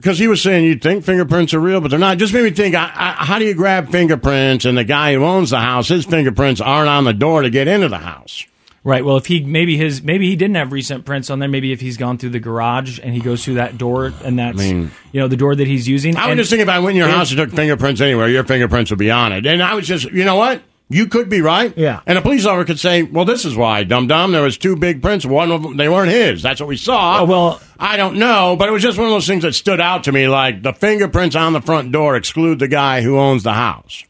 Because 0.00 0.18
he 0.18 0.28
was 0.28 0.40
saying 0.40 0.64
you'd 0.64 0.82
think 0.82 1.04
fingerprints 1.04 1.52
are 1.52 1.60
real, 1.60 1.82
but 1.82 1.90
they're 1.90 2.00
not. 2.00 2.16
Just 2.16 2.32
made 2.32 2.44
me 2.44 2.50
think: 2.50 2.74
I, 2.74 2.84
I, 2.94 3.24
how 3.24 3.38
do 3.38 3.44
you 3.44 3.52
grab 3.52 3.90
fingerprints? 3.90 4.64
And 4.64 4.78
the 4.78 4.84
guy 4.84 5.12
who 5.12 5.22
owns 5.24 5.50
the 5.50 5.60
house, 5.60 5.88
his 5.88 6.06
fingerprints 6.06 6.60
aren't 6.60 6.88
on 6.88 7.04
the 7.04 7.12
door 7.12 7.42
to 7.42 7.50
get 7.50 7.68
into 7.68 7.88
the 7.88 7.98
house. 7.98 8.46
Right. 8.82 9.04
Well, 9.04 9.18
if 9.18 9.26
he 9.26 9.44
maybe 9.44 9.76
his 9.76 10.02
maybe 10.02 10.26
he 10.26 10.36
didn't 10.36 10.56
have 10.56 10.72
recent 10.72 11.04
prints 11.04 11.28
on 11.28 11.38
there. 11.38 11.50
Maybe 11.50 11.70
if 11.72 11.82
he's 11.82 11.98
gone 11.98 12.16
through 12.16 12.30
the 12.30 12.40
garage 12.40 12.98
and 12.98 13.12
he 13.12 13.20
goes 13.20 13.44
through 13.44 13.54
that 13.56 13.76
door, 13.76 14.14
and 14.24 14.38
that's 14.38 14.56
mean- 14.56 14.90
you 15.12 15.20
know 15.20 15.28
the 15.28 15.36
door 15.36 15.54
that 15.54 15.66
he's 15.66 15.86
using. 15.86 16.16
I 16.16 16.24
was 16.26 16.30
And 16.30 16.38
just 16.38 16.48
thinking 16.48 16.62
if 16.66 16.70
I 16.70 16.78
went 16.78 16.92
in 16.92 16.96
your 16.96 17.08
house 17.08 17.30
and 17.30 17.36
took 17.36 17.50
fingerprints 17.50 18.00
anywhere, 18.00 18.28
your 18.30 18.44
fingerprints 18.44 18.90
would 18.90 18.98
be 18.98 19.10
on 19.10 19.32
it. 19.32 19.44
And 19.44 19.62
I 19.62 19.74
was 19.74 19.86
just, 19.86 20.10
you 20.10 20.24
know 20.24 20.36
what? 20.36 20.62
You 20.92 21.06
could 21.06 21.28
be 21.28 21.40
right. 21.40 21.72
Yeah. 21.78 22.00
And 22.04 22.18
a 22.18 22.20
police 22.20 22.44
officer 22.44 22.64
could 22.66 22.80
say, 22.80 23.04
well, 23.04 23.24
this 23.24 23.44
is 23.44 23.54
why, 23.54 23.84
dum 23.84 24.08
dum. 24.08 24.32
There 24.32 24.42
was 24.42 24.58
two 24.58 24.74
big 24.76 25.00
prints. 25.00 25.24
One 25.24 25.52
of 25.52 25.62
them, 25.62 25.76
they 25.76 25.88
weren't 25.88 26.10
his. 26.10 26.42
That's 26.42 26.58
what 26.60 26.68
we 26.68 26.76
saw. 26.76 27.20
Oh, 27.20 27.24
well- 27.24 27.60
I 27.78 27.96
don't 27.96 28.16
know, 28.18 28.56
but 28.58 28.68
it 28.68 28.72
was 28.72 28.82
just 28.82 28.98
one 28.98 29.06
of 29.06 29.12
those 29.12 29.26
things 29.26 29.42
that 29.44 29.54
stood 29.54 29.80
out 29.80 30.04
to 30.04 30.12
me. 30.12 30.28
Like 30.28 30.62
the 30.62 30.72
fingerprints 30.74 31.34
on 31.36 31.52
the 31.54 31.62
front 31.62 31.92
door 31.92 32.16
exclude 32.16 32.58
the 32.58 32.68
guy 32.68 33.00
who 33.02 33.18
owns 33.18 33.42
the 33.44 33.54
house. 33.54 34.04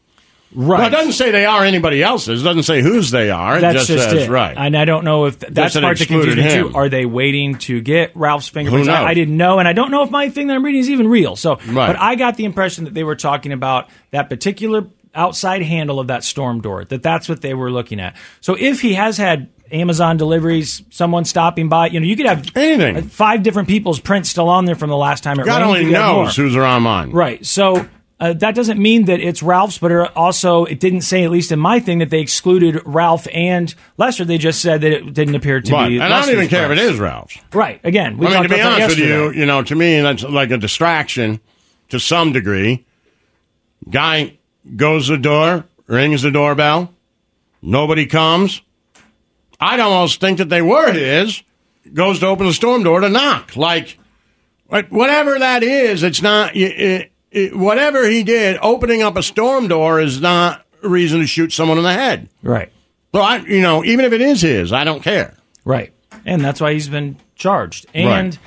Right. 0.53 0.79
Well, 0.79 0.87
it 0.87 0.91
doesn't 0.91 1.13
say 1.13 1.31
they 1.31 1.45
are 1.45 1.63
anybody 1.63 2.03
else's. 2.03 2.41
It 2.41 2.43
doesn't 2.43 2.63
say 2.63 2.81
whose 2.81 3.09
they 3.11 3.29
are. 3.29 3.59
It 3.59 3.61
That's 3.61 3.75
just, 3.85 3.87
just, 3.87 4.09
says 4.09 4.23
it. 4.23 4.29
right. 4.29 4.57
And 4.57 4.75
I 4.75 4.83
don't 4.83 5.05
know 5.05 5.23
if 5.27 5.39
th- 5.39 5.53
that's 5.53 5.75
that 5.75 5.83
part 5.83 5.97
that 5.99 6.03
excluded 6.03 6.37
me 6.37 6.49
too. 6.49 6.71
Are 6.75 6.89
they 6.89 7.05
waiting 7.05 7.57
to 7.59 7.79
get 7.79 8.11
Ralph's 8.17 8.49
fingerprints? 8.49 8.89
I. 8.89 9.05
I 9.05 9.13
didn't 9.13 9.37
know, 9.37 9.59
and 9.59 9.67
I 9.69 9.71
don't 9.71 9.91
know 9.91 10.03
if 10.03 10.11
my 10.11 10.29
thing 10.29 10.47
that 10.47 10.55
I'm 10.55 10.65
reading 10.65 10.81
is 10.81 10.89
even 10.89 11.07
real. 11.07 11.37
So, 11.37 11.51
Right. 11.55 11.87
but 11.87 11.97
I 11.97 12.15
got 12.15 12.35
the 12.35 12.43
impression 12.43 12.83
that 12.83 12.93
they 12.93 13.05
were 13.05 13.15
talking 13.15 13.53
about 13.53 13.87
that 14.09 14.27
particular 14.27 14.85
outside 15.13 15.61
handle 15.61 15.99
of 15.99 16.07
that 16.07 16.23
storm 16.23 16.61
door. 16.61 16.85
That 16.85 17.03
that's 17.03 17.27
what 17.29 17.41
they 17.41 17.53
were 17.53 17.71
looking 17.71 17.99
at. 17.99 18.15
So 18.39 18.55
if 18.57 18.81
he 18.81 18.93
has 18.93 19.17
had 19.17 19.49
Amazon 19.71 20.17
deliveries, 20.17 20.81
someone 20.89 21.23
stopping 21.25 21.69
by, 21.69 21.87
you 21.87 21.99
know, 21.99 22.05
you 22.05 22.15
could 22.17 22.25
have 22.25 22.45
Anything. 22.55 23.03
five 23.09 23.41
different 23.43 23.67
people's 23.69 23.99
prints 23.99 24.29
still 24.29 24.49
on 24.49 24.65
there 24.65 24.75
from 24.75 24.89
the 24.89 24.97
last 24.97 25.23
time 25.23 25.39
it 25.39 25.45
God 25.45 25.57
rained. 25.61 25.63
only 25.67 25.79
You 25.81 25.85
could 25.87 25.95
have 25.95 26.15
knows 26.15 26.35
who's 26.35 26.55
on 26.55 26.83
mine. 26.83 27.11
Right. 27.11 27.45
So 27.45 27.87
uh, 28.19 28.33
that 28.33 28.53
doesn't 28.53 28.79
mean 28.79 29.05
that 29.05 29.19
it's 29.19 29.41
Ralph's, 29.41 29.77
but 29.79 29.91
it 29.91 30.15
also 30.15 30.65
it 30.65 30.79
didn't 30.79 31.01
say, 31.01 31.23
at 31.23 31.31
least 31.31 31.51
in 31.51 31.59
my 31.59 31.79
thing, 31.79 31.99
that 31.99 32.09
they 32.09 32.19
excluded 32.19 32.81
Ralph 32.85 33.27
and 33.33 33.73
Lester. 33.97 34.25
They 34.25 34.37
just 34.37 34.61
said 34.61 34.81
that 34.81 34.91
it 34.91 35.13
didn't 35.13 35.35
appear 35.35 35.59
to 35.61 35.71
Right. 35.73 35.87
be. 35.89 35.95
And 35.99 36.13
I 36.13 36.21
don't 36.25 36.35
even 36.35 36.47
care 36.49 36.65
if 36.65 36.71
it 36.71 36.77
is 36.77 36.99
Ralph's. 36.99 37.37
Right. 37.53 37.79
Again, 37.83 38.17
we 38.17 38.27
I 38.27 38.41
mean, 38.41 38.43
to 38.43 38.49
be 38.49 38.61
honest 38.61 38.89
with 38.89 38.99
you, 38.99 39.31
you 39.31 39.45
know, 39.45 39.63
to 39.63 39.73
me, 39.75 40.01
that's 40.01 40.23
like 40.23 40.51
a 40.51 40.57
distraction 40.57 41.39
to 41.89 41.99
some 41.99 42.31
degree. 42.33 42.85
Guy 43.89 44.37
goes 44.75 45.07
to 45.07 45.13
the 45.13 45.21
door, 45.21 45.65
rings 45.87 46.21
the 46.21 46.31
doorbell, 46.31 46.93
nobody 47.61 48.05
comes. 48.05 48.61
I'd 49.59 49.79
almost 49.79 50.19
think 50.19 50.39
that 50.39 50.49
they 50.49 50.61
were 50.61 50.91
his. 50.91 51.43
Goes 51.93 52.19
to 52.19 52.27
open 52.27 52.45
the 52.47 52.53
storm 52.53 52.83
door 52.83 52.99
to 52.99 53.09
knock. 53.09 53.55
Like, 53.55 53.97
whatever 54.67 55.37
that 55.39 55.63
is, 55.63 56.03
it's 56.03 56.21
not. 56.21 56.55
It, 56.55 56.79
it, 56.79 57.11
it, 57.31 57.55
whatever 57.55 58.07
he 58.07 58.23
did, 58.23 58.57
opening 58.61 59.01
up 59.01 59.17
a 59.17 59.23
storm 59.23 59.67
door 59.67 59.99
is 59.99 60.21
not 60.21 60.65
a 60.83 60.89
reason 60.89 61.19
to 61.19 61.27
shoot 61.27 61.51
someone 61.53 61.77
in 61.77 61.83
the 61.83 61.93
head. 61.93 62.29
Right. 62.43 62.71
So 63.13 63.21
I, 63.21 63.37
you 63.37 63.61
know, 63.61 63.83
even 63.83 64.05
if 64.05 64.13
it 64.13 64.21
is 64.21 64.41
his, 64.41 64.71
I 64.71 64.83
don't 64.83 65.01
care. 65.03 65.35
Right. 65.65 65.93
And 66.25 66.43
that's 66.43 66.61
why 66.61 66.73
he's 66.73 66.87
been 66.89 67.17
charged. 67.35 67.85
And 67.93 68.07
Right. 68.07 68.39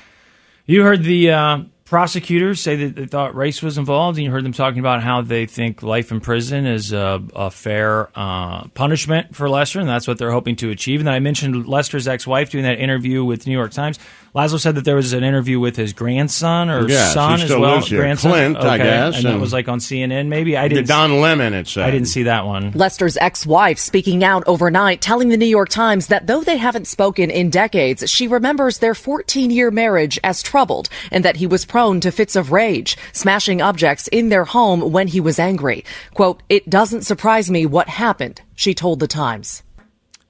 you 0.66 0.82
heard 0.82 1.02
the 1.02 1.30
uh, 1.30 1.58
prosecutors 1.84 2.60
say 2.60 2.76
that 2.76 2.96
they 2.96 3.06
thought 3.06 3.34
race 3.34 3.62
was 3.62 3.78
involved, 3.78 4.18
and 4.18 4.24
you 4.24 4.30
heard 4.30 4.44
them 4.44 4.52
talking 4.52 4.78
about 4.78 5.02
how 5.02 5.22
they 5.22 5.46
think 5.46 5.82
life 5.82 6.10
in 6.10 6.20
prison 6.20 6.66
is 6.66 6.92
a, 6.92 7.22
a 7.34 7.50
fair 7.50 8.10
uh, 8.14 8.66
punishment 8.68 9.34
for 9.36 9.48
Lester, 9.48 9.80
and 9.80 9.88
that's 9.88 10.08
what 10.08 10.18
they're 10.18 10.32
hoping 10.32 10.56
to 10.56 10.70
achieve. 10.70 11.00
And 11.00 11.10
I 11.10 11.18
mentioned 11.18 11.66
Lester's 11.66 12.08
ex 12.08 12.26
wife 12.26 12.50
doing 12.50 12.64
that 12.64 12.78
interview 12.78 13.24
with 13.24 13.46
New 13.46 13.52
York 13.52 13.72
Times. 13.72 13.98
Lazlo 14.34 14.58
said 14.58 14.74
that 14.74 14.84
there 14.84 14.96
was 14.96 15.12
an 15.12 15.22
interview 15.22 15.60
with 15.60 15.76
his 15.76 15.92
grandson 15.92 16.68
or 16.68 16.88
Yes, 16.88 17.10
he 17.10 17.14
son 17.14 17.40
as 17.40 17.50
well. 17.50 17.60
lives 17.60 17.86
here. 17.88 18.00
Grandson, 18.00 18.32
Klint, 18.32 18.56
I 18.56 18.78
guess, 18.78 19.16
and, 19.16 19.26
that 19.26 19.38
was 19.38 19.52
like 19.52 19.68
on 19.68 19.78
CNN. 19.78 20.26
Maybe 20.26 20.56
I 20.56 20.66
didn't. 20.66 20.88
Don 20.88 21.20
Lemon, 21.20 21.54
it 21.54 21.68
said. 21.68 21.84
I 21.84 21.92
didn't 21.92 22.08
see 22.08 22.24
that 22.24 22.44
one. 22.44 22.72
Lester's 22.72 23.16
ex 23.18 23.46
wife 23.46 23.78
speaking 23.78 24.24
out 24.24 24.42
overnight, 24.48 25.00
telling 25.00 25.28
the 25.28 25.36
New 25.36 25.46
York 25.46 25.68
Times 25.68 26.08
that 26.08 26.26
though 26.26 26.42
they 26.42 26.56
haven't 26.56 26.88
spoken 26.88 27.30
in 27.30 27.48
decades, 27.48 28.10
she 28.10 28.26
remembers 28.26 28.78
their 28.78 28.94
14 28.96 29.52
year 29.52 29.70
marriage 29.70 30.18
as 30.24 30.42
troubled 30.42 30.88
and 31.12 31.24
that 31.24 31.36
he 31.36 31.46
was 31.46 31.64
prone 31.64 32.00
to 32.00 32.10
fits 32.10 32.34
of 32.34 32.50
rage, 32.50 32.96
smashing 33.12 33.62
objects 33.62 34.08
in 34.08 34.30
their 34.30 34.44
home 34.46 34.90
when 34.90 35.06
he 35.06 35.20
was 35.20 35.38
angry. 35.38 35.84
Quote, 36.12 36.42
It 36.48 36.68
doesn't 36.68 37.02
surprise 37.02 37.52
me 37.52 37.66
what 37.66 37.88
happened, 37.88 38.42
she 38.56 38.74
told 38.74 38.98
the 38.98 39.06
Times. 39.06 39.62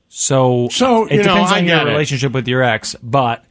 So, 0.09 0.69
So, 0.71 1.07
it 1.07 1.13
you 1.13 1.17
know, 1.19 1.23
depends 1.25 1.53
I 1.53 1.59
on 1.59 1.65
your 1.65 1.79
get 1.79 1.87
it. 1.87 1.91
relationship 1.91 2.33
with 2.33 2.47
your 2.47 2.63
ex, 2.63 2.95
but 3.03 3.45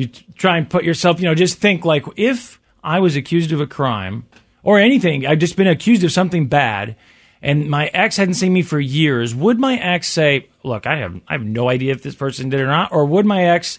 you 0.00 0.08
try 0.36 0.56
and 0.58 0.68
put 0.68 0.84
yourself, 0.84 1.20
you 1.20 1.26
know, 1.26 1.34
just 1.34 1.58
think 1.58 1.84
like 1.84 2.04
if 2.16 2.60
I 2.82 2.98
was 3.00 3.16
accused 3.16 3.52
of 3.52 3.60
a 3.60 3.66
crime 3.66 4.24
or 4.62 4.78
anything, 4.78 5.26
I've 5.26 5.38
just 5.38 5.56
been 5.56 5.66
accused 5.66 6.02
of 6.04 6.12
something 6.12 6.46
bad, 6.46 6.96
and 7.42 7.68
my 7.70 7.86
ex 7.94 8.16
hadn't 8.16 8.34
seen 8.34 8.52
me 8.52 8.62
for 8.62 8.78
years, 8.80 9.34
would 9.34 9.58
my 9.58 9.76
ex 9.76 10.08
say, 10.08 10.48
"Look, 10.64 10.86
I 10.86 10.96
have 10.98 11.20
I 11.28 11.32
have 11.34 11.44
no 11.44 11.68
idea 11.68 11.92
if 11.92 12.02
this 12.02 12.14
person 12.14 12.48
did 12.50 12.60
or 12.60 12.66
not," 12.66 12.92
or 12.92 13.04
would 13.06 13.26
my 13.26 13.44
ex 13.44 13.78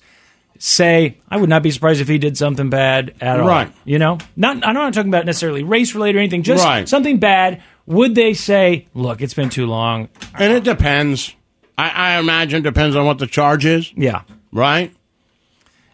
say, 0.57 1.17
"I 1.29 1.37
would 1.37 1.49
not 1.49 1.63
be 1.63 1.71
surprised 1.71 2.01
if 2.01 2.07
he 2.07 2.17
did 2.17 2.37
something 2.37 2.69
bad 2.69 3.13
at 3.21 3.39
all"? 3.39 3.47
Right. 3.47 3.71
You 3.85 3.99
know, 3.99 4.17
not 4.35 4.65
I'm 4.65 4.73
not 4.75 4.93
talking 4.93 5.09
about 5.09 5.25
necessarily 5.25 5.63
race 5.63 5.93
related 5.95 6.17
or 6.17 6.19
anything, 6.19 6.43
just 6.43 6.63
Right. 6.63 6.87
something 6.87 7.17
bad. 7.17 7.61
Would 7.87 8.15
they 8.15 8.33
say, 8.33 8.87
"Look, 8.93 9.21
it's 9.21 9.33
been 9.33 9.49
too 9.49 9.65
long"? 9.65 10.09
And 10.37 10.53
it 10.53 10.63
depends. 10.63 11.33
I, 11.77 11.89
I 11.89 12.19
imagine 12.19 12.61
depends 12.61 12.95
on 12.95 13.05
what 13.07 13.17
the 13.17 13.25
charge 13.27 13.65
is. 13.65 13.91
Yeah. 13.95 14.21
Right? 14.51 14.93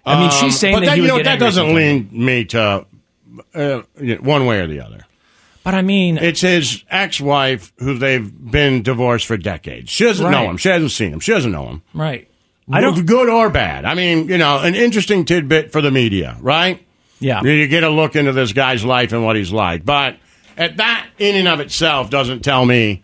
I 0.07 0.19
mean, 0.21 0.31
she's 0.31 0.43
Um, 0.43 0.51
saying 0.51 0.75
but 0.75 0.79
that 0.81 0.85
that, 0.91 0.97
you 0.97 1.07
know, 1.07 1.21
that 1.23 1.39
doesn't 1.39 1.73
lean 1.75 2.09
me 2.11 2.45
to 2.45 2.85
uh, 3.53 3.81
one 4.21 4.45
way 4.45 4.59
or 4.59 4.67
the 4.67 4.79
other. 4.81 5.05
But 5.63 5.73
I 5.75 5.81
mean, 5.81 6.17
It's 6.17 6.39
his 6.41 6.83
ex-wife 6.89 7.73
who 7.79 7.97
they've 7.97 8.31
been 8.51 8.83
divorced 8.83 9.25
for 9.25 9.35
decades. 9.37 9.89
She 9.89 10.05
doesn't 10.05 10.31
know 10.31 10.49
him. 10.49 10.57
She 10.57 10.69
hasn't 10.69 10.91
seen 10.91 11.11
him. 11.11 11.19
She 11.19 11.33
doesn't 11.33 11.51
know 11.51 11.67
him. 11.67 11.81
right. 11.93 12.27
I 12.69 12.81
don't. 12.81 13.05
good 13.05 13.29
or 13.29 13.49
bad. 13.49 13.85
I 13.85 13.93
mean, 13.93 14.27
you 14.27 14.37
know, 14.37 14.59
an 14.59 14.75
interesting 14.75 15.23
tidbit 15.23 15.71
for 15.71 15.81
the 15.81 15.89
media, 15.91 16.35
right? 16.41 16.85
Yeah. 17.19 17.41
You- 17.41 17.51
You 17.51 17.67
get 17.67 17.83
a 17.83 17.89
look 17.89 18.15
into 18.17 18.33
this 18.33 18.51
guy's 18.51 18.83
life 18.83 19.13
and 19.13 19.23
what 19.23 19.37
he's 19.37 19.53
like, 19.53 19.85
but 19.85 20.17
at 20.57 20.75
that 20.77 21.05
in 21.17 21.35
and 21.37 21.47
of 21.47 21.61
itself 21.61 22.09
doesn't 22.09 22.41
tell 22.43 22.65
me 22.65 23.03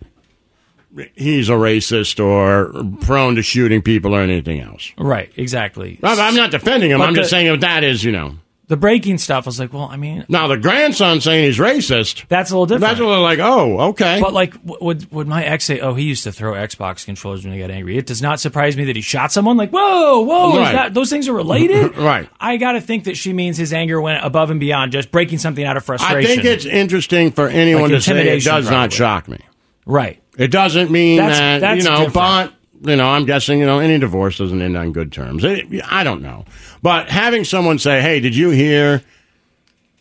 he's 1.15 1.49
a 1.49 1.53
racist 1.53 2.23
or 2.23 2.71
prone 3.05 3.35
to 3.35 3.41
shooting 3.41 3.81
people 3.81 4.15
or 4.15 4.21
anything 4.21 4.59
else. 4.61 4.91
Right. 4.97 5.31
Exactly. 5.35 5.99
I'm 6.03 6.35
not 6.35 6.51
defending 6.51 6.91
him. 6.91 6.99
But 6.99 7.07
I'm 7.09 7.15
just 7.15 7.29
saying 7.29 7.47
if 7.47 7.61
that 7.61 7.83
is, 7.83 8.03
you 8.03 8.11
know. 8.11 8.35
The 8.67 8.77
breaking 8.77 9.17
stuff. 9.17 9.45
I 9.45 9.49
was 9.49 9.59
like, 9.59 9.73
well, 9.73 9.89
I 9.91 9.97
mean, 9.97 10.25
Now 10.29 10.47
the 10.47 10.55
grandson 10.57 11.19
saying 11.19 11.43
he's 11.43 11.57
racist. 11.59 12.25
that's 12.29 12.49
a 12.49 12.53
little 12.53 12.65
different. 12.65 12.81
That's 12.81 12.99
a 13.01 13.05
little 13.05 13.21
like, 13.21 13.39
oh, 13.39 13.89
okay. 13.89 14.19
But 14.21 14.31
like, 14.31 14.55
would 14.63 15.11
would 15.11 15.27
my 15.27 15.43
ex 15.43 15.65
say, 15.65 15.81
"Oh, 15.81 15.93
he 15.95 16.05
used 16.05 16.23
to 16.23 16.31
throw 16.31 16.53
Xbox 16.53 17.03
controllers 17.05 17.43
when 17.43 17.53
he 17.53 17.59
got 17.59 17.69
angry"? 17.71 17.97
It 17.97 18.05
does 18.05 18.21
not 18.21 18.39
surprise 18.39 18.77
me 18.77 18.85
that 18.85 18.95
he 18.95 19.01
shot 19.01 19.33
someone. 19.33 19.57
Like, 19.57 19.71
whoa, 19.71 20.21
whoa, 20.21 20.53
is 20.53 20.57
Right. 20.59 20.71
that, 20.71 20.93
those 20.93 21.09
things 21.09 21.27
are 21.27 21.33
related, 21.33 21.97
Right. 21.97 22.29
I 22.39 22.55
got 22.55 22.71
to 22.71 22.81
think 22.81 23.03
that 23.03 23.17
she 23.17 23.33
means 23.33 23.57
his 23.57 23.73
anger 23.73 23.99
went 24.01 24.23
above 24.25 24.49
and 24.49 24.61
beyond 24.61 24.93
just 24.93 25.11
breaking 25.11 25.39
something 25.39 25.63
out 25.65 25.75
of 25.75 25.83
frustration. 25.83 26.31
I 26.31 26.33
think 26.35 26.45
it's 26.45 26.65
interesting 26.65 27.31
for 27.31 27.49
anyone 27.49 27.83
Like 27.91 27.91
to 27.91 28.01
say 28.01 28.29
it 28.37 28.43
does 28.45 28.71
not 28.71 28.93
shock 28.93 29.27
me. 29.27 29.39
right. 29.85 30.22
It 30.37 30.49
doesn't 30.51 30.89
mean 30.91 31.17
That's- 31.17 31.37
that 31.39 31.59
that's 31.61 31.83
you 31.83 31.89
know, 31.89 32.05
different. 32.05 32.53
but 32.81 32.89
you 32.91 32.95
know, 32.97 33.07
I'm 33.07 33.25
guessing 33.25 33.59
you 33.59 33.65
know 33.65 33.79
any 33.79 33.97
divorce 33.99 34.37
doesn't 34.39 34.61
end 34.61 34.75
on 34.75 34.91
good 34.91 35.11
terms. 35.11 35.43
It, 35.43 35.67
I 35.89 36.03
don't 36.03 36.21
know, 36.21 36.45
but 36.81 37.09
having 37.09 37.43
someone 37.43 37.79
say, 37.79 38.01
"Hey, 38.01 38.19
did 38.19 38.35
you 38.35 38.49
hear 38.49 39.03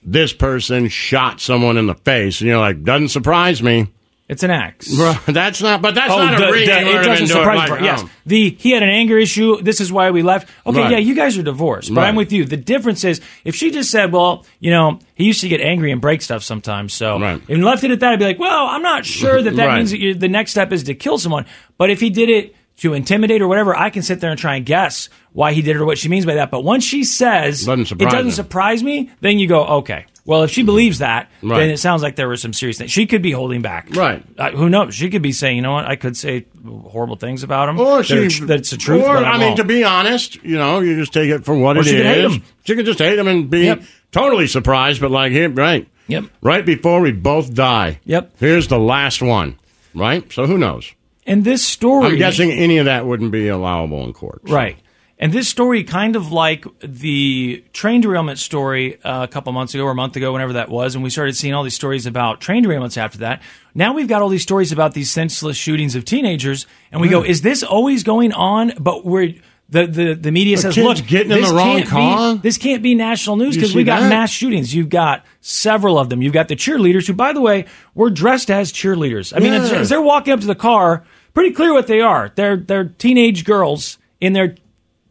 this 0.04 0.32
person 0.32 0.88
shot 0.88 1.40
someone 1.40 1.76
in 1.76 1.86
the 1.86 1.94
face?" 1.94 2.40
and 2.40 2.48
you're 2.48 2.58
like, 2.58 2.82
doesn't 2.82 3.08
surprise 3.08 3.62
me. 3.62 3.86
It's 4.28 4.42
an 4.42 4.50
axe. 4.50 4.86
That's 5.26 5.60
not. 5.60 5.82
But 5.82 5.94
that's 5.94 6.10
oh, 6.10 6.16
not 6.16 6.38
the- 6.38 6.48
a 6.48 6.52
ring. 6.52 6.66
the- 6.66 7.00
it 7.00 7.04
doesn't 7.04 7.26
surprise 7.26 7.68
like, 7.68 7.80
me. 7.80 7.86
Yes, 7.86 8.00
oh. 8.04 8.10
the 8.24 8.50
he 8.58 8.70
had 8.70 8.82
an 8.82 8.88
anger 8.88 9.18
issue. 9.18 9.60
This 9.60 9.80
is 9.80 9.92
why 9.92 10.10
we 10.10 10.22
left. 10.22 10.48
Okay, 10.64 10.80
Right. 10.80 10.92
yeah, 10.92 10.98
you 10.98 11.14
guys 11.14 11.36
are 11.36 11.42
divorced, 11.42 11.92
but 11.92 12.00
Right. 12.00 12.08
I'm 12.08 12.14
with 12.16 12.32
you. 12.32 12.44
The 12.44 12.56
difference 12.56 13.04
is 13.04 13.20
if 13.44 13.54
she 13.54 13.70
just 13.70 13.90
said, 13.90 14.10
"Well, 14.12 14.46
you 14.58 14.70
know, 14.70 15.00
he 15.14 15.24
used 15.24 15.40
to 15.42 15.48
get 15.48 15.60
angry 15.60 15.90
and 15.92 16.00
break 16.00 16.22
stuff 16.22 16.42
sometimes," 16.42 16.94
so 16.94 17.18
Right. 17.20 17.42
and 17.48 17.62
left 17.64 17.84
it 17.84 17.90
at 17.90 18.00
that, 18.00 18.12
I'd 18.14 18.18
be 18.20 18.24
like, 18.24 18.38
"Well, 18.38 18.66
I'm 18.68 18.80
not 18.82 19.04
sure 19.04 19.42
that 19.42 19.56
that 19.56 19.66
Right. 19.66 19.76
means 19.78 19.90
that 19.90 20.20
the 20.20 20.28
next 20.28 20.52
step 20.52 20.72
is 20.72 20.84
to 20.84 20.94
kill 20.94 21.18
someone." 21.18 21.44
But 21.76 21.90
if 21.90 22.00
he 22.00 22.08
did 22.08 22.30
it 22.30 22.54
to 22.78 22.94
intimidate 22.94 23.42
or 23.42 23.48
whatever, 23.48 23.76
I 23.76 23.90
can 23.90 24.02
sit 24.02 24.20
there 24.20 24.30
and 24.30 24.38
try 24.38 24.56
and 24.56 24.64
guess 24.64 25.10
why 25.32 25.52
he 25.52 25.60
did 25.62 25.76
it 25.76 25.80
or 25.80 25.84
what 25.84 25.98
she 25.98 26.08
means 26.08 26.24
by 26.24 26.34
that. 26.36 26.50
But 26.50 26.64
once 26.64 26.84
she 26.84 27.04
says 27.04 27.66
Doesn't 27.66 28.00
it 28.00 28.08
doesn't 28.08 28.32
surprise 28.32 28.82
me, 28.82 29.10
then 29.20 29.38
you 29.38 29.46
go, 29.46 29.64
"Okay." 29.64 30.06
Well, 30.24 30.44
if 30.44 30.50
she 30.52 30.62
believes 30.62 30.98
that, 31.00 31.30
Right. 31.42 31.58
then 31.58 31.70
it 31.70 31.78
sounds 31.78 32.00
like 32.02 32.14
there 32.14 32.28
was 32.28 32.40
some 32.40 32.52
serious 32.52 32.78
things. 32.78 32.92
She 32.92 33.06
could 33.06 33.22
be 33.22 33.32
holding 33.32 33.60
back. 33.60 33.88
Right. 33.94 34.22
Uh, 34.38 34.50
who 34.52 34.68
knows? 34.70 34.94
She 34.94 35.10
could 35.10 35.22
be 35.22 35.32
saying, 35.32 35.56
you 35.56 35.62
know 35.62 35.72
what? 35.72 35.86
I 35.86 35.96
could 35.96 36.16
say 36.16 36.46
horrible 36.64 37.16
things 37.16 37.42
about 37.42 37.68
him. 37.68 37.80
Or 37.80 37.98
that 37.98 38.04
she, 38.06 38.14
it's- 38.18 38.38
that's 38.40 38.70
the 38.70 38.76
truth. 38.76 39.02
Or 39.04 39.16
I, 39.16 39.32
mean, 39.32 39.40
won't. 39.48 39.56
to 39.56 39.64
be 39.64 39.82
honest, 39.82 40.42
you 40.44 40.56
know, 40.58 40.78
you 40.80 40.96
just 40.96 41.12
take 41.12 41.28
it 41.28 41.44
for 41.44 41.56
what 41.56 41.76
Or 41.76 41.80
it 41.80 41.86
she 41.86 41.96
could 41.96 42.06
hate 42.06 42.24
him. 42.24 42.42
She 42.64 42.76
could 42.76 42.86
just 42.86 43.00
hate 43.00 43.18
him 43.18 43.26
and 43.26 43.50
be 43.50 43.64
Yep. 43.64 43.82
totally 44.12 44.46
surprised, 44.46 45.00
but 45.00 45.10
like 45.10 45.32
him, 45.32 45.56
right? 45.56 45.88
Yep. 46.06 46.24
Right 46.40 46.64
before 46.64 47.00
we 47.00 47.10
both 47.10 47.52
die. 47.52 47.98
Yep. 48.04 48.32
Here's 48.38 48.68
the 48.68 48.78
last 48.78 49.22
one. 49.22 49.56
Right? 49.94 50.30
So 50.32 50.46
who 50.46 50.56
knows? 50.56 50.92
And 51.26 51.44
this 51.44 51.64
story. 51.64 52.06
I'm 52.06 52.16
guessing 52.16 52.50
any 52.52 52.78
of 52.78 52.84
that 52.86 53.06
wouldn't 53.06 53.32
be 53.32 53.48
allowable 53.48 54.04
in 54.04 54.12
court. 54.12 54.42
so. 54.46 54.54
Right. 54.54 54.76
And 55.22 55.32
this 55.32 55.48
story, 55.48 55.84
kind 55.84 56.16
of 56.16 56.32
like 56.32 56.66
the 56.80 57.64
train 57.72 58.00
derailment 58.00 58.40
story 58.40 59.00
uh, 59.04 59.22
a 59.22 59.28
couple 59.28 59.52
months 59.52 59.72
ago 59.72 59.84
or 59.84 59.92
a 59.92 59.94
month 59.94 60.16
ago, 60.16 60.32
whenever 60.32 60.54
that 60.54 60.68
was, 60.68 60.96
and 60.96 61.04
we 61.04 61.10
started 61.10 61.36
seeing 61.36 61.54
all 61.54 61.62
these 61.62 61.76
stories 61.76 62.06
about 62.06 62.40
train 62.40 62.64
derailments 62.64 62.98
after 62.98 63.18
that. 63.18 63.40
Now 63.72 63.94
we've 63.94 64.08
got 64.08 64.20
all 64.20 64.28
these 64.28 64.42
stories 64.42 64.72
about 64.72 64.94
these 64.94 65.12
senseless 65.12 65.56
shootings 65.56 65.94
of 65.94 66.04
teenagers, 66.04 66.66
and 66.90 67.00
we 67.00 67.06
go, 67.08 67.22
is 67.22 67.42
this 67.42 67.62
always 67.62 68.02
going 68.02 68.32
on? 68.32 68.72
But 68.80 69.04
we're 69.04 69.34
the 69.68 69.86
the, 69.86 70.14
the 70.14 70.32
media 70.32 70.56
A 70.56 70.58
says, 70.58 70.76
look, 70.76 70.98
getting 71.06 71.30
in 71.30 71.40
this 71.40 71.50
the 71.50 71.54
wrong 71.54 71.76
can't 71.76 71.84
be- 71.84 71.90
car? 71.90 72.34
this 72.34 72.58
can't 72.58 72.82
be 72.82 72.96
national 72.96 73.36
news 73.36 73.54
because 73.54 73.76
we 73.76 73.84
got 73.84 74.00
that? 74.00 74.08
mass 74.08 74.32
shootings. 74.32 74.74
You've 74.74 74.88
got 74.88 75.24
several 75.40 76.00
of 76.00 76.08
them. 76.08 76.20
You've 76.20 76.32
got 76.32 76.48
the 76.48 76.56
cheerleaders 76.56 77.06
who, 77.06 77.12
by 77.12 77.32
the 77.32 77.40
way, 77.40 77.66
were 77.94 78.10
dressed 78.10 78.50
as 78.50 78.72
cheerleaders. 78.72 79.32
I 79.32 79.38
mean, 79.38 79.54
as, 79.54 79.72
as 79.72 79.88
they're 79.88 80.02
walking 80.02 80.32
up 80.32 80.40
to 80.40 80.46
the 80.46 80.56
car, 80.56 81.04
pretty 81.32 81.52
clear 81.54 81.72
what 81.72 81.86
they 81.86 82.00
are. 82.00 82.32
They're 82.34 82.56
they're 82.56 82.86
teenage 82.86 83.44
girls 83.44 83.98
in 84.20 84.32
their 84.32 84.56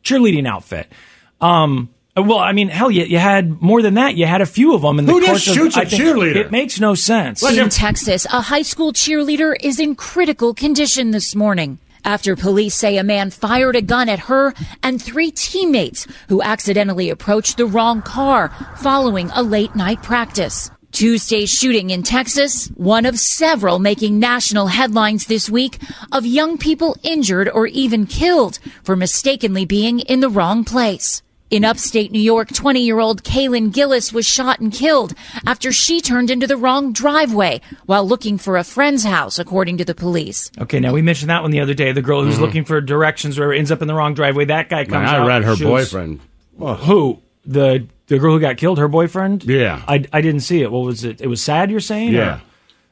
cheerleading 0.04 0.47
outfit. 0.47 0.91
Um, 1.39 1.89
well, 2.16 2.39
I 2.39 2.52
mean, 2.52 2.68
hell, 2.68 2.91
you, 2.91 3.04
you 3.06 3.18
had 3.18 3.62
more 3.62 3.82
than 3.82 3.93
that. 3.95 4.16
You 4.16 4.26
had 4.26 4.41
a 4.41 4.45
few 4.45 4.76
of 4.76 4.82
them 4.82 4.99
in 4.99 5.06
the 5.06 5.14
Who 5.14 5.20
just 5.22 5.30
course 5.30 5.47
of. 5.47 5.54
shoots 5.56 5.78
a 5.78 5.82
I 5.82 5.86
think- 5.86 6.04
cheerleader? 6.04 6.36
It 6.36 6.52
makes 6.52 6.80
no 6.80 6.93
sense. 6.93 7.41
In 7.41 7.70
Texas, 7.70 8.26
a 8.26 8.41
high 8.41 8.62
school 8.64 8.91
cheerleader 8.93 9.56
is 9.62 9.80
in 9.80 9.95
critical 9.95 10.54
condition 10.54 11.12
this 11.12 11.34
morning 11.36 11.80
after 12.04 12.36
police 12.36 12.74
say 12.76 12.97
a 12.97 13.04
man 13.04 13.30
fired 13.30 13.76
a 13.76 13.82
gun 13.82 14.10
at 14.10 14.20
her 14.20 14.54
and 14.84 15.02
three 15.02 15.32
teammates 15.32 16.06
who 16.30 16.41
accidentally 16.41 17.10
approached 17.10 17.58
the 17.58 17.66
wrong 17.66 18.02
car 18.02 18.49
following 18.78 19.30
a 19.36 19.43
late 19.43 19.76
night 19.76 20.02
practice. 20.04 20.70
Tuesday's 20.92 21.50
shooting 21.50 21.89
in 21.89 22.04
Texas, 22.04 22.68
one 22.76 23.06
of 23.06 23.18
several 23.18 23.80
making 23.80 24.20
national 24.20 24.68
headlines 24.68 25.26
this 25.26 25.50
week 25.50 25.78
of 26.12 26.26
young 26.26 26.58
people 26.58 26.98
injured 27.04 27.50
or 27.50 27.68
even 27.68 28.06
killed 28.06 28.60
for 28.84 28.96
mistakenly 28.96 29.66
being 29.66 30.00
in 30.02 30.20
the 30.20 30.30
wrong 30.30 30.64
place. 30.66 31.22
In 31.50 31.66
upstate 31.66 32.12
New 32.14 32.22
York, 32.22 32.48
20 32.54 32.82
year 32.82 33.00
old 33.00 33.24
Kaylin 33.24 33.74
Gillis 33.74 34.14
was 34.14 34.26
shot 34.26 34.60
and 34.62 34.72
killed 34.72 35.14
after 35.46 35.72
she 35.72 36.00
turned 36.00 36.30
into 36.32 36.48
the 36.48 36.56
wrong 36.56 36.94
driveway 36.94 37.60
while 37.86 38.08
looking 38.08 38.38
for 38.38 38.56
a 38.58 38.64
friend's 38.64 39.04
house, 39.04 39.38
according 39.38 39.78
to 39.78 39.84
the 39.86 39.96
police. 39.96 40.50
Okay, 40.60 40.80
now 40.80 40.94
we 40.94 41.02
mentioned 41.02 41.30
that 41.30 41.42
one 41.42 41.52
the 41.52 41.60
other 41.60 41.74
day. 41.74 41.92
The 41.92 42.02
girl 42.02 42.24
who's 42.24 42.38
Mhm. 42.38 42.42
looking 42.42 42.64
for 42.64 42.80
directions 42.80 43.38
or 43.38 43.52
ends 43.52 43.70
up 43.72 43.82
in 43.82 43.88
the 43.89 43.94
wrong 43.96 44.14
driveway. 44.14 44.46
That 44.46 44.70
guy 44.70 44.84
Man, 44.84 44.86
comes 44.88 45.10
I 45.10 45.16
out. 45.18 45.24
I 45.24 45.28
read 45.28 45.44
her 45.44 45.56
shoots- 45.58 45.68
boyfriend. 45.70 46.20
Who? 46.58 47.20
The 47.46 47.86
the 48.12 48.20
girl 48.20 48.34
who 48.34 48.39
got 48.39 48.57
killed, 48.57 48.78
her 48.78 48.88
boyfriend? 48.88 49.43
Yeah. 49.45 49.82
I, 49.88 50.05
I 50.14 50.22
didn't 50.22 50.41
see 50.41 50.62
it. 50.62 50.72
What 50.72 50.86
was 50.86 51.03
it? 51.03 51.22
It 51.22 51.28
was 51.28 51.41
sad, 51.41 51.72
you're 51.72 51.80
saying? 51.80 52.14
Yeah. 52.14 52.36
Or 52.36 52.41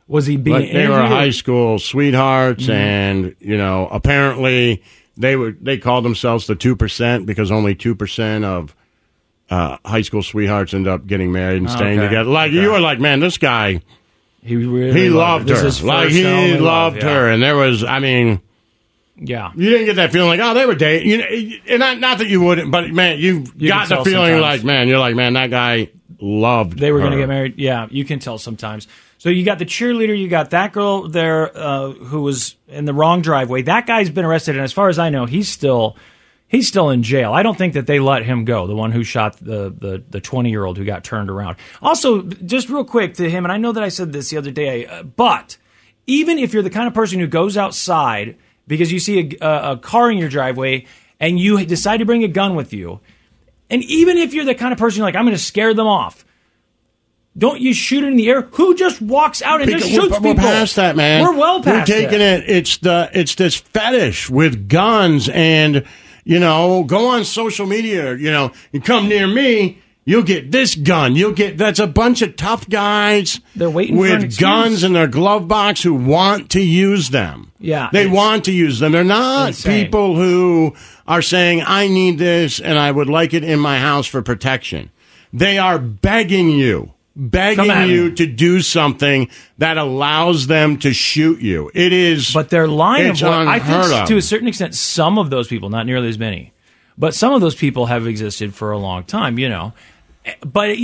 was 0.07 0.26
he 0.26 0.38
being 0.38 0.57
Like 0.61 0.72
they 0.72 0.88
were 0.88 0.93
interviewed? 0.95 1.11
high 1.17 1.30
school 1.30 1.78
sweethearts, 1.80 2.65
Mhm. 2.65 2.74
and 2.74 3.36
you 3.39 3.57
know, 3.57 3.88
apparently 3.91 4.82
they 5.17 5.36
were 5.36 5.51
they 5.61 5.78
called 5.78 6.03
themselves 6.05 6.47
the 6.47 6.55
two 6.55 6.76
percent 6.76 7.26
because 7.26 7.51
only 7.51 7.76
two 7.76 7.93
percent 7.95 8.43
of 8.45 8.76
uh, 9.51 9.78
high 9.86 10.01
school 10.01 10.24
sweethearts 10.24 10.74
end 10.74 10.88
up 10.88 11.05
getting 11.07 11.32
married 11.32 11.57
and 11.61 11.70
staying 11.70 11.99
Okay. 11.99 12.07
together. 12.07 12.30
Like 12.30 12.51
you 12.51 12.72
were 12.72 12.80
like, 12.80 12.99
man, 12.99 13.20
this 13.20 13.38
guy, 13.38 13.82
He 14.43 14.55
really 14.55 14.93
he 14.99 15.09
loved 15.09 15.49
her. 15.49 15.55
her, 15.55 15.61
This 15.63 15.74
is 15.74 15.78
his 15.80 15.84
like 15.86 16.09
he 16.09 16.26
only 16.26 16.51
love, 16.53 16.61
loved 16.93 16.97
yeah. 17.03 17.09
her, 17.13 17.30
and 17.30 17.41
there 17.43 17.55
was, 17.57 17.84
I 17.84 17.99
mean. 17.99 18.41
Yeah. 19.22 19.51
You 19.55 19.70
didn't 19.70 19.86
get 19.86 19.95
that 19.97 20.11
feeling 20.11 20.30
like, 20.30 20.39
oh, 20.39 20.53
they 20.53 20.65
were 20.65 20.76
dating. 20.76 21.09
You 21.09 21.17
know, 21.17 21.57
and 21.70 21.80
not, 21.80 21.99
not 21.99 22.17
that 22.20 22.28
you 22.28 22.41
wouldn't, 22.41 22.72
but 22.72 22.89
man, 22.91 23.20
you, 23.20 23.45
You 23.57 23.67
got 23.67 23.89
the 23.89 24.03
feeling 24.03 24.34
sometimes. 24.34 24.41
like, 24.41 24.63
man, 24.63 24.88
you're 24.88 24.99
like, 24.99 25.15
man, 25.15 25.34
that 25.34 25.49
guy 25.49 25.89
loved. 26.22 26.78
They 26.80 26.91
were 26.91 26.99
going 26.99 27.11
to 27.11 27.17
get 27.17 27.28
married. 27.28 27.55
Yeah, 27.57 27.88
you 27.89 28.05
can 28.05 28.20
tell 28.20 28.38
sometimes. 28.38 28.88
So 29.17 29.28
you 29.30 29.43
got 29.43 29.59
the 29.59 29.65
cheerleader, 29.65 30.17
you 30.17 30.30
got 30.30 30.51
that 30.51 30.72
girl 30.72 31.09
there 31.09 31.55
uh, 31.55 31.91
who 31.91 32.22
was 32.22 32.55
in 32.70 32.86
the 32.86 32.93
wrong 32.93 33.22
driveway. 33.22 33.63
That 33.63 33.86
guy's 33.86 34.09
been 34.09 34.24
arrested, 34.24 34.55
and 34.55 34.63
as 34.63 34.72
far 34.72 34.88
as 34.88 34.97
I 34.97 35.09
know, 35.09 35.26
he's 35.26 35.49
still 35.49 35.97
he's 36.47 36.70
still 36.70 36.89
in 36.89 37.03
jail. 37.03 37.34
I 37.34 37.43
don't 37.43 37.57
think 37.57 37.74
that 37.74 37.86
they 37.86 37.99
let 37.99 38.24
him 38.24 38.45
go. 38.45 38.65
The 38.65 38.76
one 38.76 38.93
who 38.93 39.03
shot 39.03 39.36
the 39.38 39.76
the 39.78 40.01
the 40.09 40.22
twenty 40.22 40.51
year 40.51 40.63
old 40.63 40.78
who 40.78 40.86
got 40.86 41.03
turned 41.03 41.30
around. 41.30 41.57
Also, 41.82 42.22
just 42.22 42.70
real 42.70 42.86
quick 42.86 43.15
to 43.15 43.30
him, 43.30 43.43
and 43.43 43.51
I 43.51 43.57
know 43.57 43.74
that 43.74 43.84
I 43.84 43.89
said 43.89 44.13
this 44.13 44.30
the 44.30 44.38
other 44.38 44.51
day, 44.51 44.86
uh, 44.86 45.03
but 45.03 45.57
even 46.07 46.39
if 46.39 46.53
you're 46.53 46.63
the 46.63 46.70
kind 46.70 46.88
of 46.88 46.93
person 46.93 47.20
who 47.20 47.28
goes 47.28 47.57
outside 47.57 48.38
because 48.70 48.89
you 48.93 48.99
see 48.99 49.38
a, 49.41 49.45
a, 49.45 49.72
a 49.74 49.78
car 49.78 50.09
in 50.09 50.17
your 50.17 50.30
driveway 50.30 50.86
and 51.20 51.38
you 51.38 51.65
decide 51.65 51.97
to 51.97 52.05
bring 52.05 52.24
a 52.24 52.30
gun 52.30 52.55
with 52.55 52.72
you, 52.72 53.01
and 53.70 53.84
even 53.84 54.17
if 54.17 54.34
you're 54.34 54.45
the 54.45 54.55
kind 54.55 54.72
of 54.72 54.80
person 54.80 55.01
like 55.01 55.15
I'm 55.15 55.26
going 55.26 55.36
to 55.36 55.43
scare 55.43 55.74
them 55.74 55.88
off. 55.88 56.24
Don't 57.38 57.61
you 57.61 57.74
shoot 57.74 58.03
it 58.03 58.07
in 58.07 58.17
the 58.17 58.28
air? 58.28 58.41
Who 58.41 58.76
just 58.76 59.01
walks 59.01 59.41
out 59.41 59.61
and 59.61 59.67
Because 59.67 59.84
just 59.84 59.93
shoots 59.93 60.09
we're, 60.11 60.17
people? 60.17 60.43
We're 60.43 60.49
past 60.49 60.76
that, 60.76 60.97
man. 60.97 61.24
We're 61.24 61.38
well 61.38 61.61
past 61.61 61.88
We're 61.89 61.95
taking 61.95 62.20
it. 62.20 62.43
it. 62.43 62.49
It's 62.49 62.78
the 62.78 63.09
it's 63.13 63.36
this 63.36 63.55
fetish 63.55 64.30
with 64.30 64.67
guns, 64.67 65.30
and 65.30 65.86
you 66.26 66.39
know, 66.39 66.84
go 66.84 67.07
on 67.09 67.24
social 67.24 67.65
media. 67.65 68.15
You 68.15 68.32
know, 68.32 68.51
you 68.74 68.82
come 68.82 69.07
near 69.07 69.26
me, 69.28 69.80
you'll 70.06 70.24
get 70.24 70.52
this 70.52 70.76
gun. 70.76 71.16
You'll 71.16 71.34
get 71.34 71.58
that's 71.58 71.80
a 71.80 71.88
bunch 71.88 72.22
of 72.22 72.36
tough 72.36 72.68
guys. 72.70 73.39
They're 73.56 73.70
waiting 73.70 73.97
with 73.97 74.24
excuse. 74.24 74.38
guns 74.38 74.84
in 74.84 74.93
their 74.93 75.08
glove 75.08 75.47
box 75.47 75.82
who 75.84 75.93
want 75.93 76.52
to 76.52 76.62
use 76.62 77.10
them. 77.10 77.52
Yeah, 77.60 77.89
they 77.91 78.08
want 78.08 78.45
to 78.45 78.52
use 78.52 78.80
them. 78.80 78.91
They're 78.91 79.04
not 79.04 79.50
insane. 79.50 79.86
people 79.86 80.16
who 80.16 80.76
are 81.08 81.22
saying, 81.22 81.64
"I 81.66 81.88
need 81.88 82.18
this 82.18 82.60
and 82.60 82.78
I 82.78 82.91
would 82.91 83.10
like 83.10 83.34
it 83.34 83.43
in 83.43 83.60
my 83.60 83.80
house 83.80 84.08
for 84.08 84.22
protection." 84.22 84.91
They 85.32 85.58
are 85.58 85.78
begging 85.78 86.50
you 86.50 86.93
begging 87.20 87.89
you 87.89 88.12
to 88.16 88.26
do 88.26 88.62
something 88.62 89.30
that 89.58 89.78
allows 89.78 90.47
them 90.47 90.78
to 90.80 90.93
shoot 90.93 91.41
you. 91.41 91.70
It 91.74 91.91
is, 91.91 92.34
but 92.34 92.50
they're 92.50 92.68
lying. 92.68 93.08
It's 93.08 93.22
I 93.22 93.60
think 93.60 94.02
of. 94.02 94.08
to 94.08 94.18
a 94.18 94.22
certain 94.22 94.47
extent, 94.47 94.74
some 94.76 95.18
of 95.18 95.30
those 95.30 95.47
people, 95.47 95.70
not 95.70 95.86
nearly 95.86 96.08
as 96.08 96.18
many, 96.18 96.54
but 97.00 97.16
some 97.16 97.34
of 97.34 97.41
those 97.41 97.56
people 97.56 97.88
have 97.88 98.06
existed 98.06 98.54
for 98.54 98.72
a 98.72 98.78
long 98.78 99.04
time. 99.06 99.39
You 99.39 99.50
know, 99.50 99.74
but 100.45 100.76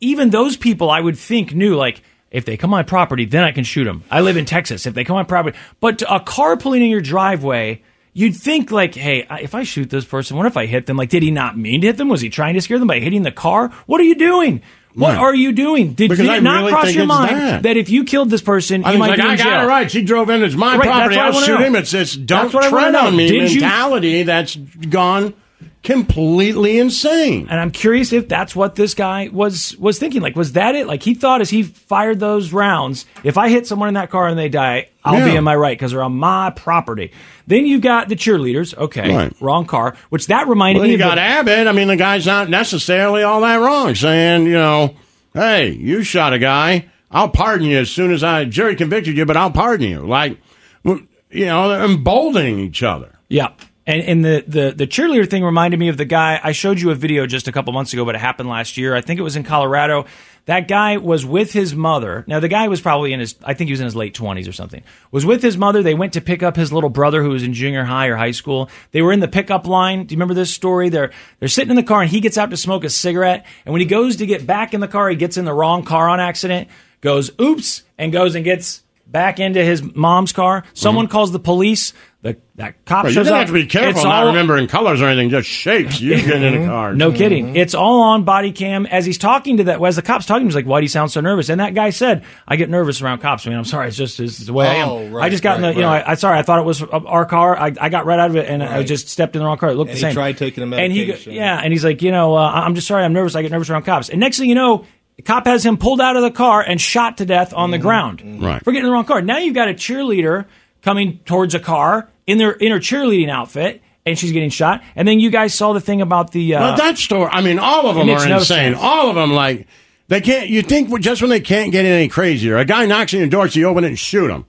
even 0.00 0.30
those 0.30 0.56
people, 0.56 0.90
I 0.90 1.00
would 1.00 1.18
think 1.18 1.54
knew 1.54 1.74
like. 1.76 2.02
If 2.30 2.44
they 2.44 2.56
come 2.56 2.72
on 2.72 2.78
my 2.78 2.82
property, 2.84 3.24
then 3.24 3.42
I 3.42 3.50
can 3.50 3.64
shoot 3.64 3.82
them. 3.82 4.04
I 4.08 4.20
live 4.20 4.36
in 4.36 4.44
Texas. 4.44 4.86
If 4.86 4.94
they 4.94 5.02
come 5.02 5.16
on 5.16 5.22
my 5.22 5.26
property, 5.26 5.58
but 5.80 6.00
a 6.08 6.20
car 6.20 6.56
pulling 6.56 6.80
in 6.80 6.88
your 6.88 7.00
driveway, 7.00 7.82
you'd 8.12 8.36
think 8.36 8.70
like, 8.70 8.94
hey, 8.94 9.26
if 9.42 9.52
I 9.52 9.64
shoot 9.64 9.90
this 9.90 10.04
person, 10.04 10.36
what 10.36 10.46
if 10.46 10.56
I 10.56 10.66
hit 10.66 10.86
them? 10.86 10.96
Like, 10.96 11.08
did 11.08 11.24
he 11.24 11.32
not 11.32 11.58
mean 11.58 11.80
to 11.80 11.88
hit 11.88 11.96
them? 11.96 12.08
Was 12.08 12.20
he 12.20 12.30
trying 12.30 12.54
to 12.54 12.60
scare 12.60 12.78
them 12.78 12.86
by 12.86 13.00
hitting 13.00 13.24
the 13.24 13.32
car? 13.32 13.70
What 13.86 14.00
are 14.00 14.04
you 14.04 14.14
doing? 14.14 14.62
What 14.94 15.16
are 15.16 15.34
you 15.34 15.50
doing? 15.50 15.94
Did, 15.94 16.10
did 16.10 16.20
it 16.20 16.42
not 16.44 16.60
really 16.60 16.70
cross 16.70 16.94
your 16.94 17.06
mind 17.06 17.36
that. 17.36 17.62
that. 17.64 17.76
if 17.76 17.90
you 17.90 18.04
killed 18.04 18.30
this 18.30 18.42
person, 18.42 18.84
I 18.84 18.92
you 18.92 18.98
might 19.00 19.08
like, 19.08 19.16
be 19.18 19.22
in 19.24 19.30
I 19.30 19.36
jail? 19.36 19.46
got 19.46 19.64
it 19.64 19.66
right. 19.66 19.90
She 19.90 20.02
drove 20.04 20.30
in. 20.30 20.44
It's 20.44 20.54
my 20.54 20.76
Right, 20.76 20.86
property. 20.86 21.16
I 21.16 21.26
I'll 21.26 21.32
shoot 21.32 21.58
know. 21.58 21.66
him. 21.66 21.74
It's 21.74 21.90
this 21.90 22.14
don't 22.14 22.42
That's 22.44 22.54
what 22.54 22.62
I 22.62 22.70
wanna 22.70 22.90
tread 22.92 22.94
on 22.94 23.16
me 23.16 23.26
Did 23.26 23.52
you- 23.52 23.60
mentality 23.60 24.22
that's 24.22 24.54
gone 24.54 25.34
completely 25.82 26.78
insane. 26.78 27.46
And 27.50 27.58
I'm 27.60 27.70
curious 27.70 28.12
if 28.12 28.28
that's 28.28 28.54
what 28.54 28.74
this 28.74 28.94
guy 28.94 29.28
was 29.32 29.76
was 29.78 29.98
thinking. 29.98 30.20
Like, 30.22 30.36
was 30.36 30.52
that 30.52 30.74
it? 30.74 30.86
Like, 30.86 31.02
he 31.02 31.14
thought 31.14 31.40
as 31.40 31.50
he 31.50 31.62
fired 31.62 32.20
those 32.20 32.52
rounds, 32.52 33.06
if 33.24 33.38
I 33.38 33.48
hit 33.48 33.66
someone 33.66 33.88
in 33.88 33.94
that 33.94 34.10
car 34.10 34.28
and 34.28 34.38
they 34.38 34.48
die, 34.48 34.88
I'll 35.04 35.24
be 35.24 35.34
in 35.36 35.44
my 35.44 35.56
right 35.56 35.76
because 35.76 35.92
they're 35.92 36.02
on 36.02 36.16
my 36.16 36.50
property. 36.50 37.12
Then 37.46 37.66
you've 37.66 37.80
got 37.80 38.08
the 38.08 38.16
cheerleaders. 38.16 38.76
Okay, 38.76 39.14
Right. 39.14 39.32
wrong 39.40 39.64
car. 39.64 39.96
Which 40.10 40.26
that 40.28 40.46
reminded 40.48 40.80
Well, 40.80 40.84
me 40.88 40.90
you 40.90 40.94
of 40.96 41.00
got 41.00 41.14
the- 41.16 41.22
Abbott. 41.22 41.66
I 41.66 41.72
mean, 41.72 41.88
the 41.88 41.96
guy's 41.96 42.26
not 42.26 42.48
necessarily 42.50 43.22
all 43.22 43.40
that 43.40 43.56
wrong. 43.56 43.94
Saying, 43.94 44.44
you 44.46 44.52
know, 44.52 44.94
hey, 45.34 45.70
you 45.70 46.02
shot 46.02 46.32
a 46.32 46.38
guy. 46.38 46.86
I'll 47.10 47.28
pardon 47.30 47.66
you 47.66 47.78
as 47.78 47.90
soon 47.90 48.12
as 48.12 48.22
I 48.22 48.44
jury 48.44 48.76
convicted 48.76 49.16
you, 49.16 49.24
but 49.26 49.36
I'll 49.36 49.50
pardon 49.50 49.88
you. 49.90 50.00
Like, 50.06 50.36
you 50.84 51.46
know, 51.46 51.68
they're 51.70 51.84
emboldening 51.84 52.58
each 52.60 52.82
other. 52.84 53.18
Yeah. 53.28 53.48
And, 53.90 54.02
and 54.02 54.24
the, 54.24 54.44
the, 54.46 54.70
the 54.70 54.86
cheerleader 54.86 55.28
thing 55.28 55.42
reminded 55.42 55.80
me 55.80 55.88
of 55.88 55.96
the 55.96 56.04
guy. 56.04 56.38
I 56.40 56.52
showed 56.52 56.80
you 56.80 56.92
a 56.92 56.94
video 56.94 57.26
just 57.26 57.48
a 57.48 57.52
couple 57.52 57.72
months 57.72 57.92
ago, 57.92 58.04
but 58.04 58.14
it 58.14 58.20
happened 58.20 58.48
last 58.48 58.76
year. 58.76 58.94
I 58.94 59.00
think 59.00 59.18
it 59.18 59.24
was 59.24 59.34
in 59.34 59.42
Colorado. 59.42 60.06
That 60.44 60.68
guy 60.68 60.98
was 60.98 61.26
with 61.26 61.52
his 61.52 61.74
mother. 61.74 62.24
Now, 62.28 62.38
the 62.38 62.46
guy 62.46 62.68
was 62.68 62.80
probably 62.80 63.12
in 63.12 63.18
his, 63.18 63.34
I 63.42 63.54
think 63.54 63.66
he 63.66 63.72
was 63.72 63.80
in 63.80 63.86
his 63.86 63.96
late 63.96 64.14
20s 64.14 64.48
or 64.48 64.52
something. 64.52 64.84
Was 65.10 65.26
with 65.26 65.42
his 65.42 65.58
mother. 65.58 65.82
They 65.82 65.94
went 65.94 66.12
to 66.12 66.20
pick 66.20 66.40
up 66.40 66.54
his 66.54 66.72
little 66.72 66.88
brother 66.88 67.20
who 67.20 67.30
was 67.30 67.42
in 67.42 67.52
junior 67.52 67.82
high 67.82 68.06
or 68.06 68.14
high 68.14 68.30
school. 68.30 68.70
They 68.92 69.02
were 69.02 69.12
in 69.12 69.18
the 69.18 69.26
pickup 69.26 69.66
line. 69.66 70.06
Do 70.06 70.12
you 70.12 70.18
remember 70.18 70.34
this 70.34 70.54
story? 70.54 70.88
They're, 70.88 71.10
they're 71.40 71.48
sitting 71.48 71.70
in 71.70 71.76
the 71.76 71.82
car 71.82 72.02
and 72.02 72.10
he 72.10 72.20
gets 72.20 72.38
out 72.38 72.50
to 72.50 72.56
smoke 72.56 72.84
a 72.84 72.90
cigarette. 72.90 73.44
And 73.64 73.72
when 73.72 73.80
he 73.80 73.86
goes 73.86 74.16
to 74.16 74.26
get 74.26 74.46
back 74.46 74.72
in 74.72 74.78
the 74.78 74.88
car, 74.88 75.10
he 75.10 75.16
gets 75.16 75.36
in 75.36 75.44
the 75.44 75.52
wrong 75.52 75.82
car 75.82 76.08
on 76.08 76.20
accident, 76.20 76.68
goes, 77.00 77.32
oops, 77.40 77.82
and 77.98 78.12
goes 78.12 78.36
and 78.36 78.44
gets 78.44 78.84
back 79.10 79.40
into 79.40 79.64
his 79.64 79.82
mom's 79.82 80.32
car. 80.32 80.64
Someone 80.74 81.06
mm-hmm. 81.06 81.12
calls 81.12 81.32
the 81.32 81.40
police. 81.40 81.92
The, 82.22 82.36
that 82.56 82.84
cop 82.84 83.04
Right, 83.04 83.08
you 83.08 83.14
shows 83.14 83.28
don't 83.28 83.32
up. 83.36 83.38
have 83.40 83.46
to 83.48 83.54
be 83.54 83.62
It's 83.62 83.72
careful 83.72 84.04
not 84.04 84.24
all- 84.24 84.26
remembering 84.26 84.66
colors 84.68 85.00
or 85.00 85.06
anything. 85.06 85.30
Just 85.30 85.48
shakes. 85.48 86.02
You 86.02 86.16
get 86.16 86.42
in 86.42 86.62
a 86.62 86.66
car. 86.66 86.92
no 86.92 87.12
kidding. 87.12 87.56
It's 87.56 87.74
all 87.74 88.02
on 88.02 88.24
body 88.24 88.52
cam. 88.52 88.84
As 88.84 89.06
he's 89.06 89.16
talking 89.16 89.56
to 89.56 89.64
that, 89.64 89.82
as 89.82 89.96
the 89.96 90.02
cop's 90.02 90.26
talking, 90.26 90.44
he's 90.46 90.54
like, 90.54 90.66
"Why 90.66 90.80
do 90.80 90.84
you 90.84 90.88
sound 90.90 91.10
so 91.10 91.22
nervous?" 91.22 91.48
And 91.48 91.60
that 91.62 91.72
guy 91.72 91.88
said, 91.88 92.24
"I 92.46 92.56
get 92.56 92.68
nervous 92.68 93.00
around 93.00 93.20
cops. 93.20 93.46
I 93.46 93.48
mean, 93.48 93.58
I'm 93.58 93.64
sorry. 93.64 93.88
It's 93.88 93.96
just 93.96 94.20
it's 94.20 94.36
the 94.36 94.52
way 94.52 94.68
I 94.68 94.82
Oh, 94.82 94.98
am. 94.98 95.12
right, 95.14 95.24
I 95.24 95.28
just 95.30 95.42
got 95.42 95.56
in 95.56 95.62
the, 95.62 95.72
you 95.72 95.80
know. 95.80 95.88
I, 95.88 96.10
I 96.10 96.14
sorry. 96.16 96.38
I 96.38 96.42
thought 96.42 96.58
it 96.58 96.66
was 96.66 96.82
our 96.82 97.24
car. 97.24 97.56
I, 97.58 97.72
I 97.80 97.88
got 97.88 98.04
right 98.04 98.18
out 98.20 98.28
of 98.28 98.36
it, 98.36 98.46
and 98.50 98.62
I 98.62 98.82
just 98.82 99.08
stepped 99.08 99.34
in 99.34 99.40
the 99.40 99.46
wrong 99.46 99.56
car. 99.56 99.70
It 99.70 99.76
looked 99.76 99.88
And 99.92 99.96
the 99.96 100.00
he 100.06 100.08
same. 100.08 100.12
tried 100.14 100.36
taking 100.36 100.70
a 100.70 100.76
And 100.76 100.92
he, 100.92 101.04
yeah, 101.30 101.58
and 101.58 101.72
he's 101.72 101.84
like, 101.86 102.02
you 102.02 102.10
know, 102.10 102.34
uh, 102.36 102.50
I'm 102.52 102.74
just 102.74 102.86
sorry. 102.86 103.02
I'm 103.02 103.14
nervous. 103.14 103.34
I 103.34 103.40
get 103.40 103.50
nervous 103.50 103.70
around 103.70 103.84
cops. 103.84 104.10
And 104.10 104.20
next 104.20 104.38
thing 104.38 104.50
you 104.50 104.54
know. 104.54 104.84
The 105.16 105.22
cop 105.24 105.44
has 105.46 105.66
him 105.66 105.76
pulled 105.76 106.00
out 106.00 106.16
of 106.16 106.22
the 106.22 106.30
car 106.30 106.62
and 106.62 106.80
shot 106.80 107.18
to 107.18 107.26
death 107.26 107.52
on 107.52 107.70
the 107.70 107.76
Mm-hmm. 107.76 107.82
ground 107.86 108.42
Right. 108.42 108.64
for 108.64 108.72
getting 108.72 108.86
the 108.86 108.90
wrong 108.92 109.04
car. 109.04 109.20
Now 109.20 109.36
you've 109.36 109.54
got 109.54 109.68
a 109.68 109.74
cheerleader 109.74 110.46
coming 110.82 111.18
towards 111.24 111.54
a 111.54 111.60
car 111.60 112.08
in 112.26 112.38
their 112.38 112.52
in 112.52 112.72
her 112.72 112.78
cheerleading 112.78 113.28
outfit, 113.28 113.82
and 114.06 114.18
she's 114.18 114.32
getting 114.32 114.50
shot. 114.50 114.82
And 114.96 115.06
then 115.06 115.20
you 115.20 115.30
guys 115.30 115.54
saw 115.54 115.72
the 115.72 115.80
thing 115.80 116.00
about 116.00 116.32
the. 116.32 116.54
Uh, 116.54 116.60
Well, 116.60 116.76
that 116.76 116.98
story. 116.98 117.28
I 117.32 117.40
mean, 117.42 117.58
all 117.58 117.86
of 117.88 117.96
them 117.96 118.08
are 118.10 118.28
no 118.28 118.38
insane. 118.38 118.72
sense. 118.74 118.78
All 118.80 119.08
of 119.10 119.14
them, 119.16 119.32
like 119.32 119.66
they 120.08 120.20
can't. 120.20 120.48
You 120.48 120.62
think 120.62 120.98
just 121.00 121.20
when 121.22 121.30
they 121.30 121.40
can't 121.40 121.72
get 121.72 121.84
any 121.84 122.08
crazier, 122.08 122.56
a 122.58 122.64
guy 122.64 122.86
knocks 122.86 123.12
on 123.14 123.20
your 123.20 123.28
door, 123.28 123.48
so 123.48 123.58
you 123.60 123.66
open 123.66 123.84
it 123.84 123.88
and 123.88 123.98
shoot 123.98 124.30
him, 124.30 124.44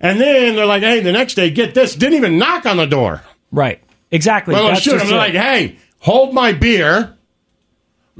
and 0.00 0.20
then 0.20 0.56
they're 0.56 0.66
like, 0.66 0.82
"Hey, 0.82 1.00
the 1.00 1.12
next 1.12 1.34
day, 1.34 1.50
get 1.50 1.74
this, 1.74 1.94
didn't 1.94 2.16
even 2.16 2.38
knock 2.38 2.66
on 2.66 2.76
the 2.76 2.86
door." 2.86 3.22
Right. 3.52 3.82
Exactly. 4.10 4.54
Well, 4.54 4.68
That's 4.68 4.80
shoot 4.80 5.00
him. 5.00 5.08
They're 5.08 5.16
like, 5.16 5.34
"Hey, 5.34 5.76
hold 6.00 6.34
my 6.34 6.52
beer." 6.52 7.14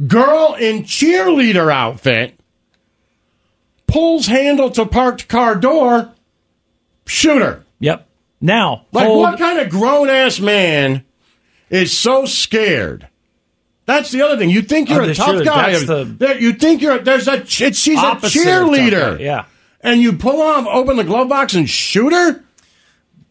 Girl 0.07 0.55
in 0.55 0.85
cheerleader 0.85 1.73
outfit 1.73 2.39
pulls 3.89 4.27
handle 4.27 4.71
to 4.71 4.87
parked 4.87 5.27
car 5.29 5.57
door. 5.57 6.13
Shooter. 7.09 7.65
Yep. 7.81 8.07
Now, 8.41 8.85
Like, 8.93 9.07
hold- 9.07 9.23
what 9.23 9.39
kind 9.39 9.59
of 9.59 9.69
grown 9.69 10.09
ass 10.09 10.39
man 10.39 11.05
is 11.71 11.97
so 11.99 12.25
scared? 12.27 13.09
That's 13.87 14.11
the 14.11 14.23
other 14.23 14.37
thing. 14.37 14.51
You 14.51 14.63
think 14.63 14.91
you're 14.91 15.03
Oh, 15.03 15.09
a 15.09 15.15
tough 15.15 15.29
cheerleader, 15.29 15.45
guy. 15.45 15.73
that's 15.73 15.87
the- 15.87 16.37
you 16.41 16.53
think 16.53 16.83
you're. 16.83 16.99
There's 16.99 17.27
a. 17.27 17.45
she's 17.47 17.89
a 17.89 17.95
Opposite 17.97 18.39
of 18.39 18.45
tough 18.45 18.45
cheerleader. 18.45 19.19
yeah. 19.19 19.45
And 19.81 20.01
you 20.03 20.13
pull 20.13 20.43
off, 20.43 20.67
open 20.67 20.97
the 20.97 21.05
glove 21.05 21.29
box, 21.29 21.55
and 21.55 21.69
shoot 21.69 22.13
her. 22.13 22.45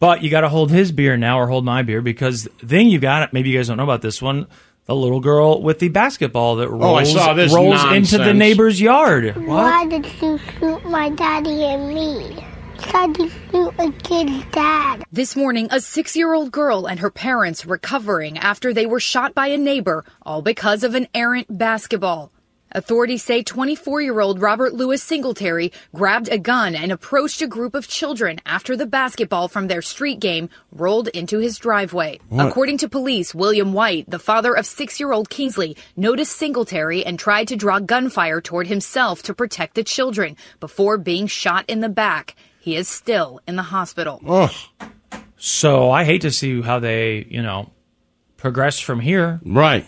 But 0.00 0.22
you 0.22 0.30
got 0.30 0.40
to 0.42 0.48
hold 0.48 0.70
his 0.70 0.92
beer 0.92 1.16
now, 1.16 1.38
or 1.40 1.46
hold 1.48 1.64
my 1.64 1.82
beer, 1.82 2.00
because 2.02 2.48
then 2.62 2.88
you 2.88 2.98
got 2.98 3.22
it. 3.22 3.32
Maybe 3.32 3.50
you 3.50 3.58
guys 3.58 3.68
don't 3.68 3.76
know 3.76 3.82
about 3.84 4.02
this 4.02 4.20
one. 4.22 4.46
The 4.86 4.94
little 4.96 5.20
girl 5.20 5.60
with 5.62 5.80
the 5.80 5.88
basketball 5.88 6.56
that 6.56 6.70
rolls, 6.70 6.84
Oh, 6.84 6.94
I 6.94 7.04
saw 7.04 7.34
this 7.34 7.52
rolls 7.54 7.84
into 7.92 8.16
the 8.18 8.32
neighbor's 8.32 8.80
yard. 8.80 9.36
Why 9.46 9.86
did 9.86 10.06
you 10.22 10.38
shoot 10.58 10.84
my 10.86 11.10
daddy 11.10 11.64
and 11.64 11.88
me? 11.94 12.44
Tried 12.78 13.14
to 13.16 13.28
shoot 13.28 14.52
dad. 14.52 15.04
This 15.10 15.34
morning, 15.34 15.68
a 15.70 15.80
six 15.80 16.16
year 16.16 16.32
old 16.32 16.52
girl 16.52 16.86
and 16.86 17.00
her 17.00 17.10
parents 17.10 17.66
recovering 17.66 18.38
after 18.38 18.72
they 18.72 18.86
were 18.86 19.00
shot 19.00 19.34
by 19.34 19.48
a 19.48 19.58
neighbor, 19.58 20.04
all 20.22 20.42
because 20.42 20.84
of 20.84 20.94
an 20.94 21.08
errant 21.14 21.46
basketball. 21.58 22.32
Authorities 22.70 23.22
say 23.22 23.42
24 23.42 24.02
year 24.02 24.20
old 24.20 24.42
Robert 24.42 24.74
Lewis 24.74 25.02
Singletary 25.02 25.72
grabbed 25.94 26.28
a 26.28 26.38
gun 26.38 26.74
and 26.74 26.92
approached 26.92 27.40
a 27.40 27.46
group 27.46 27.74
of 27.74 27.88
children 27.88 28.38
after 28.44 28.76
the 28.76 28.86
basketball 28.86 29.48
from 29.48 29.68
their 29.68 29.80
street 29.80 30.20
game 30.20 30.50
rolled 30.70 31.08
into 31.08 31.38
his 31.38 31.56
driveway. 31.56 32.20
What? 32.28 32.48
According 32.48 32.78
to 32.78 32.88
police, 32.88 33.34
William 33.34 33.72
White, 33.72 34.10
the 34.10 34.18
father 34.18 34.54
of 34.54 34.66
six 34.66 35.00
year 35.00 35.12
old 35.12 35.30
Kingsley, 35.30 35.76
noticed 35.96 36.36
Singletary 36.36 37.06
and 37.06 37.18
tried 37.18 37.48
to 37.48 37.56
draw 37.56 37.78
gunfire 37.78 38.42
toward 38.42 38.66
himself 38.66 39.22
to 39.22 39.34
protect 39.34 39.74
the 39.74 39.84
children 39.84 40.36
before 40.60 40.98
being 40.98 41.26
shot 41.26 41.64
in 41.68 41.80
the 41.80 41.88
back. 41.88 42.36
He 42.68 42.76
is 42.76 42.86
still 42.86 43.40
in 43.48 43.56
the 43.56 43.62
hospital. 43.62 44.20
So 45.38 45.90
I 45.90 46.04
hate 46.04 46.20
to 46.20 46.30
see 46.30 46.60
how 46.60 46.78
they, 46.80 47.26
you 47.30 47.40
know, 47.40 47.70
progress 48.36 48.78
from 48.78 49.00
here. 49.00 49.40
Right. 49.42 49.86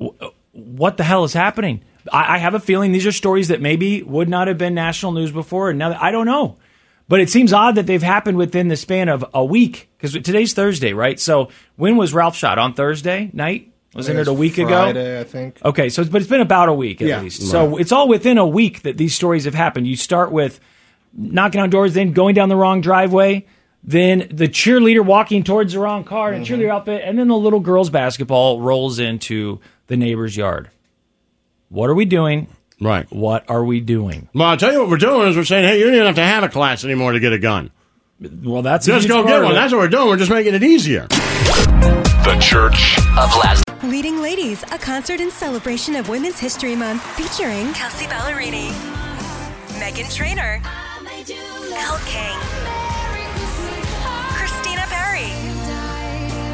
Uh, 0.00 0.28
what 0.52 0.98
the 0.98 1.02
hell 1.02 1.24
is 1.24 1.32
happening? 1.32 1.82
I, 2.12 2.36
I 2.36 2.38
have 2.38 2.54
a 2.54 2.60
feeling 2.60 2.92
these 2.92 3.06
are 3.06 3.10
stories 3.12 3.48
that 3.48 3.60
maybe 3.60 4.04
would 4.04 4.28
not 4.28 4.46
have 4.46 4.56
been 4.56 4.72
national 4.74 5.10
news 5.10 5.32
before, 5.32 5.70
and 5.70 5.76
now 5.80 5.88
that, 5.88 6.00
I 6.00 6.12
don't 6.12 6.26
know. 6.26 6.58
But 7.08 7.18
it 7.18 7.28
seems 7.28 7.52
odd 7.52 7.74
that 7.74 7.88
they've 7.88 8.00
happened 8.00 8.36
within 8.38 8.68
the 8.68 8.76
span 8.76 9.08
of 9.08 9.24
a 9.34 9.44
week 9.44 9.90
because 9.96 10.12
today's 10.12 10.54
Thursday, 10.54 10.92
right? 10.92 11.18
So 11.18 11.48
when 11.74 11.96
was 11.96 12.14
Ralph 12.14 12.36
shot 12.36 12.56
on 12.56 12.74
Thursday 12.74 13.30
night? 13.32 13.72
Wasn't 13.96 14.16
I 14.16 14.20
it 14.20 14.28
a 14.28 14.32
week 14.32 14.52
it's 14.52 14.58
ago? 14.68 14.68
Friday, 14.68 15.18
I 15.18 15.24
think. 15.24 15.58
Okay, 15.64 15.88
so 15.88 16.02
it's, 16.02 16.10
but 16.10 16.20
it's 16.20 16.30
been 16.30 16.40
about 16.40 16.68
a 16.68 16.72
week 16.74 17.02
at 17.02 17.08
Yeah. 17.08 17.20
least. 17.20 17.42
So 17.50 17.78
it's 17.78 17.90
all 17.90 18.06
within 18.06 18.38
a 18.38 18.46
week 18.46 18.82
that 18.82 18.96
these 18.96 19.12
stories 19.12 19.44
have 19.46 19.54
happened. 19.54 19.88
You 19.88 19.96
start 19.96 20.30
with 20.30 20.60
knocking 21.16 21.60
on 21.60 21.70
doors, 21.70 21.94
then 21.94 22.12
going 22.12 22.34
down 22.34 22.48
the 22.48 22.56
wrong 22.56 22.80
driveway, 22.80 23.46
then 23.82 24.28
the 24.30 24.48
cheerleader 24.48 25.04
walking 25.04 25.44
towards 25.44 25.74
the 25.74 25.78
wrong 25.78 26.04
car 26.04 26.32
in 26.32 26.42
a 26.42 26.44
cheerleader 26.44 26.62
mm-hmm. 26.62 26.76
outfit, 26.76 27.02
and 27.04 27.18
then 27.18 27.28
the 27.28 27.36
little 27.36 27.60
girl's 27.60 27.90
basketball 27.90 28.60
rolls 28.60 28.98
into 28.98 29.60
the 29.86 29.96
neighbor's 29.96 30.36
yard. 30.36 30.70
What 31.68 31.90
are 31.90 31.94
we 31.94 32.04
doing? 32.04 32.48
Right. 32.80 33.06
What 33.10 33.48
are 33.48 33.64
we 33.64 33.80
doing? 33.80 34.28
Well, 34.34 34.48
I'll 34.48 34.56
tell 34.56 34.72
you 34.72 34.80
what 34.80 34.88
we're 34.88 34.96
doing 34.96 35.28
is 35.28 35.36
we're 35.36 35.44
saying, 35.44 35.64
hey, 35.64 35.78
you 35.78 35.84
don't 35.84 35.94
even 35.94 36.06
have 36.06 36.14
to 36.16 36.24
have 36.24 36.44
a 36.44 36.48
class 36.48 36.84
anymore 36.84 37.12
to 37.12 37.20
get 37.20 37.32
a 37.32 37.38
gun. 37.38 37.70
Well, 38.20 38.62
that's 38.62 38.86
a 38.88 38.92
just 38.92 39.06
huge 39.06 39.10
go 39.10 39.26
get 39.26 39.42
one. 39.42 39.54
That's 39.54 39.72
what 39.72 39.80
we're 39.80 39.88
doing. 39.88 40.08
We're 40.08 40.16
just 40.16 40.30
making 40.30 40.54
it 40.54 40.62
easier. 40.62 41.06
The 41.08 42.38
Church 42.40 42.98
of 43.18 43.30
Lazlo. 43.30 43.90
Leading 43.90 44.22
Ladies, 44.22 44.62
a 44.72 44.78
concert 44.78 45.20
in 45.20 45.30
celebration 45.30 45.94
of 45.94 46.08
Women's 46.08 46.38
History 46.38 46.74
Month 46.74 47.02
featuring 47.16 47.72
Kelsea 47.74 48.06
Ballerini, 48.06 48.70
Meghan 49.78 50.12
Trainor, 50.14 50.62
Elle 51.76 51.98
King, 52.06 52.38
Christina 54.36 54.84
Perri. 54.88 55.30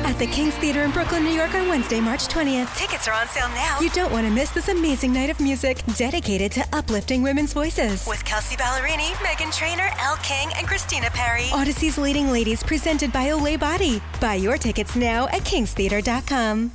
At 0.09 0.19
the 0.19 0.27
King's 0.27 0.55
Theater 0.57 0.83
in 0.83 0.91
Brooklyn, 0.91 1.25
New 1.25 1.33
York 1.33 1.55
on 1.55 1.69
Wednesday, 1.69 2.01
March 2.01 2.27
20th. 2.29 2.75
Tickets 2.77 3.07
are 3.07 3.15
on 3.15 3.29
sale 3.29 3.49
now. 3.51 3.79
You 3.81 3.91
don't 3.91 4.11
want 4.13 4.27
to 4.27 4.33
miss 4.33 4.51
this 4.51 4.69
amazing 4.69 5.13
night 5.13 5.31
of 5.31 5.39
music 5.41 5.83
dedicated 5.97 6.53
to 6.53 6.65
uplifting 6.73 7.23
women's 7.23 7.53
voices. 7.53 8.07
With 8.07 8.25
Kelsea 8.25 8.57
Ballerini, 8.57 9.11
Meghan 9.25 9.55
Trainor, 9.57 9.91
Elle 10.01 10.17
King, 10.23 10.51
and 10.57 10.67
Christina 10.67 11.09
Perri. 11.11 11.47
Odyssey's 11.53 11.99
Leading 11.99 12.31
Ladies 12.31 12.63
presented 12.63 13.13
by 13.13 13.29
Olay 13.29 13.59
Body. 13.59 14.01
Buy 14.21 14.35
your 14.35 14.57
tickets 14.57 14.97
now 14.97 15.27
at 15.29 15.43
kingstheater.com. 15.43 16.73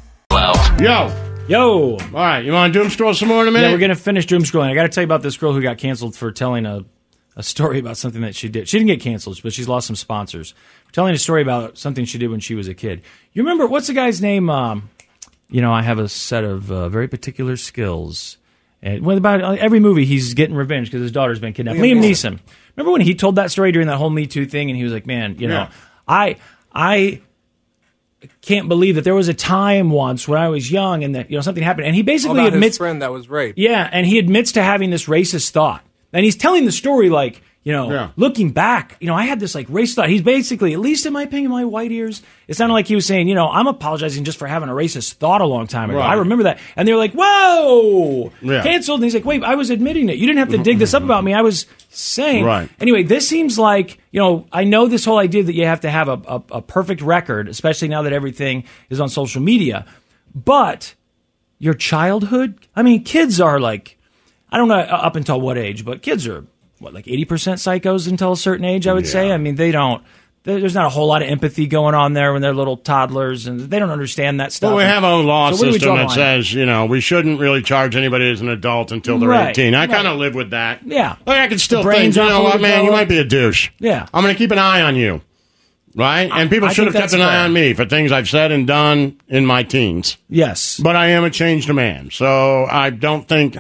Yo. 0.80 1.32
Yo. 1.48 1.92
All 1.92 1.98
right, 2.14 2.44
you 2.44 2.52
want 2.52 2.74
to 2.74 2.80
doom 2.80 2.90
scroll 2.90 3.14
some 3.14 3.28
more 3.28 3.42
in 3.44 3.48
a 3.48 3.52
minute? 3.52 3.68
Yeah, 3.68 3.74
we're 3.74 3.80
gonna 3.80 3.96
finish 3.96 4.26
doom 4.26 4.44
scrolling. 4.44 4.72
I 4.72 4.76
got 4.76 4.84
to 4.84 4.90
tell 4.90 5.02
you 5.04 5.06
about 5.06 5.22
this 5.22 5.38
girl 5.38 5.54
who 5.54 5.62
got 5.62 5.78
canceled 5.78 6.16
for 6.16 6.32
telling 6.32 6.66
a, 6.66 6.84
a 7.36 7.44
story 7.44 7.80
about 7.80 7.98
something 7.98 8.22
that 8.22 8.36
she 8.36 8.48
did. 8.50 8.68
She 8.70 8.78
didn't 8.78 8.88
get 8.88 9.02
canceled, 9.02 9.40
but 9.44 9.54
she's 9.54 9.68
lost 9.68 9.88
some 9.88 9.96
sponsors. 9.96 10.54
telling 10.94 11.14
a 11.14 11.18
story 11.18 11.42
about 11.42 11.78
something 11.78 12.06
she 12.06 12.18
did 12.18 12.30
when 12.30 12.40
she 12.40 12.56
was 12.56 12.68
a 12.68 12.74
kid. 12.74 13.02
You 13.34 13.44
remember 13.44 13.68
what's 13.68 13.88
the 13.88 13.94
guy's 13.94 14.22
name? 14.22 14.50
Um, 14.50 14.90
you 15.50 15.62
know, 15.62 15.74
I 15.74 15.82
have 15.82 16.00
a 16.00 16.08
set 16.08 16.44
of 16.44 16.72
uh, 16.72 16.90
very 16.90 17.08
particular 17.08 17.58
skills. 17.58 18.38
And 18.82 19.04
what 19.06 19.18
about 19.18 19.42
uh, 19.44 19.52
every 19.60 19.80
movie 19.80 20.06
he's 20.06 20.34
getting 20.34 20.56
revenge 20.56 20.88
because 20.88 21.02
his 21.02 21.12
daughter's 21.12 21.40
been 21.40 21.54
kidnapped? 21.54 21.80
Liam 21.80 22.00
Neeson. 22.02 22.40
Remember 22.76 22.92
when 22.92 23.02
he 23.02 23.16
told 23.16 23.36
that 23.38 23.52
story 23.52 23.72
during 23.72 23.88
that 23.88 23.98
whole 23.98 24.10
Me 24.10 24.28
Too 24.28 24.46
thing, 24.46 24.70
and 24.70 24.78
he 24.78 24.84
was 24.84 24.94
like, 24.94 25.06
"Man, 25.06 25.38
you 25.40 25.48
know, 25.48 25.62
Yeah. 25.62 25.72
I 26.08 26.36
I 26.74 27.22
can't 28.42 28.68
believe 28.68 28.96
that 28.96 29.04
there 29.04 29.16
was 29.16 29.28
a 29.28 29.34
time 29.34 29.92
once 29.92 30.28
when 30.28 30.40
I 30.40 30.50
was 30.50 30.72
young 30.72 31.04
and 31.04 31.16
that 31.16 31.30
you 31.30 31.38
know 31.38 31.42
something 31.42 31.64
happened." 31.64 31.88
And 31.88 31.96
he 31.96 32.02
basically 32.04 32.46
admits 32.48 32.78
friend 32.78 33.02
that 33.02 33.12
was 33.12 33.30
raped. 33.30 33.58
yeah, 33.58 33.90
and 33.92 34.06
he 34.06 34.20
admits 34.20 34.52
to 34.54 34.64
having 34.64 34.90
this 34.90 35.06
racist 35.06 35.52
thought. 35.52 35.84
And 36.16 36.24
he's 36.26 36.36
telling 36.36 36.66
the 36.66 36.72
story 36.72 37.10
like, 37.10 37.42
you 37.64 37.74
know, 37.74 37.92
Yeah. 37.92 38.10
looking 38.16 38.52
back, 38.52 38.96
you 39.00 39.08
know, 39.08 39.16
I 39.16 39.24
had 39.26 39.40
this 39.40 39.56
like 39.56 39.68
racist 39.70 39.96
thought. 39.96 40.08
He's 40.08 40.22
basically, 40.22 40.74
at 40.74 40.80
least 40.80 41.06
in 41.08 41.14
my 41.14 41.24
opinion, 41.24 41.52
my 41.52 41.66
white 41.66 41.92
ears, 41.92 42.22
it 42.48 42.56
sounded 42.56 42.74
like 42.74 42.86
he 42.88 42.94
was 42.94 43.08
saying, 43.08 43.28
you 43.28 43.34
know, 43.34 43.50
I'm 43.50 43.66
apologizing 43.66 44.24
just 44.24 44.38
for 44.38 44.46
having 44.48 44.70
a 44.70 44.72
racist 44.72 45.14
thought 45.16 45.42
a 45.42 45.46
long 45.46 45.66
time 45.66 45.90
ago. 45.90 45.98
Right. 46.00 46.12
I 46.12 46.14
remember 46.14 46.44
that. 46.44 46.60
And 46.76 46.88
they're 46.88 46.96
like, 46.96 47.14
whoa, 47.14 48.32
Yeah. 48.42 48.62
canceled. 48.62 49.00
And 49.00 49.04
he's 49.06 49.16
like, 49.16 49.26
wait, 49.26 49.44
I 49.44 49.56
was 49.56 49.72
admitting 49.72 50.10
it. 50.10 50.18
You 50.18 50.28
didn't 50.28 50.40
have 50.40 50.50
to 50.50 50.60
dig 50.60 50.78
this 50.78 50.94
up 50.94 51.04
about 51.04 51.24
me. 51.24 51.34
I 51.34 51.42
was 51.42 51.66
saying. 51.90 52.46
Right. 52.46 52.70
Anyway, 52.80 53.02
this 53.04 53.28
seems 53.28 53.58
like, 53.58 53.98
you 54.12 54.20
know, 54.22 54.46
I 54.52 54.64
know 54.64 54.88
this 54.88 55.04
whole 55.04 55.18
idea 55.18 55.44
that 55.44 55.56
you 55.56 55.66
have 55.66 55.82
to 55.82 55.90
have 55.90 56.08
a, 56.08 56.22
a, 56.28 56.44
a 56.58 56.62
perfect 56.62 57.02
record, 57.02 57.48
especially 57.50 57.88
now 57.88 58.04
that 58.04 58.14
everything 58.14 58.64
is 58.92 59.00
on 59.02 59.10
social 59.10 59.42
media. 59.42 59.86
But 60.36 60.94
your 61.58 61.74
childhood, 61.74 62.60
I 62.76 62.84
mean, 62.84 63.04
kids 63.04 63.42
are 63.42 63.60
like, 63.60 63.95
I 64.52 64.58
don't 64.58 64.68
know 64.68 64.76
uh, 64.80 65.00
up 65.04 65.16
until 65.16 65.40
what 65.42 65.58
age, 65.58 65.84
but 65.86 66.02
kids 66.02 66.28
are 66.28 66.46
what 66.80 66.94
like 66.94 67.08
eighty 67.08 67.26
percent 67.26 67.60
psychos 67.60 68.08
until 68.08 68.32
a 68.34 68.38
certain 68.38 68.66
age. 68.66 68.88
I 68.88 68.94
would 68.94 69.08
say. 69.08 69.32
I 69.32 69.38
mean, 69.38 69.56
they 69.56 69.72
don't. 69.72 70.04
There's 70.44 70.76
not 70.76 70.86
a 70.86 70.90
whole 70.90 71.08
lot 71.08 71.24
of 71.24 71.28
empathy 71.28 71.66
going 71.66 71.96
on 71.96 72.14
there 72.14 72.32
when 72.32 72.44
they're 72.44 72.54
little 72.54 72.78
toddlers, 72.78 73.48
and 73.48 73.62
they 73.62 73.80
don't 73.80 73.90
understand 73.90 74.40
that 74.40 74.54
stuff. 74.54 74.70
Well, 74.70 74.78
we 74.78 74.84
have 74.84 75.04
a 75.04 75.16
law 75.16 75.52
So 75.52 75.72
system 75.72 75.96
that 75.96 76.12
says, 76.12 76.54
you 76.54 76.68
know, 76.68 76.86
we 76.86 77.02
shouldn't 77.02 77.40
really 77.40 77.64
charge 77.64 77.96
anybody 77.96 78.30
as 78.30 78.42
an 78.42 78.50
adult 78.50 78.92
until 78.92 79.18
they're 79.18 79.28
Right, 79.28 79.58
18. 79.58 79.74
I 79.74 79.80
right. 79.80 79.90
kind 79.90 80.08
of 80.08 80.20
live 80.20 80.36
with 80.36 80.52
that. 80.52 80.86
Yeah. 80.86 81.16
Like, 81.26 81.40
I 81.40 81.48
can 81.48 81.58
still 81.58 81.82
think, 81.82 82.16
you 82.16 82.22
know 82.22 82.44
what, 82.44 82.62
man, 82.62 82.86
you 82.86 82.92
might 82.92 83.10
be 83.10 83.18
a 83.18 83.24
douche. 83.24 83.72
Yeah. 83.80 84.06
I'm 84.14 84.22
going 84.22 84.36
to 84.36 84.38
keep 84.38 84.52
an 84.52 84.60
eye 84.60 84.82
on 84.82 84.96
you. 84.96 85.22
Right? 85.96 86.30
And 86.32 86.48
people 86.48 86.70
I 86.70 86.74
should 86.74 86.86
have 86.86 86.94
kept 86.94 87.14
an 87.14 87.22
eye 87.22 87.44
on 87.44 87.52
me 87.52 87.74
for 87.74 87.86
things 87.86 88.12
I've 88.12 88.30
said 88.30 88.52
and 88.52 88.68
done 88.68 89.20
in 89.28 89.48
my 89.48 89.64
teens. 89.64 90.18
Yes. 90.30 90.80
But 90.80 90.96
I 90.96 91.08
am 91.08 91.24
a 91.24 91.32
changed 91.32 91.74
man. 91.74 92.12
So 92.12 92.66
I 92.66 92.92
don't 92.92 93.28
think 93.28 93.58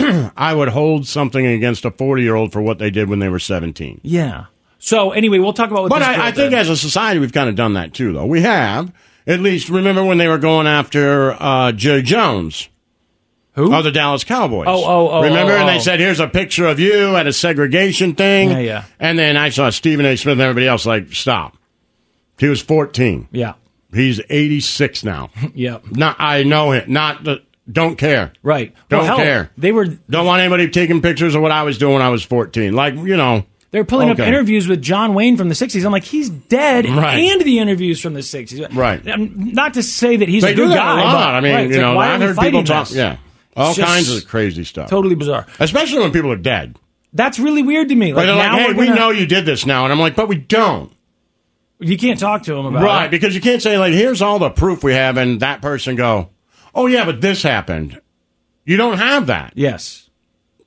I 0.36 0.54
would 0.54 0.68
hold 0.68 1.06
something 1.06 1.46
against 1.46 1.84
a 1.84 1.90
40 1.90 2.22
year 2.22 2.34
old 2.34 2.52
for 2.52 2.62
what 2.62 2.78
they 2.78 2.90
did 2.90 3.08
when 3.08 3.18
they 3.18 3.28
were 3.28 3.38
17. 3.38 4.00
Yeah. 4.02 4.46
So 4.78 5.10
anyway, 5.10 5.38
we'll 5.38 5.52
talk 5.52 5.70
about 5.70 5.82
what. 5.82 5.90
But 5.90 6.02
I, 6.02 6.28
I 6.28 6.32
think 6.32 6.54
as 6.54 6.68
a 6.68 6.76
society, 6.76 7.20
we've 7.20 7.32
kind 7.32 7.48
of 7.48 7.54
done 7.54 7.74
that 7.74 7.92
too, 7.92 8.12
though. 8.12 8.26
We 8.26 8.40
have. 8.42 8.92
At 9.26 9.40
least 9.40 9.68
remember 9.68 10.02
when 10.02 10.18
they 10.18 10.26
were 10.26 10.38
going 10.38 10.66
after 10.66 11.32
uh, 11.32 11.72
Jerry 11.72 12.02
Jones. 12.02 12.68
Who? 13.54 13.74
Oh, 13.74 13.82
the 13.82 13.90
Dallas 13.90 14.24
Cowboys. 14.24 14.66
Oh, 14.68 14.84
oh, 14.84 15.10
oh, 15.10 15.22
Remember? 15.22 15.52
oh, 15.52 15.58
and 15.58 15.68
they 15.68 15.76
oh. 15.76 15.80
said, 15.80 16.00
here's 16.00 16.20
a 16.20 16.28
picture 16.28 16.66
of 16.66 16.78
you 16.78 17.16
at 17.16 17.26
a 17.26 17.32
segregation 17.32 18.14
thing. 18.14 18.50
Yeah, 18.50 18.58
yeah. 18.58 18.84
And 18.98 19.18
then 19.18 19.36
I 19.36 19.50
saw 19.50 19.70
Stephen 19.70 20.06
A. 20.06 20.16
Smith 20.16 20.32
and 20.32 20.40
everybody 20.40 20.68
else 20.68 20.86
like, 20.86 21.12
stop. 21.12 21.56
He 22.38 22.46
was 22.46 22.62
14. 22.62 23.28
Yeah. 23.32 23.54
He's 23.92 24.20
86 24.30 25.04
now. 25.04 25.30
yeah. 25.54 25.78
Not, 25.90 26.16
I 26.18 26.44
know 26.44 26.70
him. 26.72 26.92
Not 26.92 27.24
the, 27.24 27.42
don't 27.70 27.96
care. 27.96 28.32
Right. 28.42 28.74
Don't 28.88 29.00
Well, 29.00 29.06
hell, 29.08 29.16
care. 29.18 29.50
They 29.58 29.72
were 29.72 29.86
Don't 29.86 30.26
want 30.26 30.40
anybody 30.40 30.68
taking 30.70 31.00
pictures 31.02 31.34
of 31.34 31.42
what 31.42 31.52
I 31.52 31.62
was 31.62 31.78
doing 31.78 31.94
when 31.94 32.02
I 32.02 32.08
was 32.08 32.22
14. 32.22 32.72
Like, 32.74 32.94
you 32.94 33.16
know. 33.16 33.44
They 33.72 33.78
were 33.78 33.84
pulling 33.84 34.10
Okay. 34.10 34.22
up 34.22 34.28
interviews 34.28 34.66
with 34.66 34.82
John 34.82 35.14
Wayne 35.14 35.36
from 35.36 35.48
the 35.48 35.54
60s. 35.54 35.84
I'm 35.84 35.92
like, 35.92 36.02
he's 36.04 36.28
dead, 36.28 36.88
Right. 36.88 37.18
and 37.30 37.40
the 37.42 37.60
interviews 37.60 38.00
from 38.00 38.14
the 38.14 38.22
60s. 38.22 38.74
Right. 38.74 39.06
Um, 39.08 39.52
Not 39.52 39.74
to 39.74 39.82
say 39.84 40.16
that 40.16 40.28
he's 40.28 40.42
they 40.42 40.52
a 40.52 40.56
good 40.56 40.70
guy. 40.70 41.00
a 41.00 41.04
lot. 41.04 41.12
but- 41.12 41.34
I 41.36 41.40
mean, 41.40 41.54
right, 41.54 41.70
you 41.70 41.78
know, 41.78 41.96
are 41.96 42.02
I've 42.04 42.20
heard 42.20 42.28
people 42.30 42.42
fighting 42.42 42.64
talk. 42.64 42.88
this? 42.88 42.96
Yeah. 42.96 43.16
All 43.56 43.70
It's 43.70 43.78
kinds 43.78 44.12
of 44.14 44.26
crazy 44.26 44.64
stuff. 44.64 44.90
Totally 44.90 45.14
bizarre. 45.14 45.46
Especially 45.60 46.00
when 46.00 46.10
people 46.12 46.32
are 46.32 46.36
dead. 46.36 46.76
That's 47.12 47.38
really 47.38 47.62
weird 47.62 47.88
to 47.90 47.94
me. 47.94 48.08
Like, 48.12 48.16
Like, 48.18 48.26
they're 48.26 48.34
like, 48.36 48.52
now 48.52 48.58
hey, 48.58 48.66
we're 48.72 48.74
we 48.80 48.86
gonna- 48.86 48.98
know 49.00 49.10
you 49.10 49.26
did 49.26 49.44
this 49.46 49.66
now. 49.66 49.84
And 49.84 49.92
I'm 49.92 49.98
like, 50.00 50.16
but 50.16 50.28
we 50.28 50.36
don't. 50.36 50.92
You 51.80 51.96
can't 51.96 52.18
talk 52.18 52.42
to 52.44 52.54
him 52.54 52.66
about 52.66 52.82
Right, 52.82 52.92
it. 52.92 52.96
Right, 53.02 53.10
because 53.10 53.34
you 53.34 53.40
can't 53.40 53.62
say, 53.62 53.78
like, 53.78 53.92
here's 53.94 54.20
all 54.20 54.38
the 54.38 54.50
proof 54.50 54.84
we 54.84 54.92
have, 54.92 55.16
and 55.16 55.40
that 55.40 55.62
person 55.62 55.96
go, 55.96 56.28
oh, 56.74 56.86
yeah, 56.86 57.04
but 57.04 57.20
this 57.20 57.42
happened. 57.42 58.00
You 58.64 58.76
don't 58.76 58.98
have 58.98 59.26
that. 59.26 59.52
Yes. 59.56 60.06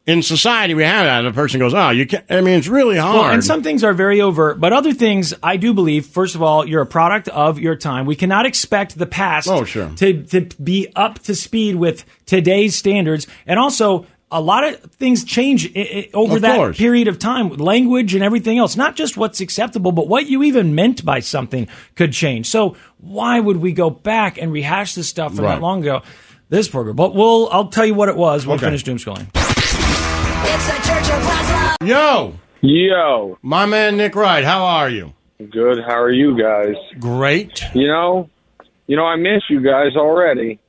In 0.06 0.22
society, 0.22 0.74
we 0.74 0.84
have 0.84 1.06
that. 1.06 1.24
And 1.24 1.28
the 1.28 1.32
person 1.40 1.60
goes, 1.62 1.74
oh, 1.74 1.90
you 1.92 2.06
can't. 2.06 2.26
I 2.30 2.42
mean, 2.42 2.58
it's 2.58 2.68
really 2.68 2.98
hard. 2.98 3.16
Well, 3.16 3.32
and 3.32 3.42
some 3.42 3.64
things 3.64 3.86
are 3.86 3.94
very 3.94 4.20
overt, 4.20 4.60
but 4.60 4.74
other 4.74 4.94
things, 4.94 5.34
I 5.42 5.56
do 5.56 5.74
believe, 5.74 6.06
first 6.06 6.36
of 6.36 6.42
all, 6.42 6.68
you're 6.68 6.82
a 6.82 6.86
product 6.86 7.30
of 7.30 7.58
your 7.58 7.78
time. 7.78 8.06
We 8.06 8.18
cannot 8.18 8.46
expect 8.46 8.98
the 8.98 9.06
past 9.06 9.48
Oh, 9.48 9.64
sure. 9.64 9.90
to, 9.96 10.24
to 10.24 10.42
be 10.62 10.92
up 10.94 11.20
to 11.20 11.34
speed 11.36 11.76
with 11.78 12.04
today's 12.26 12.76
standards. 12.76 13.28
And 13.48 13.58
also, 13.58 14.06
a 14.34 14.42
lot 14.42 14.64
of 14.66 14.80
things 14.94 15.24
change 15.24 15.72
i- 15.76 15.80
i- 15.80 16.10
over 16.14 16.36
Of 16.38 16.42
that 16.42 16.56
course. 16.58 16.78
period 16.78 17.08
of 17.08 17.20
time. 17.20 17.50
Language 17.50 18.14
and 18.16 18.24
everything 18.24 18.58
else, 18.58 18.76
not 18.76 18.96
just 18.96 19.16
what's 19.16 19.40
acceptable, 19.42 19.92
but 19.92 20.08
what 20.08 20.28
you 20.28 20.44
even 20.44 20.76
meant 20.76 21.06
by 21.06 21.20
something 21.20 21.68
could 21.96 22.12
change. 22.14 22.48
So 22.48 22.76
why 23.00 23.40
would 23.40 23.58
we 23.58 23.72
go 23.72 23.90
back 23.90 24.38
and 24.42 24.52
rehash 24.52 24.96
this 24.96 25.08
stuff 25.08 25.36
from 25.36 25.46
Right. 25.46 25.56
that 25.56 25.62
long 25.62 25.82
ago? 25.82 26.02
This 26.50 26.68
program, 26.68 26.96
but 26.96 27.16
we'll. 27.16 27.48
I'll 27.52 27.68
tell 27.68 27.86
you 27.86 27.94
what 27.96 28.10
it 28.10 28.16
was. 28.18 28.46
We'll 28.46 28.58
Okay. 28.58 28.66
finish 28.66 28.84
doomscrolling. 28.84 29.28
It's 29.36 30.68
the 30.68 30.74
Church 30.88 31.10
of 31.10 31.24
Lazlo. 31.24 31.88
Yo. 31.88 32.34
Yo. 32.62 33.38
My 33.42 33.66
man, 33.66 33.98
Nick 33.98 34.16
Wright, 34.16 34.44
how 34.44 34.64
are 34.66 34.90
you? 34.90 35.14
Good. 35.50 35.80
How 35.88 36.00
are 36.02 36.12
you 36.12 36.38
guys? 36.38 36.76
Great. 37.00 37.64
You 37.74 37.88
know, 37.88 38.30
you 38.88 38.96
know, 38.96 39.06
I 39.06 39.16
miss 39.16 39.42
you 39.50 39.62
guys 39.62 39.96
already. 39.96 40.60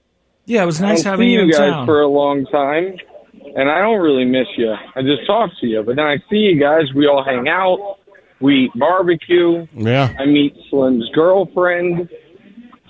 Yeah, 0.46 0.62
it 0.62 0.66
was 0.66 0.80
nice 0.80 1.02
don't 1.02 1.12
having 1.12 1.26
see 1.28 1.32
you 1.32 1.40
in 1.42 1.50
guys 1.50 1.58
town. 1.58 1.86
for 1.86 2.00
a 2.02 2.08
long 2.08 2.46
time, 2.46 2.96
and 3.54 3.70
I 3.70 3.80
don't 3.80 4.00
really 4.00 4.24
miss 4.24 4.46
you. 4.56 4.72
I 4.96 5.02
just 5.02 5.26
talk 5.26 5.50
to 5.60 5.66
you, 5.66 5.82
but 5.82 5.96
then 5.96 6.04
I 6.06 6.18
see 6.30 6.36
you 6.38 6.58
guys. 6.60 6.84
We 6.94 7.06
all 7.06 7.24
hang 7.24 7.48
out. 7.48 7.98
We 8.40 8.64
eat 8.64 8.72
barbecue. 8.74 9.66
Yeah. 9.74 10.12
I 10.18 10.26
meet 10.26 10.54
Slim's 10.70 11.08
girlfriend. 11.14 12.08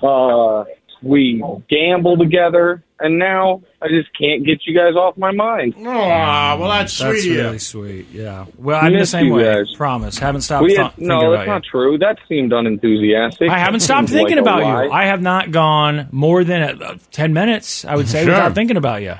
Uh, 0.03 0.65
we 1.03 1.43
gamble 1.69 2.17
together, 2.17 2.83
and 2.99 3.19
now 3.19 3.63
I 3.83 3.89
just 3.89 4.09
can't 4.19 4.45
get 4.45 4.67
you 4.67 4.75
guys 4.75 4.95
off 4.97 5.17
my 5.19 5.31
mind. 5.33 5.75
Ah, 5.87 6.57
well, 6.59 6.71
that's 6.71 6.95
sweet 6.95 7.07
That's 7.09 7.19
of 7.21 7.31
you. 7.31 7.39
really 7.43 7.59
sweet. 7.59 8.07
Yeah. 8.11 8.47
Well, 8.57 8.81
I'm 8.83 8.93
the 8.93 9.01
Miss 9.01 9.11
same 9.11 9.27
you 9.27 9.35
way. 9.35 9.45
guys. 9.45 9.71
Promise. 9.77 10.19
Haven't 10.19 10.41
stopped 10.41 10.63
We 10.65 10.71
th- 10.71 10.79
had- 10.81 10.89
thinking 10.93 11.09
no, 11.09 11.21
about 11.21 11.31
that's 11.33 11.47
you. 11.47 11.53
not 11.53 11.63
true. 11.65 11.99
That 11.99 12.19
seemed 12.27 12.53
unenthusiastic. 12.55 13.51
I 13.51 13.59
haven't 13.59 13.75
That 13.75 13.81
stopped 13.85 14.09
seemed 14.09 14.19
thinking 14.29 14.37
like 14.45 14.47
a 14.47 14.59
about 14.59 14.63
lie. 14.63 14.85
you. 14.87 14.91
I 14.93 15.05
have 15.07 15.21
not 15.21 15.51
gone 15.51 16.09
more 16.11 16.43
than 16.43 16.83
uh, 16.83 16.97
10 17.13 17.33
minutes, 17.35 17.85
I 17.85 17.97
would 17.97 18.09
say, 18.09 18.21
Sure. 18.25 18.33
without 18.33 18.55
thinking 18.55 18.79
about 18.79 19.03
you. 19.03 19.15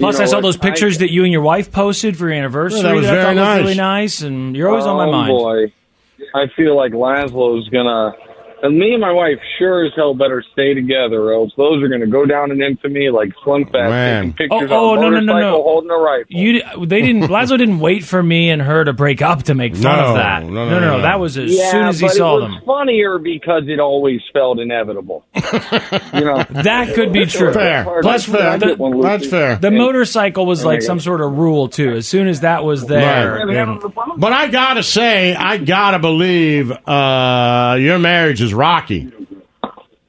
Plus, 0.00 0.18
know 0.18 0.24
I 0.24 0.26
saw 0.26 0.40
those 0.40 0.56
pictures 0.56 0.96
I- 0.96 1.00
that 1.00 1.10
you 1.12 1.22
and 1.24 1.32
your 1.32 1.42
wife 1.42 1.70
posted 1.72 2.16
for 2.16 2.24
your 2.28 2.34
anniversary. 2.36 2.82
That 2.82 2.94
was 2.94 3.06
I 3.06 3.14
very 3.14 3.34
nice. 3.34 3.56
was 3.58 3.64
really 3.64 3.76
nice, 3.76 4.20
and 4.22 4.56
you're 4.56 4.68
always 4.68 4.84
on 4.86 4.96
my 4.96 5.06
mind. 5.06 5.30
oh, 5.32 5.44
mind. 5.44 5.72
boy. 5.72 6.28
I 6.34 6.46
feel 6.56 6.76
like 6.76 6.92
Lazlo's 6.92 7.68
gonna. 7.68 8.14
And 8.62 8.78
me 8.78 8.92
and 8.92 9.00
my 9.00 9.10
wife 9.12 9.38
sure 9.58 9.86
as 9.86 9.92
hell 9.96 10.14
better 10.14 10.44
stay 10.52 10.74
together, 10.74 11.20
or 11.22 11.32
else 11.32 11.52
those 11.56 11.82
are 11.82 11.88
gonna 11.88 12.06
go 12.06 12.26
down 12.26 12.50
in 12.50 12.60
infamy 12.62 13.08
like 13.08 13.32
Slim 13.42 13.64
Fast 13.64 13.74
Man. 13.90 14.32
taking 14.32 14.48
pictures 14.50 14.70
Oh, 14.70 14.90
oh, 14.90 14.98
on 14.98 14.98
a 14.98 15.00
no, 15.00 15.08
no, 15.10 15.20
no, 15.20 15.32
motorcycle 15.32 15.50
no. 15.58 15.62
holding 15.62 15.90
a 15.90 15.94
rifle. 15.96 16.26
You, 16.28 16.86
they 16.86 17.00
didn't. 17.00 17.22
Lazlo 17.30 17.56
didn't 17.58 17.78
wait 17.80 18.04
for 18.04 18.22
me 18.22 18.50
and 18.50 18.60
her 18.60 18.84
to 18.84 18.92
break 18.92 19.22
up 19.22 19.44
to 19.44 19.54
make 19.54 19.74
fun 19.74 19.96
No, 19.96 20.08
of 20.08 20.14
that. 20.16 20.42
no, 20.44 20.68
no, 20.68 20.78
no, 20.78 20.96
no. 20.96 21.02
That 21.02 21.18
was 21.20 21.38
as 21.38 21.56
yeah, 21.56 21.70
soon 21.70 21.86
as 21.86 22.00
he 22.00 22.06
but 22.06 22.14
saw 22.16 22.36
it 22.38 22.42
was 22.42 22.50
them. 22.52 22.62
funnier 22.66 23.18
because 23.18 23.62
it 23.66 23.80
always 23.80 24.20
felt 24.32 24.58
inevitable. 24.58 25.24
you 25.34 26.20
know, 26.24 26.44
That 26.50 26.92
could 26.94 27.12
be 27.12 27.26
true. 27.26 27.52
Fair. 27.54 27.86
That's 28.02 28.24
fair. 28.26 28.50
I 28.50 28.58
get 28.58 28.78
one, 28.78 29.00
That's 29.00 29.26
fair. 29.26 29.56
The 29.56 29.70
motorcycle 29.70 30.44
was 30.46 30.64
like 30.64 30.82
some 30.82 31.00
sort 31.00 31.20
of 31.22 31.32
rule 31.38 31.68
too. 31.68 31.92
As 31.92 32.06
soon 32.06 32.28
as 32.28 32.40
that 32.40 32.62
was 32.64 32.86
there, 32.86 33.44
Right. 33.46 33.56
and- 33.56 33.80
But 34.18 34.32
I 34.32 34.48
gotta 34.48 34.82
say, 34.82 35.34
I 35.34 35.56
gotta 35.56 35.98
believe 35.98 36.70
uh, 36.86 37.76
your 37.80 37.98
marriage 37.98 38.42
is 38.42 38.49
rocky. 38.52 39.12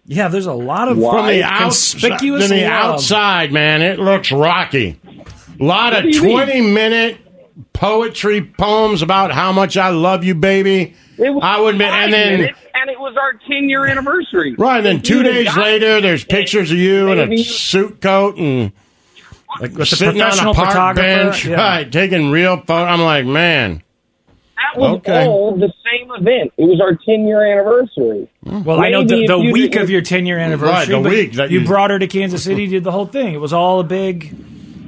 yeah, 0.06 0.28
there's 0.28 0.46
a 0.46 0.54
lot 0.54 0.88
of 0.88 0.98
From 0.98 1.28
the 1.28 1.44
outside, 1.44 1.60
conspicuous 2.02 2.48
from 2.48 2.58
the 2.58 2.64
love. 2.64 2.72
outside, 2.72 3.52
man, 3.52 3.82
it 3.82 4.00
looks 4.00 4.32
rocky. 4.32 5.00
A 5.60 5.64
lot 5.64 5.94
What 5.94 6.06
of 6.06 6.12
do 6.12 6.18
you 6.18 6.24
mean? 6.24 6.34
twenty-minute 6.36 7.18
poetry 7.74 8.42
poems 8.42 9.02
about 9.02 9.32
how 9.32 9.52
much 9.52 9.78
I 9.78 9.90
love 9.90 10.24
you, 10.24 10.36
baby. 10.36 10.96
I 11.42 11.60
would 11.60 11.76
admit, 11.76 11.90
five 11.90 12.04
and 12.06 12.14
then 12.14 12.40
minutes, 12.40 12.60
and 12.74 12.90
it 12.90 13.00
was 13.00 13.16
our 13.16 13.34
ten 13.48 13.70
year 13.70 13.86
anniversary. 13.86 14.56
right, 14.58 14.78
and 14.78 14.86
then 14.86 15.02
two 15.02 15.22
days 15.24 15.56
later, 15.56 16.02
there's 16.02 16.24
pictures 16.26 16.72
of 16.72 16.78
you 16.78 17.12
in 17.12 17.32
a 17.34 17.38
suit 17.44 18.02
coat 18.02 18.38
and 18.38 18.72
like 19.60 19.72
with 19.72 19.78
the 19.78 19.86
sitting 19.86 20.22
on 20.22 20.28
a 20.28 20.32
professional 20.32 20.54
park 20.56 20.70
photographer. 20.70 21.02
bench, 21.26 21.46
yeah. 21.46 21.56
right, 21.56 21.92
taking 21.92 22.32
real 22.32 22.58
photos. 22.58 22.88
I'm 22.88 23.02
like, 23.02 23.26
man. 23.26 23.84
That 24.74 24.80
was 24.80 24.98
Okay. 25.00 25.26
all 25.28 25.56
the 25.56 25.72
same 25.86 26.12
event. 26.12 26.54
It 26.58 26.64
was 26.66 26.80
our 26.82 26.96
ten 26.96 27.28
year 27.28 27.44
anniversary. 27.46 28.28
Well, 28.44 28.80
I 28.80 28.90
know 28.90 29.04
the, 29.04 29.26
the 29.28 29.38
week 29.40 29.74
did- 29.74 29.82
of 29.82 29.90
your 29.90 30.02
10 30.02 30.26
year 30.26 30.38
anniversary. 30.40 30.94
Right, 30.96 31.04
the 31.04 31.10
week 31.10 31.34
that 31.34 31.52
you, 31.52 31.60
you- 31.62 31.66
brought 31.68 31.90
her 31.92 32.00
to 32.00 32.08
Kansas 32.08 32.44
City, 32.44 32.68
did 32.68 32.84
the 32.84 32.92
whole 32.92 33.06
thing. 33.06 33.34
It 33.34 33.40
was 33.42 33.54
all 33.54 33.80
a 33.80 33.84
big 33.84 34.36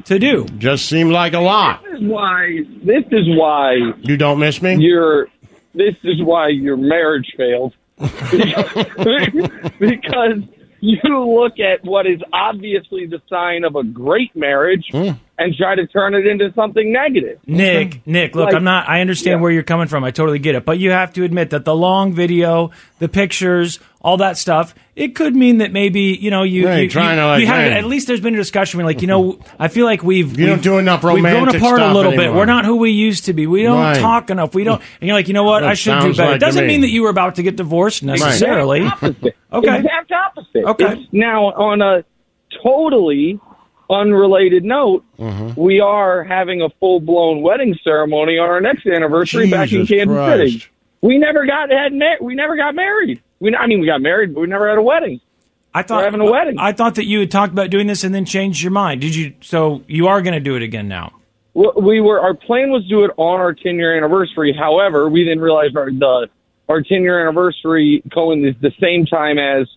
to 0.05 0.19
do. 0.19 0.45
Just 0.57 0.85
seemed 0.88 1.11
like 1.11 1.34
a 1.34 1.39
lot. 1.39 1.84
This 1.84 2.01
is 2.01 2.07
why. 2.07 2.60
This 2.84 3.03
is 3.11 3.27
why 3.38 3.76
You 4.01 4.18
don't 4.18 4.39
miss 4.39 4.61
me? 4.61 4.76
your. 4.76 5.27
This 5.76 5.95
is 6.03 6.22
why 6.22 6.49
your 6.49 6.77
marriage 6.77 7.34
failed. 7.38 7.73
because 9.80 10.39
you 10.81 10.99
look 11.26 11.60
at 11.60 11.84
what 11.84 12.05
is 12.07 12.19
obviously 12.34 13.05
the 13.05 13.22
sign 13.30 13.64
of 13.64 13.76
a 13.76 13.84
great 13.84 14.35
marriage 14.35 14.85
Hmm. 14.91 15.11
And 15.39 15.55
try 15.55 15.73
to 15.76 15.88
turn 15.88 16.14
it 16.14 16.27
into 16.27 16.53
something 16.53 16.91
negative. 16.93 17.39
Nick, 17.47 18.05
Nick, 18.05 18.35
look, 18.35 18.45
Like- 18.47 18.55
I'm 18.55 18.64
not. 18.64 18.88
I 18.88 19.01
understand 19.01 19.38
Yeah. 19.39 19.41
where 19.41 19.51
you're 19.51 19.64
coming 19.64 19.88
from. 19.88 20.03
I 20.03 20.11
totally 20.11 20.38
get 20.39 20.53
it, 20.55 20.64
but 20.64 20.77
you 20.80 20.91
have 20.91 21.11
to 21.14 21.23
admit 21.23 21.49
that 21.49 21.65
the 21.65 21.76
long 21.76 22.14
video, 22.14 22.69
the 22.99 23.10
pictures, 23.10 23.80
all 24.01 24.18
that 24.18 24.38
stuff, 24.38 24.76
it 24.95 25.15
could 25.15 25.35
mean 25.35 25.57
that 25.57 25.72
maybe 25.72 26.01
you 26.22 26.30
know 26.30 26.43
you. 26.43 26.68
Right, 26.68 26.84
you, 26.84 26.89
trying 26.89 27.15
you- 27.18 27.22
to, 27.22 27.27
like, 27.27 27.41
you 27.41 27.47
have, 27.47 27.72
at 27.72 27.85
least 27.85 28.05
there's 28.05 28.19
been 28.22 28.35
a 28.35 28.38
discussion 28.38 28.77
where 28.77 28.85
like 28.85 29.01
you 29.01 29.07
know 29.07 29.39
I 29.60 29.69
feel 29.69 29.85
like 29.85 30.03
we've 30.03 30.38
You 30.39 30.45
don't 30.45 30.55
we've- 30.57 30.64
do 30.64 30.77
enough 30.77 31.03
We've 31.03 31.14
grown 31.23 31.34
romantic 31.34 31.55
apart 31.61 31.80
a 31.80 31.84
stuff 31.85 31.95
little 31.95 32.11
bit. 32.11 32.31
We're 32.31 32.45
not 32.45 32.65
who 32.65 32.76
we 32.76 32.91
used 32.91 33.26
to 33.26 33.34
be. 33.34 33.47
We 33.47 33.64
don't 33.64 33.80
Right. 33.80 33.97
talk 33.97 34.30
enough. 34.30 34.53
We 34.53 34.64
don't. 34.64 34.81
And 35.01 35.07
you're 35.07 35.18
like, 35.18 35.27
you 35.30 35.34
know 35.34 35.43
what? 35.45 35.61
That 35.61 35.69
I 35.69 35.73
should 35.73 35.99
do 36.01 36.11
better. 36.14 36.26
like 36.27 36.35
it 36.35 36.39
doesn't 36.41 36.61
me. 36.65 36.73
mean 36.73 36.81
that 36.81 36.89
you 36.91 37.01
were 37.01 37.10
about 37.10 37.35
to 37.35 37.43
get 37.43 37.55
divorced 37.55 38.03
necessarily. 38.03 38.84
Opposite. 38.84 39.35
Okay. 39.53 39.77
Exact 39.77 40.11
opposite. 40.11 40.64
Okay. 40.65 40.93
It's 40.93 41.07
now 41.11 41.45
on 41.45 41.81
a 41.84 42.03
totally 42.64 43.39
unrelated 43.89 44.64
note, 44.64 45.03
Mm-hmm. 45.19 45.60
we 45.60 45.80
are 45.80 46.23
having 46.23 46.61
a 46.61 46.69
full 46.80 46.99
blown 46.99 47.41
wedding 47.41 47.77
ceremony 47.84 48.38
on 48.38 48.49
our 48.49 48.60
next 48.60 48.85
anniversary 48.85 49.49
back 49.49 49.72
in 49.72 49.85
Jesus 49.85 49.89
Kansas 49.89 50.15
Christ. 50.15 50.53
City. 50.53 50.65
We 51.01 51.18
never 51.18 51.45
got 51.45 51.69
had 51.72 51.93
mar- 51.93 52.18
we 52.22 52.35
never 52.35 52.55
got 52.57 52.76
married. 52.76 53.22
We 53.39 53.55
I 53.55 53.68
mean 53.68 53.80
we 53.80 53.85
got 53.88 54.01
married, 54.01 54.34
but 54.34 54.41
we 54.41 54.47
never 54.47 54.68
had 54.69 54.77
a 54.77 54.81
wedding. 54.81 55.22
I 55.73 55.81
thought 55.84 55.97
We're 55.99 56.03
having 56.05 56.22
a 56.22 56.31
wedding. 56.31 56.55
I 56.60 56.72
thought 56.72 56.95
that 56.95 57.05
you 57.05 57.19
had 57.22 57.31
talked 57.31 57.51
about 57.53 57.69
doing 57.69 57.88
this 57.88 58.03
and 58.03 58.14
then 58.14 58.26
changed 58.26 58.61
your 58.61 58.72
mind. 58.72 59.01
Did 59.01 59.15
you? 59.15 59.34
So 59.41 59.84
you 59.88 60.07
are 60.07 60.22
going 60.22 60.34
to 60.35 60.39
do 60.39 60.55
it 60.55 60.61
again 60.61 60.88
now? 60.88 61.14
Well, 61.55 61.73
we 61.81 61.99
were 62.01 62.19
our 62.19 62.34
plan 62.34 62.69
was 62.72 62.84
to 62.84 62.89
do 62.89 63.03
it 63.05 63.11
on 63.18 63.39
our 63.39 63.53
10 63.53 63.76
year 63.76 63.95
anniversary. 63.97 64.53
However, 64.57 65.10
we 65.10 65.23
didn't 65.23 65.41
realize 65.41 65.76
our 65.76 65.91
the 65.91 66.27
our 66.69 66.81
10 66.81 67.01
year 67.01 67.22
anniversary 67.22 68.03
coincided 68.14 68.57
the 68.61 68.72
same 68.81 69.05
time 69.05 69.38
as 69.39 69.68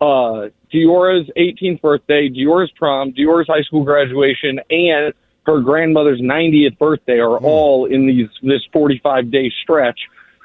uh 0.00 0.48
Diora's 0.74 1.30
18th 1.36 1.80
birthday, 1.80 2.28
Diora's 2.28 2.70
prom, 2.76 3.12
Diora's 3.12 3.46
high 3.46 3.62
school 3.62 3.84
graduation, 3.84 4.58
and 4.70 5.14
her 5.46 5.60
grandmother's 5.60 6.20
90th 6.20 6.76
birthday 6.78 7.18
are 7.20 7.38
Hmm. 7.38 7.44
all 7.44 7.84
in 7.86 8.06
these 8.06 8.28
this 8.42 8.62
45 8.72 9.30
day 9.30 9.52
stretch. 9.62 10.00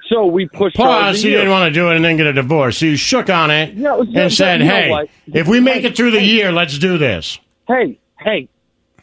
So 0.10 0.26
we 0.26 0.47
pushed 0.47 0.76
he 1.22 1.30
year. 1.30 1.38
didn't 1.38 1.51
want 1.51 1.72
to 1.73 1.80
do 1.80 1.89
it 1.91 1.95
and 1.95 2.03
then 2.03 2.18
get 2.18 2.26
a 2.27 2.34
divorce. 2.34 2.77
So 2.80 2.88
he 2.88 2.95
shook 2.95 3.30
on 3.30 3.51
it 3.51 3.77
no, 3.77 4.01
and 4.01 4.31
said, 4.34 4.60
you 4.61 4.65
know 4.65 4.72
hey, 4.73 5.10
if 5.34 5.47
we 5.47 5.60
make 5.60 5.84
it 5.84 5.95
through 5.95 6.11
the 6.11 6.22
year, 6.23 6.51
let's 6.51 6.77
do 6.80 6.97
this. 6.97 7.39
hey, 7.68 7.97
hey, 8.19 8.47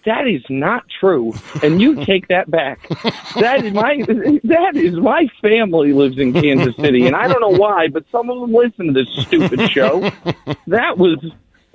that 0.06 0.26
is 0.26 0.42
not 0.48 0.84
true, 1.00 1.34
and 1.62 1.80
you 1.80 2.04
take 2.04 2.28
that 2.28 2.50
back. 2.50 2.88
That 3.34 3.64
is 3.64 3.72
my 3.74 3.96
that 4.44 4.72
is 4.74 4.94
my 4.96 5.28
family 5.42 5.92
lives 5.92 6.18
in 6.18 6.32
Kansas 6.32 6.74
City, 6.76 7.06
and 7.06 7.14
I 7.14 7.28
don't 7.28 7.40
know 7.40 7.58
why, 7.58 7.88
but 7.88 8.04
some 8.10 8.30
of 8.30 8.40
them 8.40 8.52
listen 8.54 8.86
to 8.86 8.92
this 8.92 9.08
stupid 9.26 9.70
show. 9.70 10.10
That 10.68 10.96
was 10.96 11.18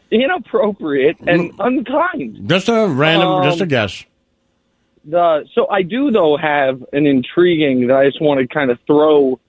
inappropriate 0.10 1.18
and 1.22 1.52
unkind. 1.60 2.49
Just 2.49 2.68
a 2.70 2.88
random, 2.88 3.28
Um, 3.30 3.44
just 3.44 3.62
a 3.62 3.66
guess. 3.66 4.03
The 5.06 5.45
so 5.53 5.68
I 5.70 5.82
do 5.82 6.12
though 6.12 6.38
have 6.38 6.84
an 6.94 7.06
intriguing 7.08 7.88
that 7.88 7.98
I 7.98 8.06
just 8.06 8.22
want 8.22 8.40
to 8.40 8.48
kind 8.48 8.70
of 8.72 8.80
throw 8.86 9.40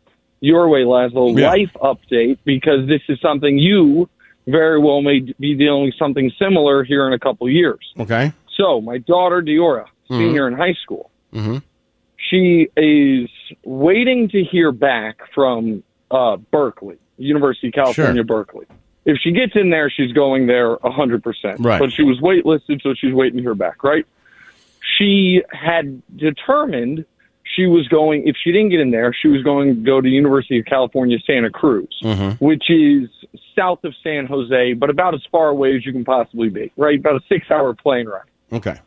your 0.41 0.69
way, 0.69 0.81
Lazlo. 0.81 1.39
Yeah. 1.39 1.51
Life 1.51 1.73
update 1.81 2.39
because 2.45 2.89
this 2.89 3.03
is 3.09 3.21
something 3.21 3.59
you 3.59 4.09
very 4.47 4.79
well 4.81 5.03
may 5.03 5.21
be 5.39 5.55
dealing 5.55 5.85
with 5.85 5.95
something 5.99 6.33
similar 6.39 6.85
here 6.85 7.07
in 7.07 7.13
a 7.13 7.19
couple 7.19 7.49
years. 7.49 7.93
Okay. 7.99 8.33
So 8.57 8.81
my 8.81 8.99
daughter 8.99 9.41
Diora, 9.43 9.87
Mhm. 10.11 10.19
senior 10.19 10.49
in 10.49 10.55
high 10.55 10.75
school, 10.75 11.11
Mm-hmm. 11.35 11.57
she 12.17 12.69
is 12.77 13.29
waiting 13.65 14.29
to 14.31 14.43
hear 14.45 14.73
back 14.73 15.19
from 15.35 15.83
uh, 16.11 16.37
Berkeley, 16.51 16.97
University 17.17 17.69
of 17.69 17.73
California, 17.75 18.17
Sure. 18.17 18.25
Berkeley. 18.25 18.67
If 19.07 19.17
she 19.19 19.33
gets 19.33 19.57
in 19.57 19.71
there, 19.71 19.89
she's 19.91 20.13
going 20.13 20.47
there 20.47 20.75
a 20.85 20.91
hundred 20.91 21.23
percent. 21.23 21.59
Right. 21.61 21.81
But 21.81 21.91
she 21.93 22.03
was 22.03 22.21
waitlisted, 22.21 22.83
so 22.83 22.93
she's 22.95 23.15
waiting 23.15 23.39
to 23.39 23.43
hear 23.43 23.55
back. 23.55 23.83
Right. 23.83 24.05
She 24.99 25.43
had 25.51 26.03
determined 26.17 27.05
she 27.45 27.67
was 27.67 27.89
going. 27.89 28.27
If 28.29 28.37
she 28.43 28.53
didn't 28.53 28.69
get 28.71 28.81
in 28.81 28.91
there, 28.91 29.13
she 29.13 29.29
was 29.29 29.43
going 29.43 29.75
to 29.75 29.81
go 29.81 30.01
to 30.01 30.09
University 30.09 30.59
of 30.59 30.67
California, 30.67 31.19
Santa 31.27 31.51
Cruz, 31.51 31.89
Mm-hmm. 32.03 32.45
which 32.45 32.69
is 32.71 33.09
south 33.57 33.85
of 33.85 33.95
San 34.03 34.27
Jose, 34.27 34.75
but 34.75 34.89
about 34.91 35.15
as 35.15 35.23
far 35.31 35.49
away 35.49 35.75
as 35.77 35.85
you 35.85 35.93
can 35.93 36.05
possibly 36.05 36.49
be. 36.49 36.71
Right. 36.77 36.99
About 36.99 37.17
a 37.17 37.21
six-hour 37.29 37.75
plane 37.75 38.07
ride. 38.07 38.23
Okay. 38.53 38.79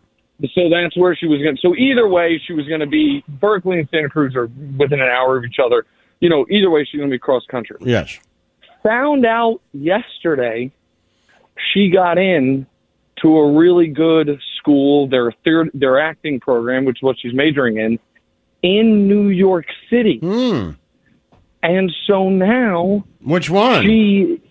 So 0.54 0.70
that's 0.70 0.98
where 0.98 1.16
she 1.16 1.28
was 1.28 1.42
going. 1.42 1.58
So 1.62 1.76
either 1.76 2.08
way, 2.08 2.42
she 2.46 2.54
was 2.54 2.68
going 2.68 2.82
to 2.82 2.88
be 2.88 3.24
Berkeley 3.28 3.80
and 3.80 3.90
Santa 3.90 4.10
Cruz 4.10 4.36
are 4.36 4.50
within 4.78 5.02
an 5.02 5.08
hour 5.08 5.38
of 5.38 5.46
each 5.46 5.60
other. 5.64 5.86
You 6.20 6.30
know, 6.30 6.46
either 6.50 6.70
way, 6.70 6.84
she's 6.84 6.98
going 7.00 7.10
to 7.10 7.14
be 7.14 7.20
cross 7.20 7.46
country. 7.46 7.78
Yes. 7.82 8.20
Found 8.84 9.26
out 9.26 9.62
yesterday 9.74 10.72
she 11.74 11.90
got 11.90 12.18
in 12.18 12.68
to 13.22 13.38
a 13.38 13.52
really 13.54 13.88
good 13.88 14.40
school, 14.58 15.08
their 15.08 15.32
third, 15.46 15.72
their 15.74 16.00
acting 16.00 16.40
program, 16.40 16.84
which 16.84 16.98
is 16.98 17.02
what 17.02 17.18
she's 17.20 17.34
majoring 17.34 17.78
in, 17.78 17.98
in 18.62 19.08
New 19.08 19.30
York 19.30 19.66
City. 19.90 20.20
And 20.22 21.92
so 22.06 22.30
now, 22.30 23.06
which 23.22 23.50
one? 23.50 23.84
She, 23.84 24.42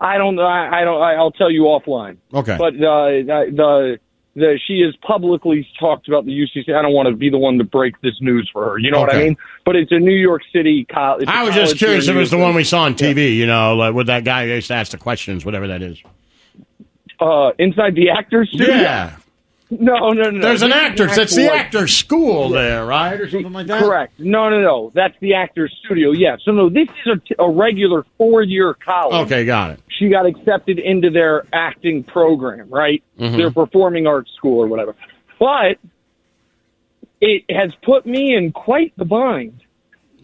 I 0.00 0.18
don't 0.18 0.34
know. 0.34 0.42
I, 0.42 0.80
I 0.80 0.84
don't. 0.84 1.00
I, 1.00 1.14
I'll 1.14 1.30
tell 1.30 1.50
you 1.50 1.62
offline. 1.62 2.16
Okay. 2.34 2.56
But 2.58 2.74
uh, 2.74 3.08
the 3.52 4.00
the 4.36 4.60
she 4.66 4.80
has 4.82 4.94
publicly 4.96 5.66
talked 5.80 6.06
about 6.06 6.24
the 6.26 6.30
UCC. 6.32 6.72
I 6.74 6.82
don't 6.82 6.92
want 6.92 7.08
to 7.08 7.16
be 7.16 7.30
the 7.30 7.38
one 7.38 7.58
to 7.58 7.64
break 7.64 8.00
this 8.02 8.14
news 8.20 8.48
for 8.52 8.64
her. 8.70 8.78
You 8.78 8.90
know 8.92 9.00
what 9.00 9.12
I 9.12 9.18
mean? 9.24 9.36
But 9.64 9.74
it's 9.74 9.90
a 9.90 9.98
New 9.98 10.14
York 10.14 10.42
City 10.52 10.84
college. 10.84 11.26
I 11.26 11.42
was 11.42 11.54
just 11.54 11.78
curious 11.78 12.06
if 12.06 12.14
it 12.14 12.18
was 12.18 12.30
the 12.30 12.38
one 12.38 12.54
we 12.54 12.62
saw 12.62 12.82
on 12.82 12.94
TV, 12.94 13.34
you 13.34 13.46
know, 13.46 13.74
like 13.74 13.94
with 13.94 14.06
that 14.06 14.24
guy 14.24 14.46
who 14.46 14.52
used 14.52 14.68
to 14.68 14.74
ask 14.74 14.92
the 14.92 14.98
questions, 14.98 15.44
whatever 15.44 15.66
that 15.68 15.82
is. 15.82 16.00
uh, 17.18 17.50
inside 17.58 17.94
the 17.94 18.10
actors 18.10 18.48
studio. 18.52 18.74
Yeah. 18.76 19.16
No, 19.68 20.10
no, 20.12 20.30
no. 20.30 20.40
There's 20.40 20.62
an 20.62 20.70
actors. 20.72 21.18
It's 21.18 21.34
the 21.34 21.46
actual- 21.46 21.58
actor 21.58 21.86
school 21.88 22.50
there, 22.50 22.86
right, 22.86 23.20
or 23.20 23.28
something 23.28 23.52
like 23.52 23.66
that. 23.66 23.82
Correct. 23.82 24.12
No, 24.20 24.48
no, 24.48 24.60
no. 24.60 24.92
That's 24.94 25.14
the 25.20 25.34
actors 25.34 25.76
studio. 25.84 26.12
Yeah. 26.12 26.36
So 26.44 26.52
no, 26.52 26.68
this 26.68 26.86
is 27.04 27.12
a, 27.14 27.18
t- 27.18 27.34
a 27.38 27.50
regular 27.50 28.04
four-year 28.16 28.74
college. 28.74 29.26
Okay, 29.26 29.44
got 29.44 29.72
it. 29.72 29.80
She 29.98 30.08
got 30.08 30.24
accepted 30.24 30.78
into 30.78 31.10
their 31.10 31.44
acting 31.52 32.04
program, 32.04 32.68
right? 32.70 33.02
Mhm. 33.18 33.36
Their 33.36 33.50
performing 33.50 34.06
arts 34.06 34.30
school 34.36 34.60
or 34.62 34.68
whatever. 34.68 34.94
But 35.40 35.78
it 37.20 37.42
has 37.50 37.72
put 37.82 38.06
me 38.06 38.36
in 38.36 38.52
quite 38.52 38.92
the 38.96 39.04
bind 39.04 39.60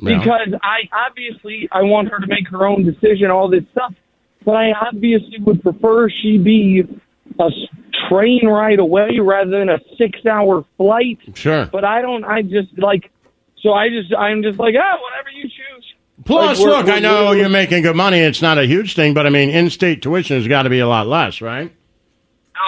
Yeah. 0.01 0.19
because 0.19 0.55
I 0.63 0.89
obviously 1.09 1.69
I 1.73 1.83
want 1.83 2.09
her 2.11 2.19
to 2.21 2.27
make 2.27 2.47
her 2.49 2.67
own 2.67 2.85
decision, 2.85 3.31
all 3.31 3.49
this 3.49 3.65
stuff. 3.73 3.93
But 4.45 4.53
I 4.57 4.73
obviously 4.73 5.39
would 5.41 5.63
prefer 5.63 6.09
she 6.11 6.39
be 6.39 6.85
a 7.39 7.51
train 8.09 8.47
ride 8.47 8.79
away 8.79 9.19
rather 9.21 9.51
than 9.51 9.69
a 9.69 9.79
six-hour 9.99 10.65
flight. 10.77 11.19
Sure. 11.35 11.67
But 11.67 11.85
I 11.85 12.03
don't. 12.03 12.25
I 12.25 12.43
just 12.43 12.77
like. 12.79 13.11
So 13.61 13.73
I 13.73 13.89
just. 13.89 14.15
I'm 14.15 14.43
just 14.43 14.59
like, 14.59 14.75
ah, 14.79 14.99
whatever 15.01 15.31
you 15.31 15.45
choose. 15.45 15.95
Plus, 16.25 16.59
Like, 16.59 16.67
we're- 16.67 16.79
look, 16.79 16.89
I 16.89 16.99
know 17.01 17.27
we're- 17.31 17.41
you're 17.41 17.49
making 17.49 17.83
good 17.83 17.97
money. 17.97 18.19
It's 18.19 18.43
not 18.43 18.57
a 18.59 18.65
huge 18.67 18.95
thing, 18.95 19.13
but 19.15 19.27
I 19.27 19.31
mean, 19.31 19.51
in-state 19.51 20.03
tuition 20.03 20.37
has 20.37 20.47
got 20.47 20.63
to 20.63 20.71
be 20.71 20.79
a 20.79 20.87
lot 20.87 21.07
less, 21.09 21.41
right? 21.41 21.73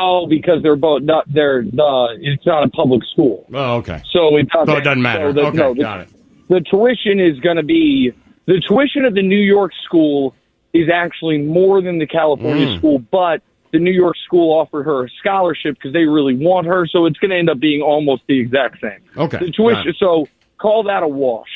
No, 0.00 0.26
because 0.26 0.62
they're 0.62 0.74
both 0.76 1.02
not. 1.02 1.24
They're 1.32 1.62
the. 1.62 2.18
It's 2.20 2.44
not 2.46 2.64
a 2.64 2.68
public 2.68 3.02
school. 3.12 3.46
Oh, 3.54 3.76
okay. 3.76 4.02
So 4.10 4.36
it 4.36 4.48
doesn't. 4.48 4.66
So 4.66 4.76
it 4.76 4.84
doesn't 4.84 5.02
matter. 5.02 5.28
So 5.28 5.32
the, 5.32 5.40
Okay, 5.48 5.56
no, 5.58 5.74
the, 5.74 5.80
got 5.80 6.00
it. 6.00 6.08
The 6.48 6.60
tuition 6.62 7.20
is 7.20 7.38
going 7.40 7.56
to 7.56 7.62
be 7.62 8.12
the 8.46 8.60
tuition 8.66 9.04
of 9.04 9.14
the 9.14 9.22
New 9.22 9.36
York 9.38 9.72
school 9.84 10.34
is 10.72 10.88
actually 10.92 11.38
more 11.38 11.80
than 11.80 11.98
the 11.98 12.06
California 12.06 12.66
Mm. 12.66 12.78
school, 12.78 12.98
but 12.98 13.40
the 13.74 13.80
New 13.80 13.90
York 13.92 14.16
school 14.24 14.58
offered 14.58 14.84
her 14.84 15.04
a 15.04 15.08
scholarship 15.20 15.74
because 15.74 15.92
they 15.92 16.04
really 16.06 16.34
want 16.34 16.66
her. 16.66 16.86
So 16.86 17.04
it's 17.06 17.18
going 17.18 17.32
to 17.32 17.36
end 17.36 17.50
up 17.50 17.58
being 17.58 17.82
almost 17.82 18.22
the 18.28 18.38
exact 18.40 18.80
same. 18.80 19.00
Okay. 19.16 19.38
The 19.38 19.50
tuition. 19.50 19.88
it. 19.88 19.96
So 19.98 20.28
call 20.58 20.84
that 20.84 21.02
a 21.02 21.08
wash. 21.08 21.48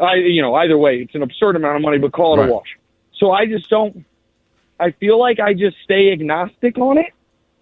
I, 0.00 0.14
you 0.16 0.42
know, 0.42 0.54
either 0.54 0.76
way, 0.78 0.98
it's 0.98 1.14
an 1.14 1.22
absurd 1.22 1.56
amount 1.56 1.76
of 1.76 1.82
money, 1.82 1.98
but 1.98 2.12
call 2.12 2.36
it 2.38 2.42
Right. 2.42 2.50
a 2.50 2.52
wash. 2.52 2.68
So 3.18 3.32
I 3.32 3.46
just 3.46 3.68
don't. 3.68 4.04
I 4.78 4.92
feel 4.92 5.18
like 5.18 5.40
I 5.40 5.54
just 5.54 5.76
stay 5.82 6.12
agnostic 6.12 6.78
on 6.78 6.98
it 6.98 7.12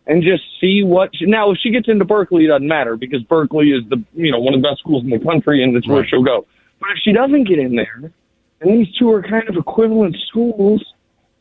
and 0.07 0.23
just 0.23 0.43
see 0.61 0.83
what. 0.83 1.17
She, 1.17 1.25
now, 1.27 1.51
if 1.53 1.59
she 1.63 1.71
gets 1.71 1.89
into 1.89 2.05
Berkeley, 2.05 2.45
it 2.45 2.49
doesn't 2.49 2.69
matter 2.69 2.97
because 2.97 3.23
Berkeley 3.23 3.71
is 3.71 3.89
the 3.89 4.03
you 4.15 4.31
know 4.33 4.39
one 4.41 4.53
of 4.53 4.61
the 4.61 4.69
best 4.69 4.81
schools 4.81 5.03
in 5.05 5.11
the 5.11 5.19
country, 5.21 5.63
and 5.63 5.75
that's 5.75 5.89
where 5.89 6.05
she'll 6.07 6.23
go. 6.25 6.45
But 6.81 6.91
if 6.91 6.99
she 7.03 7.13
doesn't 7.13 7.45
get 7.45 7.59
in 7.59 7.75
there, 7.77 8.13
and 8.61 8.79
these 8.79 8.93
two 8.99 9.11
are 9.13 9.23
kind 9.23 9.49
of 9.49 9.57
equivalent 9.57 10.17
schools, 10.29 10.85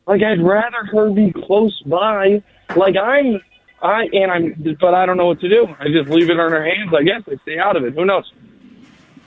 like 0.07 0.22
I'd 0.23 0.41
rather 0.41 0.86
her 0.91 1.10
be 1.11 1.32
close 1.32 1.80
by. 1.86 2.41
Like 2.76 2.95
I'm, 2.98 3.41
I 3.82 4.07
and 4.14 4.32
I'm, 4.32 4.76
but 4.80 4.94
I 4.94 5.06
don't 5.06 5.18
know 5.18 5.27
what 5.27 5.40
to 5.41 5.49
do. 5.49 5.68
I 5.80 5.86
just 5.88 6.10
leave 6.10 6.30
it 6.30 6.40
on 6.40 6.52
her 6.52 6.64
hands. 6.65 6.91
I 6.98 7.03
guess 7.03 7.22
I 7.27 7.36
stay 7.44 7.57
out 7.60 7.76
of 7.76 7.84
it. 7.84 7.94
Who 7.94 8.06
knows? 8.06 8.32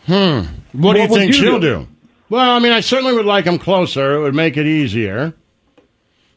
Hmm. 0.06 0.40
What, 0.72 0.94
do 0.94 1.02
you 1.02 1.09
What 1.09 1.18
think 1.18 1.32
you 1.32 1.38
she'll 1.40 1.60
do? 1.60 1.80
do? 1.80 1.88
Well, 2.30 2.50
I 2.50 2.59
mean, 2.59 2.72
I 2.72 2.80
certainly 2.80 3.14
would 3.14 3.26
like 3.26 3.44
him 3.46 3.59
closer. 3.59 4.14
It 4.16 4.20
would 4.20 4.34
make 4.34 4.56
it 4.56 4.66
easier. 4.66 5.34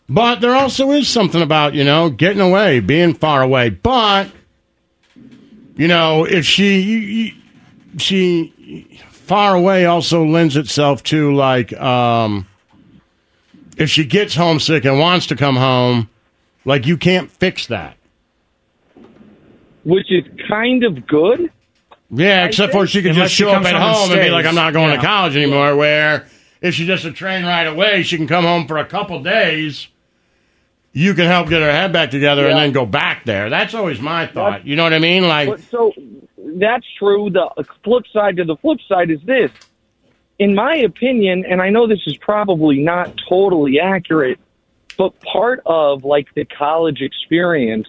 But 0.08 0.42
there 0.42 0.54
also 0.56 0.92
is 0.92 1.08
something 1.08 1.42
about, 1.42 1.74
you 1.74 1.84
know, 1.86 2.10
getting 2.10 2.42
away, 2.42 2.80
being 2.82 3.14
far 3.14 3.42
away. 3.42 3.70
But, 3.70 4.30
you 5.76 5.88
know, 5.88 6.26
if 6.26 6.46
she, 6.46 7.42
she, 7.98 9.00
far 9.10 9.56
away 9.56 9.86
also 9.86 10.26
lends 10.26 10.58
itself 10.58 11.02
to, 11.04 11.34
like, 11.34 11.72
um, 11.74 12.46
if 13.78 13.90
she 13.90 14.06
gets 14.06 14.36
homesick 14.36 14.86
and 14.86 15.00
wants 15.00 15.28
to 15.28 15.36
come 15.36 15.56
home, 15.56 16.10
like, 16.66 16.86
you 16.86 16.98
can't 16.98 17.30
fix 17.32 17.68
that. 17.68 17.98
Which 19.84 20.12
is 20.12 20.24
kind 20.48 20.84
of 20.84 21.08
good. 21.08 21.52
Yeah, 22.12 22.46
except 22.46 22.74
for 22.74 22.86
she 22.86 23.02
could 23.02 23.12
Unless 23.12 23.28
just 23.30 23.36
she 23.36 23.44
show 23.44 23.50
up 23.50 23.56
comes 23.64 23.68
at 23.68 23.74
home 23.76 23.82
and 23.84 23.94
home 23.96 24.04
and 24.12 24.20
be 24.20 24.24
stays. 24.24 24.32
like, 24.32 24.46
I'm 24.46 24.56
not 24.56 24.74
going 24.74 24.90
Yeah. 24.92 24.98
to 24.98 25.02
college 25.02 25.36
anymore. 25.36 25.76
Where 25.76 26.28
if 26.62 26.76
she's 26.76 26.86
just 26.88 27.06
a 27.06 27.12
train 27.12 27.46
ride 27.46 27.68
away, 27.68 28.04
she 28.04 28.18
can 28.18 28.28
come 28.28 28.44
home 28.44 28.68
for 28.68 28.78
a 28.78 28.86
couple 28.86 29.22
days. 29.24 29.88
You 30.94 31.14
can 31.14 31.26
help 31.26 31.48
get 31.48 31.62
her 31.62 31.72
head 31.72 31.94
back 31.94 32.12
together 32.12 32.46
and 32.48 32.58
Yeah. 32.58 32.64
then 32.64 32.74
go 32.74 32.86
back 32.86 33.24
there. 33.26 33.50
That's 33.50 33.74
always 33.74 34.02
my 34.02 34.28
thought. 34.28 34.68
You 34.68 34.76
know 34.76 34.84
what 34.84 34.94
I 34.94 35.00
mean? 35.00 35.26
Like, 35.28 35.48
But 35.50 35.62
so 35.72 35.94
that's 36.58 36.86
true. 37.00 37.30
The 37.32 37.50
flip 37.84 38.04
side 38.12 38.36
to 38.38 38.44
the 38.44 38.58
flip 38.58 38.80
side 38.88 39.10
is 39.10 39.22
this. 39.24 39.50
In 40.42 40.56
my 40.56 40.76
opinion, 40.76 41.46
and 41.48 41.62
I 41.62 41.70
know 41.70 41.86
this 41.86 42.02
is 42.08 42.18
probably 42.18 42.80
not 42.80 43.14
totally 43.30 43.80
accurate, 43.80 44.40
but 44.98 45.12
part 45.20 45.62
of 45.68 46.04
like 46.04 46.34
the 46.34 46.46
college 46.46 47.00
experience 47.00 47.88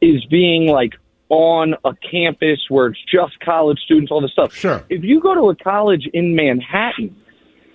is 0.00 0.24
being 0.24 0.66
like 0.66 0.94
on 1.28 1.76
a 1.84 1.94
campus 1.94 2.58
where 2.68 2.88
it's 2.88 2.98
just 3.04 3.38
college 3.38 3.78
students, 3.78 4.10
all 4.10 4.20
this 4.20 4.32
stuff. 4.32 4.52
Sure. 4.52 4.84
If 4.88 5.04
you 5.04 5.20
go 5.20 5.32
to 5.36 5.50
a 5.50 5.54
college 5.54 6.08
in 6.12 6.34
Manhattan, 6.34 7.14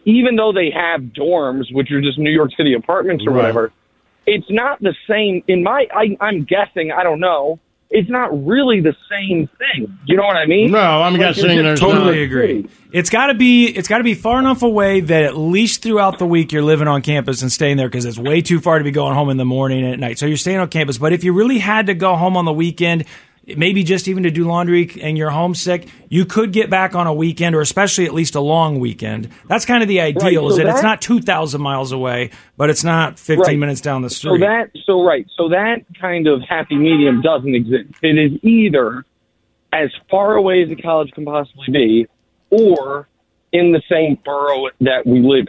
even 0.03 0.35
though 0.35 0.51
they 0.51 0.71
have 0.71 0.99
dorms, 1.03 1.73
which 1.73 1.89
are 1.89 2.01
just 2.01 2.19
New 2.19 2.31
York 2.31 2.51
City 2.57 2.73
apartments 2.73 3.23
or 3.25 3.31
Right. 3.31 3.38
whatever, 3.38 3.71
it's 4.25 4.49
not 4.49 4.81
the 4.81 4.93
same. 5.09 5.41
In 5.47 5.63
my, 5.63 5.88
I, 5.95 6.17
I'm 6.19 6.43
guessing, 6.43 6.91
I 6.91 7.03
don't 7.03 7.21
know. 7.21 7.61
It's 7.93 8.09
not 8.09 8.45
really 8.47 8.80
the 8.80 8.95
same 9.09 9.49
thing. 9.57 9.97
You 10.05 10.15
know 10.15 10.23
what 10.23 10.38
I 10.38 10.45
mean? 10.45 10.72
No, 10.72 10.80
I'm 10.80 11.11
Like, 11.13 11.35
guessing 11.35 11.51
it's 11.51 11.61
there's 11.61 11.80
totally 11.80 12.15
New 12.15 12.23
agree. 12.23 12.68
It's 12.93 13.09
got 13.09 13.27
to 13.27 13.34
be 13.34 13.68
it's 13.68 13.89
got 13.89 13.97
to 13.97 14.03
be 14.05 14.13
far 14.13 14.39
enough 14.39 14.63
away 14.63 15.01
that 15.01 15.23
at 15.23 15.38
least 15.38 15.81
throughout 15.84 16.18
the 16.18 16.26
week 16.26 16.53
you're 16.53 16.63
living 16.63 16.88
on 16.88 17.01
campus 17.01 17.41
and 17.41 17.51
staying 17.51 17.76
there 17.76 17.89
because 17.89 18.05
it's 18.05 18.18
way 18.18 18.41
too 18.41 18.61
far 18.61 18.77
to 18.77 18.84
be 18.85 18.91
going 18.91 19.13
home 19.13 19.30
in 19.30 19.35
the 19.35 19.45
morning 19.45 19.84
and 19.84 19.93
at 19.93 19.99
night. 19.99 20.19
So 20.19 20.26
you're 20.26 20.38
staying 20.38 20.59
on 20.59 20.69
campus. 20.69 20.97
But 20.97 21.11
if 21.11 21.26
you 21.26 21.34
really 21.34 21.59
had 21.59 21.88
to 21.88 21.93
go 21.93 22.15
home 22.15 22.38
on 22.38 22.45
the 22.45 22.53
weekend, 22.53 23.03
maybe 23.57 23.84
just 23.84 24.07
even 24.07 24.23
to 24.23 24.31
do 24.31 24.45
laundry 24.45 24.89
and 25.01 25.18
you're 25.18 25.31
homesick, 25.31 25.88
you 26.09 26.26
could 26.26 26.51
get 26.53 26.69
back 26.69 26.95
on 26.95 27.07
a 27.07 27.13
weekend 27.13 27.55
or 27.55 27.61
especially 27.61 28.05
at 28.05 28.13
least 28.13 28.35
a 28.35 28.39
long 28.41 28.80
weekend. 28.80 29.30
That's 29.47 29.65
kind 29.65 29.81
of 29.81 29.89
the 29.89 29.99
ideal. 30.01 30.43
Right, 30.43 30.51
is 30.51 30.57
so 30.57 30.63
that, 30.63 30.73
it's 30.73 30.84
not 30.84 31.01
two 31.01 31.22
thousand 31.22 31.61
miles 31.61 31.91
away, 31.91 32.31
but 32.57 32.69
it's 32.69 32.84
not 32.84 33.19
fifteen 33.19 33.45
Right. 33.45 33.59
minutes 33.59 33.81
down 33.81 34.03
the 34.03 34.09
street. 34.09 34.39
So 34.39 34.45
that, 34.45 34.72
so 34.85 35.03
right, 35.03 35.27
so 35.35 35.49
that 35.49 35.85
kind 35.99 36.27
of 36.27 36.41
happy 36.41 36.76
medium 36.76 37.22
doesn't 37.22 37.55
exist. 37.55 37.89
It 38.01 38.18
is 38.18 38.39
either 38.43 39.05
as 39.73 39.89
far 40.09 40.35
away 40.35 40.63
as 40.63 40.69
a 40.69 40.76
college 40.76 41.11
can 41.11 41.26
possibly 41.26 41.68
be, 41.72 42.07
or 42.49 43.07
in 43.53 43.72
the 43.72 43.81
same 43.89 44.18
borough 44.23 44.69
that 44.81 45.05
we 45.05 45.19
live 45.19 45.47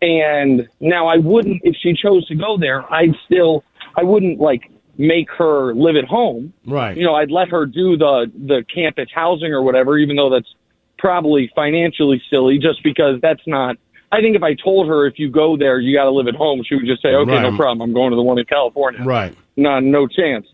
in. 0.00 0.08
And 0.08 0.68
now 0.80 1.06
I 1.06 1.18
wouldn't, 1.18 1.60
if 1.62 1.76
she 1.76 1.92
chose 1.94 2.26
to 2.26 2.34
go 2.34 2.56
there, 2.58 2.90
I'd 2.92 3.14
still, 3.26 3.62
I 3.96 4.02
wouldn't 4.02 4.40
like 4.40 4.68
make 4.98 5.30
her 5.30 5.74
live 5.74 5.96
at 5.96 6.04
home. 6.04 6.52
right. 6.66 6.96
You 6.96 7.04
know, 7.04 7.14
I'd 7.14 7.30
let 7.30 7.48
her 7.48 7.66
do 7.66 7.96
the 7.96 8.30
the 8.34 8.64
campus 8.72 9.08
housing 9.14 9.52
or 9.52 9.62
whatever, 9.62 9.98
even 9.98 10.16
though 10.16 10.30
that's 10.30 10.54
probably 10.98 11.50
financially 11.54 12.22
silly, 12.30 12.58
just 12.58 12.82
because 12.82 13.20
that's 13.20 13.42
not. 13.46 13.76
I 14.12 14.20
think 14.20 14.36
if 14.36 14.42
I 14.42 14.54
told 14.54 14.88
her 14.88 15.06
if 15.06 15.18
you 15.18 15.30
go 15.30 15.56
there, 15.56 15.80
you 15.80 15.96
got 15.96 16.04
to 16.04 16.10
live 16.10 16.28
at 16.28 16.34
home, 16.34 16.62
she 16.68 16.74
would 16.74 16.84
just 16.84 17.00
say, 17.00 17.08
okay, 17.14 17.30
Right. 17.32 17.42
no 17.50 17.56
problem. 17.56 17.80
I'm 17.80 17.94
going 17.94 18.10
to 18.10 18.16
the 18.16 18.22
one 18.22 18.38
in 18.38 18.44
California. 18.44 19.02
Right. 19.02 19.34
No, 19.56 19.80
no 19.80 20.06
chance. 20.06 20.46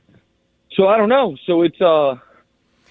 So 0.75 0.87
I 0.87 0.97
don't 0.97 1.09
know. 1.09 1.37
So 1.45 1.63
it's 1.63 1.81
uh. 1.81 2.15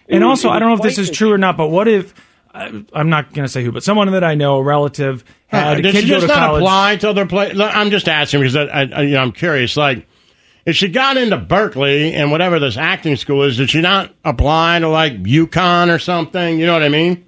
it 0.07 0.15
And 0.17 0.25
was- 0.25 0.43
also, 0.43 0.49
it 0.49 0.51
I 0.55 0.59
don't 0.59 0.69
know 0.69 0.75
if 0.75 0.81
this 0.81 0.97
is 0.97 1.09
true 1.09 1.31
or 1.31 1.37
not, 1.37 1.55
but 1.55 1.69
what 1.69 1.87
if 1.87 2.13
I- 2.53 2.83
I'm 2.93 3.09
not 3.09 3.33
going 3.33 3.45
to 3.45 3.49
say 3.51 3.63
who, 3.63 3.71
but 3.71 3.83
someone 3.83 4.11
that 4.11 4.23
I 4.25 4.35
know, 4.35 4.57
a 4.57 4.63
relative, 4.63 5.23
had 5.47 5.79
a 5.79 5.81
Did 5.81 5.93
kid 5.93 6.03
she 6.03 6.09
go 6.09 6.15
just 6.15 6.27
to 6.27 6.35
not 6.37 6.55
apply 6.57 6.97
to 6.97 7.09
other 7.09 7.25
places? 7.25 7.59
I'm 7.61 7.89
just 7.89 8.09
asking 8.09 8.41
because 8.41 8.55
I, 8.57 8.63
I, 8.65 8.81
I- 8.81 9.01
you 9.03 9.11
know, 9.11 9.21
I'm 9.21 9.31
curious. 9.31 9.77
Like, 9.77 10.05
if 10.67 10.75
she 10.75 10.87
got 10.89 11.17
into 11.17 11.37
Berkeley 11.37 12.13
and 12.13 12.29
whatever 12.29 12.59
this 12.59 12.77
acting 12.77 13.15
school 13.15 13.41
is, 13.43 13.57
did 13.57 13.69
she 13.71 13.81
not 13.81 14.13
apply 14.23 14.77
to 14.79 14.89
like 14.89 15.23
UConn 15.23 15.93
or 15.93 15.97
something? 15.97 16.59
You 16.59 16.65
know 16.67 16.73
what 16.73 16.83
I 16.83 16.89
mean? 16.89 17.25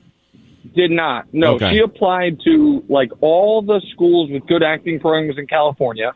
Did 0.75 0.91
not. 0.91 1.25
No, 1.33 1.55
Okay. 1.55 1.71
she 1.73 1.79
applied 1.79 2.39
to 2.43 2.83
like 2.89 3.11
all 3.21 3.61
the 3.63 3.81
schools 3.93 4.29
with 4.29 4.45
good 4.45 4.61
acting 4.61 4.99
programs 4.99 5.39
in 5.39 5.47
California, 5.47 6.13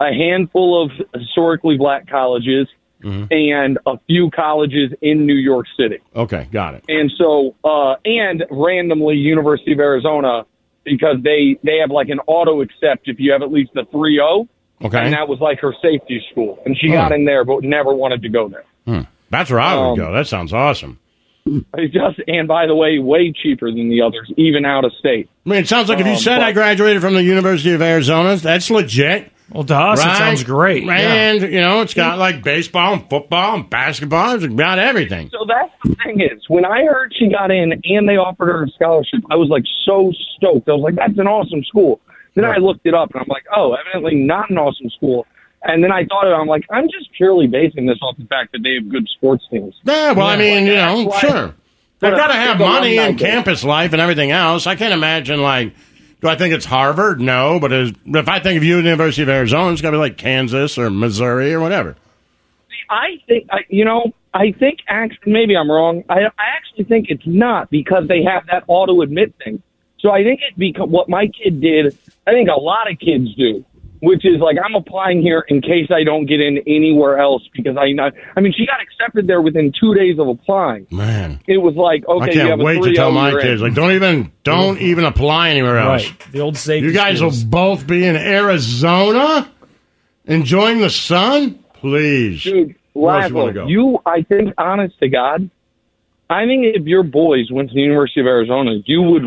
a 0.00 0.12
handful 0.12 0.84
of 0.84 0.90
historically 1.14 1.78
black 1.78 2.06
colleges, 2.08 2.68
Mm-hmm. 3.02 3.24
and 3.30 3.78
a 3.86 3.98
few 4.06 4.30
colleges 4.30 4.90
in 5.02 5.26
New 5.26 5.34
York 5.34 5.66
City. 5.78 5.98
Okay, 6.16 6.48
got 6.50 6.72
it. 6.72 6.82
And 6.88 7.12
so, 7.18 7.54
uh, 7.62 7.96
and 8.06 8.42
randomly 8.50 9.16
University 9.16 9.72
of 9.74 9.80
Arizona 9.80 10.46
because 10.82 11.16
they 11.22 11.58
they 11.62 11.76
have 11.76 11.90
like 11.90 12.08
an 12.08 12.20
auto 12.26 12.62
accept 12.62 13.06
if 13.06 13.20
you 13.20 13.32
have 13.32 13.42
at 13.42 13.52
least 13.52 13.72
a 13.76 13.84
3-0. 13.84 14.48
Okay. 14.84 14.98
And 14.98 15.12
that 15.14 15.28
was 15.28 15.40
like 15.40 15.58
her 15.60 15.74
safety 15.82 16.22
school, 16.30 16.58
and 16.66 16.76
she 16.78 16.88
Huh. 16.90 16.96
got 16.96 17.12
in 17.12 17.24
there, 17.24 17.44
but 17.44 17.62
never 17.62 17.94
wanted 17.94 18.22
to 18.22 18.28
go 18.28 18.48
there. 18.48 18.64
Hmm. 18.86 19.00
That's 19.30 19.50
where 19.50 19.60
I 19.60 19.74
would 19.74 19.82
Um, 19.92 19.96
go. 19.96 20.12
That 20.12 20.26
sounds 20.26 20.52
awesome. 20.52 20.98
It 21.46 21.92
just 21.92 22.20
and 22.26 22.48
by 22.48 22.66
the 22.66 22.74
way, 22.74 22.98
way 22.98 23.32
cheaper 23.32 23.70
than 23.70 23.88
the 23.88 24.02
others, 24.02 24.30
even 24.36 24.64
out 24.64 24.84
of 24.84 24.92
state. 24.94 25.28
I 25.46 25.50
mean, 25.50 25.58
it 25.60 25.68
sounds 25.68 25.88
like 25.88 26.00
if 26.00 26.06
you 26.06 26.12
Um, 26.12 26.18
said 26.18 26.38
but- 26.38 26.44
I 26.48 26.52
graduated 26.52 27.00
from 27.02 27.14
the 27.14 27.22
University 27.22 27.72
of 27.72 27.80
Arizona, 27.82 28.34
that's 28.36 28.70
legit. 28.70 29.30
Well, 29.52 29.62
to 29.62 29.76
us, 29.76 30.00
it 30.04 30.16
sounds 30.16 30.42
great. 30.42 30.82
yeah. 30.82 30.92
And, 31.30 31.42
you 31.42 31.60
know, 31.60 31.80
it's 31.80 31.94
got 31.94 32.18
like 32.18 32.42
baseball 32.42 32.94
and 32.94 33.08
football 33.08 33.54
and 33.54 33.70
basketball. 33.70 34.34
It's 34.34 34.44
got 34.46 34.80
everything. 34.80 35.30
So 35.30 35.44
that's 35.46 35.70
the 35.84 35.94
thing 36.02 36.20
is, 36.20 36.42
when 36.48 36.64
I 36.64 36.84
heard 36.84 37.14
she 37.16 37.28
got 37.28 37.52
in 37.52 37.72
and 37.84 38.08
they 38.08 38.16
offered 38.16 38.46
her 38.48 38.64
a 38.64 38.68
scholarship, 38.70 39.20
I 39.30 39.36
was 39.36 39.48
like 39.48 39.62
so 39.84 40.12
stoked. 40.36 40.68
I 40.68 40.72
was 40.72 40.80
like, 40.82 40.96
that's 40.96 41.16
an 41.16 41.28
awesome 41.28 41.62
school. 41.62 42.00
Then 42.36 42.44
I 42.44 42.58
looked 42.58 42.86
it 42.86 42.94
up 42.94 43.10
and 43.12 43.22
I'm 43.22 43.28
like, 43.28 43.44
oh, 43.54 43.74
evidently 43.74 44.14
not 44.14 44.50
an 44.50 44.58
awesome 44.58 44.90
school. 44.90 45.26
And 45.62 45.82
then 45.82 45.90
I 45.90 46.04
thought, 46.04 46.26
it 46.28 46.32
I'm 46.32 46.46
like, 46.46 46.64
I'm 46.70 46.84
just 46.84 47.10
purely 47.16 47.48
basing 47.48 47.86
this 47.86 47.98
off 48.02 48.16
the 48.16 48.26
fact 48.26 48.52
that 48.52 48.60
they 48.62 48.74
have 48.74 48.88
good 48.88 49.08
sports 49.08 49.44
teams. 49.50 49.74
Yeah, 49.84 50.12
well, 50.12 50.26
I 50.28 50.36
mean, 50.36 50.66
you 50.66 50.76
know, 50.76 51.06
why- 51.08 51.18
sure. 51.18 51.54
They've 51.98 52.14
got 52.14 52.26
to 52.28 52.34
have 52.34 52.58
money 52.58 52.98
and 52.98 53.18
campus 53.18 53.64
life 53.64 53.94
and 53.94 54.02
everything 54.02 54.30
else. 54.30 54.66
I 54.66 54.76
can't 54.76 54.92
imagine, 54.92 55.40
like, 55.40 55.74
do 56.20 56.28
I 56.28 56.36
think 56.36 56.52
it's 56.52 56.66
Harvard? 56.66 57.20
No, 57.20 57.58
but 57.58 57.72
if 57.72 58.28
I 58.28 58.38
think 58.38 58.58
of 58.58 58.64
you, 58.64 58.76
University 58.76 59.22
of 59.22 59.30
Arizona, 59.30 59.72
it's 59.72 59.80
got 59.80 59.90
to 59.92 59.96
be 59.96 60.00
like 60.00 60.18
Kansas 60.18 60.76
or 60.76 60.90
Missouri 60.90 61.54
or 61.54 61.60
whatever. 61.60 61.96
I 62.90 63.18
think, 63.26 63.48
I, 63.50 63.60
you 63.70 63.86
know, 63.86 64.12
I 64.34 64.52
think 64.52 64.80
actually, 64.88 65.32
maybe 65.32 65.56
I'm 65.56 65.70
wrong. 65.70 66.04
I, 66.10 66.26
I 66.26 66.44
actually 66.56 66.84
think 66.84 67.06
it's 67.08 67.26
not 67.26 67.70
because 67.70 68.06
they 68.08 68.22
have 68.22 68.46
that 68.48 68.64
auto 68.66 69.00
admit 69.00 69.34
thing. 69.42 69.62
So 69.98 70.10
I 70.10 70.22
think 70.22 70.40
it's 70.46 70.56
because 70.58 70.88
what 70.88 71.08
my 71.08 71.26
kid 71.28 71.60
did, 71.60 71.96
I 72.26 72.32
think 72.32 72.48
a 72.48 72.60
lot 72.60 72.90
of 72.90 72.98
kids 72.98 73.34
do, 73.34 73.64
which 74.00 74.24
is 74.26 74.38
like, 74.40 74.56
I'm 74.62 74.74
applying 74.74 75.22
here 75.22 75.40
in 75.48 75.62
case 75.62 75.88
I 75.90 76.04
don't 76.04 76.26
get 76.26 76.40
in 76.40 76.58
anywhere 76.66 77.18
else 77.18 77.42
because 77.54 77.76
I, 77.78 77.92
not, 77.92 78.12
I 78.36 78.40
mean, 78.40 78.52
she 78.56 78.66
got 78.66 78.80
accepted 78.80 79.26
there 79.26 79.40
within 79.40 79.72
two 79.78 79.94
days 79.94 80.18
of 80.18 80.28
applying. 80.28 80.86
Man, 80.90 81.40
It 81.48 81.58
was 81.58 81.74
like, 81.76 82.06
okay, 82.06 82.30
I 82.30 82.32
you 82.32 82.40
have 82.40 82.48
can't 82.50 82.60
a 82.60 82.64
wait 82.64 82.82
to 82.82 82.92
tell 82.94 83.10
my 83.10 83.30
you're 83.30 83.40
in. 83.40 83.46
kids, 83.46 83.62
like, 83.62 83.74
don't 83.74 83.92
even, 83.92 84.30
don't 84.44 84.78
even 84.80 85.04
apply 85.06 85.48
anywhere 85.50 85.78
else. 85.78 86.04
Right. 86.10 86.32
The 86.32 86.40
old 86.40 86.56
safety 86.58 86.88
You 86.88 86.92
guys 86.92 87.18
schools. 87.18 87.42
will 87.42 87.50
both 87.50 87.86
be 87.86 88.04
in 88.04 88.16
Arizona 88.16 89.50
enjoying 90.26 90.80
the 90.80 90.90
sun? 90.90 91.58
Please. 91.74 92.42
Dude, 92.44 92.74
Where 92.92 93.16
else 93.22 93.30
you 93.30 93.34
wanna 93.36 93.52
go? 93.54 93.66
you, 93.66 93.98
I 94.04 94.22
think, 94.22 94.52
honest 94.58 94.98
to 95.00 95.08
God, 95.08 95.48
I 96.28 96.44
think 96.44 96.64
if 96.76 96.84
your 96.86 97.02
boys 97.02 97.50
went 97.50 97.70
to 97.70 97.74
the 97.74 97.80
University 97.80 98.20
of 98.20 98.26
Arizona, 98.26 98.76
you 98.84 99.00
would. 99.02 99.24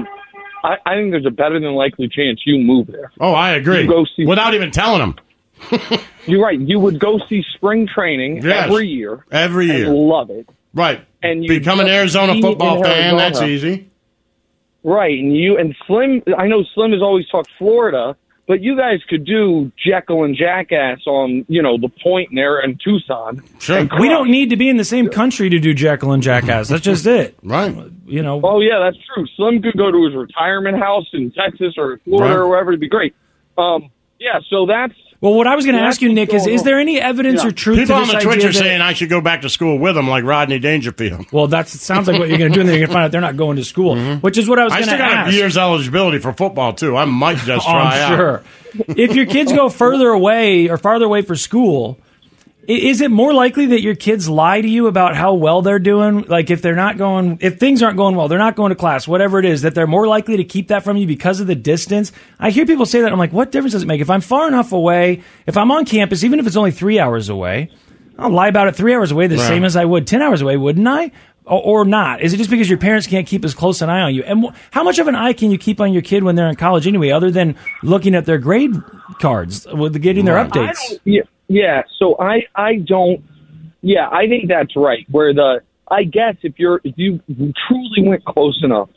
I, 0.64 0.77
I 0.86 0.95
think 0.95 1.11
there's 1.11 1.26
a 1.26 1.31
better 1.31 1.60
than 1.60 1.72
likely 1.73 2.07
chance 2.10 2.41
you 2.45 2.57
move 2.60 2.88
there. 2.88 3.11
Oh, 3.19 3.34
I 3.34 3.52
agree. 3.52 3.81
You 3.81 3.88
go 3.88 4.06
see, 4.15 4.26
Without 4.26 4.53
even 4.53 4.72
telling 4.72 4.99
them. 4.99 5.15
you're 6.26 6.41
right. 6.44 6.60
You 6.60 6.80
would 6.80 6.99
go 6.99 7.19
see 7.27 7.44
spring 7.56 7.88
training 7.88 8.41
Yes. 8.44 8.68
every 8.69 8.88
year. 8.88 9.26
Every 9.31 9.68
year. 9.68 9.90
love 9.90 10.30
it. 10.30 10.48
Right. 10.73 11.06
And 11.22 11.44
you 11.44 11.49
Become 11.49 11.80
an 11.81 11.88
Arizona 11.88 12.40
football 12.41 12.81
fan, 12.84 12.91
Arizona. 12.91 13.18
that's 13.18 13.41
easy. 13.41 13.90
Right, 14.84 15.19
and 15.19 15.36
you 15.36 15.57
and 15.57 15.76
Slim. 15.86 16.23
I 16.38 16.48
know 16.48 16.64
Slim 16.73 16.94
has 16.94 17.02
always 17.02 17.27
talked 17.27 17.49
Florida, 17.57 18.15
but 18.49 18.61
you 18.61 18.76
guys 18.76 18.99
could 19.07 19.26
do 19.26 19.71
Jekyll 19.77 20.23
and 20.23 20.35
Jackass 20.35 21.05
on 21.05 21.45
you 21.47 21.61
know 21.61 21.77
the 21.77 21.88
Point 21.88 22.30
there 22.34 22.59
in 22.59 22.80
Tucson. 22.84 23.43
Sure. 23.59 23.88
We 23.99 24.09
don't 24.09 24.31
need 24.31 24.49
to 24.49 24.57
be 24.57 24.67
in 24.69 24.77
the 24.77 24.84
same 24.84 25.07
country 25.07 25.49
to 25.51 25.59
do 25.59 25.73
Jekyll 25.76 26.11
and 26.13 26.23
Jackass. 26.23 26.67
That's 26.67 26.81
just 26.81 27.05
it. 27.05 27.38
Right. 27.43 27.76
You 28.05 28.23
know. 28.23 28.41
Oh 28.43 28.59
yeah, 28.59 28.80
that's 28.80 28.97
true. 29.13 29.26
Slim 29.38 29.61
could 29.61 29.77
go 29.77 29.91
to 29.91 30.05
his 30.05 30.15
retirement 30.15 30.80
house 30.80 31.05
in 31.13 31.31
Texas 31.31 31.76
or 31.77 31.99
Florida 32.03 32.34
Right. 32.34 32.39
or 32.41 32.47
wherever. 32.49 32.71
It'd 32.71 32.80
be 32.81 32.89
great. 32.89 33.15
Um, 33.57 33.91
yeah. 34.19 34.39
So 34.49 34.65
that's 34.65 34.93
Well, 35.22 35.34
what 35.34 35.48
I 35.48 35.56
was 35.58 35.66
going 35.66 35.78
to 35.78 35.82
ask 35.84 36.02
you, 36.02 36.14
Nick, 36.14 36.34
is 36.34 36.48
is 36.48 36.64
there 36.64 36.80
any 36.80 36.98
evidence 37.00 37.41
Yeah. 37.44 37.50
or 37.50 37.52
truth 37.52 37.80
People 37.80 37.96
to 37.96 38.02
on 38.02 38.08
this 38.08 38.16
the 38.16 38.22
Twitch 38.22 38.46
are 38.46 38.54
saying 38.54 38.80
I 38.80 38.94
should 38.94 39.10
go 39.10 39.20
back 39.20 39.41
to 39.41 39.50
school 39.50 39.78
with 39.78 39.96
them 39.96 40.08
like 40.08 40.24
Rodney 40.24 40.60
Dangerfield. 40.60 41.30
Well, 41.34 41.48
that 41.48 41.68
sounds 41.68 42.08
like 42.08 42.18
what 42.20 42.30
you're 42.30 42.38
going 42.38 42.52
to 42.52 42.56
do, 42.56 42.62
and 42.62 42.70
then 42.70 42.78
you're 42.80 42.88
going 42.88 42.90
to 42.90 42.94
find 42.94 43.06
out 43.06 43.12
they're 43.12 43.20
not 43.20 43.36
going 43.36 43.58
to 43.58 43.66
school, 43.66 43.98
which 44.20 44.38
is 44.38 44.48
what 44.48 44.60
I 44.60 44.64
was 44.64 44.72
Mm-hmm. 44.74 44.84
I 44.84 44.86
going 44.86 44.98
to 44.98 45.04
still 45.04 45.10
got 45.16 45.28
ask. 45.28 45.34
a 45.34 45.36
year's 45.36 45.58
eligibility 45.58 46.20
for 46.20 46.32
football, 46.32 46.72
too. 46.74 46.96
I 46.96 47.04
might 47.04 47.38
just 47.38 47.68
Oh, 47.68 47.72
try 47.72 47.82
I'm 47.98 48.14
out. 48.14 48.18
sure. 48.18 48.44
if 48.96 49.14
your 49.14 49.26
kids 49.26 49.52
go 49.52 49.68
further 49.68 50.08
away 50.10 50.70
or 50.70 50.78
farther 50.78 51.04
away 51.06 51.22
for 51.22 51.36
school, 51.36 52.00
i- 52.02 52.09
is 52.70 53.02
it 53.02 53.10
more 53.10 53.34
likely 53.34 53.66
that 53.68 53.82
your 53.82 53.96
kids 53.96 54.30
lie 54.30 54.62
to 54.62 54.68
you 54.68 54.86
about 54.88 55.16
how 55.16 55.34
well 55.34 55.62
they're 55.64 55.80
doing? 55.80 56.22
Like 56.28 56.50
if 56.52 56.62
they're 56.62 56.76
not 56.76 56.98
going, 56.98 57.40
if 57.41 57.58
things 57.60 57.82
aren't 57.82 57.98
going 57.98 58.16
well, 58.16 58.28
they're 58.28 58.38
not 58.38 58.56
going 58.56 58.70
to 58.70 58.76
class, 58.76 59.08
whatever 59.08 59.40
it 59.40 59.46
is, 59.46 59.64
that 59.64 59.74
they're 59.74 59.88
more 59.88 60.06
likely 60.08 60.38
to 60.38 60.44
keep 60.44 60.68
that 60.68 60.84
from 60.84 60.96
you 60.98 61.08
because 61.08 61.40
of 61.40 61.48
the 61.48 61.56
distance. 61.56 62.12
I 62.40 62.52
hear 62.52 62.66
people 62.66 62.86
say 62.86 63.02
that. 63.02 63.12
I'm 63.12 63.18
like, 63.18 63.34
what 63.34 63.52
difference 63.52 63.74
does 63.74 63.84
it 63.84 63.88
make? 63.88 64.02
If 64.02 64.10
I'm 64.10 64.22
far 64.22 64.48
enough 64.48 64.72
away, 64.72 65.24
if 65.48 65.58
I'm 65.58 65.72
on 65.72 65.86
campus, 65.86 66.24
even 66.24 66.40
if 66.40 66.46
it's 66.46 66.56
only 66.56 66.72
three 66.72 67.00
hours 67.00 67.28
away, 67.30 67.72
I'll 68.20 68.30
lie 68.30 68.50
about 68.50 68.68
it 68.68 68.76
three 68.76 68.94
hours 68.94 69.12
away 69.12 69.28
the 69.28 69.38
Right. 69.38 69.48
same 69.48 69.64
as 69.64 69.76
I 69.76 69.86
would 69.86 70.06
10 70.06 70.22
hours 70.22 70.41
away, 70.41 70.58
wouldn't 70.58 70.88
I? 70.88 71.12
Or, 71.49 71.81
or 71.81 71.85
not? 71.85 72.21
Is 72.21 72.34
it 72.34 72.38
just 72.38 72.49
because 72.51 72.69
your 72.69 72.77
parents 72.77 73.07
can't 73.07 73.26
keep 73.27 73.43
as 73.43 73.53
close 73.55 73.81
an 73.81 73.89
eye 73.89 74.01
on 74.01 74.13
you? 74.13 74.23
And 74.23 74.45
wh- 74.45 74.55
how 74.71 74.84
much 74.84 74.99
of 74.99 75.07
an 75.07 75.15
eye 75.15 75.34
can 75.34 75.49
you 75.49 75.57
keep 75.57 75.81
on 75.81 75.91
your 75.93 76.03
kid 76.03 76.23
when 76.23 76.35
they're 76.35 76.47
in 76.47 76.55
college 76.55 76.85
anyway, 76.88 77.09
other 77.09 77.31
than 77.31 77.55
looking 77.81 78.13
at 78.13 78.26
their 78.26 78.38
grade 78.38 78.73
cards 79.19 79.65
with 79.73 79.99
getting 80.01 80.26
their 80.26 80.38
I 80.38 80.47
updates? 80.47 80.99
Yeah, 81.05 81.21
yeah. 81.47 81.81
So 81.97 82.15
I, 82.19 82.43
I 82.55 82.76
don't. 82.76 83.23
Yeah, 83.81 84.07
I 84.09 84.27
think 84.27 84.47
that's 84.47 84.76
right. 84.76 85.05
Where 85.09 85.34
the, 85.34 85.61
I 85.89 86.03
guess 86.03 86.35
if 86.43 86.53
you're, 86.59 86.81
if 86.84 86.93
you 86.97 87.19
truly 87.27 88.07
went 88.07 88.23
close 88.26 88.59
enough 88.63 88.89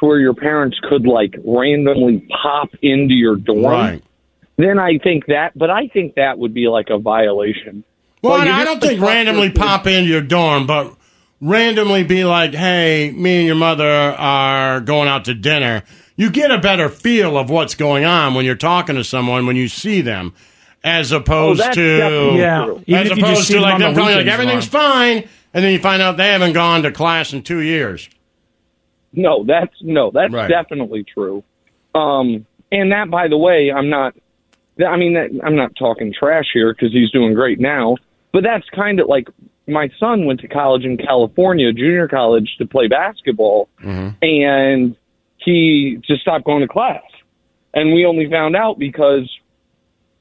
to 0.00 0.06
where 0.06 0.18
your 0.18 0.34
parents 0.34 0.78
could 0.88 1.06
like 1.06 1.34
randomly 1.44 2.26
pop 2.42 2.68
into 2.82 3.14
your 3.14 3.36
dorm, 3.36 3.62
Right. 3.64 4.04
then 4.56 4.78
I 4.78 4.98
think 4.98 5.26
that. 5.26 5.56
But 5.56 5.70
I 5.70 5.86
think 5.86 6.16
that 6.16 6.36
would 6.38 6.52
be 6.52 6.68
like 6.68 6.90
a 6.90 6.98
violation. 6.98 7.84
Well, 8.22 8.36
But 8.38 8.46
you 8.48 8.52
I 8.52 8.64
don't 8.64 8.80
think 8.80 9.00
randomly 9.00 9.50
pop 9.50 9.86
into 9.86 10.10
your 10.10 10.20
dorm, 10.20 10.66
but 10.66 10.94
randomly 11.44 12.04
be 12.04 12.24
like, 12.24 12.54
hey, 12.54 13.12
me 13.14 13.38
and 13.38 13.46
your 13.46 13.54
mother 13.56 13.86
are 13.88 14.80
going 14.80 15.08
out 15.08 15.26
to 15.26 15.34
dinner. 15.34 15.82
You 16.16 16.30
get 16.30 16.50
a 16.50 16.58
better 16.58 16.88
feel 16.88 17.36
of 17.36 17.50
what's 17.50 17.74
going 17.74 18.04
on 18.04 18.34
when 18.34 18.44
you're 18.44 18.54
talking 18.54 18.96
to 18.96 19.04
someone 19.04 19.46
when 19.46 19.56
you 19.56 19.68
see 19.68 20.00
them, 20.00 20.32
as 20.82 21.12
opposed 21.12 21.60
Oh, 21.62 21.72
to 21.72 22.34
Yeah. 22.38 22.64
true. 22.64 22.82
Even 22.86 23.06
as 23.06 23.10
if 23.12 23.16
you 23.18 23.22
just 23.22 23.32
opposed 23.32 23.50
to 23.50 23.60
like 23.60 23.74
on 23.74 23.80
the 23.80 23.86
them 23.86 23.94
telling 23.94 24.16
like 24.16 24.26
everything's 24.26 24.72
Lauren. 24.72 24.92
fine, 25.22 25.28
and 25.52 25.64
then 25.64 25.72
you 25.72 25.78
find 25.78 26.00
out 26.00 26.16
they 26.16 26.28
haven't 26.28 26.52
gone 26.52 26.82
to 26.84 26.92
class 26.92 27.32
in 27.32 27.42
two 27.42 27.60
years. 27.60 28.08
No, 29.12 29.44
that's 29.44 29.74
no, 29.82 30.10
that's 30.12 30.32
Right. 30.32 30.48
definitely 30.48 31.04
true. 31.04 31.44
Um, 31.94 32.46
and 32.72 32.90
that, 32.92 33.10
by 33.10 33.28
the 33.28 33.36
way, 33.38 33.70
I'm 33.70 33.88
not. 33.90 34.14
I 34.84 34.96
mean, 34.96 35.14
that, 35.14 35.30
I'm 35.44 35.54
not 35.54 35.76
talking 35.76 36.12
trash 36.12 36.46
here 36.52 36.72
because 36.74 36.92
he's 36.92 37.10
doing 37.12 37.34
great 37.34 37.60
now. 37.60 37.96
But 38.32 38.42
that's 38.42 38.68
kind 38.70 38.98
of 38.98 39.06
like 39.08 39.28
my 39.66 39.88
son 39.98 40.26
went 40.26 40.40
to 40.40 40.48
college 40.48 40.84
in 40.84 40.96
California, 40.96 41.72
junior 41.72 42.08
college, 42.08 42.56
to 42.58 42.66
play 42.66 42.86
basketball, 42.88 43.68
mm-hmm. 43.82 44.10
and 44.22 44.96
he 45.38 45.98
just 46.06 46.22
stopped 46.22 46.44
going 46.44 46.60
to 46.60 46.68
class. 46.68 47.02
And 47.72 47.92
we 47.92 48.04
only 48.06 48.28
found 48.30 48.56
out 48.56 48.78
because 48.78 49.28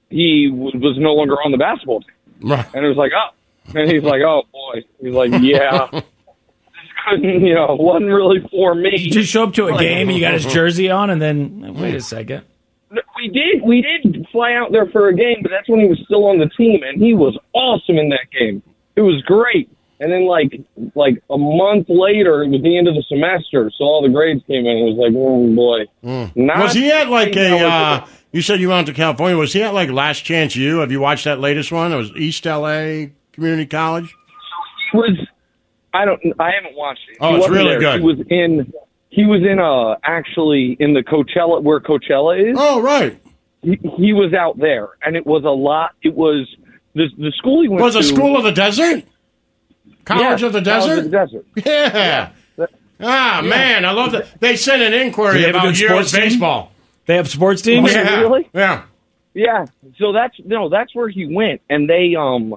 he 0.09 0.49
w- 0.49 0.79
was 0.79 0.97
no 0.97 1.13
longer 1.13 1.35
on 1.35 1.51
the 1.51 1.57
basketball 1.57 2.01
team. 2.01 2.49
Right. 2.49 2.65
And 2.73 2.85
it 2.85 2.87
was 2.87 2.97
like, 2.97 3.11
oh, 3.15 3.79
and 3.79 3.91
he's 3.91 4.03
like, 4.03 4.21
oh 4.21 4.43
boy, 4.51 4.83
he's 4.99 5.13
like, 5.13 5.31
yeah, 5.41 5.87
this 5.91 6.03
couldn't, 7.09 7.45
you 7.45 7.53
know, 7.53 7.75
wasn't 7.79 8.11
really 8.11 8.39
for 8.49 8.75
me. 8.75 8.97
You 8.97 9.11
just 9.11 9.29
show 9.29 9.43
up 9.43 9.53
to 9.55 9.67
a 9.67 9.71
Like- 9.71 9.79
game 9.81 10.09
and 10.09 10.17
you 10.17 10.21
got 10.21 10.33
his 10.33 10.43
mm-hmm. 10.43 10.53
jersey 10.53 10.89
on, 10.89 11.09
and 11.09 11.21
then 11.21 11.73
wait 11.75 11.95
a 11.95 12.01
second. 12.01 12.43
We 13.17 13.29
did, 13.29 13.63
we 13.63 13.81
did 13.81 14.27
fly 14.31 14.53
out 14.53 14.71
there 14.71 14.85
for 14.87 15.07
a 15.07 15.15
game, 15.15 15.37
but 15.41 15.49
that's 15.49 15.67
when 15.67 15.79
he 15.79 15.87
was 15.87 15.99
still 16.05 16.25
on 16.25 16.37
the 16.37 16.49
team, 16.49 16.81
and 16.83 17.01
he 17.01 17.13
was 17.13 17.37
awesome 17.53 17.97
in 17.97 18.09
that 18.09 18.29
game. 18.31 18.61
It 18.95 19.01
was 19.01 19.21
great. 19.23 19.69
And 19.99 20.11
then 20.11 20.25
like 20.25 20.59
like 20.95 21.21
a 21.29 21.37
month 21.37 21.85
later, 21.87 22.43
it 22.43 22.49
was 22.49 22.61
the 22.61 22.77
end 22.77 22.87
of 22.87 22.95
the 22.95 23.03
semester, 23.07 23.71
so 23.77 23.85
all 23.85 24.01
the 24.01 24.09
grades 24.09 24.41
came 24.47 24.65
in. 24.65 24.77
It 24.77 24.83
was 24.83 24.97
like, 24.97 25.13
oh 25.15 25.55
boy. 25.55 26.31
Not 26.35 26.59
was 26.63 26.73
he 26.73 26.91
at 26.91 27.09
like 27.09 27.35
a? 27.37 27.59
Uh, 27.65 28.07
you 28.31 28.41
said 28.41 28.59
you 28.59 28.69
went 28.69 28.87
to 28.87 28.93
California. 28.93 29.37
Was 29.37 29.53
he 29.53 29.61
at 29.63 29.73
like 29.73 29.89
Last 29.89 30.21
Chance 30.25 30.55
U? 30.55 30.79
Have 30.79 30.91
you 30.91 30.99
watched 30.99 31.23
that 31.25 31.39
latest 31.39 31.71
one? 31.71 31.93
It 31.93 31.95
was 31.97 32.11
East 32.17 32.45
LA 32.45 33.05
Community 33.31 33.65
College. 33.65 34.13
He 34.91 34.97
was 34.97 35.17
I 35.93 36.03
don't 36.05 36.19
I 36.39 36.51
haven't 36.51 36.75
watched 36.75 37.01
it. 37.09 37.17
Oh, 37.21 37.31
He 37.31 37.37
it's 37.37 37.49
really 37.49 37.69
there. 37.69 37.79
good. 37.79 37.99
He 38.01 38.05
was 38.05 38.17
in 38.29 38.73
he 39.09 39.25
was 39.25 39.41
in 39.43 39.59
uh 39.59 39.95
actually 40.03 40.75
in 40.79 40.93
the 40.93 41.01
Coachella 41.03 41.61
where 41.63 41.79
Coachella 41.79 42.51
is. 42.51 42.57
Oh 42.59 42.81
right. 42.81 43.19
He, 43.61 43.79
he 43.95 44.11
was 44.11 44.33
out 44.33 44.57
there 44.59 44.89
and 45.03 45.15
it 45.15 45.25
was 45.25 45.43
a 45.45 45.49
lot 45.49 45.91
it 46.01 46.13
was 46.13 46.53
the 46.95 47.07
the 47.17 47.31
school 47.37 47.61
he 47.61 47.67
went 47.67 47.81
Was 47.81 47.93
to 47.93 47.99
it 47.99 48.03
School 48.03 48.37
of 48.37 48.43
the 48.43 48.51
Desert? 48.51 49.03
College 50.05 50.41
Yeah, 50.41 50.47
of 50.47 50.53
the 50.53 50.61
College 50.61 50.63
Desert? 50.63 50.97
of 50.97 51.03
the 51.03 51.09
Desert. 51.09 51.45
Yeah. 51.65 52.31
Ah 52.99 53.41
man, 53.43 53.83
I 53.85 53.91
love 53.91 54.11
that. 54.13 54.39
They 54.39 54.55
sent 54.55 54.81
an 54.81 54.93
inquiry 54.93 55.39
they 55.41 55.47
have 55.47 55.55
a 55.55 55.57
about 55.59 55.75
good 55.75 55.77
sports 55.77 56.11
baseball. 56.11 56.71
They 57.05 57.15
have 57.15 57.27
sports 57.27 57.61
teams. 57.61 57.91
Yeah. 57.91 58.19
Really? 58.21 58.49
Yeah. 58.53 58.83
Yeah. 59.33 59.65
So 59.97 60.13
that's 60.13 60.35
no, 60.45 60.69
that's 60.69 60.93
where 60.95 61.09
he 61.09 61.25
went, 61.33 61.61
and 61.69 61.89
they 61.89 62.15
um, 62.15 62.55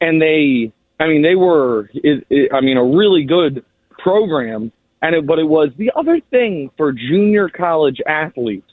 and 0.00 0.20
they, 0.20 0.72
I 0.98 1.06
mean, 1.06 1.22
they 1.22 1.34
were, 1.36 1.90
it, 1.94 2.26
it, 2.30 2.52
I 2.52 2.60
mean, 2.60 2.76
a 2.76 2.84
really 2.84 3.24
good 3.24 3.64
program, 3.90 4.72
and 5.02 5.14
it, 5.14 5.26
but 5.26 5.38
it 5.38 5.44
was 5.46 5.70
the 5.76 5.92
other 5.94 6.20
thing 6.20 6.70
for 6.76 6.92
junior 6.92 7.48
college 7.48 8.00
athletes. 8.06 8.70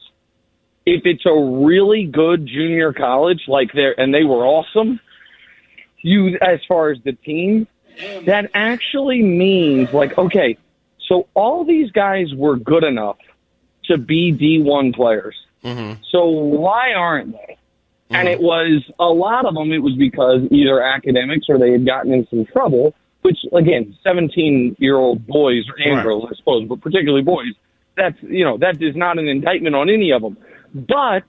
If 0.86 1.06
it's 1.06 1.26
a 1.26 1.34
really 1.34 2.06
good 2.06 2.46
junior 2.46 2.92
college, 2.94 3.44
like 3.48 3.72
they're 3.74 3.98
and 4.00 4.14
they 4.14 4.24
were 4.24 4.46
awesome, 4.46 5.00
you 6.02 6.38
as 6.42 6.60
far 6.68 6.92
as 6.92 6.98
the 7.04 7.14
team, 7.14 7.68
that 8.26 8.52
actually 8.54 9.22
means 9.22 9.94
like 9.94 10.18
okay, 10.18 10.58
so 11.08 11.28
all 11.34 11.64
these 11.64 11.92
guys 11.92 12.34
were 12.36 12.58
good 12.58 12.84
enough 12.84 13.18
to 13.86 13.98
be 13.98 14.32
D 14.32 14.62
one 14.62 14.92
players. 14.94 15.36
Mm-hmm. 15.64 16.02
So 16.12 16.26
why 16.28 16.94
aren't 16.94 17.32
they? 17.34 17.58
And 18.10 18.28
it 18.28 18.38
mm-hmm. 18.38 18.46
was 18.46 18.84
a 19.00 19.06
lot 19.06 19.46
of 19.46 19.56
them. 19.56 19.72
It 19.72 19.80
was 19.80 19.96
because 19.96 20.42
either 20.52 20.84
academics 20.84 21.48
or 21.50 21.58
they 21.58 21.72
had 21.72 21.86
gotten 21.86 22.14
in 22.14 22.28
some 22.30 22.46
trouble. 22.46 22.94
Which 23.22 23.38
again, 23.54 23.96
seventeen-year-old 24.04 25.26
boys 25.26 25.64
and 25.78 25.96
Right. 25.96 26.04
girls, 26.04 26.26
I 26.30 26.36
suppose, 26.36 26.68
but 26.68 26.82
particularly 26.82 27.24
boys. 27.24 27.54
That's 27.96 28.22
you 28.22 28.44
know 28.44 28.58
that 28.58 28.82
is 28.82 28.98
not 28.98 29.18
an 29.18 29.30
indictment 29.30 29.76
on 29.76 29.90
any 29.90 30.12
of 30.12 30.22
them. 30.22 30.36
But 30.74 31.24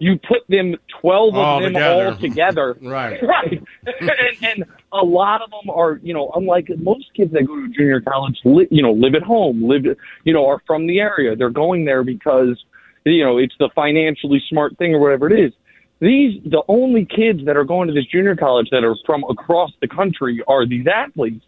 you 0.00 0.18
put 0.28 0.42
them 0.48 0.76
twelve 1.00 1.34
of 1.34 1.40
All 1.40 1.60
them 1.60 1.72
together. 1.74 2.06
all 2.12 2.18
together, 2.18 2.76
Right. 2.82 3.20
Right. 3.22 3.62
and, 4.00 4.44
and 4.60 4.64
a 4.92 5.04
lot 5.04 5.42
of 5.42 5.50
them 5.50 5.70
are, 5.70 5.98
you 6.02 6.14
know, 6.14 6.30
unlike 6.34 6.68
most 6.78 7.06
kids 7.16 7.32
that 7.32 7.46
go 7.46 7.56
to 7.56 7.68
junior 7.68 8.00
college, 8.00 8.38
li- 8.44 8.68
you 8.70 8.82
know, 8.82 8.92
live 8.92 9.14
at 9.14 9.22
home, 9.22 9.62
live, 9.62 9.84
you 10.24 10.32
know, 10.32 10.46
are 10.46 10.62
from 10.66 10.86
the 10.86 11.00
area. 11.00 11.34
They're 11.36 11.50
going 11.50 11.84
there 11.84 12.02
because, 12.04 12.62
you 13.04 13.24
know, 13.24 13.38
it's 13.38 13.54
the 13.58 13.70
financially 13.74 14.42
smart 14.48 14.78
thing 14.78 14.94
or 14.94 15.00
whatever 15.00 15.30
it 15.32 15.38
is. 15.38 15.52
These, 16.00 16.40
the 16.44 16.62
only 16.68 17.04
kids 17.04 17.44
that 17.46 17.56
are 17.56 17.64
going 17.64 17.88
to 17.88 17.92
this 17.94 18.06
junior 18.06 18.36
college 18.36 18.68
that 18.70 18.84
are 18.84 18.94
from 19.04 19.24
across 19.28 19.72
the 19.80 19.88
country 19.88 20.42
are 20.46 20.64
these 20.64 20.86
athletes. 20.86 21.44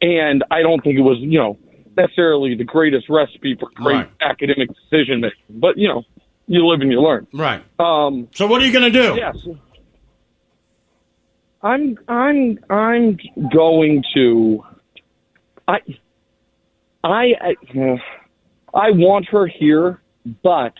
And 0.00 0.44
I 0.50 0.62
don't 0.62 0.82
think 0.82 0.98
it 0.98 1.02
was, 1.02 1.18
you 1.20 1.38
know, 1.38 1.58
necessarily 1.96 2.54
the 2.54 2.64
greatest 2.64 3.08
recipe 3.10 3.54
for 3.58 3.68
great 3.74 3.96
Right. 3.96 4.10
academic 4.22 4.68
decision 4.68 5.20
making. 5.20 5.38
But, 5.60 5.76
you 5.76 5.88
know, 5.88 6.04
you 6.48 6.66
live 6.66 6.80
and 6.80 6.90
you 6.90 7.00
learn. 7.00 7.26
Right. 7.32 7.62
Um, 7.78 8.28
So 8.34 8.46
what 8.46 8.60
are 8.60 8.66
you 8.66 8.72
going 8.72 8.90
to 8.92 9.02
do? 9.02 9.14
Yes. 9.16 9.36
I'm 11.62 11.98
I'm 12.08 12.58
I'm 12.70 13.18
going 13.52 14.04
to 14.14 14.64
I 15.66 15.78
I 17.02 17.34
I, 17.40 18.00
I 18.74 18.90
want 18.92 19.28
her 19.28 19.46
here, 19.46 20.00
but 20.42 20.74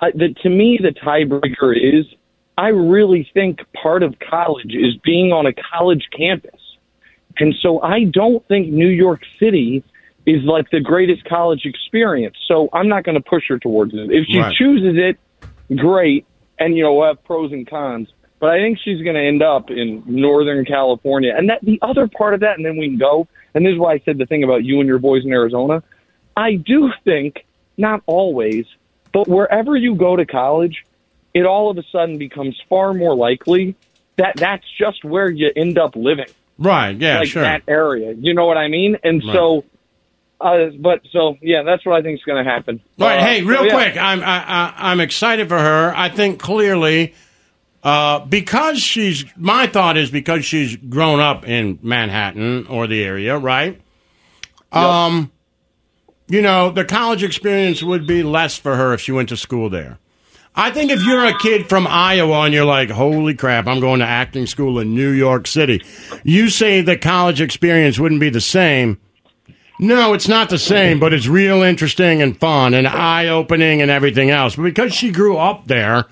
I, 0.00 0.12
the, 0.12 0.34
to 0.42 0.48
me 0.48 0.78
the 0.80 0.92
tiebreaker 0.92 1.76
is 1.76 2.06
I 2.56 2.68
really 2.68 3.28
think 3.34 3.60
part 3.82 4.02
of 4.02 4.14
college 4.18 4.74
is 4.74 4.96
being 5.02 5.32
on 5.32 5.46
a 5.46 5.52
college 5.52 6.06
campus. 6.16 6.60
And 7.38 7.54
so 7.62 7.80
I 7.80 8.04
don't 8.04 8.46
think 8.48 8.68
New 8.68 8.88
York 8.88 9.22
City 9.38 9.82
is 10.30 10.44
like 10.44 10.70
the 10.70 10.80
greatest 10.80 11.24
college 11.24 11.64
experience. 11.64 12.36
So 12.46 12.68
I'm 12.72 12.88
not 12.88 13.04
going 13.04 13.16
to 13.16 13.22
push 13.22 13.44
her 13.48 13.58
towards 13.58 13.92
it. 13.94 14.10
If 14.10 14.26
she 14.26 14.38
Right. 14.38 14.54
chooses 14.54 14.96
it, 14.96 15.16
great. 15.76 16.26
And, 16.58 16.76
you 16.76 16.82
know, 16.82 16.94
we'll 16.94 17.06
have 17.08 17.22
pros 17.24 17.52
and 17.52 17.66
cons. 17.66 18.08
But 18.38 18.50
I 18.50 18.58
think 18.58 18.78
she's 18.82 19.02
going 19.02 19.16
to 19.16 19.22
end 19.22 19.42
up 19.42 19.70
in 19.70 20.02
Northern 20.06 20.64
California. 20.64 21.34
And 21.36 21.48
that 21.50 21.60
the 21.62 21.78
other 21.82 22.08
part 22.08 22.34
of 22.34 22.40
that, 22.40 22.56
and 22.56 22.64
then 22.64 22.76
we 22.76 22.88
can 22.88 22.98
go. 22.98 23.26
And 23.54 23.66
this 23.66 23.72
is 23.72 23.78
why 23.78 23.94
I 23.94 23.98
said 24.04 24.18
the 24.18 24.26
thing 24.26 24.44
about 24.44 24.64
you 24.64 24.78
and 24.80 24.86
your 24.86 24.98
boys 24.98 25.24
in 25.24 25.32
Arizona. 25.32 25.82
I 26.36 26.54
do 26.54 26.90
think, 27.04 27.44
not 27.76 28.02
always, 28.06 28.64
but 29.12 29.26
wherever 29.28 29.76
you 29.76 29.94
go 29.94 30.16
to 30.16 30.24
college, 30.24 30.84
it 31.34 31.44
all 31.44 31.70
of 31.70 31.76
a 31.78 31.82
sudden 31.92 32.18
becomes 32.18 32.58
far 32.68 32.94
more 32.94 33.14
likely 33.14 33.74
that 34.16 34.36
that's 34.36 34.64
just 34.78 35.04
where 35.04 35.30
you 35.30 35.50
end 35.56 35.78
up 35.78 35.96
living 35.96 36.26
Right. 36.58 36.96
Yeah. 36.96 37.20
like 37.20 37.28
sure. 37.28 37.42
that 37.42 37.62
area. 37.68 38.12
You 38.12 38.34
know 38.34 38.46
what 38.46 38.56
I 38.58 38.68
mean? 38.68 38.96
And 39.02 39.22
so, 39.22 39.64
uh, 40.40 40.70
but 40.78 41.02
so 41.12 41.36
yeah, 41.42 41.62
that's 41.62 41.84
what 41.84 41.96
I 41.98 42.02
think 42.02 42.18
is 42.18 42.24
going 42.24 42.44
to 42.44 42.50
happen. 42.50 42.80
Right. 42.98 43.18
Uh, 43.18 43.24
hey, 43.24 43.40
so, 43.40 43.46
real 43.46 43.66
yeah. 43.66 43.72
quick, 43.72 43.96
I'm 43.96 44.20
I, 44.20 44.44
I, 44.44 44.74
I'm 44.90 45.00
excited 45.00 45.48
for 45.48 45.58
her. 45.58 45.92
I 45.94 46.08
think 46.08 46.40
clearly 46.40 47.14
uh, 47.82 48.20
because 48.26 48.78
she's 48.78 49.24
my 49.36 49.66
thought 49.66 49.96
is 49.96 50.10
because 50.10 50.44
she's 50.44 50.76
grown 50.76 51.20
up 51.20 51.48
in 51.48 51.78
Manhattan 51.82 52.66
or 52.66 52.86
the 52.86 53.02
area, 53.02 53.38
right? 53.38 53.80
Um, 54.72 55.32
you 56.28 56.42
know, 56.42 56.70
the 56.70 56.84
college 56.84 57.24
experience 57.24 57.82
would 57.82 58.06
be 58.06 58.22
less 58.22 58.56
for 58.56 58.76
her 58.76 58.94
if 58.94 59.00
she 59.00 59.12
went 59.12 59.30
to 59.30 59.36
school 59.36 59.68
there. 59.68 59.98
I 60.54 60.70
think 60.70 60.90
if 60.90 61.02
you're 61.04 61.24
a 61.24 61.38
kid 61.38 61.68
from 61.68 61.86
Iowa 61.86 62.42
and 62.42 62.52
you're 62.52 62.64
like, 62.64 62.90
holy 62.90 63.34
crap, 63.34 63.66
I'm 63.66 63.80
going 63.80 64.00
to 64.00 64.06
acting 64.06 64.46
school 64.46 64.78
in 64.78 64.94
New 64.94 65.10
York 65.10 65.46
City, 65.46 65.82
you 66.22 66.50
say 66.50 66.82
the 66.82 66.98
college 66.98 67.40
experience 67.40 67.98
wouldn't 67.98 68.20
be 68.20 68.30
the 68.30 68.40
same. 68.40 69.00
No, 69.82 70.12
it's 70.12 70.28
not 70.28 70.50
the 70.50 70.58
same, 70.58 71.00
but 71.00 71.14
it's 71.14 71.26
real 71.26 71.62
interesting 71.62 72.20
and 72.20 72.38
fun 72.38 72.74
and 72.74 72.86
eye 72.86 73.28
opening 73.28 73.80
and 73.80 73.90
everything 73.90 74.28
else. 74.30 74.56
But 74.56 74.64
because 74.64 74.92
she 74.94 75.10
grew 75.10 75.38
up 75.38 75.66
there, 75.66 76.04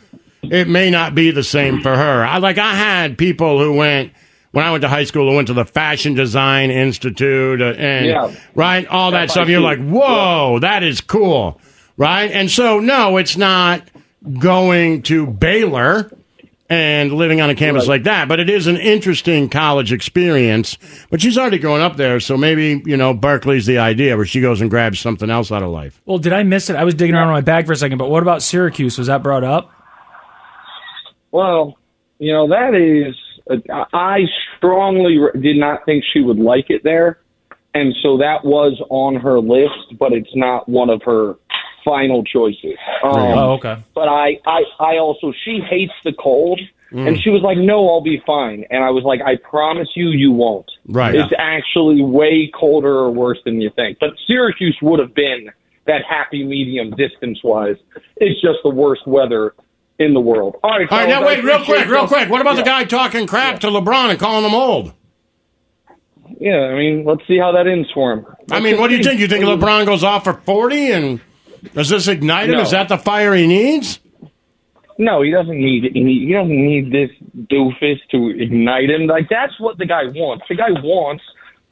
it 0.43 0.69
may 0.69 0.91
not 0.91 1.15
be 1.15 1.31
the 1.33 1.43
same 1.45 1.83
for 1.83 1.95
her. 1.95 2.25
I 2.25 2.39
like 2.39 2.57
I 2.57 2.75
had 2.75 3.19
people 3.19 3.63
who 3.63 3.75
went 3.75 4.13
when 4.53 4.65
I 4.65 4.71
went 4.71 4.81
to 4.83 4.89
high 4.89 5.05
school 5.05 5.29
who 5.29 5.37
went 5.37 5.49
to 5.49 5.55
the 5.55 5.67
Fashion 5.67 6.15
Design 6.15 6.71
Institute 6.71 7.61
uh, 7.61 7.75
and 7.77 8.07
Yeah. 8.07 8.35
right 8.55 8.87
all 8.87 9.11
that 9.11 9.25
FIT. 9.25 9.31
stuff. 9.33 9.49
You're 9.49 9.61
like, 9.61 9.81
whoa, 9.87 10.59
that 10.61 10.83
is 10.83 11.03
cool, 11.03 11.61
right? 11.99 12.31
And 12.31 12.51
so 12.51 12.81
no, 12.81 13.19
it's 13.19 13.37
not 13.37 13.83
going 14.39 15.03
to 15.03 15.27
Baylor 15.27 16.11
and 16.71 17.13
living 17.13 17.41
on 17.41 17.49
a 17.51 17.55
campus 17.55 17.85
Right. 17.89 17.95
like 17.95 18.03
that, 18.05 18.29
but 18.29 18.41
it 18.41 18.51
is 18.51 18.67
an 18.67 18.77
interesting 18.77 19.49
college 19.49 19.93
experience. 19.93 20.77
But 21.11 21.21
she's 21.23 21.39
already 21.39 21.59
grown 21.59 21.81
up 21.81 21.97
there, 21.97 22.21
so 22.21 22.37
maybe 22.37 22.83
you 22.85 22.97
know 22.97 23.15
Berkeley's 23.15 23.67
the 23.67 23.79
idea 23.79 24.17
where 24.17 24.27
she 24.27 24.41
goes 24.41 24.61
and 24.61 24.69
grabs 24.71 24.99
something 25.01 25.31
else 25.31 25.51
out 25.51 25.63
of 25.63 25.71
life. 25.71 26.01
Well, 26.05 26.19
did 26.19 26.33
I 26.33 26.43
miss 26.43 26.69
it? 26.71 26.77
I 26.77 26.85
was 26.85 26.95
digging 26.95 27.15
around 27.15 27.29
in 27.29 27.33
my 27.35 27.41
bag 27.41 27.67
for 27.67 27.73
a 27.73 27.77
second, 27.77 27.99
but 27.99 28.11
what 28.11 28.23
about 28.23 28.43
Syracuse? 28.43 28.99
Was 28.99 29.07
that 29.07 29.23
brought 29.23 29.45
up? 29.45 29.71
Well, 31.31 31.79
you 32.19 32.33
know 32.33 32.49
that 32.49 32.75
is. 32.75 33.15
Uh, 33.51 33.85
I 33.95 34.21
strongly 34.57 35.19
did 35.41 35.57
not 35.57 35.85
think 35.87 36.05
she 36.13 36.21
would 36.21 36.39
like 36.39 36.67
it 36.69 36.83
there, 36.85 37.21
and 37.75 37.95
so 38.03 38.19
that 38.19 38.45
was 38.45 38.79
on 38.91 39.17
her 39.17 39.39
list, 39.41 39.99
but 39.99 40.13
it's 40.13 40.35
not 40.35 40.69
one 40.69 40.91
of 40.91 41.03
her 41.05 41.37
final 41.89 42.23
choices. 42.25 42.77
Um, 43.03 43.13
oh, 43.17 43.53
okay. 43.55 43.77
But 43.95 44.09
I, 44.09 44.39
I, 44.47 44.63
I 44.79 44.99
also 44.99 45.33
she 45.45 45.61
hates 45.61 45.93
the 46.05 46.13
cold, 46.13 46.61
Mm. 46.91 47.07
and 47.07 47.23
she 47.23 47.29
was 47.29 47.43
like, 47.43 47.59
"No, 47.59 47.87
I'll 47.91 48.01
be 48.01 48.23
fine." 48.27 48.65
And 48.71 48.83
I 48.83 48.89
was 48.89 49.05
like, 49.05 49.21
"I 49.21 49.37
promise 49.37 49.89
you, 49.95 50.09
you 50.09 50.33
won't." 50.33 50.71
Right. 50.87 51.15
It's 51.15 51.35
actually 51.39 52.01
way 52.01 52.51
colder 52.59 52.89
or 52.97 53.11
worse 53.11 53.37
than 53.45 53.61
you 53.61 53.69
think. 53.77 53.99
But 54.01 54.11
Syracuse 54.27 54.79
would 54.81 54.99
have 54.99 55.15
been 55.15 55.51
that 55.87 56.01
happy 56.09 56.45
medium 56.45 56.89
distance 56.97 57.41
wise. 57.45 57.77
It's 58.17 58.41
just 58.41 58.61
the 58.65 58.71
worst 58.71 59.07
weather 59.07 59.53
in 59.99 60.15
the 60.15 60.21
world. 60.21 60.57
All 60.65 60.71
right. 60.79 60.91
All 60.91 60.99
right, 60.99 61.09
now 61.11 61.27
wait, 61.27 61.45
real 61.45 61.63
quick, 61.63 61.87
real 61.89 62.07
quick. 62.09 62.31
What 62.31 62.41
about 62.41 62.57
the 62.57 62.63
guy 62.63 62.85
talking 62.85 63.27
crap 63.27 63.61
to 63.61 63.67
LeBron 63.67 64.09
and 64.09 64.19
calling 64.19 64.47
him 64.47 64.55
old? 64.55 64.95
Yeah, 66.41 66.71
I 66.73 66.75
mean, 66.75 67.05
let's 67.05 67.21
see 67.29 67.37
how 67.39 67.53
that 67.53 67.67
ends 67.67 67.91
for 67.93 68.13
him. 68.13 68.27
I 68.51 68.61
mean, 68.61 68.79
what 68.79 68.89
do 68.89 68.97
you 68.97 69.03
think? 69.03 69.21
You 69.21 69.29
think 69.29 69.45
LeBron 69.45 69.85
goes 69.85 70.05
off 70.05 70.25
for 70.25 70.33
forty, 70.33 70.91
and 70.91 71.21
does 71.75 71.89
this 71.89 72.09
ignite 72.09 72.49
him? 72.49 72.57
No. 72.57 72.63
Is 72.63 72.71
that 72.73 72.89
the 72.89 72.99
fire 72.99 73.35
he 73.35 73.47
needs? 73.47 74.01
No, 74.99 75.23
he 75.23 75.31
doesn't 75.31 75.57
need 75.59 75.85
he, 75.95 76.27
he 76.27 76.33
doesn't 76.33 76.51
need 76.51 76.91
this 76.91 77.11
doofus 77.47 77.99
to 78.11 78.31
ignite 78.31 78.91
him. 78.91 79.07
Like 79.07 79.29
that's 79.29 79.59
what 79.61 79.79
the 79.79 79.87
guy 79.87 80.05
wants. 80.07 80.45
The 80.49 80.57
guy 80.57 80.71
wants 80.71 81.23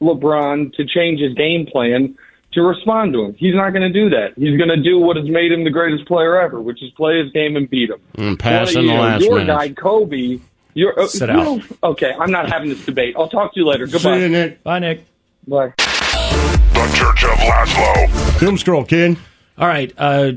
LeBron 0.01 0.73
to 0.75 0.85
change 0.85 1.19
his 1.19 1.33
game 1.33 1.65
plan 1.65 2.17
to 2.53 2.61
respond 2.61 3.11
to 3.13 3.25
him. 3.25 3.33
He's 3.33 3.53
not 3.53 3.71
going 3.71 3.81
to 3.81 3.89
do 3.91 4.09
that. 4.11 4.33
He's 4.37 4.57
going 4.57 4.69
to 4.69 4.81
do 4.81 4.97
what 4.99 5.17
has 5.17 5.27
made 5.27 5.51
him 5.51 5.65
the 5.65 5.69
greatest 5.69 6.07
player 6.07 6.39
ever, 6.39 6.61
which 6.61 6.81
is 6.81 6.89
play 6.91 7.21
his 7.21 7.29
game 7.33 7.57
and 7.57 7.69
beat 7.69 7.89
him. 7.89 7.99
And 8.15 8.39
pass 8.39 8.73
One 8.73 8.85
in 8.85 8.87
the 8.87 8.93
you 8.93 8.97
know, 8.97 9.03
last 9.03 9.23
your 9.25 9.37
minute. 9.39 9.47
guy 9.57 9.69
Kobe, 9.73 10.39
You're, 10.73 10.97
uh, 10.97 11.07
Sit 11.07 11.27
you 11.29 11.35
out. 11.35 11.61
Okay, 11.83 12.13
I'm 12.17 12.31
not 12.31 12.49
having 12.49 12.69
this 12.69 12.85
debate. 12.85 13.15
I'll 13.17 13.27
talk 13.27 13.53
to 13.55 13.59
you 13.59 13.65
later. 13.67 13.85
Goodbye. 13.87 14.15
See 14.17 14.21
you, 14.23 14.29
Nick. 14.29 14.63
Bye, 14.63 14.79
Nick. 14.79 15.05
Bye. 15.45 15.73
The 15.77 16.93
Church 16.95 17.23
of 17.25 17.31
Lazlo. 17.39 18.39
Doom 18.39 18.57
scroll, 18.57 18.85
kid. 18.85 19.17
All 19.57 19.67
right. 19.67 19.91
Uh, 19.97 20.33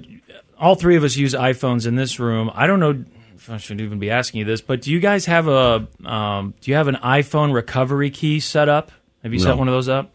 all 0.59 0.75
three 0.75 0.97
of 0.97 1.05
us 1.05 1.17
use 1.17 1.35
iPhones 1.35 1.87
in 1.87 1.95
this 1.95 2.19
room. 2.19 2.51
I 2.55 2.67
don't 2.67 2.81
know 2.81 3.05
if 3.37 3.51
I 3.51 3.57
shouldn't 3.57 3.81
even 3.83 3.99
be 3.99 4.11
asking 4.11 4.41
you 4.41 4.45
this, 4.45 4.61
but 4.61 4.83
do 4.83 4.91
you 4.93 5.01
guys 5.01 5.27
have 5.27 5.49
a 5.49 5.87
um, 6.05 6.55
do 6.61 6.71
you 6.71 6.77
have 6.77 6.89
an 6.89 6.97
iPhone 6.97 7.53
recovery 7.55 8.11
key 8.11 8.41
set 8.41 8.69
up? 8.69 8.93
Have 9.23 9.33
you 9.33 9.39
No. 9.41 9.45
set 9.47 9.59
one 9.59 9.69
of 9.69 9.73
those 9.75 9.89
up? 9.89 10.13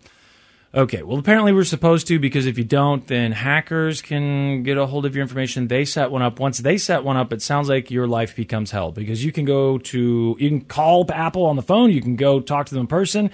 Okay. 0.74 1.04
Well, 1.04 1.18
apparently 1.18 1.54
we're 1.54 1.64
supposed 1.64 2.06
to 2.08 2.20
because 2.20 2.46
if 2.48 2.58
you 2.58 2.64
don't, 2.66 3.08
then 3.08 3.32
hackers 3.32 4.02
can 4.02 4.64
get 4.64 4.78
a 4.78 4.86
hold 4.86 5.06
of 5.06 5.16
your 5.16 5.22
information. 5.22 5.68
They 5.68 5.86
set 5.86 6.12
one 6.12 6.22
up. 6.22 6.40
Once 6.40 6.58
they 6.60 6.78
set 6.78 7.04
one 7.04 7.16
up, 7.16 7.32
it 7.32 7.42
sounds 7.42 7.70
like 7.70 7.90
your 7.90 8.08
life 8.08 8.36
becomes 8.36 8.72
hell 8.72 8.92
because 8.92 9.24
you 9.24 9.32
can 9.32 9.46
go 9.46 9.78
to 9.78 10.36
you 10.40 10.50
can 10.50 10.62
call 10.62 11.06
Apple 11.12 11.46
on 11.46 11.56
the 11.56 11.62
phone, 11.64 11.92
you 11.92 12.02
can 12.02 12.16
go 12.16 12.40
talk 12.42 12.66
to 12.68 12.74
them 12.74 12.82
in 12.82 12.88
person, 12.88 13.32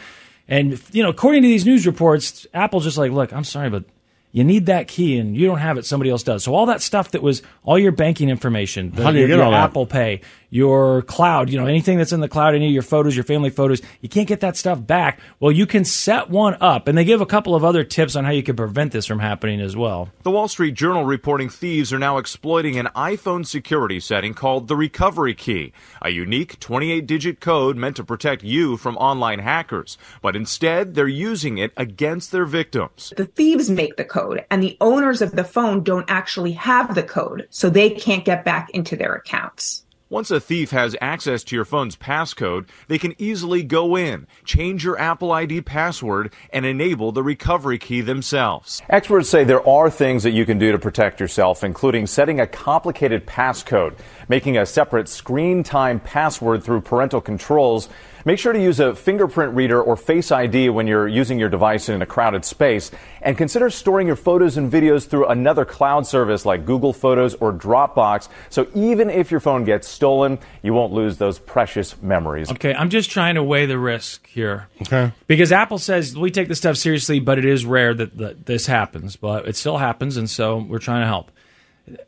and 0.48 0.80
you 0.92 1.02
know, 1.04 1.10
according 1.10 1.42
to 1.42 1.48
these 1.48 1.66
news 1.66 1.86
reports, 1.88 2.46
Apple's 2.54 2.84
just 2.84 2.98
like, 2.98 3.12
look, 3.12 3.34
I'm 3.34 3.44
sorry, 3.44 3.70
but 3.70 3.86
you 4.32 4.44
need 4.44 4.68
that 4.68 4.88
key 4.88 5.18
and 5.18 5.36
you 5.36 5.46
don't 5.48 5.60
have 5.60 5.78
it 5.78 5.86
somebody 5.86 6.10
else 6.10 6.24
does. 6.24 6.44
So 6.44 6.56
all 6.56 6.66
that 6.68 6.82
stuff 6.82 7.12
that 7.12 7.22
was 7.22 7.42
all 7.64 7.78
your 7.78 7.92
banking 7.92 8.30
information 8.30 8.92
the, 8.92 9.04
How 9.04 9.12
do 9.12 9.20
you 9.20 9.28
your, 9.28 9.38
your 9.38 9.54
apple 9.54 9.86
pay 9.86 10.22
your 10.52 11.02
cloud 11.04 11.50
you 11.50 11.60
know 11.60 11.66
anything 11.66 11.98
that's 11.98 12.12
in 12.12 12.20
the 12.20 12.30
cloud 12.30 12.54
any 12.54 12.68
of 12.68 12.74
your 12.74 12.84
photos 12.84 13.16
your 13.16 13.24
family 13.24 13.50
photos 13.50 13.82
you 14.02 14.10
can't 14.10 14.28
get 14.28 14.42
that 14.42 14.56
stuff 14.56 14.86
back 14.86 15.20
well 15.40 15.52
you 15.52 15.66
can 15.66 15.84
set 15.84 16.30
one 16.30 16.56
up 16.62 16.88
and 16.88 16.96
they 16.96 17.04
give 17.04 17.22
a 17.22 17.26
couple 17.26 17.56
of 17.56 17.64
other 17.64 17.84
tips 17.84 18.16
on 18.16 18.26
how 18.26 18.32
you 18.32 18.44
can 18.44 18.56
prevent 18.56 18.92
this 18.92 19.08
from 19.08 19.18
happening 19.18 19.60
as 19.60 19.76
well 19.76 20.10
The 20.22 20.32
Wall 20.32 20.48
Street 20.48 20.76
Journal 20.76 21.06
reporting 21.06 21.50
thieves 21.50 21.92
are 21.94 22.00
now 22.00 22.18
exploiting 22.18 22.78
an 22.78 22.90
iPhone 22.96 23.48
security 23.48 24.00
setting 24.00 24.34
called 24.34 24.68
the 24.68 24.76
recovery 24.76 25.34
key, 25.34 25.72
a 26.02 26.10
unique 26.10 26.60
28 26.60 27.08
digit 27.08 27.40
code 27.40 27.78
meant 27.78 27.96
to 27.96 28.04
protect 28.04 28.44
you 28.44 28.78
from 28.78 28.98
online 28.98 29.40
hackers. 29.40 29.98
But 30.22 30.36
instead, 30.36 30.96
they're 30.96 31.08
using 31.08 31.58
it 31.58 31.72
against 31.78 32.32
their 32.32 32.46
victims. 32.46 33.14
The 33.16 33.26
thieves 33.26 33.70
make 33.70 33.96
the 33.96 34.06
code, 34.06 34.46
and 34.52 34.62
the 34.62 34.78
owners 34.82 35.22
of 35.22 35.32
the 35.32 35.44
phone 35.44 35.84
don't 35.84 36.10
actually 36.10 36.54
have 36.54 36.96
the 36.96 37.04
code, 37.04 37.48
so 37.50 37.70
they 37.70 37.90
can't 37.90 38.26
get 38.26 38.44
back 38.44 38.70
into 38.72 38.96
their 38.96 39.16
accounts. 39.16 39.86
Once 40.12 40.30
a 40.30 40.42
thief 40.42 40.72
has 40.72 40.94
access 41.00 41.42
to 41.42 41.56
your 41.56 41.64
phone's 41.64 41.96
passcode, 41.96 42.68
they 42.90 42.98
can 42.98 43.16
easily 43.18 43.64
go 43.64 43.96
in, 43.96 44.28
change 44.44 44.84
your 44.84 45.00
Apple 45.00 45.32
ID 45.32 45.62
password, 45.62 46.34
and 46.50 46.66
enable 46.66 47.14
the 47.14 47.24
recovery 47.24 47.78
key 47.78 48.02
themselves. 48.02 48.82
Experts 48.90 49.30
say 49.30 49.46
there 49.46 49.66
are 49.66 49.90
things 49.90 50.24
that 50.24 50.32
you 50.32 50.46
can 50.46 50.60
do 50.60 50.74
to 50.74 50.78
protect 50.78 51.22
yourself, 51.22 51.64
including 51.64 52.06
setting 52.06 52.42
a 52.42 52.46
complicated 52.46 53.26
passcode, 53.26 53.98
making 54.28 54.58
a 54.58 54.66
separate 54.66 55.08
screen 55.08 55.64
time 55.64 55.98
password 56.02 56.62
through 56.62 56.82
parental 56.82 57.22
controls. 57.22 57.88
Make 58.26 58.40
sure 58.40 58.54
to 58.54 58.62
use 58.62 58.80
a 58.80 58.96
fingerprint 58.96 59.54
reader 59.56 59.82
or 59.82 59.96
Face 59.96 60.32
ID 60.32 60.70
when 60.70 60.88
you're 60.88 61.08
using 61.08 61.40
your 61.40 61.50
device 61.50 61.90
in 61.90 62.02
a 62.02 62.06
crowded 62.06 62.46
space. 62.46 62.92
And 63.22 63.38
consider 63.38 63.70
storing 63.70 64.08
your 64.08 64.16
photos 64.16 64.58
and 64.58 64.72
videos 64.72 65.08
through 65.08 65.28
another 65.28 65.66
cloud 65.66 66.06
service 66.08 66.46
like 66.46 66.66
Google 66.66 66.94
Photos 66.94 67.36
or 67.36 67.52
Dropbox. 67.54 68.30
So 68.50 68.68
even 68.76 69.10
if 69.10 69.32
your 69.32 69.40
phone 69.40 69.64
gets 69.64 69.88
stolen, 69.88 70.40
you 70.62 70.74
won't 70.74 70.94
lose 70.94 71.18
those 71.18 71.40
precious 71.40 72.00
memories. 72.02 72.52
okay 72.52 72.74
i'm 72.74 72.90
just 72.90 73.10
trying 73.10 73.36
to 73.36 73.44
weigh 73.44 73.66
the 73.66 73.78
risk 73.78 74.28
here 74.28 74.68
Okay. 74.84 75.12
because 75.28 75.52
apple 75.52 75.78
says 75.78 76.18
we 76.18 76.32
take 76.32 76.48
this 76.48 76.58
stuff 76.60 76.78
seriously 76.78 77.20
but 77.20 77.38
it 77.38 77.46
is 77.46 77.66
rare 77.66 77.94
that, 77.94 78.18
that 78.18 78.46
this 78.46 78.66
happens 78.66 79.16
but 79.16 79.48
it 79.48 79.56
still 79.56 79.78
happens 79.78 80.18
and 80.18 80.30
so 80.30 80.58
we're 80.58 80.80
trying 80.80 81.02
to 81.02 81.08
help 81.08 81.32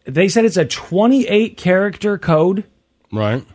they 0.05 0.27
said 0.27 0.45
it's 0.45 0.57
a 0.57 0.65
28 0.65 1.57
character 1.57 2.17
code 2.17 2.63
Right. 3.11 3.45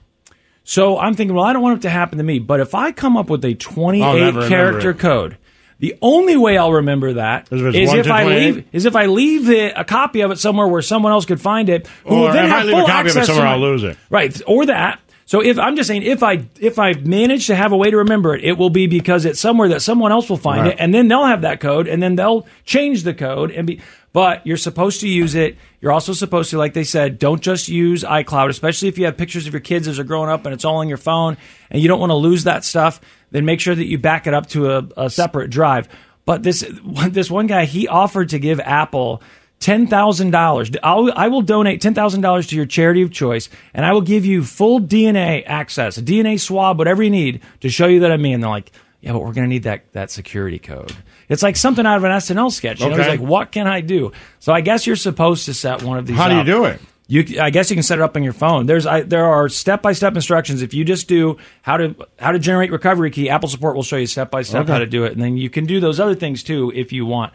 So 0.68 0.98
I'm 0.98 1.14
thinking, 1.14 1.34
well, 1.34 1.46
I 1.46 1.54
don't 1.54 1.62
want 1.62 1.78
it 1.78 1.82
to 1.82 1.90
happen 1.90 2.18
to 2.18 2.24
me, 2.24 2.40
but 2.40 2.60
if 2.60 2.74
I 2.74 2.92
come 2.92 3.16
up 3.16 3.30
with 3.30 3.42
a 3.42 3.52
I'll 3.52 3.54
28 3.54 4.48
character 4.50 4.92
code, 4.92 5.38
the 5.78 5.96
only 6.02 6.36
way 6.36 6.58
I'll 6.58 6.74
remember 6.74 7.14
that 7.14 7.48
Is 7.50 7.62
is 7.62 7.66
if 7.68 7.74
it's 7.74 7.88
one 7.88 7.98
if 8.00 8.06
to 8.06 8.12
I 8.12 8.24
leave 8.24 8.68
is 8.70 8.84
if 8.84 8.94
I 8.94 9.06
leave 9.06 9.48
it, 9.48 9.72
a 9.76 9.84
copy 9.86 10.20
of 10.20 10.30
it 10.30 10.38
somewhere 10.38 10.66
where 10.66 10.82
someone 10.82 11.12
else 11.12 11.24
could 11.24 11.40
find 11.40 11.70
it, 11.70 11.86
who 12.04 12.16
Or 12.16 12.20
will 12.20 12.32
then 12.34 12.44
if 12.44 12.52
I 12.52 12.56
have 12.58 12.66
leave 12.66 12.76
a 12.76 12.80
copy 12.84 12.92
of 12.92 13.06
it 13.06 13.08
access 13.08 13.26
to 13.28 13.32
somewhere, 13.32 13.44
my- 13.46 13.52
I'll 13.52 13.60
lose 13.60 13.82
it. 13.82 13.96
Right, 14.10 14.42
or 14.46 14.66
that. 14.66 15.00
So 15.28 15.42
if 15.42 15.58
I'm 15.58 15.76
just 15.76 15.88
saying, 15.88 16.04
if 16.04 16.22
I 16.22 16.46
if 16.58 16.78
I 16.78 16.94
manage 16.94 17.48
to 17.48 17.54
have 17.54 17.72
a 17.72 17.76
way 17.76 17.90
to 17.90 17.98
remember 17.98 18.34
it, 18.34 18.42
it 18.42 18.56
will 18.56 18.70
be 18.70 18.86
because 18.86 19.26
it's 19.26 19.38
somewhere 19.38 19.68
that 19.68 19.82
someone 19.82 20.10
else 20.10 20.30
will 20.30 20.38
find 20.38 20.62
Right. 20.62 20.72
it, 20.72 20.76
and 20.80 20.94
then 20.94 21.08
they'll 21.08 21.26
have 21.26 21.42
that 21.42 21.60
code, 21.60 21.86
and 21.86 22.02
then 22.02 22.16
they'll 22.16 22.46
change 22.64 23.02
the 23.02 23.12
code 23.12 23.50
and 23.50 23.66
be. 23.66 23.82
But 24.14 24.46
you're 24.46 24.56
supposed 24.56 25.02
to 25.02 25.08
use 25.08 25.34
it. 25.34 25.58
You're 25.82 25.92
also 25.92 26.14
supposed 26.14 26.48
to, 26.52 26.56
like 26.58 26.72
they 26.72 26.82
said, 26.82 27.18
don't 27.18 27.42
just 27.42 27.68
use 27.68 28.04
iCloud, 28.04 28.48
especially 28.48 28.88
if 28.88 28.96
you 28.96 29.04
have 29.04 29.18
pictures 29.18 29.46
of 29.46 29.52
your 29.52 29.60
kids 29.60 29.86
as 29.86 29.96
they're 29.96 30.04
growing 30.06 30.30
up 30.30 30.46
and 30.46 30.54
it's 30.54 30.64
all 30.64 30.76
on 30.76 30.88
your 30.88 30.96
phone, 30.96 31.36
and 31.70 31.82
you 31.82 31.88
don't 31.88 32.00
want 32.00 32.08
to 32.08 32.16
lose 32.16 32.44
that 32.44 32.64
stuff. 32.64 32.98
Then 33.30 33.44
make 33.44 33.60
sure 33.60 33.74
that 33.74 33.84
you 33.84 33.98
back 33.98 34.26
it 34.26 34.32
up 34.32 34.46
to 34.48 34.70
a, 34.70 34.88
a 34.96 35.10
separate 35.10 35.50
drive. 35.50 35.90
But 36.24 36.42
this 36.42 36.64
this 37.10 37.30
one 37.30 37.46
guy, 37.48 37.66
he 37.66 37.86
offered 37.86 38.30
to 38.30 38.38
give 38.38 38.60
Apple 38.60 39.22
ten 39.60 39.86
thousand 39.86 40.30
dollars. 40.30 40.70
I 40.82 41.28
will 41.28 41.42
donate 41.42 41.80
ten 41.80 41.94
thousand 41.94 42.20
dollars 42.20 42.46
to 42.48 42.56
your 42.56 42.66
charity 42.66 43.02
of 43.02 43.10
choice, 43.12 43.48
and 43.74 43.84
I 43.84 43.92
will 43.92 44.00
give 44.02 44.24
you 44.24 44.44
full 44.44 44.80
DNA 44.80 45.42
access, 45.46 45.98
a 45.98 46.02
DNA 46.02 46.38
swab, 46.40 46.78
whatever 46.78 47.02
you 47.02 47.10
need 47.10 47.42
to 47.60 47.68
show 47.68 47.86
you 47.86 48.00
that 48.00 48.12
I'm 48.12 48.22
me. 48.22 48.32
And 48.32 48.42
they're 48.42 48.50
like, 48.50 48.72
"Yeah, 49.00 49.12
but 49.12 49.20
we're 49.20 49.32
going 49.32 49.44
to 49.44 49.48
need 49.48 49.64
that 49.64 49.92
that 49.92 50.10
security 50.10 50.58
code." 50.58 50.92
It's 51.28 51.42
like 51.42 51.56
something 51.56 51.84
out 51.84 51.98
of 51.98 52.04
an 52.04 52.12
SNL 52.12 52.50
sketch. 52.50 52.80
You 52.80 52.88
know, 52.88 52.96
it's 52.96 53.08
like, 53.08 53.20
"What 53.20 53.52
can 53.52 53.66
I 53.66 53.80
do?" 53.80 54.12
So 54.38 54.52
I 54.52 54.60
guess 54.60 54.86
you're 54.86 54.96
supposed 54.96 55.44
to 55.46 55.54
set 55.54 55.82
one 55.82 55.98
of 55.98 56.06
these. 56.06 56.16
How 56.16 56.28
do 56.28 56.36
you 56.36 56.44
do 56.44 56.64
it? 56.64 56.80
You, 57.10 57.40
I 57.40 57.48
guess 57.48 57.70
you 57.70 57.76
can 57.76 57.82
set 57.82 57.98
it 57.98 58.02
up 58.02 58.16
on 58.16 58.22
your 58.22 58.34
phone. 58.34 58.66
There's, 58.66 58.84
I, 58.84 59.00
there 59.00 59.24
are 59.24 59.48
step 59.48 59.80
by 59.80 59.92
step 59.92 60.14
instructions. 60.14 60.60
If 60.60 60.74
you 60.74 60.84
just 60.84 61.08
do 61.08 61.38
how 61.62 61.78
to 61.78 61.96
how 62.18 62.32
to 62.32 62.38
generate 62.38 62.70
recovery 62.70 63.10
key, 63.10 63.30
Apple 63.30 63.48
support 63.48 63.74
will 63.76 63.82
show 63.82 63.96
you 63.96 64.06
step 64.06 64.30
by 64.30 64.42
step 64.42 64.64
Okay. 64.64 64.72
how 64.72 64.78
to 64.78 64.86
do 64.86 65.04
it, 65.04 65.12
and 65.12 65.22
then 65.22 65.38
you 65.38 65.48
can 65.48 65.64
do 65.64 65.80
those 65.80 65.98
other 66.00 66.14
things 66.14 66.42
too 66.42 66.70
if 66.74 66.92
you 66.92 67.06
want. 67.06 67.32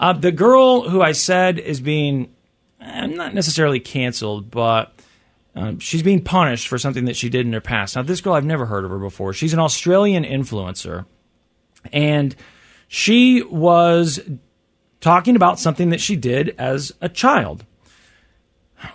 Uh, 0.00 0.14
the 0.14 0.32
girl 0.32 0.88
who 0.88 1.02
I 1.02 1.12
said 1.12 1.58
is 1.58 1.80
being 1.80 2.34
eh, 2.80 3.06
not 3.06 3.34
necessarily 3.34 3.78
canceled, 3.78 4.50
but 4.50 4.92
um, 5.54 5.78
she's 5.78 6.02
being 6.02 6.24
punished 6.24 6.66
for 6.68 6.78
something 6.78 7.04
that 7.04 7.16
she 7.16 7.28
did 7.28 7.46
in 7.46 7.52
her 7.52 7.60
past. 7.60 7.94
Now, 7.94 8.02
this 8.02 8.22
girl 8.22 8.32
I've 8.32 8.44
never 8.44 8.66
heard 8.66 8.84
of 8.84 8.90
her 8.90 8.98
before. 8.98 9.34
She's 9.34 9.52
an 9.52 9.60
Australian 9.60 10.24
influencer, 10.24 11.04
and 11.92 12.34
she 12.88 13.42
was 13.42 14.18
talking 15.00 15.36
about 15.36 15.60
something 15.60 15.90
that 15.90 16.00
she 16.00 16.16
did 16.16 16.54
as 16.58 16.92
a 17.02 17.08
child 17.08 17.64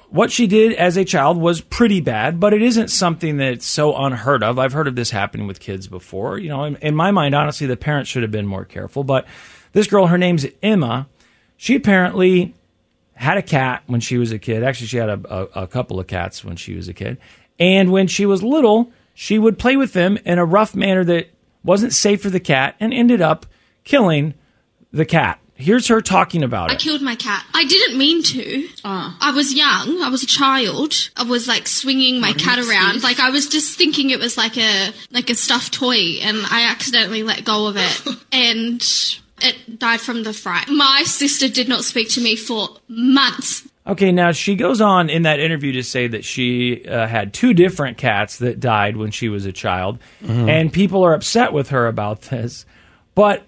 what 0.09 0.31
she 0.31 0.47
did 0.47 0.73
as 0.73 0.97
a 0.97 1.05
child 1.05 1.37
was 1.37 1.61
pretty 1.61 1.99
bad, 2.01 2.39
but 2.39 2.53
it 2.53 2.61
isn't 2.61 2.89
something 2.89 3.37
that's 3.37 3.65
so 3.65 3.95
unheard 3.95 4.43
of. 4.43 4.57
I've 4.57 4.73
heard 4.73 4.87
of 4.87 4.95
this 4.95 5.11
happening 5.11 5.45
with 5.45 5.59
kids 5.59 5.87
before. 5.87 6.37
You 6.37 6.49
know, 6.49 6.63
in, 6.63 6.75
in 6.77 6.95
my 6.95 7.11
mind, 7.11 7.35
honestly, 7.35 7.67
the 7.67 7.77
parents 7.77 8.09
should 8.09 8.23
have 8.23 8.31
been 8.31 8.47
more 8.47 8.65
careful. 8.65 9.03
But 9.03 9.27
this 9.75 9.87
girl, 9.87 10.07
her 10.07 10.17
name's 10.17 10.45
Emma. 10.63 11.05
She 11.57 11.75
apparently 11.75 12.55
had 13.13 13.37
a 13.37 13.41
cat 13.41 13.83
when 13.87 13.99
she 13.99 14.17
was 14.17 14.31
a 14.31 14.39
kid. 14.39 14.63
Actually, 14.63 14.87
she 14.87 14.95
had 14.95 15.09
a, 15.09 15.19
a, 15.29 15.63
a 15.63 15.67
couple 15.67 15.99
of 15.99 16.07
cats 16.07 16.45
when 16.45 16.55
she 16.55 16.75
was 16.75 16.87
a 16.87 16.93
kid. 16.93 17.17
And 17.59 17.91
when 17.91 18.07
she 18.07 18.25
was 18.25 18.41
little, 18.41 18.93
she 19.13 19.37
would 19.37 19.59
play 19.59 19.75
with 19.75 19.91
them 19.91 20.17
in 20.23 20.39
a 20.39 20.45
rough 20.45 20.75
manner 20.75 21.03
that 21.03 21.27
wasn't 21.61 21.91
safe 21.91 22.21
for 22.21 22.29
the 22.29 22.39
cat 22.39 22.77
and 22.79 22.93
ended 22.93 23.19
up 23.19 23.45
killing 23.83 24.33
the 24.93 25.03
cat. 25.03 25.39
Here's 25.55 25.89
her 25.89 25.99
talking 25.99 26.41
about 26.41 26.71
I 26.71 26.75
it. 26.75 26.77
I 26.77 26.79
killed 26.79 27.01
my 27.01 27.15
cat. 27.17 27.45
I 27.53 27.65
didn't 27.65 27.97
mean 27.97 28.23
to. 28.23 28.69
I 28.85 29.33
was 29.35 29.53
young. 29.53 30.01
I 30.01 30.07
was 30.09 30.23
a 30.23 30.27
child. 30.27 31.09
I 31.17 31.23
was 31.23 31.49
like 31.49 31.67
swinging 31.67 32.21
my 32.21 32.31
cat 32.31 32.59
around. 32.59 33.03
Like 33.03 33.19
I 33.19 33.29
was 33.29 33.49
just 33.49 33.77
thinking 33.77 34.09
it 34.09 34.19
was 34.19 34.37
like 34.37 34.57
a 34.57 34.91
like 35.11 35.29
a 35.29 35.35
stuffed 35.35 35.73
toy, 35.73 36.19
and 36.21 36.37
I 36.49 36.69
accidentally 36.71 37.23
let 37.23 37.43
go 37.43 37.67
of 37.67 37.75
it, 37.77 38.17
and 38.31 38.81
it 39.41 39.79
died 39.79 40.01
from 40.01 40.23
the 40.23 40.33
fright. 40.33 40.67
My 40.69 41.03
sister 41.05 41.47
did 41.49 41.67
not 41.67 41.83
speak 41.83 42.09
to 42.11 42.21
me 42.21 42.35
for 42.35 42.69
months. 42.87 43.67
Okay, 43.87 44.11
now 44.11 44.31
she 44.31 44.55
goes 44.55 44.81
on 44.81 45.09
in 45.11 45.23
that 45.23 45.39
interview 45.39 45.73
to 45.73 45.83
say 45.83 46.07
that 46.07 46.25
she 46.25 46.85
uh, 46.87 47.05
had 47.05 47.33
two 47.33 47.53
different 47.53 47.97
cats 47.97 48.37
that 48.39 48.59
died 48.59 48.97
when 48.97 49.11
she 49.11 49.29
was 49.29 49.45
a 49.45 49.51
child, 49.51 49.99
Mhm. 50.23 50.49
and 50.49 50.73
people 50.73 51.03
are 51.05 51.13
upset 51.13 51.53
with 51.53 51.69
her 51.69 51.85
about 51.87 52.21
this. 52.23 52.65
But 53.13 53.45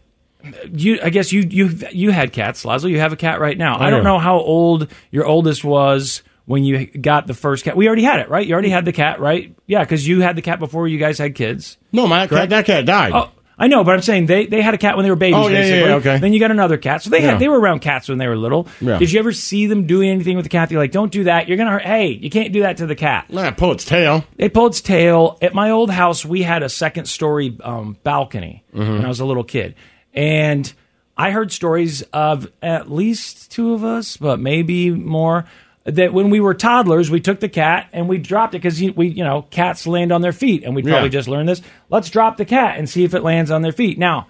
you, 0.71 0.99
I 1.01 1.09
guess 1.09 1.31
you 1.33 1.41
you 1.49 1.69
you 1.91 2.11
had 2.11 2.31
cats, 2.33 2.63
Lazlo. 2.63 2.89
You 2.89 2.99
have 2.99 3.13
a 3.13 3.17
cat 3.17 3.39
right 3.39 3.57
now. 3.57 3.77
I, 3.77 3.87
I 3.87 3.89
don't 3.89 4.01
do. 4.01 4.03
know 4.09 4.19
how 4.19 4.37
old 4.37 4.89
your 5.09 5.25
oldest 5.25 5.63
was 5.63 6.21
when 6.45 6.63
you 6.63 6.85
got 6.85 7.25
the 7.27 7.33
first 7.33 7.65
cat. 7.65 7.75
We 7.75 7.87
already 7.87 8.03
had 8.03 8.19
it, 8.19 8.29
right? 8.29 8.45
You 8.45 8.53
already 8.53 8.69
had 8.69 8.85
the 8.85 8.93
cat, 8.93 9.19
right? 9.19 9.53
Yeah, 9.65 9.79
because 9.83 10.07
you 10.07 10.21
had 10.21 10.35
the 10.37 10.41
cat 10.43 10.59
before 10.59 10.87
you 10.87 10.99
guys 10.99 11.17
had 11.17 11.33
kids. 11.35 11.77
No, 11.91 12.05
my 12.07 12.27
cat, 12.27 12.49
that 12.49 12.65
cat 12.65 12.85
died. 12.85 13.11
Oh, 13.13 13.31
I 13.59 13.67
know, 13.67 13.83
but 13.83 13.95
I'm 13.95 14.01
saying 14.03 14.27
they, 14.27 14.45
they 14.45 14.61
had 14.61 14.75
a 14.75 14.77
cat 14.77 14.95
when 14.97 15.03
they 15.03 15.09
were 15.09 15.15
babies. 15.15 15.35
Oh, 15.35 15.47
yeah, 15.47 15.55
yeah, 15.55 15.61
basically. 15.61 15.89
yeah, 15.89 15.95
okay. 15.95 16.17
Then 16.19 16.31
you 16.33 16.39
got 16.39 16.51
another 16.51 16.77
cat, 16.77 17.01
so 17.01 17.09
they 17.09 17.21
Yeah. 17.23 17.31
had 17.31 17.39
they 17.39 17.47
were 17.47 17.59
around 17.59 17.79
cats 17.79 18.07
when 18.07 18.19
they 18.19 18.27
were 18.27 18.35
little. 18.37 18.67
Yeah. 18.79 18.99
Did 18.99 19.11
you 19.11 19.19
ever 19.19 19.31
see 19.33 19.65
them 19.65 19.87
doing 19.87 20.09
anything 20.11 20.35
with 20.35 20.45
the 20.45 20.49
cat? 20.49 20.69
You're 20.69 20.79
like, 20.79 20.91
don't 20.91 21.11
do 21.11 21.23
that. 21.23 21.47
You're 21.47 21.57
gonna 21.57 21.71
hurt. 21.71 21.81
Hey, 21.81 22.09
you 22.09 22.29
can't 22.29 22.53
do 22.53 22.61
that 22.61 22.77
to 22.77 22.85
the 22.85 22.95
cat. 22.95 23.31
Nah, 23.31 23.49
pull 23.51 23.71
its 23.71 23.83
tail. 23.83 24.23
They 24.35 24.47
pulled 24.49 24.73
its 24.73 24.81
tail. 24.81 25.39
At 25.41 25.55
my 25.55 25.71
old 25.71 25.89
house, 25.89 26.23
we 26.23 26.43
had 26.43 26.61
a 26.61 26.69
second 26.69 27.05
story 27.05 27.57
um, 27.63 27.97
balcony 28.03 28.63
Mhm. 28.75 28.97
when 28.97 29.05
I 29.05 29.07
was 29.07 29.19
a 29.21 29.25
little 29.25 29.43
kid, 29.43 29.73
and 30.13 30.71
I 31.17 31.31
heard 31.31 31.51
stories 31.51 32.03
of 32.13 32.51
at 32.61 32.91
least 32.91 33.51
two 33.51 33.73
of 33.73 33.83
us, 33.83 34.17
but 34.17 34.39
maybe 34.39 34.91
more. 34.91 35.45
That 35.87 36.11
when 36.13 36.29
we 36.29 36.41
were 36.41 36.53
toddlers, 36.53 37.09
we 37.09 37.21
took 37.21 37.39
the 37.39 37.47
cat 37.47 37.87
and 37.93 38.09
we 38.09 38.17
dropped 38.17 38.53
it 38.53 38.59
because 38.61 38.79
we, 38.81 39.07
you 39.07 39.23
know, 39.23 39.43
cats 39.43 39.87
land 39.87 40.11
on 40.11 40.21
their 40.21 40.33
feet, 40.33 40.63
and 40.63 40.75
we 40.75 40.83
Yeah. 40.83 40.91
probably 40.91 41.09
just 41.09 41.29
learned 41.29 41.47
this. 41.47 41.61
Let's 41.89 42.09
drop 42.09 42.35
the 42.35 42.43
cat 42.45 42.77
and 42.77 42.89
see 42.89 43.05
if 43.05 43.13
it 43.13 43.23
lands 43.23 43.49
on 43.51 43.61
their 43.61 43.71
feet. 43.71 43.97
Now, 43.97 44.27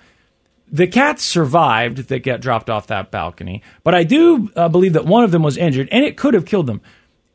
the 0.72 0.86
cats 0.86 1.24
survived 1.24 2.10
that 2.10 2.20
got 2.24 2.42
dropped 2.42 2.70
off 2.70 2.88
that 2.88 3.10
balcony, 3.10 3.64
but 3.84 3.96
I 3.96 4.04
do 4.04 4.52
uh, 4.56 4.70
believe 4.70 4.94
that 4.94 5.06
one 5.06 5.24
of 5.24 5.32
them 5.32 5.42
was 5.42 5.58
injured, 5.58 5.90
and 5.92 6.06
it 6.06 6.16
could 6.16 6.36
have 6.36 6.46
killed 6.46 6.68
them. 6.68 6.80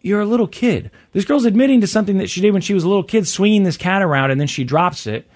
You're 0.03 0.21
a 0.21 0.27
little 0.27 0.47
kid. 0.47 0.91
This 1.13 1.25
girl's 1.25 1.45
admitting 1.45 1.81
to 1.81 1.87
something 1.89 2.19
that 2.19 2.31
she 2.31 2.41
did 2.41 2.53
when 2.53 2.63
she 2.63 2.75
was 2.75 2.85
a 2.85 2.89
little 2.89 3.03
kid, 3.05 3.27
swinging 3.27 3.65
this 3.65 3.77
cat 3.77 4.03
around, 4.03 4.31
and 4.31 4.41
then 4.41 4.49
she 4.49 4.63
drops 4.65 5.07
it. 5.07 5.27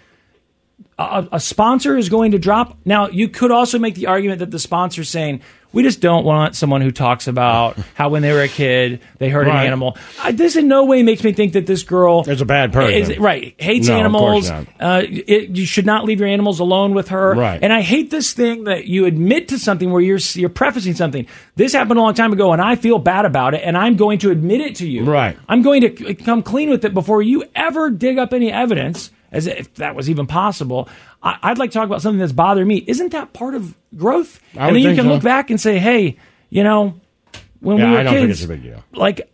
A, 0.98 1.26
a 1.32 1.40
sponsor 1.40 1.96
is 1.96 2.08
going 2.08 2.32
to 2.32 2.38
drop. 2.38 2.76
Now, 2.84 3.08
you 3.08 3.28
could 3.28 3.50
also 3.50 3.78
make 3.78 3.94
the 3.94 4.06
argument 4.06 4.38
that 4.40 4.50
the 4.50 4.58
sponsor's 4.58 5.08
saying, 5.08 5.40
we 5.72 5.82
just 5.82 6.00
don't 6.00 6.24
want 6.24 6.56
someone 6.56 6.80
who 6.80 6.90
talks 6.90 7.28
about 7.28 7.76
how 7.94 8.08
when 8.08 8.22
they 8.22 8.32
were 8.32 8.42
a 8.42 8.48
kid, 8.48 9.00
they 9.18 9.28
hurt 9.28 9.46
Right. 9.46 9.60
an 9.60 9.66
animal. 9.66 9.96
I, 10.22 10.32
this 10.32 10.56
in 10.56 10.68
no 10.68 10.84
way 10.84 11.02
makes 11.02 11.22
me 11.22 11.32
think 11.32 11.52
that 11.54 11.66
this 11.66 11.82
girl 11.82 12.24
is 12.26 12.40
a 12.40 12.44
bad 12.46 12.72
person. 12.72 13.12
is- 13.12 13.18
right. 13.18 13.54
Hates 13.58 13.88
No, 13.88 13.96
animals. 13.98 14.50
Uh, 14.50 15.02
it, 15.06 15.50
you 15.50 15.66
should 15.66 15.86
not 15.86 16.04
leave 16.04 16.20
your 16.20 16.28
animals 16.28 16.60
alone 16.60 16.94
with 16.94 17.08
her. 17.08 17.34
Right. 17.34 17.62
And 17.62 17.72
I 17.72 17.80
hate 17.82 18.10
this 18.10 18.32
thing 18.32 18.64
that 18.64 18.86
you 18.86 19.04
admit 19.06 19.48
to 19.48 19.58
something 19.58 19.90
where 19.90 20.00
you're 20.02 20.18
you're 20.34 20.48
prefacing 20.48 20.94
something. 20.94 21.26
This 21.56 21.72
happened 21.72 21.98
a 21.98 22.02
long 22.02 22.14
time 22.14 22.32
ago, 22.32 22.52
and 22.52 22.62
I 22.62 22.76
feel 22.76 22.98
bad 22.98 23.24
about 23.24 23.54
it, 23.54 23.62
and 23.64 23.76
I'm 23.76 23.96
going 23.96 24.18
to 24.20 24.30
admit 24.30 24.60
it 24.60 24.76
to 24.76 24.88
you. 24.88 25.04
Right. 25.04 25.36
I'm 25.48 25.62
going 25.62 25.80
to 25.82 26.14
come 26.14 26.42
clean 26.42 26.70
with 26.70 26.84
it 26.84 26.94
before 26.94 27.22
you 27.22 27.44
ever 27.54 27.90
dig 27.90 28.18
up 28.18 28.32
any 28.32 28.52
evidence, 28.52 29.10
as 29.32 29.46
if 29.46 29.74
that 29.74 29.94
was 29.94 30.08
even 30.10 30.26
possible. 30.26 30.88
I, 31.22 31.38
I'd 31.42 31.58
like 31.58 31.70
to 31.70 31.74
talk 31.78 31.86
about 31.86 32.02
something 32.02 32.18
that's 32.18 32.32
bothering 32.32 32.68
me. 32.68 32.84
Isn't 32.86 33.12
that 33.12 33.32
part 33.32 33.54
of 33.54 33.76
growth? 33.96 34.40
I 34.56 34.68
and 34.68 34.76
then 34.76 34.82
you 34.82 34.94
can 34.94 35.04
so. 35.04 35.10
look 35.14 35.22
back 35.22 35.50
and 35.50 35.60
say, 35.60 35.78
hey, 35.78 36.16
you 36.50 36.62
know, 36.62 37.00
when 37.60 37.78
Yeah, 37.78 37.84
we 37.86 37.90
were 37.92 37.98
I 37.98 38.02
don't 38.04 38.12
kids, 38.14 38.22
think 38.22 38.30
it's 38.32 38.44
a 38.44 38.48
big 38.48 38.62
deal. 38.62 38.84
Like, 38.92 39.30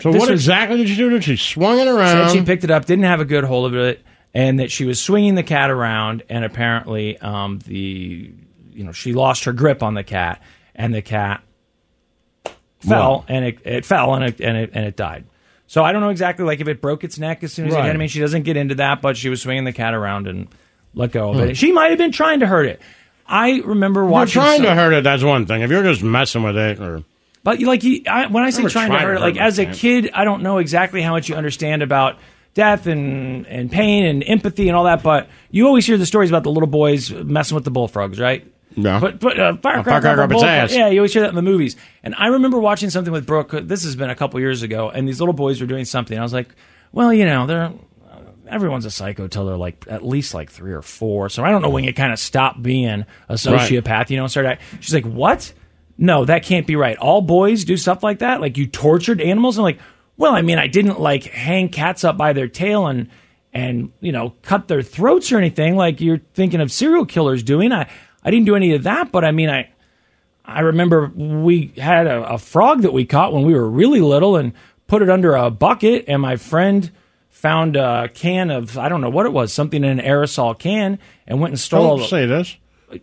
So 0.00 0.10
what 0.10 0.20
was- 0.20 0.30
exactly 0.30 0.78
did 0.78 0.88
she 0.88 0.96
do? 0.96 1.20
She 1.20 1.36
swung 1.36 1.78
it 1.78 1.88
around. 1.88 2.28
Said 2.30 2.38
she 2.38 2.44
picked 2.44 2.64
it 2.64 2.70
up, 2.70 2.84
didn't 2.84 3.04
have 3.04 3.20
a 3.20 3.24
good 3.24 3.44
hold 3.44 3.66
of 3.72 3.76
it, 3.76 4.02
and 4.34 4.60
that 4.60 4.70
she 4.70 4.84
was 4.84 5.00
swinging 5.00 5.34
the 5.36 5.42
cat 5.42 5.70
around, 5.70 6.22
and 6.28 6.44
apparently, 6.44 7.16
um, 7.18 7.58
the 7.66 8.32
you 8.72 8.84
know 8.84 8.92
she 8.92 9.12
lost 9.14 9.44
her 9.44 9.52
grip 9.52 9.82
on 9.82 9.94
the 9.94 10.02
cat, 10.04 10.42
and 10.74 10.92
the 10.92 11.00
cat 11.02 11.42
fell, 12.80 13.24
and 13.28 13.44
it, 13.44 13.58
it 13.64 13.84
fell, 13.84 14.14
and 14.14 14.24
it, 14.24 14.40
and 14.40 14.56
it 14.56 14.70
and 14.74 14.84
it 14.84 14.96
died. 14.96 15.24
So 15.66 15.82
I 15.82 15.92
don't 15.92 16.00
know 16.00 16.10
exactly 16.10 16.44
like 16.44 16.60
if 16.60 16.68
it 16.68 16.80
broke 16.80 17.02
its 17.02 17.18
neck 17.18 17.42
as 17.42 17.52
soon 17.52 17.66
as 17.68 17.74
it 17.74 17.76
Right. 17.76 17.86
hit. 17.86 17.94
I 17.94 17.98
mean, 17.98 18.08
she 18.08 18.20
doesn't 18.20 18.42
get 18.42 18.56
into 18.56 18.76
that, 18.76 19.02
but 19.02 19.16
she 19.16 19.28
was 19.28 19.42
swinging 19.42 19.64
the 19.64 19.72
cat 19.72 19.94
around 19.94 20.28
and 20.28 20.46
let 20.96 21.12
go 21.12 21.30
of 21.30 21.36
Hmm. 21.36 21.42
it. 21.50 21.56
She 21.56 21.70
might 21.70 21.90
have 21.90 21.98
been 21.98 22.10
trying 22.10 22.40
to 22.40 22.46
hurt 22.48 22.66
it. 22.66 22.80
I 23.28 23.60
remember 23.64 24.00
You're 24.00 24.08
watching. 24.08 24.42
trying 24.42 24.56
some- 24.58 24.66
to 24.66 24.74
hurt 24.74 24.92
it. 24.92 25.04
That's 25.04 25.22
one 25.22 25.46
thing. 25.46 25.62
If 25.62 25.70
you're 25.70 25.82
just 25.84 26.02
messing 26.02 26.42
with 26.42 26.56
it, 26.56 26.80
or 26.80 27.02
but 27.44 27.60
like 27.60 27.84
you, 27.84 28.02
I, 28.08 28.26
when 28.26 28.42
I 28.42 28.50
say 28.50 28.62
Never 28.62 28.70
trying 28.70 28.90
to 28.90 28.96
tried 28.96 29.00
to 29.02 29.06
hurt, 29.06 29.12
it, 29.12 29.20
hurt 29.20 29.26
like 29.26 29.36
my 29.36 29.42
as 29.42 29.58
a 29.60 29.66
kid, 29.66 30.10
I 30.14 30.24
don't 30.24 30.42
know 30.42 30.58
exactly 30.58 31.00
how 31.02 31.12
much 31.12 31.28
you 31.28 31.36
understand 31.36 31.82
about 31.82 32.16
death 32.54 32.86
and 32.86 33.46
and 33.46 33.70
pain 33.70 34.04
and 34.04 34.24
empathy 34.26 34.68
and 34.68 34.76
all 34.76 34.84
that. 34.84 35.02
But 35.02 35.28
you 35.50 35.66
always 35.66 35.86
hear 35.86 35.96
the 35.98 36.06
stories 36.06 36.30
about 36.30 36.42
the 36.44 36.50
little 36.50 36.66
boys 36.68 37.12
messing 37.12 37.54
with 37.54 37.64
the 37.64 37.70
bullfrogs, 37.70 38.18
right? 38.18 38.44
No. 38.76 39.00
But 39.00 39.20
but 39.20 39.38
uh, 39.40 39.56
firecracker, 39.56 39.90
firecracker 39.90 40.22
up 40.22 40.30
its 40.30 40.34
bullfrog- 40.34 40.48
ass. 40.50 40.74
Yeah, 40.74 40.88
you 40.88 41.00
always 41.00 41.12
hear 41.12 41.22
that 41.22 41.30
in 41.30 41.34
the 41.36 41.42
movies. 41.42 41.76
And 42.04 42.14
I 42.18 42.26
remember 42.28 42.58
watching 42.58 42.90
something 42.90 43.12
with 43.12 43.26
Brooke. 43.26 43.50
This 43.62 43.84
has 43.84 43.96
been 43.96 44.10
a 44.10 44.14
couple 44.14 44.38
years 44.40 44.62
ago, 44.62 44.90
and 44.90 45.08
these 45.08 45.18
little 45.20 45.32
boys 45.34 45.60
were 45.60 45.66
doing 45.66 45.84
something. 45.84 46.18
I 46.18 46.22
was 46.22 46.32
like, 46.32 46.48
well, 46.92 47.12
you 47.12 47.24
know, 47.26 47.46
they're 47.46 47.72
everyone's 48.48 48.84
a 48.84 48.90
psycho 48.90 49.26
till 49.28 49.46
they're 49.46 49.56
like 49.56 49.84
at 49.88 50.04
least 50.04 50.34
like 50.34 50.50
three 50.50 50.72
or 50.72 50.82
four. 50.82 51.28
So 51.28 51.44
I 51.44 51.50
don't 51.50 51.62
know 51.62 51.70
when 51.70 51.84
you 51.84 51.92
kind 51.94 52.12
of 52.12 52.18
stop 52.18 52.60
being 52.62 53.04
a 53.28 53.34
sociopath. 53.34 54.10
You 54.10 54.16
know, 54.18 54.26
start. 54.26 54.46
act- 54.46 54.62
She's 54.80 54.94
like, 54.94 55.04
what? 55.04 55.52
No, 55.98 56.24
that 56.26 56.42
can't 56.42 56.66
be 56.66 56.76
right. 56.76 56.96
All 56.98 57.22
boys 57.22 57.64
do 57.64 57.76
stuff 57.76 58.02
like 58.02 58.18
that. 58.18 58.40
Like 58.40 58.56
you 58.58 58.66
tortured 58.66 59.20
animals. 59.20 59.56
I'm 59.58 59.64
like, 59.64 59.78
well, 60.16 60.34
I 60.34 60.42
mean, 60.42 60.58
I 60.58 60.66
didn't 60.66 61.00
like 61.00 61.24
hang 61.24 61.68
cats 61.70 62.04
up 62.04 62.16
by 62.16 62.32
their 62.32 62.48
tail 62.48 62.86
and 62.86 63.08
and 63.52 63.92
you 64.00 64.12
know 64.12 64.34
cut 64.42 64.68
their 64.68 64.82
throats 64.82 65.32
or 65.32 65.38
anything 65.38 65.76
like 65.76 66.00
you're 66.00 66.20
thinking 66.34 66.60
of 66.60 66.70
serial 66.70 67.06
killers 67.06 67.42
doing. 67.42 67.72
I 67.72 67.88
I 68.22 68.30
didn't 68.30 68.46
do 68.46 68.56
any 68.56 68.74
of 68.74 68.82
that, 68.82 69.10
but 69.12 69.24
I 69.24 69.30
mean, 69.32 69.48
I 69.48 69.70
I 70.44 70.60
remember 70.60 71.10
we 71.14 71.72
had 71.78 72.06
a, 72.06 72.34
a 72.34 72.38
frog 72.38 72.82
that 72.82 72.92
we 72.92 73.04
caught 73.06 73.32
when 73.32 73.44
we 73.44 73.54
were 73.54 73.68
really 73.68 74.00
little 74.00 74.36
and 74.36 74.52
put 74.86 75.00
it 75.02 75.08
under 75.10 75.34
a 75.34 75.50
bucket, 75.50 76.04
and 76.08 76.20
my 76.22 76.36
friend 76.36 76.90
found 77.36 77.76
a 77.76 78.08
can 78.12 78.50
of 78.50 78.76
I 78.78 78.88
don't 78.88 79.00
know 79.00 79.10
what 79.10 79.26
it 79.26 79.32
was, 79.32 79.52
something 79.52 79.84
in 79.84 79.98
an 79.98 80.04
aerosol 80.04 80.58
can, 80.58 80.98
and 81.26 81.40
went 81.40 81.52
and 81.52 81.60
stole. 81.60 81.98
don't 81.98 82.08
say 82.08 82.26
this. 82.26 82.56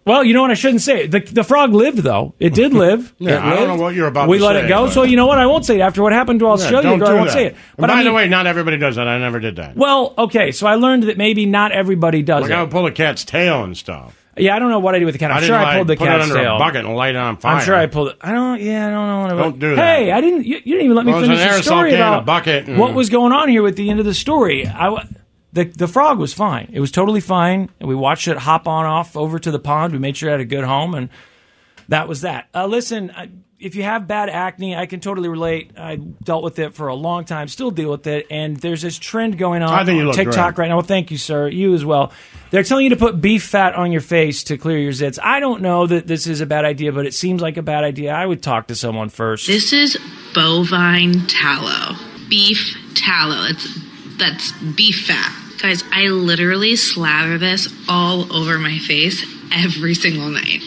well, 0.05 0.23
you 0.23 0.33
know 0.33 0.41
what? 0.41 0.49
I 0.51 0.55
shouldn't 0.55 0.81
say 0.81 1.03
it. 1.03 1.11
The, 1.11 1.19
the 1.19 1.43
frog 1.43 1.73
lived, 1.73 1.99
though. 1.99 2.33
It 2.39 2.53
did 2.53 2.73
live. 2.85 3.13
Yeah, 3.19 3.35
It 3.35 3.41
I 3.43 3.55
don't 3.55 3.67
know 3.77 3.83
what 3.83 3.93
you're 3.95 4.07
about 4.07 4.29
We 4.29 4.37
to 4.39 4.45
let 4.45 4.53
say, 4.53 4.65
it 4.65 4.69
go. 4.69 4.85
but- 4.85 4.93
So, 4.93 5.03
you 5.03 5.15
know 5.17 5.27
what? 5.27 5.37
I 5.39 5.45
won't 5.45 5.65
say 5.65 5.77
it. 5.77 5.81
After 5.81 6.01
what 6.01 6.13
happened 6.13 6.39
to 6.39 6.45
Yeah, 6.45 6.51
Australia, 6.53 6.89
don't 6.89 6.99
girl, 6.99 7.07
I 7.09 7.11
do 7.11 7.15
won't 7.17 7.27
that. 7.27 7.33
say 7.33 7.45
it. 7.47 7.55
But 7.77 7.87
by 7.87 7.93
I 7.93 7.95
mean, 7.97 8.05
the 8.05 8.13
way, 8.13 8.27
not 8.29 8.47
everybody 8.47 8.77
does 8.77 8.95
that. 8.95 9.07
I 9.07 9.17
never 9.19 9.39
did 9.39 9.57
that. 9.57 9.75
well, 9.75 10.13
okay. 10.17 10.51
So 10.51 10.67
I 10.67 10.75
learned 10.75 11.03
that 11.03 11.17
maybe 11.17 11.45
not 11.45 11.71
everybody 11.73 12.23
does 12.23 12.43
Like 12.43 12.51
it. 12.51 12.55
I 12.55 12.61
would 12.63 12.71
pull 12.71 12.85
a 12.85 12.91
cat's 12.91 13.23
tail 13.25 13.63
and 13.63 13.77
stuff. 13.77 14.17
Yeah, 14.37 14.55
I 14.55 14.59
don't 14.59 14.69
know 14.69 14.79
what 14.79 14.95
I 14.95 14.99
did 14.99 15.05
with 15.05 15.13
the 15.15 15.19
cat. 15.19 15.31
I'm 15.31 15.43
I 15.43 15.45
sure 15.45 15.55
I 15.55 15.75
pulled 15.77 15.87
the 15.87 15.95
put 15.95 16.05
it 16.05 16.07
cat's 16.11 16.23
under 16.23 16.35
tail. 16.35 16.55
a 16.55 16.59
bucket 16.59 16.85
and 16.85 16.95
light 16.95 17.15
it 17.15 17.17
on 17.17 17.37
fire. 17.37 17.55
I'm 17.57 17.63
sure 17.65 17.75
I 17.75 17.85
pulled 17.87 18.09
it. 18.09 18.17
I 18.21 18.31
don't. 18.31 18.61
Yeah, 18.61 18.87
I 18.87 18.91
don't 18.91 19.07
know. 19.07 19.21
What 19.21 19.31
I, 19.31 19.35
Don't 19.49 19.59
do 19.59 19.75
that. 19.75 19.97
Hey, 19.97 20.11
I 20.11 20.21
didn't. 20.21 20.45
You, 20.45 20.55
you 20.57 20.73
didn't 20.75 20.85
even 20.85 20.95
let 20.95 21.05
me 21.05 21.11
Well, 21.13 21.23
it 21.23 21.27
finish 21.27 21.39
an 21.41 21.47
the 21.47 21.53
aerosol 21.53 21.63
story 21.63 21.91
can, 21.91 21.99
a 22.01 22.03
about 22.03 22.25
bucket, 22.25 22.67
and- 22.67 22.79
what 22.79 22.93
was 22.93 23.09
going 23.09 23.31
on 23.31 23.49
here 23.49 23.61
with 23.61 23.75
the 23.77 23.89
end 23.89 23.99
of 23.99 24.05
the 24.05 24.13
story. 24.13 24.65
I 24.67 24.85
w- 24.85 25.07
the 25.53 25.65
the 25.65 25.87
frog 25.87 26.17
was 26.19 26.33
fine. 26.33 26.69
It 26.73 26.79
was 26.79 26.91
totally 26.91 27.21
fine, 27.21 27.69
and 27.79 27.87
we 27.87 27.95
watched 27.95 28.27
it 28.27 28.37
hop 28.37 28.67
on 28.67 28.85
off 28.85 29.15
over 29.15 29.37
to 29.39 29.51
the 29.51 29.59
pond. 29.59 29.93
We 29.93 29.99
made 29.99 30.17
sure 30.17 30.29
it 30.29 30.33
had 30.33 30.41
a 30.41 30.45
good 30.45 30.63
home, 30.63 30.95
and 30.95 31.09
that 31.89 32.07
was 32.07 32.21
that. 32.21 32.47
Uh, 32.55 32.65
listen, 32.65 33.11
I- 33.15 33.29
if 33.63 33.75
you 33.75 33.83
have 33.83 34.07
bad 34.07 34.29
acne, 34.29 34.75
I 34.75 34.85
can 34.85 34.99
totally 34.99 35.29
relate. 35.29 35.71
I 35.77 35.95
dealt 35.95 36.43
with 36.43 36.59
it 36.59 36.73
for 36.73 36.89
a 36.89 36.95
long 36.95 37.23
time, 37.23 37.47
still 37.47 37.71
deal 37.71 37.89
with 37.89 38.05
it, 38.07 38.27
and 38.29 38.57
there's 38.57 38.81
this 38.81 38.99
trend 38.99 39.37
going 39.37 39.63
on 39.63 39.69
I 39.69 39.85
think 39.85 39.95
you 39.95 40.01
on 40.01 40.07
look 40.07 40.15
TikTok 40.17 40.55
great. 40.55 40.63
right 40.63 40.69
now. 40.69 40.75
Well, 40.75 40.85
thank 40.85 41.11
you, 41.11 41.17
sir. 41.17 41.47
You 41.47 41.73
as 41.73 41.85
well. 41.85 42.11
They're 42.51 42.63
telling 42.63 42.83
you 42.83 42.89
to 42.89 42.97
put 42.97 43.21
beef 43.21 43.45
fat 43.45 43.73
on 43.73 43.91
your 43.91 44.01
face 44.01 44.43
to 44.45 44.57
clear 44.57 44.77
your 44.77 44.91
zits. 44.91 45.17
I 45.23 45.39
don't 45.39 45.61
know 45.61 45.87
that 45.87 46.07
this 46.07 46.27
is 46.27 46.41
a 46.41 46.45
bad 46.45 46.65
idea, 46.65 46.91
but 46.91 47.05
it 47.05 47.13
seems 47.13 47.41
like 47.41 47.55
a 47.55 47.61
bad 47.63 47.85
idea. 47.85 48.11
I 48.13 48.25
would 48.25 48.43
talk 48.43 48.67
to 48.67 48.75
someone 48.75 49.07
first. 49.09 49.47
This 49.47 49.71
is 49.71 49.97
bovine 50.35 51.25
tallow, 51.27 51.95
beef 52.29 52.75
tallow. 52.95 53.45
It's 53.45 53.79
that's 54.19 54.51
beef 54.75 55.05
fat, 55.07 55.33
guys. 55.61 55.83
I 55.91 56.07
literally 56.07 56.75
slather 56.75 57.37
this 57.37 57.73
all 57.87 58.31
over 58.35 58.59
my 58.59 58.77
face 58.77 59.25
every 59.51 59.95
single 59.95 60.29
night. 60.29 60.61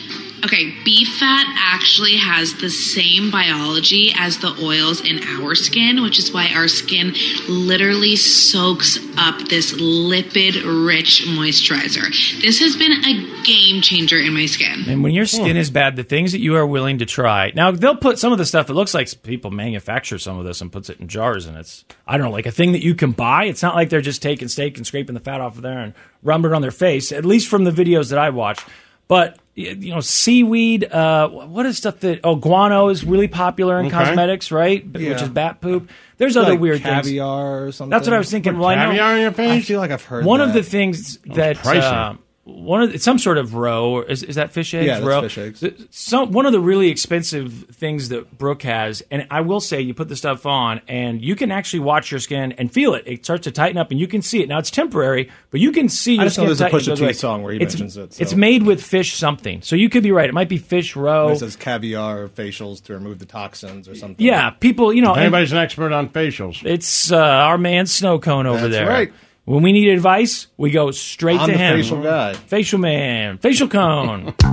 Okay, 0.44 0.74
beef 0.84 1.08
fat 1.18 1.46
actually 1.58 2.16
has 2.16 2.54
the 2.54 2.70
same 2.70 3.30
biology 3.30 4.12
as 4.16 4.38
the 4.38 4.54
oils 4.62 5.00
in 5.00 5.22
our 5.24 5.54
skin, 5.54 6.02
which 6.02 6.18
is 6.18 6.32
why 6.32 6.48
our 6.54 6.68
skin 6.68 7.14
literally 7.48 8.16
soaks 8.16 8.98
up 9.16 9.48
this 9.48 9.72
lipid 9.74 10.86
rich 10.86 11.24
moisturizer. 11.26 12.08
This 12.42 12.60
has 12.60 12.76
been 12.76 12.92
a 12.92 13.44
game 13.44 13.80
changer 13.80 14.18
in 14.18 14.34
my 14.34 14.46
skin. 14.46 14.84
And 14.86 15.02
when 15.02 15.12
your 15.12 15.26
skin 15.26 15.52
hmm. 15.52 15.56
is 15.56 15.70
bad, 15.70 15.96
the 15.96 16.04
things 16.04 16.32
that 16.32 16.40
you 16.40 16.56
are 16.56 16.66
willing 16.66 16.98
to 16.98 17.06
try. 17.06 17.52
Now 17.54 17.70
they'll 17.70 17.96
put 17.96 18.18
some 18.18 18.32
of 18.32 18.38
the 18.38 18.46
stuff. 18.46 18.68
It 18.68 18.74
looks 18.74 18.94
like 18.94 19.10
people 19.22 19.50
manufacture 19.50 20.18
some 20.18 20.38
of 20.38 20.44
this 20.44 20.60
and 20.60 20.70
puts 20.70 20.90
it 20.90 21.00
in 21.00 21.08
jars, 21.08 21.46
and 21.46 21.56
it's 21.56 21.84
I 22.06 22.16
don't 22.16 22.26
know, 22.26 22.32
like 22.32 22.46
a 22.46 22.52
thing 22.52 22.72
that 22.72 22.82
you 22.82 22.94
can 22.94 23.12
buy. 23.12 23.44
It's 23.44 23.62
not 23.62 23.74
like 23.74 23.88
they're 23.88 24.00
just 24.00 24.22
taking 24.22 24.48
steak 24.48 24.76
and 24.76 24.86
scraping 24.86 25.14
the 25.14 25.20
fat 25.20 25.40
off 25.40 25.56
of 25.56 25.62
there 25.62 25.78
and 25.78 25.94
rubbing 26.22 26.50
it 26.50 26.54
on 26.54 26.62
their 26.62 26.70
face. 26.70 27.12
At 27.12 27.24
least 27.24 27.48
from 27.48 27.64
the 27.64 27.70
videos 27.70 28.10
that 28.10 28.18
I 28.18 28.30
watch. 28.30 28.64
But 29.08 29.38
y- 29.38 29.45
you 29.56 29.90
know, 29.94 30.00
seaweed. 30.00 30.84
Uh, 30.84 31.28
what 31.28 31.66
is 31.66 31.76
stuff 31.78 32.00
that? 32.00 32.20
Oh, 32.22 32.36
guano 32.36 32.88
is 32.88 33.04
really 33.04 33.26
popular 33.28 33.80
in 33.80 33.86
Okay. 33.86 33.96
cosmetics, 33.96 34.52
right? 34.52 34.86
Which 34.86 35.02
Yeah. 35.02 35.20
is 35.22 35.28
bat 35.30 35.60
poop. 35.60 35.88
There's 36.18 36.36
other 36.36 36.50
Like 36.52 36.60
weird 36.60 36.82
things. 36.82 37.06
caviar 37.06 37.64
or 37.64 37.72
something. 37.72 37.90
That's 37.90 38.06
what 38.06 38.14
I 38.14 38.18
was 38.18 38.30
thinking. 38.30 38.52
Put 38.52 38.60
Well, 38.60 38.68
I 38.68 38.74
know- 38.76 38.90
caviar 38.90 39.16
in 39.16 39.22
your 39.22 39.32
face? 39.32 39.50
I 39.52 39.60
feel 39.66 39.80
like 39.80 39.90
I've 39.90 40.04
heard 40.04 40.24
one 40.24 40.40
of 40.40 40.52
the 40.52 40.62
things 40.62 41.18
that 41.34 41.56
pricey. 41.56 41.82
uh, 41.82 42.14
one 42.48 42.80
of 42.80 42.92
the, 42.92 42.98
some 43.00 43.18
sort 43.18 43.38
of 43.38 43.54
roe 43.54 44.02
is, 44.02 44.22
is 44.22 44.36
that 44.36 44.52
fish 44.52 44.72
eggs? 44.72 44.86
Yeah, 44.86 44.94
that's 45.00 45.06
roe? 45.06 45.20
fish 45.22 45.36
eggs. 45.36 45.64
Some 45.90 46.30
one 46.30 46.46
of 46.46 46.52
the 46.52 46.60
really 46.60 46.90
expensive 46.90 47.66
things 47.72 48.10
that 48.10 48.38
Brooke 48.38 48.62
has, 48.62 49.02
and 49.10 49.26
I 49.32 49.40
will 49.40 49.58
say, 49.58 49.80
you 49.80 49.94
put 49.94 50.08
the 50.08 50.14
stuff 50.14 50.46
on, 50.46 50.80
and 50.86 51.20
you 51.20 51.34
can 51.34 51.50
actually 51.50 51.80
watch 51.80 52.12
your 52.12 52.20
skin 52.20 52.52
and 52.52 52.72
feel 52.72 52.94
it. 52.94 53.02
It 53.04 53.24
starts 53.24 53.42
to 53.44 53.50
tighten 53.50 53.76
up, 53.78 53.90
and 53.90 53.98
you 53.98 54.06
can 54.06 54.22
see 54.22 54.42
it. 54.42 54.48
Now 54.48 54.58
it's 54.60 54.70
temporary, 54.70 55.28
but 55.50 55.58
you 55.58 55.72
can 55.72 55.88
see 55.88 56.12
I 56.12 56.22
your 56.22 56.24
just 56.26 56.38
know 56.38 56.42
skin 56.44 56.46
there's 56.46 56.60
a 56.60 56.64
tighten. 56.64 56.78
Pusha 56.78 56.82
It 56.96 57.00
goes 57.00 57.08
T 57.16 57.18
song 57.18 57.42
where 57.42 57.52
he 57.52 57.60
it's, 57.60 57.74
mentions 57.74 57.96
it, 57.96 58.20
It's 58.20 58.34
made 58.34 58.62
with 58.62 58.80
fish 58.80 59.14
something, 59.14 59.60
so 59.62 59.74
you 59.74 59.88
could 59.90 60.04
be 60.04 60.12
right. 60.12 60.28
It 60.28 60.34
might 60.34 60.48
be 60.48 60.58
fish 60.58 60.94
roe. 60.94 61.30
It 61.30 61.38
says 61.40 61.56
caviar 61.56 62.28
facials 62.28 62.80
to 62.84 62.94
remove 62.94 63.18
the 63.18 63.26
toxins 63.26 63.88
or 63.88 63.96
something. 63.96 64.24
Yeah, 64.24 64.50
people, 64.50 64.92
you 64.92 65.02
know, 65.02 65.10
If 65.10 65.16
and- 65.16 65.24
anybody's 65.24 65.50
an 65.50 65.58
expert 65.58 65.90
on 65.90 66.10
facials. 66.10 66.64
It's 66.64 67.10
uh, 67.10 67.16
our 67.16 67.58
man 67.58 67.86
Snowcone 67.86 68.46
over 68.46 68.68
That's 68.68 68.72
there. 68.72 68.88
right. 68.88 69.12
When 69.46 69.62
we 69.62 69.70
need 69.72 69.88
advice, 69.90 70.48
we 70.56 70.72
go 70.72 70.90
straight 70.90 71.38
I'm 71.38 71.46
to 71.46 71.52
the 71.52 71.58
him. 71.58 71.76
facial 71.76 72.02
guy. 72.02 72.32
Facial 72.34 72.80
man. 72.80 73.38
Facial 73.38 73.68
cone. 73.68 74.34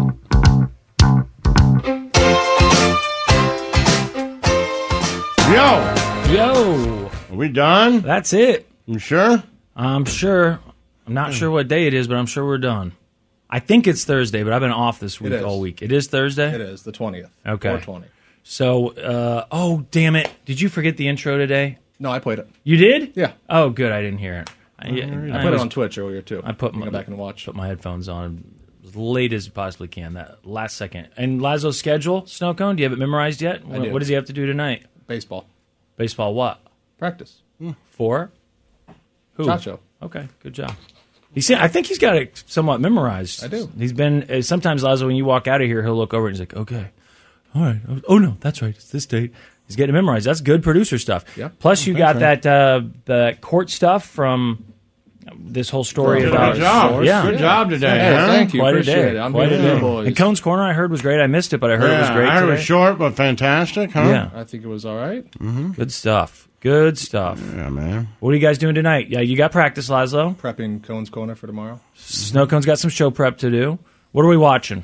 Yo, 5.53 5.95
yo, 6.33 7.11
are 7.29 7.35
we 7.35 7.47
done? 7.49 8.01
That's 8.01 8.33
it. 8.33 8.67
You 8.87 8.97
sure? 8.97 9.43
I'm 9.75 10.05
sure. 10.05 10.59
I'm 11.05 11.13
not 11.13 11.33
sure 11.33 11.51
what 11.51 11.67
day 11.67 11.85
it 11.85 11.93
is, 11.93 12.07
but 12.07 12.17
I'm 12.17 12.25
sure 12.25 12.43
we're 12.45 12.57
done. 12.57 12.93
I 13.49 13.59
think 13.59 13.85
it's 13.87 14.03
Thursday, 14.03 14.41
but 14.43 14.51
I've 14.53 14.61
been 14.61 14.71
off 14.71 14.99
this 14.99 15.21
week 15.21 15.43
all 15.43 15.59
week. 15.59 15.81
It 15.83 15.91
is 15.91 16.07
Thursday. 16.07 16.53
It 16.55 16.61
is 16.61 16.81
the 16.83 16.91
twentieth. 16.91 17.29
Okay. 17.45 17.79
Twenty. 17.81 18.07
So, 18.43 18.93
uh, 18.95 19.45
oh 19.51 19.85
damn 19.91 20.15
it! 20.15 20.31
Did 20.45 20.59
you 20.59 20.69
forget 20.69 20.97
the 20.97 21.07
intro 21.07 21.37
today? 21.37 21.77
No, 21.99 22.09
I 22.09 22.17
played 22.19 22.39
it. 22.39 22.49
You 22.63 22.77
did? 22.77 23.11
Yeah. 23.15 23.33
Oh, 23.49 23.69
good. 23.69 23.91
I 23.91 24.01
didn't 24.01 24.19
hear 24.19 24.35
it. 24.39 24.49
I, 24.83 25.39
I 25.39 25.43
put 25.43 25.47
it 25.47 25.51
was- 25.51 25.61
on 25.61 25.69
Twitch 25.69 25.97
earlier 25.97 26.21
too. 26.21 26.41
I 26.43 26.51
put 26.51 26.73
You 26.73 26.79
my 26.79 26.85
go 26.87 26.91
back 26.91 27.07
and 27.07 27.17
watch. 27.17 27.45
Put 27.45 27.55
my 27.55 27.67
headphones 27.67 28.09
on 28.09 28.43
as 28.83 28.95
late 28.95 29.33
as 29.33 29.47
possibly 29.47 29.87
can. 29.87 30.13
That 30.13 30.45
last 30.45 30.77
second. 30.77 31.09
And 31.17 31.39
Lazlo's 31.41 31.77
schedule, 31.79 32.23
Snowcone. 32.23 32.75
Do 32.75 32.83
you 32.83 32.89
have 32.89 32.93
it 32.93 32.99
memorized 32.99 33.41
yet? 33.41 33.65
What, 33.65 33.83
do. 33.83 33.91
what 33.91 33.99
does 33.99 34.07
he 34.07 34.13
have 34.15 34.25
to 34.25 34.33
do 34.33 34.45
tonight? 34.45 34.85
Baseball. 35.07 35.45
Baseball. 35.95 36.33
What? 36.33 36.59
Practice. 36.97 37.41
For? 37.91 38.31
Who? 39.35 39.45
Chacho. 39.45 39.79
Okay. 40.01 40.27
Good 40.41 40.53
job. 40.53 40.73
He 41.33 41.41
said, 41.41 41.57
I 41.59 41.67
think 41.67 41.87
he's 41.87 41.97
got 41.97 42.15
it 42.15 42.43
somewhat 42.45 42.79
memorized. 42.81 43.43
I 43.43 43.47
do. 43.47 43.69
He's 43.77 43.93
been 43.93 44.29
uh, 44.29 44.41
sometimes 44.41 44.83
Lazlo. 44.83 45.07
When 45.07 45.15
you 45.15 45.25
walk 45.25 45.47
out 45.47 45.61
of 45.61 45.67
here, 45.67 45.81
he'll 45.81 45.95
look 45.95 46.13
over 46.13 46.27
and 46.27 46.35
he's 46.35 46.39
like, 46.39 46.55
"Okay, 46.55 46.91
all 47.55 47.61
right. 47.63 47.79
Oh 48.07 48.19
no, 48.19 48.37
that's 48.39 48.61
right. 48.61 48.75
It's 48.75 48.91
this 48.91 49.05
date." 49.07 49.33
He's 49.65 49.75
getting 49.75 49.95
it 49.95 49.97
memorized. 49.97 50.27
That's 50.27 50.41
good 50.41 50.61
producer 50.61 50.99
stuff. 50.99 51.25
Yeah. 51.37 51.49
Plus, 51.57 51.87
you 51.87 51.95
got 51.95 52.17
thanks, 52.17 52.43
that 52.43 52.45
uh, 52.45 52.81
the 53.05 53.37
court 53.41 53.69
stuff 53.71 54.05
from 54.05 54.72
this 55.37 55.69
whole 55.69 55.83
story 55.83 56.21
Good 56.21 56.33
about 56.33 56.55
job. 56.55 57.03
Yeah, 57.03 57.23
Good 57.29 57.39
job 57.39 57.69
today, 57.69 57.99
Hey, 57.99 58.13
huh? 58.15 58.27
thank 58.27 58.53
you. 58.53 58.59
Quite 58.59 58.69
a 58.75 58.79
Appreciate 58.79 58.95
day. 58.95 59.17
it. 59.17 59.19
I'm 59.19 59.31
Quite 59.31 59.51
a 59.51 59.55
you 59.55 59.61
day. 59.61 59.79
boys. 59.79 60.07
And 60.07 60.15
Cone's 60.17 60.39
Corner, 60.39 60.63
I 60.63 60.73
heard 60.73 60.91
was 60.91 61.01
great. 61.01 61.19
I 61.21 61.27
missed 61.27 61.53
it, 61.53 61.57
but 61.59 61.71
I 61.71 61.77
heard 61.77 61.91
it 61.91 61.99
was 61.99 62.09
great. 62.11 62.29
I 62.29 62.39
heard 62.39 62.49
it 62.49 62.51
was 62.53 62.61
short 62.63 62.97
but 62.97 63.15
fantastic, 63.15 63.91
huh? 63.91 64.01
Yeah. 64.01 64.29
I 64.33 64.43
think 64.43 64.63
it 64.63 64.67
was 64.67 64.85
all 64.85 64.95
right. 64.95 65.29
Mm-hmm. 65.31 65.71
Good 65.73 65.91
stuff. 65.91 66.47
Good 66.59 66.97
stuff. 66.97 67.41
Yeah, 67.55 67.69
man. 67.69 68.07
What 68.19 68.29
are 68.29 68.33
you 68.35 68.39
guys 68.41 68.57
doing 68.57 68.75
tonight? 68.75 69.09
Yeah, 69.09 69.19
you 69.19 69.35
got 69.35 69.51
practice, 69.51 69.89
Lazlo. 69.89 70.35
Prepping 70.35 70.81
Cone's 70.83 71.09
Corner 71.09 71.35
for 71.35 71.45
tomorrow. 71.47 71.79
Snowcone's 71.95 72.65
got 72.65 72.79
some 72.79 72.89
show 72.89 73.11
prep 73.11 73.39
to 73.39 73.51
do. 73.51 73.79
What 74.13 74.23
are 74.23 74.29
we 74.29 74.37
watching? 74.37 74.83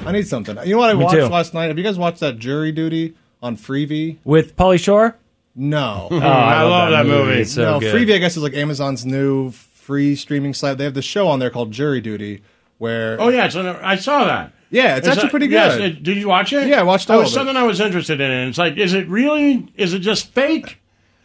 I 0.00 0.12
need 0.12 0.26
something. 0.26 0.56
You 0.64 0.72
know 0.72 0.78
what 0.78 0.90
I 0.90 0.94
Me 0.94 1.04
watched 1.04 1.16
too. 1.16 1.26
last 1.26 1.54
night? 1.54 1.66
Have 1.68 1.78
you 1.78 1.84
guys 1.84 1.96
watched 1.98 2.20
that 2.20 2.38
Jury 2.38 2.72
Duty 2.72 3.14
on 3.42 3.56
Freevee? 3.56 4.18
With 4.24 4.56
Pauly 4.56 4.80
Shore? 4.82 5.16
No. 5.54 6.08
Oh, 6.12 6.18
I 6.18 6.62
love 6.62 6.90
that 6.90 7.06
movie. 7.06 7.40
It's 7.42 7.52
so 7.52 7.62
no, 7.74 7.80
good. 7.80 7.94
Freevee, 7.94 8.14
I 8.14 8.18
guess, 8.18 8.36
is 8.36 8.42
like 8.42 8.54
Amazon's 8.54 9.04
new 9.06 9.50
free 9.50 10.16
streaming 10.16 10.54
site. 10.54 10.78
They 10.78 10.84
have 10.84 10.94
the 10.94 11.02
show 11.02 11.28
on 11.28 11.38
there 11.38 11.50
called 11.50 11.70
Jury 11.72 12.00
Duty, 12.00 12.42
where 12.78 13.20
Oh 13.20 13.28
yeah, 13.28 13.46
it's 13.46 13.54
on 13.56 13.64
the, 13.66 13.86
I 13.86 13.96
saw 13.96 14.24
that. 14.24 14.52
Yeah, 14.70 14.96
it's 14.96 15.06
actually 15.06 15.28
a- 15.28 15.30
pretty 15.30 15.46
yes, 15.46 15.76
good. 15.76 15.84
it- 15.98 16.02
did 16.02 16.16
you 16.16 16.26
watch 16.28 16.52
it? 16.52 16.66
Yeah, 16.66 16.80
I 16.80 16.82
watched 16.82 17.06
That 17.08 17.14
all 17.14 17.20
was 17.20 17.28
of 17.28 17.32
it. 17.32 17.34
something 17.40 17.56
I 17.56 17.62
was 17.64 17.80
interested 17.80 18.20
in. 18.20 18.30
And 18.30 18.48
it's 18.48 18.58
like, 18.58 18.76
is 18.76 18.92
it 18.94 19.06
really? 19.08 19.68
Is 19.76 19.94
it 19.94 20.00
just 20.00 20.32
fake? 20.32 20.80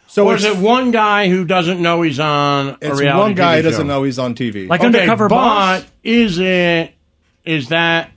So 0.07 0.27
or 0.27 0.35
is 0.35 0.43
it 0.43 0.57
one 0.57 0.91
guy 0.91 1.29
who 1.29 1.45
doesn't 1.45 1.79
know 1.81 2.01
he's 2.01 2.19
on 2.19 2.69
a 2.69 2.77
it's 2.81 2.99
reality 2.99 3.19
one 3.19 3.33
guy 3.35 3.53
TV 3.53 3.57
who 3.57 3.63
doesn't 3.69 3.81
show? 3.83 3.87
know 3.87 4.03
he's 4.03 4.19
on 4.19 4.35
TV. 4.35 4.67
Like 4.67 4.79
Okay, 4.81 4.87
Undercover 4.87 5.29
but 5.29 5.35
Boss? 5.35 5.85
is 6.03 6.39
it? 6.39 6.93
Is 7.45 7.69
that? 7.69 8.11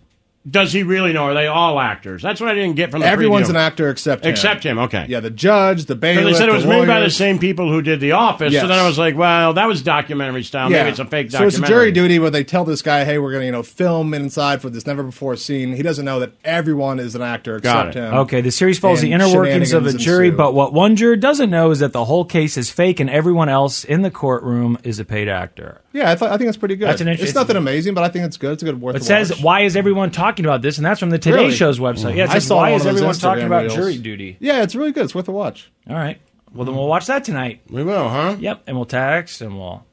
Does 0.51 0.73
he 0.73 0.83
really 0.83 1.13
know? 1.13 1.25
Are 1.27 1.35
they 1.35 1.47
all 1.47 1.79
actors? 1.79 2.21
That's 2.21 2.41
what 2.41 2.51
I 2.51 2.55
didn't 2.55 2.75
get 2.75 2.91
from 2.91 3.01
the 3.03 3.07
Everyone's 3.07 3.47
preview. 3.47 3.51
an 3.51 3.57
actor 3.57 3.91
except 3.91 4.25
him. 4.25 4.31
Except 4.33 4.65
him. 4.65 4.77
Okay. 4.77 5.07
Yeah, 5.09 5.21
the 5.21 5.31
judge, 5.31 5.85
the 5.85 5.95
bailiff. 5.95 6.25
They 6.25 6.35
said 6.35 6.49
it 6.49 6.53
was 6.53 6.67
made 6.67 6.87
by 6.89 6.99
the 6.99 7.11
same 7.11 7.39
people 7.39 7.71
who 7.71 7.81
did 7.81 8.01
The 8.01 8.11
Office. 8.13 8.53
Yes. 8.53 8.63
So 8.63 8.67
then 8.69 8.79
I 8.81 8.85
was 8.87 8.99
like, 8.99 9.17
well, 9.17 9.53
that 9.53 9.69
was 9.69 9.83
documentary 9.83 10.43
style. 10.43 10.69
Maybe 10.69 10.89
it's 10.91 10.99
a 10.99 11.05
fake 11.05 11.31
So 11.31 11.39
documentary. 11.39 11.47
it's 11.61 11.69
a 11.69 11.73
jury 11.73 11.93
duty 11.93 12.19
where 12.19 12.31
they 12.31 12.43
tell 12.43 12.65
this 12.65 12.83
guy, 12.83 13.05
"Hey, 13.05 13.19
we're 13.21 13.31
going 13.31 13.43
to 13.43 13.47
you 13.47 13.53
know 13.53 13.63
film 13.63 14.15
inside 14.15 14.61
for 14.61 14.69
this 14.69 14.85
never 14.85 15.05
before 15.05 15.37
scene." 15.37 15.75
He 15.77 15.83
doesn't 15.83 16.05
know 16.05 16.19
that 16.19 16.33
everyone 16.45 16.99
is 16.99 17.15
an 17.15 17.23
actor 17.23 17.61
Got 17.61 17.89
except 17.89 17.97
it. 18.05 18.09
him. 18.09 18.15
Okay, 18.23 18.41
the 18.41 18.51
series 18.51 18.81
follows 18.81 19.01
the 19.01 19.13
inner 19.13 19.33
workings 19.33 19.73
of 19.73 19.87
a 19.87 19.93
jury, 19.93 20.27
ensue. 20.29 20.37
but 20.39 20.55
what 20.55 20.73
one 20.73 20.97
juror 20.97 21.15
doesn't 21.15 21.51
know 21.51 21.71
is 21.71 21.79
that 21.79 21.93
the 21.93 22.05
whole 22.07 22.25
case 22.25 22.57
is 22.57 22.69
fake 22.69 22.99
and 22.99 23.09
everyone 23.09 23.49
else 23.49 23.85
in 23.85 24.03
the 24.03 24.11
courtroom 24.11 24.77
is 24.83 24.99
a 24.99 25.05
paid 25.05 25.29
actor. 25.29 25.81
yeah, 25.93 26.11
I, 26.11 26.17
thought 26.17 26.33
I 26.33 26.37
think 26.37 26.49
it's 26.49 26.57
pretty 26.59 26.75
good. 26.75 26.89
That's 26.89 27.01
an 27.01 27.07
interesting. 27.07 27.29
it's 27.29 27.37
nothing 27.37 27.57
amazing, 27.57 27.95
but 27.95 28.03
I 28.03 28.09
think 28.09 28.25
it's 28.25 28.37
good. 28.37 28.55
It's 28.55 28.63
a 28.65 28.67
good 28.67 28.81
worth. 28.81 28.97
It 28.97 29.05
says, 29.05 29.31
watch. 29.31 29.43
"Why 29.43 29.61
is 29.61 29.77
everyone 29.77 30.11
talking 30.11 30.32
about 30.41 30.63
this?" 30.63 30.79
And 30.79 30.87
that's 30.87 31.01
from 31.01 31.11
the 31.11 31.19
Today 31.19 31.37
Really? 31.37 31.53
Show's 31.55 31.79
website. 31.79 32.17
Yeah, 32.17 32.25
it 32.25 32.31
I 32.31 32.35
says, 32.35 32.47
saw 32.47 32.57
"Why 32.57 32.73
one 32.73 32.81
is 32.81 32.87
everyone 32.87 33.15
talking 33.15 33.45
about 33.45 33.63
reels. 33.65 33.75
jury 33.75 33.99
duty?" 33.99 34.37
Yeah, 34.41 34.63
it's 34.63 34.75
really 34.75 34.93
good. 34.93 35.05
It's 35.05 35.15
worth 35.15 35.29
a 35.29 35.33
watch. 35.33 35.71
All 35.89 35.97
right. 35.97 36.21
Well, 36.55 36.65
then 36.67 36.75
we'll 36.75 36.89
watch 36.89 37.07
that 37.07 37.25
tonight. 37.25 37.61
We 37.71 37.83
will, 37.83 38.09
huh? 38.09 38.37
Yep, 38.39 38.65
and 38.67 38.77
we'll 38.77 38.85
text 38.85 39.41
and 39.41 39.57
we'll 39.59 39.85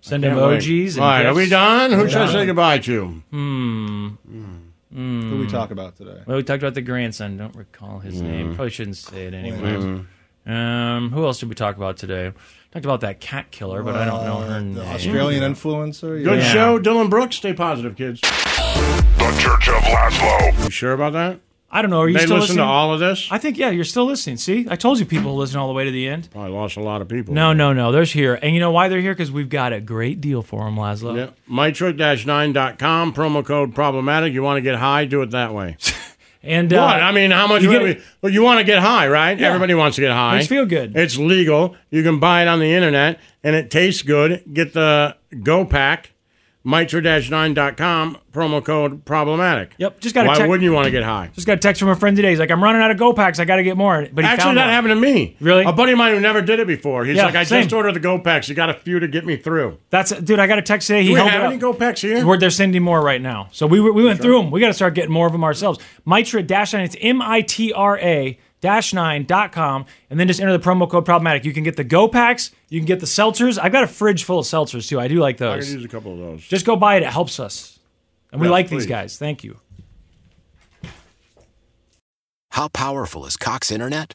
send 0.00 0.24
emojis. 0.24 0.94
And 0.94 1.00
All 1.02 1.08
right, 1.10 1.26
are 1.26 1.34
we 1.34 1.48
done? 1.48 1.92
Who 1.92 1.98
We're 1.98 2.08
should 2.08 2.22
I 2.22 2.32
say 2.32 2.46
goodbye 2.46 2.78
to? 2.78 3.06
Hmm. 3.30 4.08
Hmm. 4.92 5.30
Who 5.30 5.38
we 5.40 5.46
talk 5.46 5.70
about 5.72 5.96
today? 5.96 6.22
Well, 6.26 6.38
we 6.38 6.42
talked 6.42 6.62
about 6.62 6.72
the 6.74 6.80
grandson. 6.80 7.36
Don't 7.36 7.54
recall 7.54 7.98
his 7.98 8.22
name. 8.22 8.54
Probably 8.54 8.70
shouldn't 8.70 8.96
say 8.96 9.26
it 9.26 9.34
anyway. 9.34 9.58
Mm. 9.58 10.06
Um, 10.50 11.10
who 11.10 11.24
else 11.26 11.40
did 11.40 11.48
we 11.50 11.54
talk 11.54 11.76
about 11.76 11.96
today? 11.98 12.32
Talked 12.70 12.84
about 12.86 13.00
that 13.02 13.20
cat 13.20 13.50
killer, 13.50 13.82
but 13.82 13.94
I 13.96 14.04
don't 14.06 14.24
know 14.24 14.38
her 14.40 14.54
Uh, 14.54 14.58
name. 14.60 14.74
the 14.74 14.86
Australian 14.86 15.42
influencer. 15.54 16.22
Good 16.24 16.38
Yeah. 16.38 16.52
show, 16.52 16.78
Dillon 16.78 17.08
Brooks. 17.10 17.36
Stay 17.36 17.52
positive, 17.52 17.94
kids. 17.96 18.20
The 19.26 19.36
Church 19.40 19.68
of 19.68 19.82
Lazlo. 19.82 20.64
You 20.64 20.70
sure 20.70 20.92
about 20.92 21.12
that? 21.14 21.40
I 21.68 21.82
don't 21.82 21.90
know. 21.90 22.00
Are 22.00 22.08
you 22.08 22.14
they 22.16 22.20
still 22.24 22.36
listen 22.36 22.56
listening? 22.56 22.64
to 22.66 22.70
all 22.70 22.94
of 22.94 23.00
this? 23.00 23.26
I 23.30 23.38
think 23.38 23.58
yeah, 23.58 23.70
you're 23.70 23.84
still 23.84 24.04
listening. 24.06 24.36
See, 24.36 24.66
I 24.70 24.76
told 24.76 25.00
you 25.00 25.04
people 25.04 25.34
listen 25.36 25.58
all 25.58 25.66
the 25.66 25.74
way 25.74 25.84
to 25.84 25.90
the 25.90 26.06
end. 26.06 26.28
I 26.34 26.46
lost 26.46 26.76
a 26.76 26.80
lot 26.80 27.02
of 27.02 27.08
people. 27.08 27.34
No, 27.34 27.52
no, 27.52 27.72
no. 27.72 27.90
They're 27.90 28.04
here, 28.04 28.34
and 28.40 28.54
you 28.54 28.60
know 28.60 28.70
why 28.70 28.88
they're 28.88 29.00
here? 29.00 29.14
Because 29.14 29.32
we've 29.32 29.48
got 29.48 29.72
a 29.72 29.80
great 29.80 30.20
deal 30.20 30.42
for 30.42 30.64
them, 30.64 30.76
Lazlo. 30.76 31.16
Yeah. 31.16 31.30
Mitra-9.com, 31.48 33.12
promo 33.14 33.44
code 33.44 33.74
problematic. 33.74 34.32
You 34.32 34.42
want 34.44 34.58
to 34.58 34.62
get 34.62 34.76
high, 34.76 35.04
do 35.06 35.22
it 35.22 35.30
that 35.32 35.52
way. 35.52 35.76
And 36.42 36.72
uh, 36.72 36.76
what? 36.80 37.02
I 37.02 37.10
mean, 37.10 37.32
how 37.32 37.48
much? 37.48 37.62
you 37.64 37.72
You, 37.72 37.94
get- 37.94 38.02
well, 38.22 38.32
you 38.32 38.40
want 38.40 38.60
to 38.60 38.64
get 38.64 38.78
high, 38.78 39.08
right? 39.08 39.36
Yeah. 39.36 39.48
Everybody 39.48 39.74
wants 39.74 39.96
to 39.96 40.02
get 40.02 40.12
high. 40.12 40.36
Makes 40.36 40.46
feel 40.46 40.64
good. 40.64 40.96
It's 40.96 41.16
legal. 41.18 41.74
You 41.90 42.04
can 42.04 42.20
buy 42.20 42.42
it 42.42 42.46
on 42.46 42.60
the 42.60 42.72
internet, 42.72 43.18
and 43.42 43.56
it 43.56 43.68
tastes 43.68 44.02
good. 44.02 44.44
Get 44.52 44.72
the 44.72 45.16
Go 45.42 45.64
Pack, 45.64 46.12
mitra-9.com, 46.66 48.18
promo 48.32 48.64
code 48.64 49.04
problematic. 49.04 49.72
Yep, 49.78 50.00
just 50.00 50.14
gotta 50.14 50.28
Why 50.28 50.36
check- 50.36 50.48
wouldn't 50.48 50.64
you 50.64 50.72
want 50.72 50.86
to 50.86 50.90
get 50.90 51.02
high? 51.02 51.30
Just 51.32 51.46
got 51.46 51.54
a 51.54 51.60
text 51.60 51.80
from 51.80 51.88
a 51.88 51.96
friend 51.96 52.16
today. 52.16 52.30
He's 52.30 52.38
like, 52.38 52.50
"I'm 52.50 52.62
running 52.62 52.82
out 52.82 52.90
of 52.90 52.96
Go 52.96 53.12
Packs. 53.12 53.38
I 53.38 53.44
got 53.44 53.56
to 53.56 53.62
get 53.62 53.76
more." 53.76 54.06
But 54.12 54.24
he 54.24 54.30
Actually, 54.30 54.44
found 54.44 54.58
that 54.58 54.64
one. 54.64 54.70
happened 54.74 54.90
to 54.92 55.00
me. 55.00 55.36
Really? 55.40 55.64
A 55.64 55.72
buddy 55.72 55.92
of 55.92 55.98
mine 55.98 56.14
who 56.14 56.20
never 56.20 56.42
did 56.42 56.60
it 56.60 56.66
before. 56.66 57.04
He's 57.04 57.16
Yeah, 57.16 57.26
like, 57.26 57.34
I 57.36 57.44
same. 57.44 57.62
just 57.62 57.72
ordered 57.72 57.94
the 57.94 58.00
Go 58.00 58.18
Packs. 58.18 58.48
You 58.48 58.54
got 58.54 58.70
a 58.70 58.74
few 58.74 58.98
to 59.00 59.08
get 59.08 59.24
me 59.24 59.36
through. 59.36 59.78
That's 59.90 60.10
dude. 60.12 60.38
I 60.38 60.46
got 60.46 60.58
a 60.58 60.62
text 60.62 60.86
today. 60.88 61.02
He 61.02 61.08
Do 61.08 61.14
we 61.14 61.18
held 61.20 61.30
have 61.30 61.42
it 61.42 61.46
any 61.46 61.54
up. 61.56 61.60
Go 61.60 61.72
Packs 61.72 62.00
here? 62.00 62.26
We're, 62.26 62.38
they're 62.38 62.50
sending 62.50 62.82
more 62.82 63.00
right 63.00 63.20
now. 63.22 63.48
So 63.52 63.66
we, 63.66 63.80
were- 63.80 63.92
we 63.92 64.04
went 64.04 64.20
through 64.20 64.38
them. 64.38 64.50
We 64.50 64.60
got 64.60 64.68
to 64.68 64.74
start 64.74 64.94
getting 64.94 65.12
more 65.12 65.26
of 65.26 65.32
them 65.32 65.44
ourselves. 65.44 65.78
Mitra 66.04 66.42
dash 66.42 66.72
nine. 66.72 66.82
It's 66.84 66.96
M 67.00 67.22
I 67.22 67.42
T 67.42 67.72
R 67.72 67.98
A 67.98 68.38
dash 68.60 68.92
nine 68.94 69.24
dot 69.24 69.52
com, 69.52 69.84
and 70.10 70.18
then 70.18 70.26
just 70.26 70.40
enter 70.40 70.52
the 70.52 70.58
promo 70.58 70.88
code 70.90 71.04
problematic. 71.04 71.44
You 71.44 71.52
can 71.52 71.62
get 71.62 71.76
the 71.76 71.84
Go 71.84 72.08
Packs. 72.08 72.50
You 72.68 72.80
can 72.80 72.86
get 72.86 73.00
the 73.00 73.06
seltzers. 73.06 73.58
I've 73.62 73.72
got 73.72 73.84
a 73.84 73.86
fridge 73.88 74.24
full 74.24 74.40
of 74.40 74.46
seltzers 74.46 74.88
too. 74.88 74.98
I 74.98 75.06
do 75.08 75.16
like 75.20 75.36
those. 75.36 75.52
I 75.52 75.56
could 75.58 75.66
those. 75.66 75.74
use 75.74 75.84
a 75.84 75.88
couple 75.88 76.12
of 76.12 76.18
those. 76.18 76.46
Just 76.46 76.66
go 76.66 76.74
buy 76.76 76.96
it. 76.96 77.02
It 77.02 77.10
helps 77.10 77.38
us, 77.38 77.78
and 78.32 78.40
we 78.40 78.48
Yes, 78.48 78.52
like 78.52 78.68
these 78.68 78.84
please. 78.84 78.88
guys. 78.88 79.16
Thank 79.18 79.44
you. 79.44 79.58
How 82.50 82.68
powerful 82.68 83.26
is 83.26 83.36
Cox 83.36 83.70
Internet? 83.70 84.12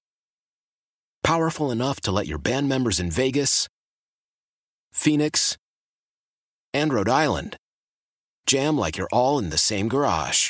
Powerful 1.24 1.70
enough 1.72 2.02
to 2.02 2.12
let 2.12 2.26
your 2.28 2.40
band 2.40 2.68
members 2.68 3.00
in 3.00 3.12
Vegas, 3.12 3.68
Phoenix, 4.92 5.58
and 6.74 6.92
Rhode 6.92 7.10
Island 7.10 7.58
jam 8.48 8.76
like 8.78 8.98
you're 8.98 9.08
all 9.12 9.38
in 9.38 9.50
the 9.52 9.58
same 9.58 9.88
garage. 9.88 10.50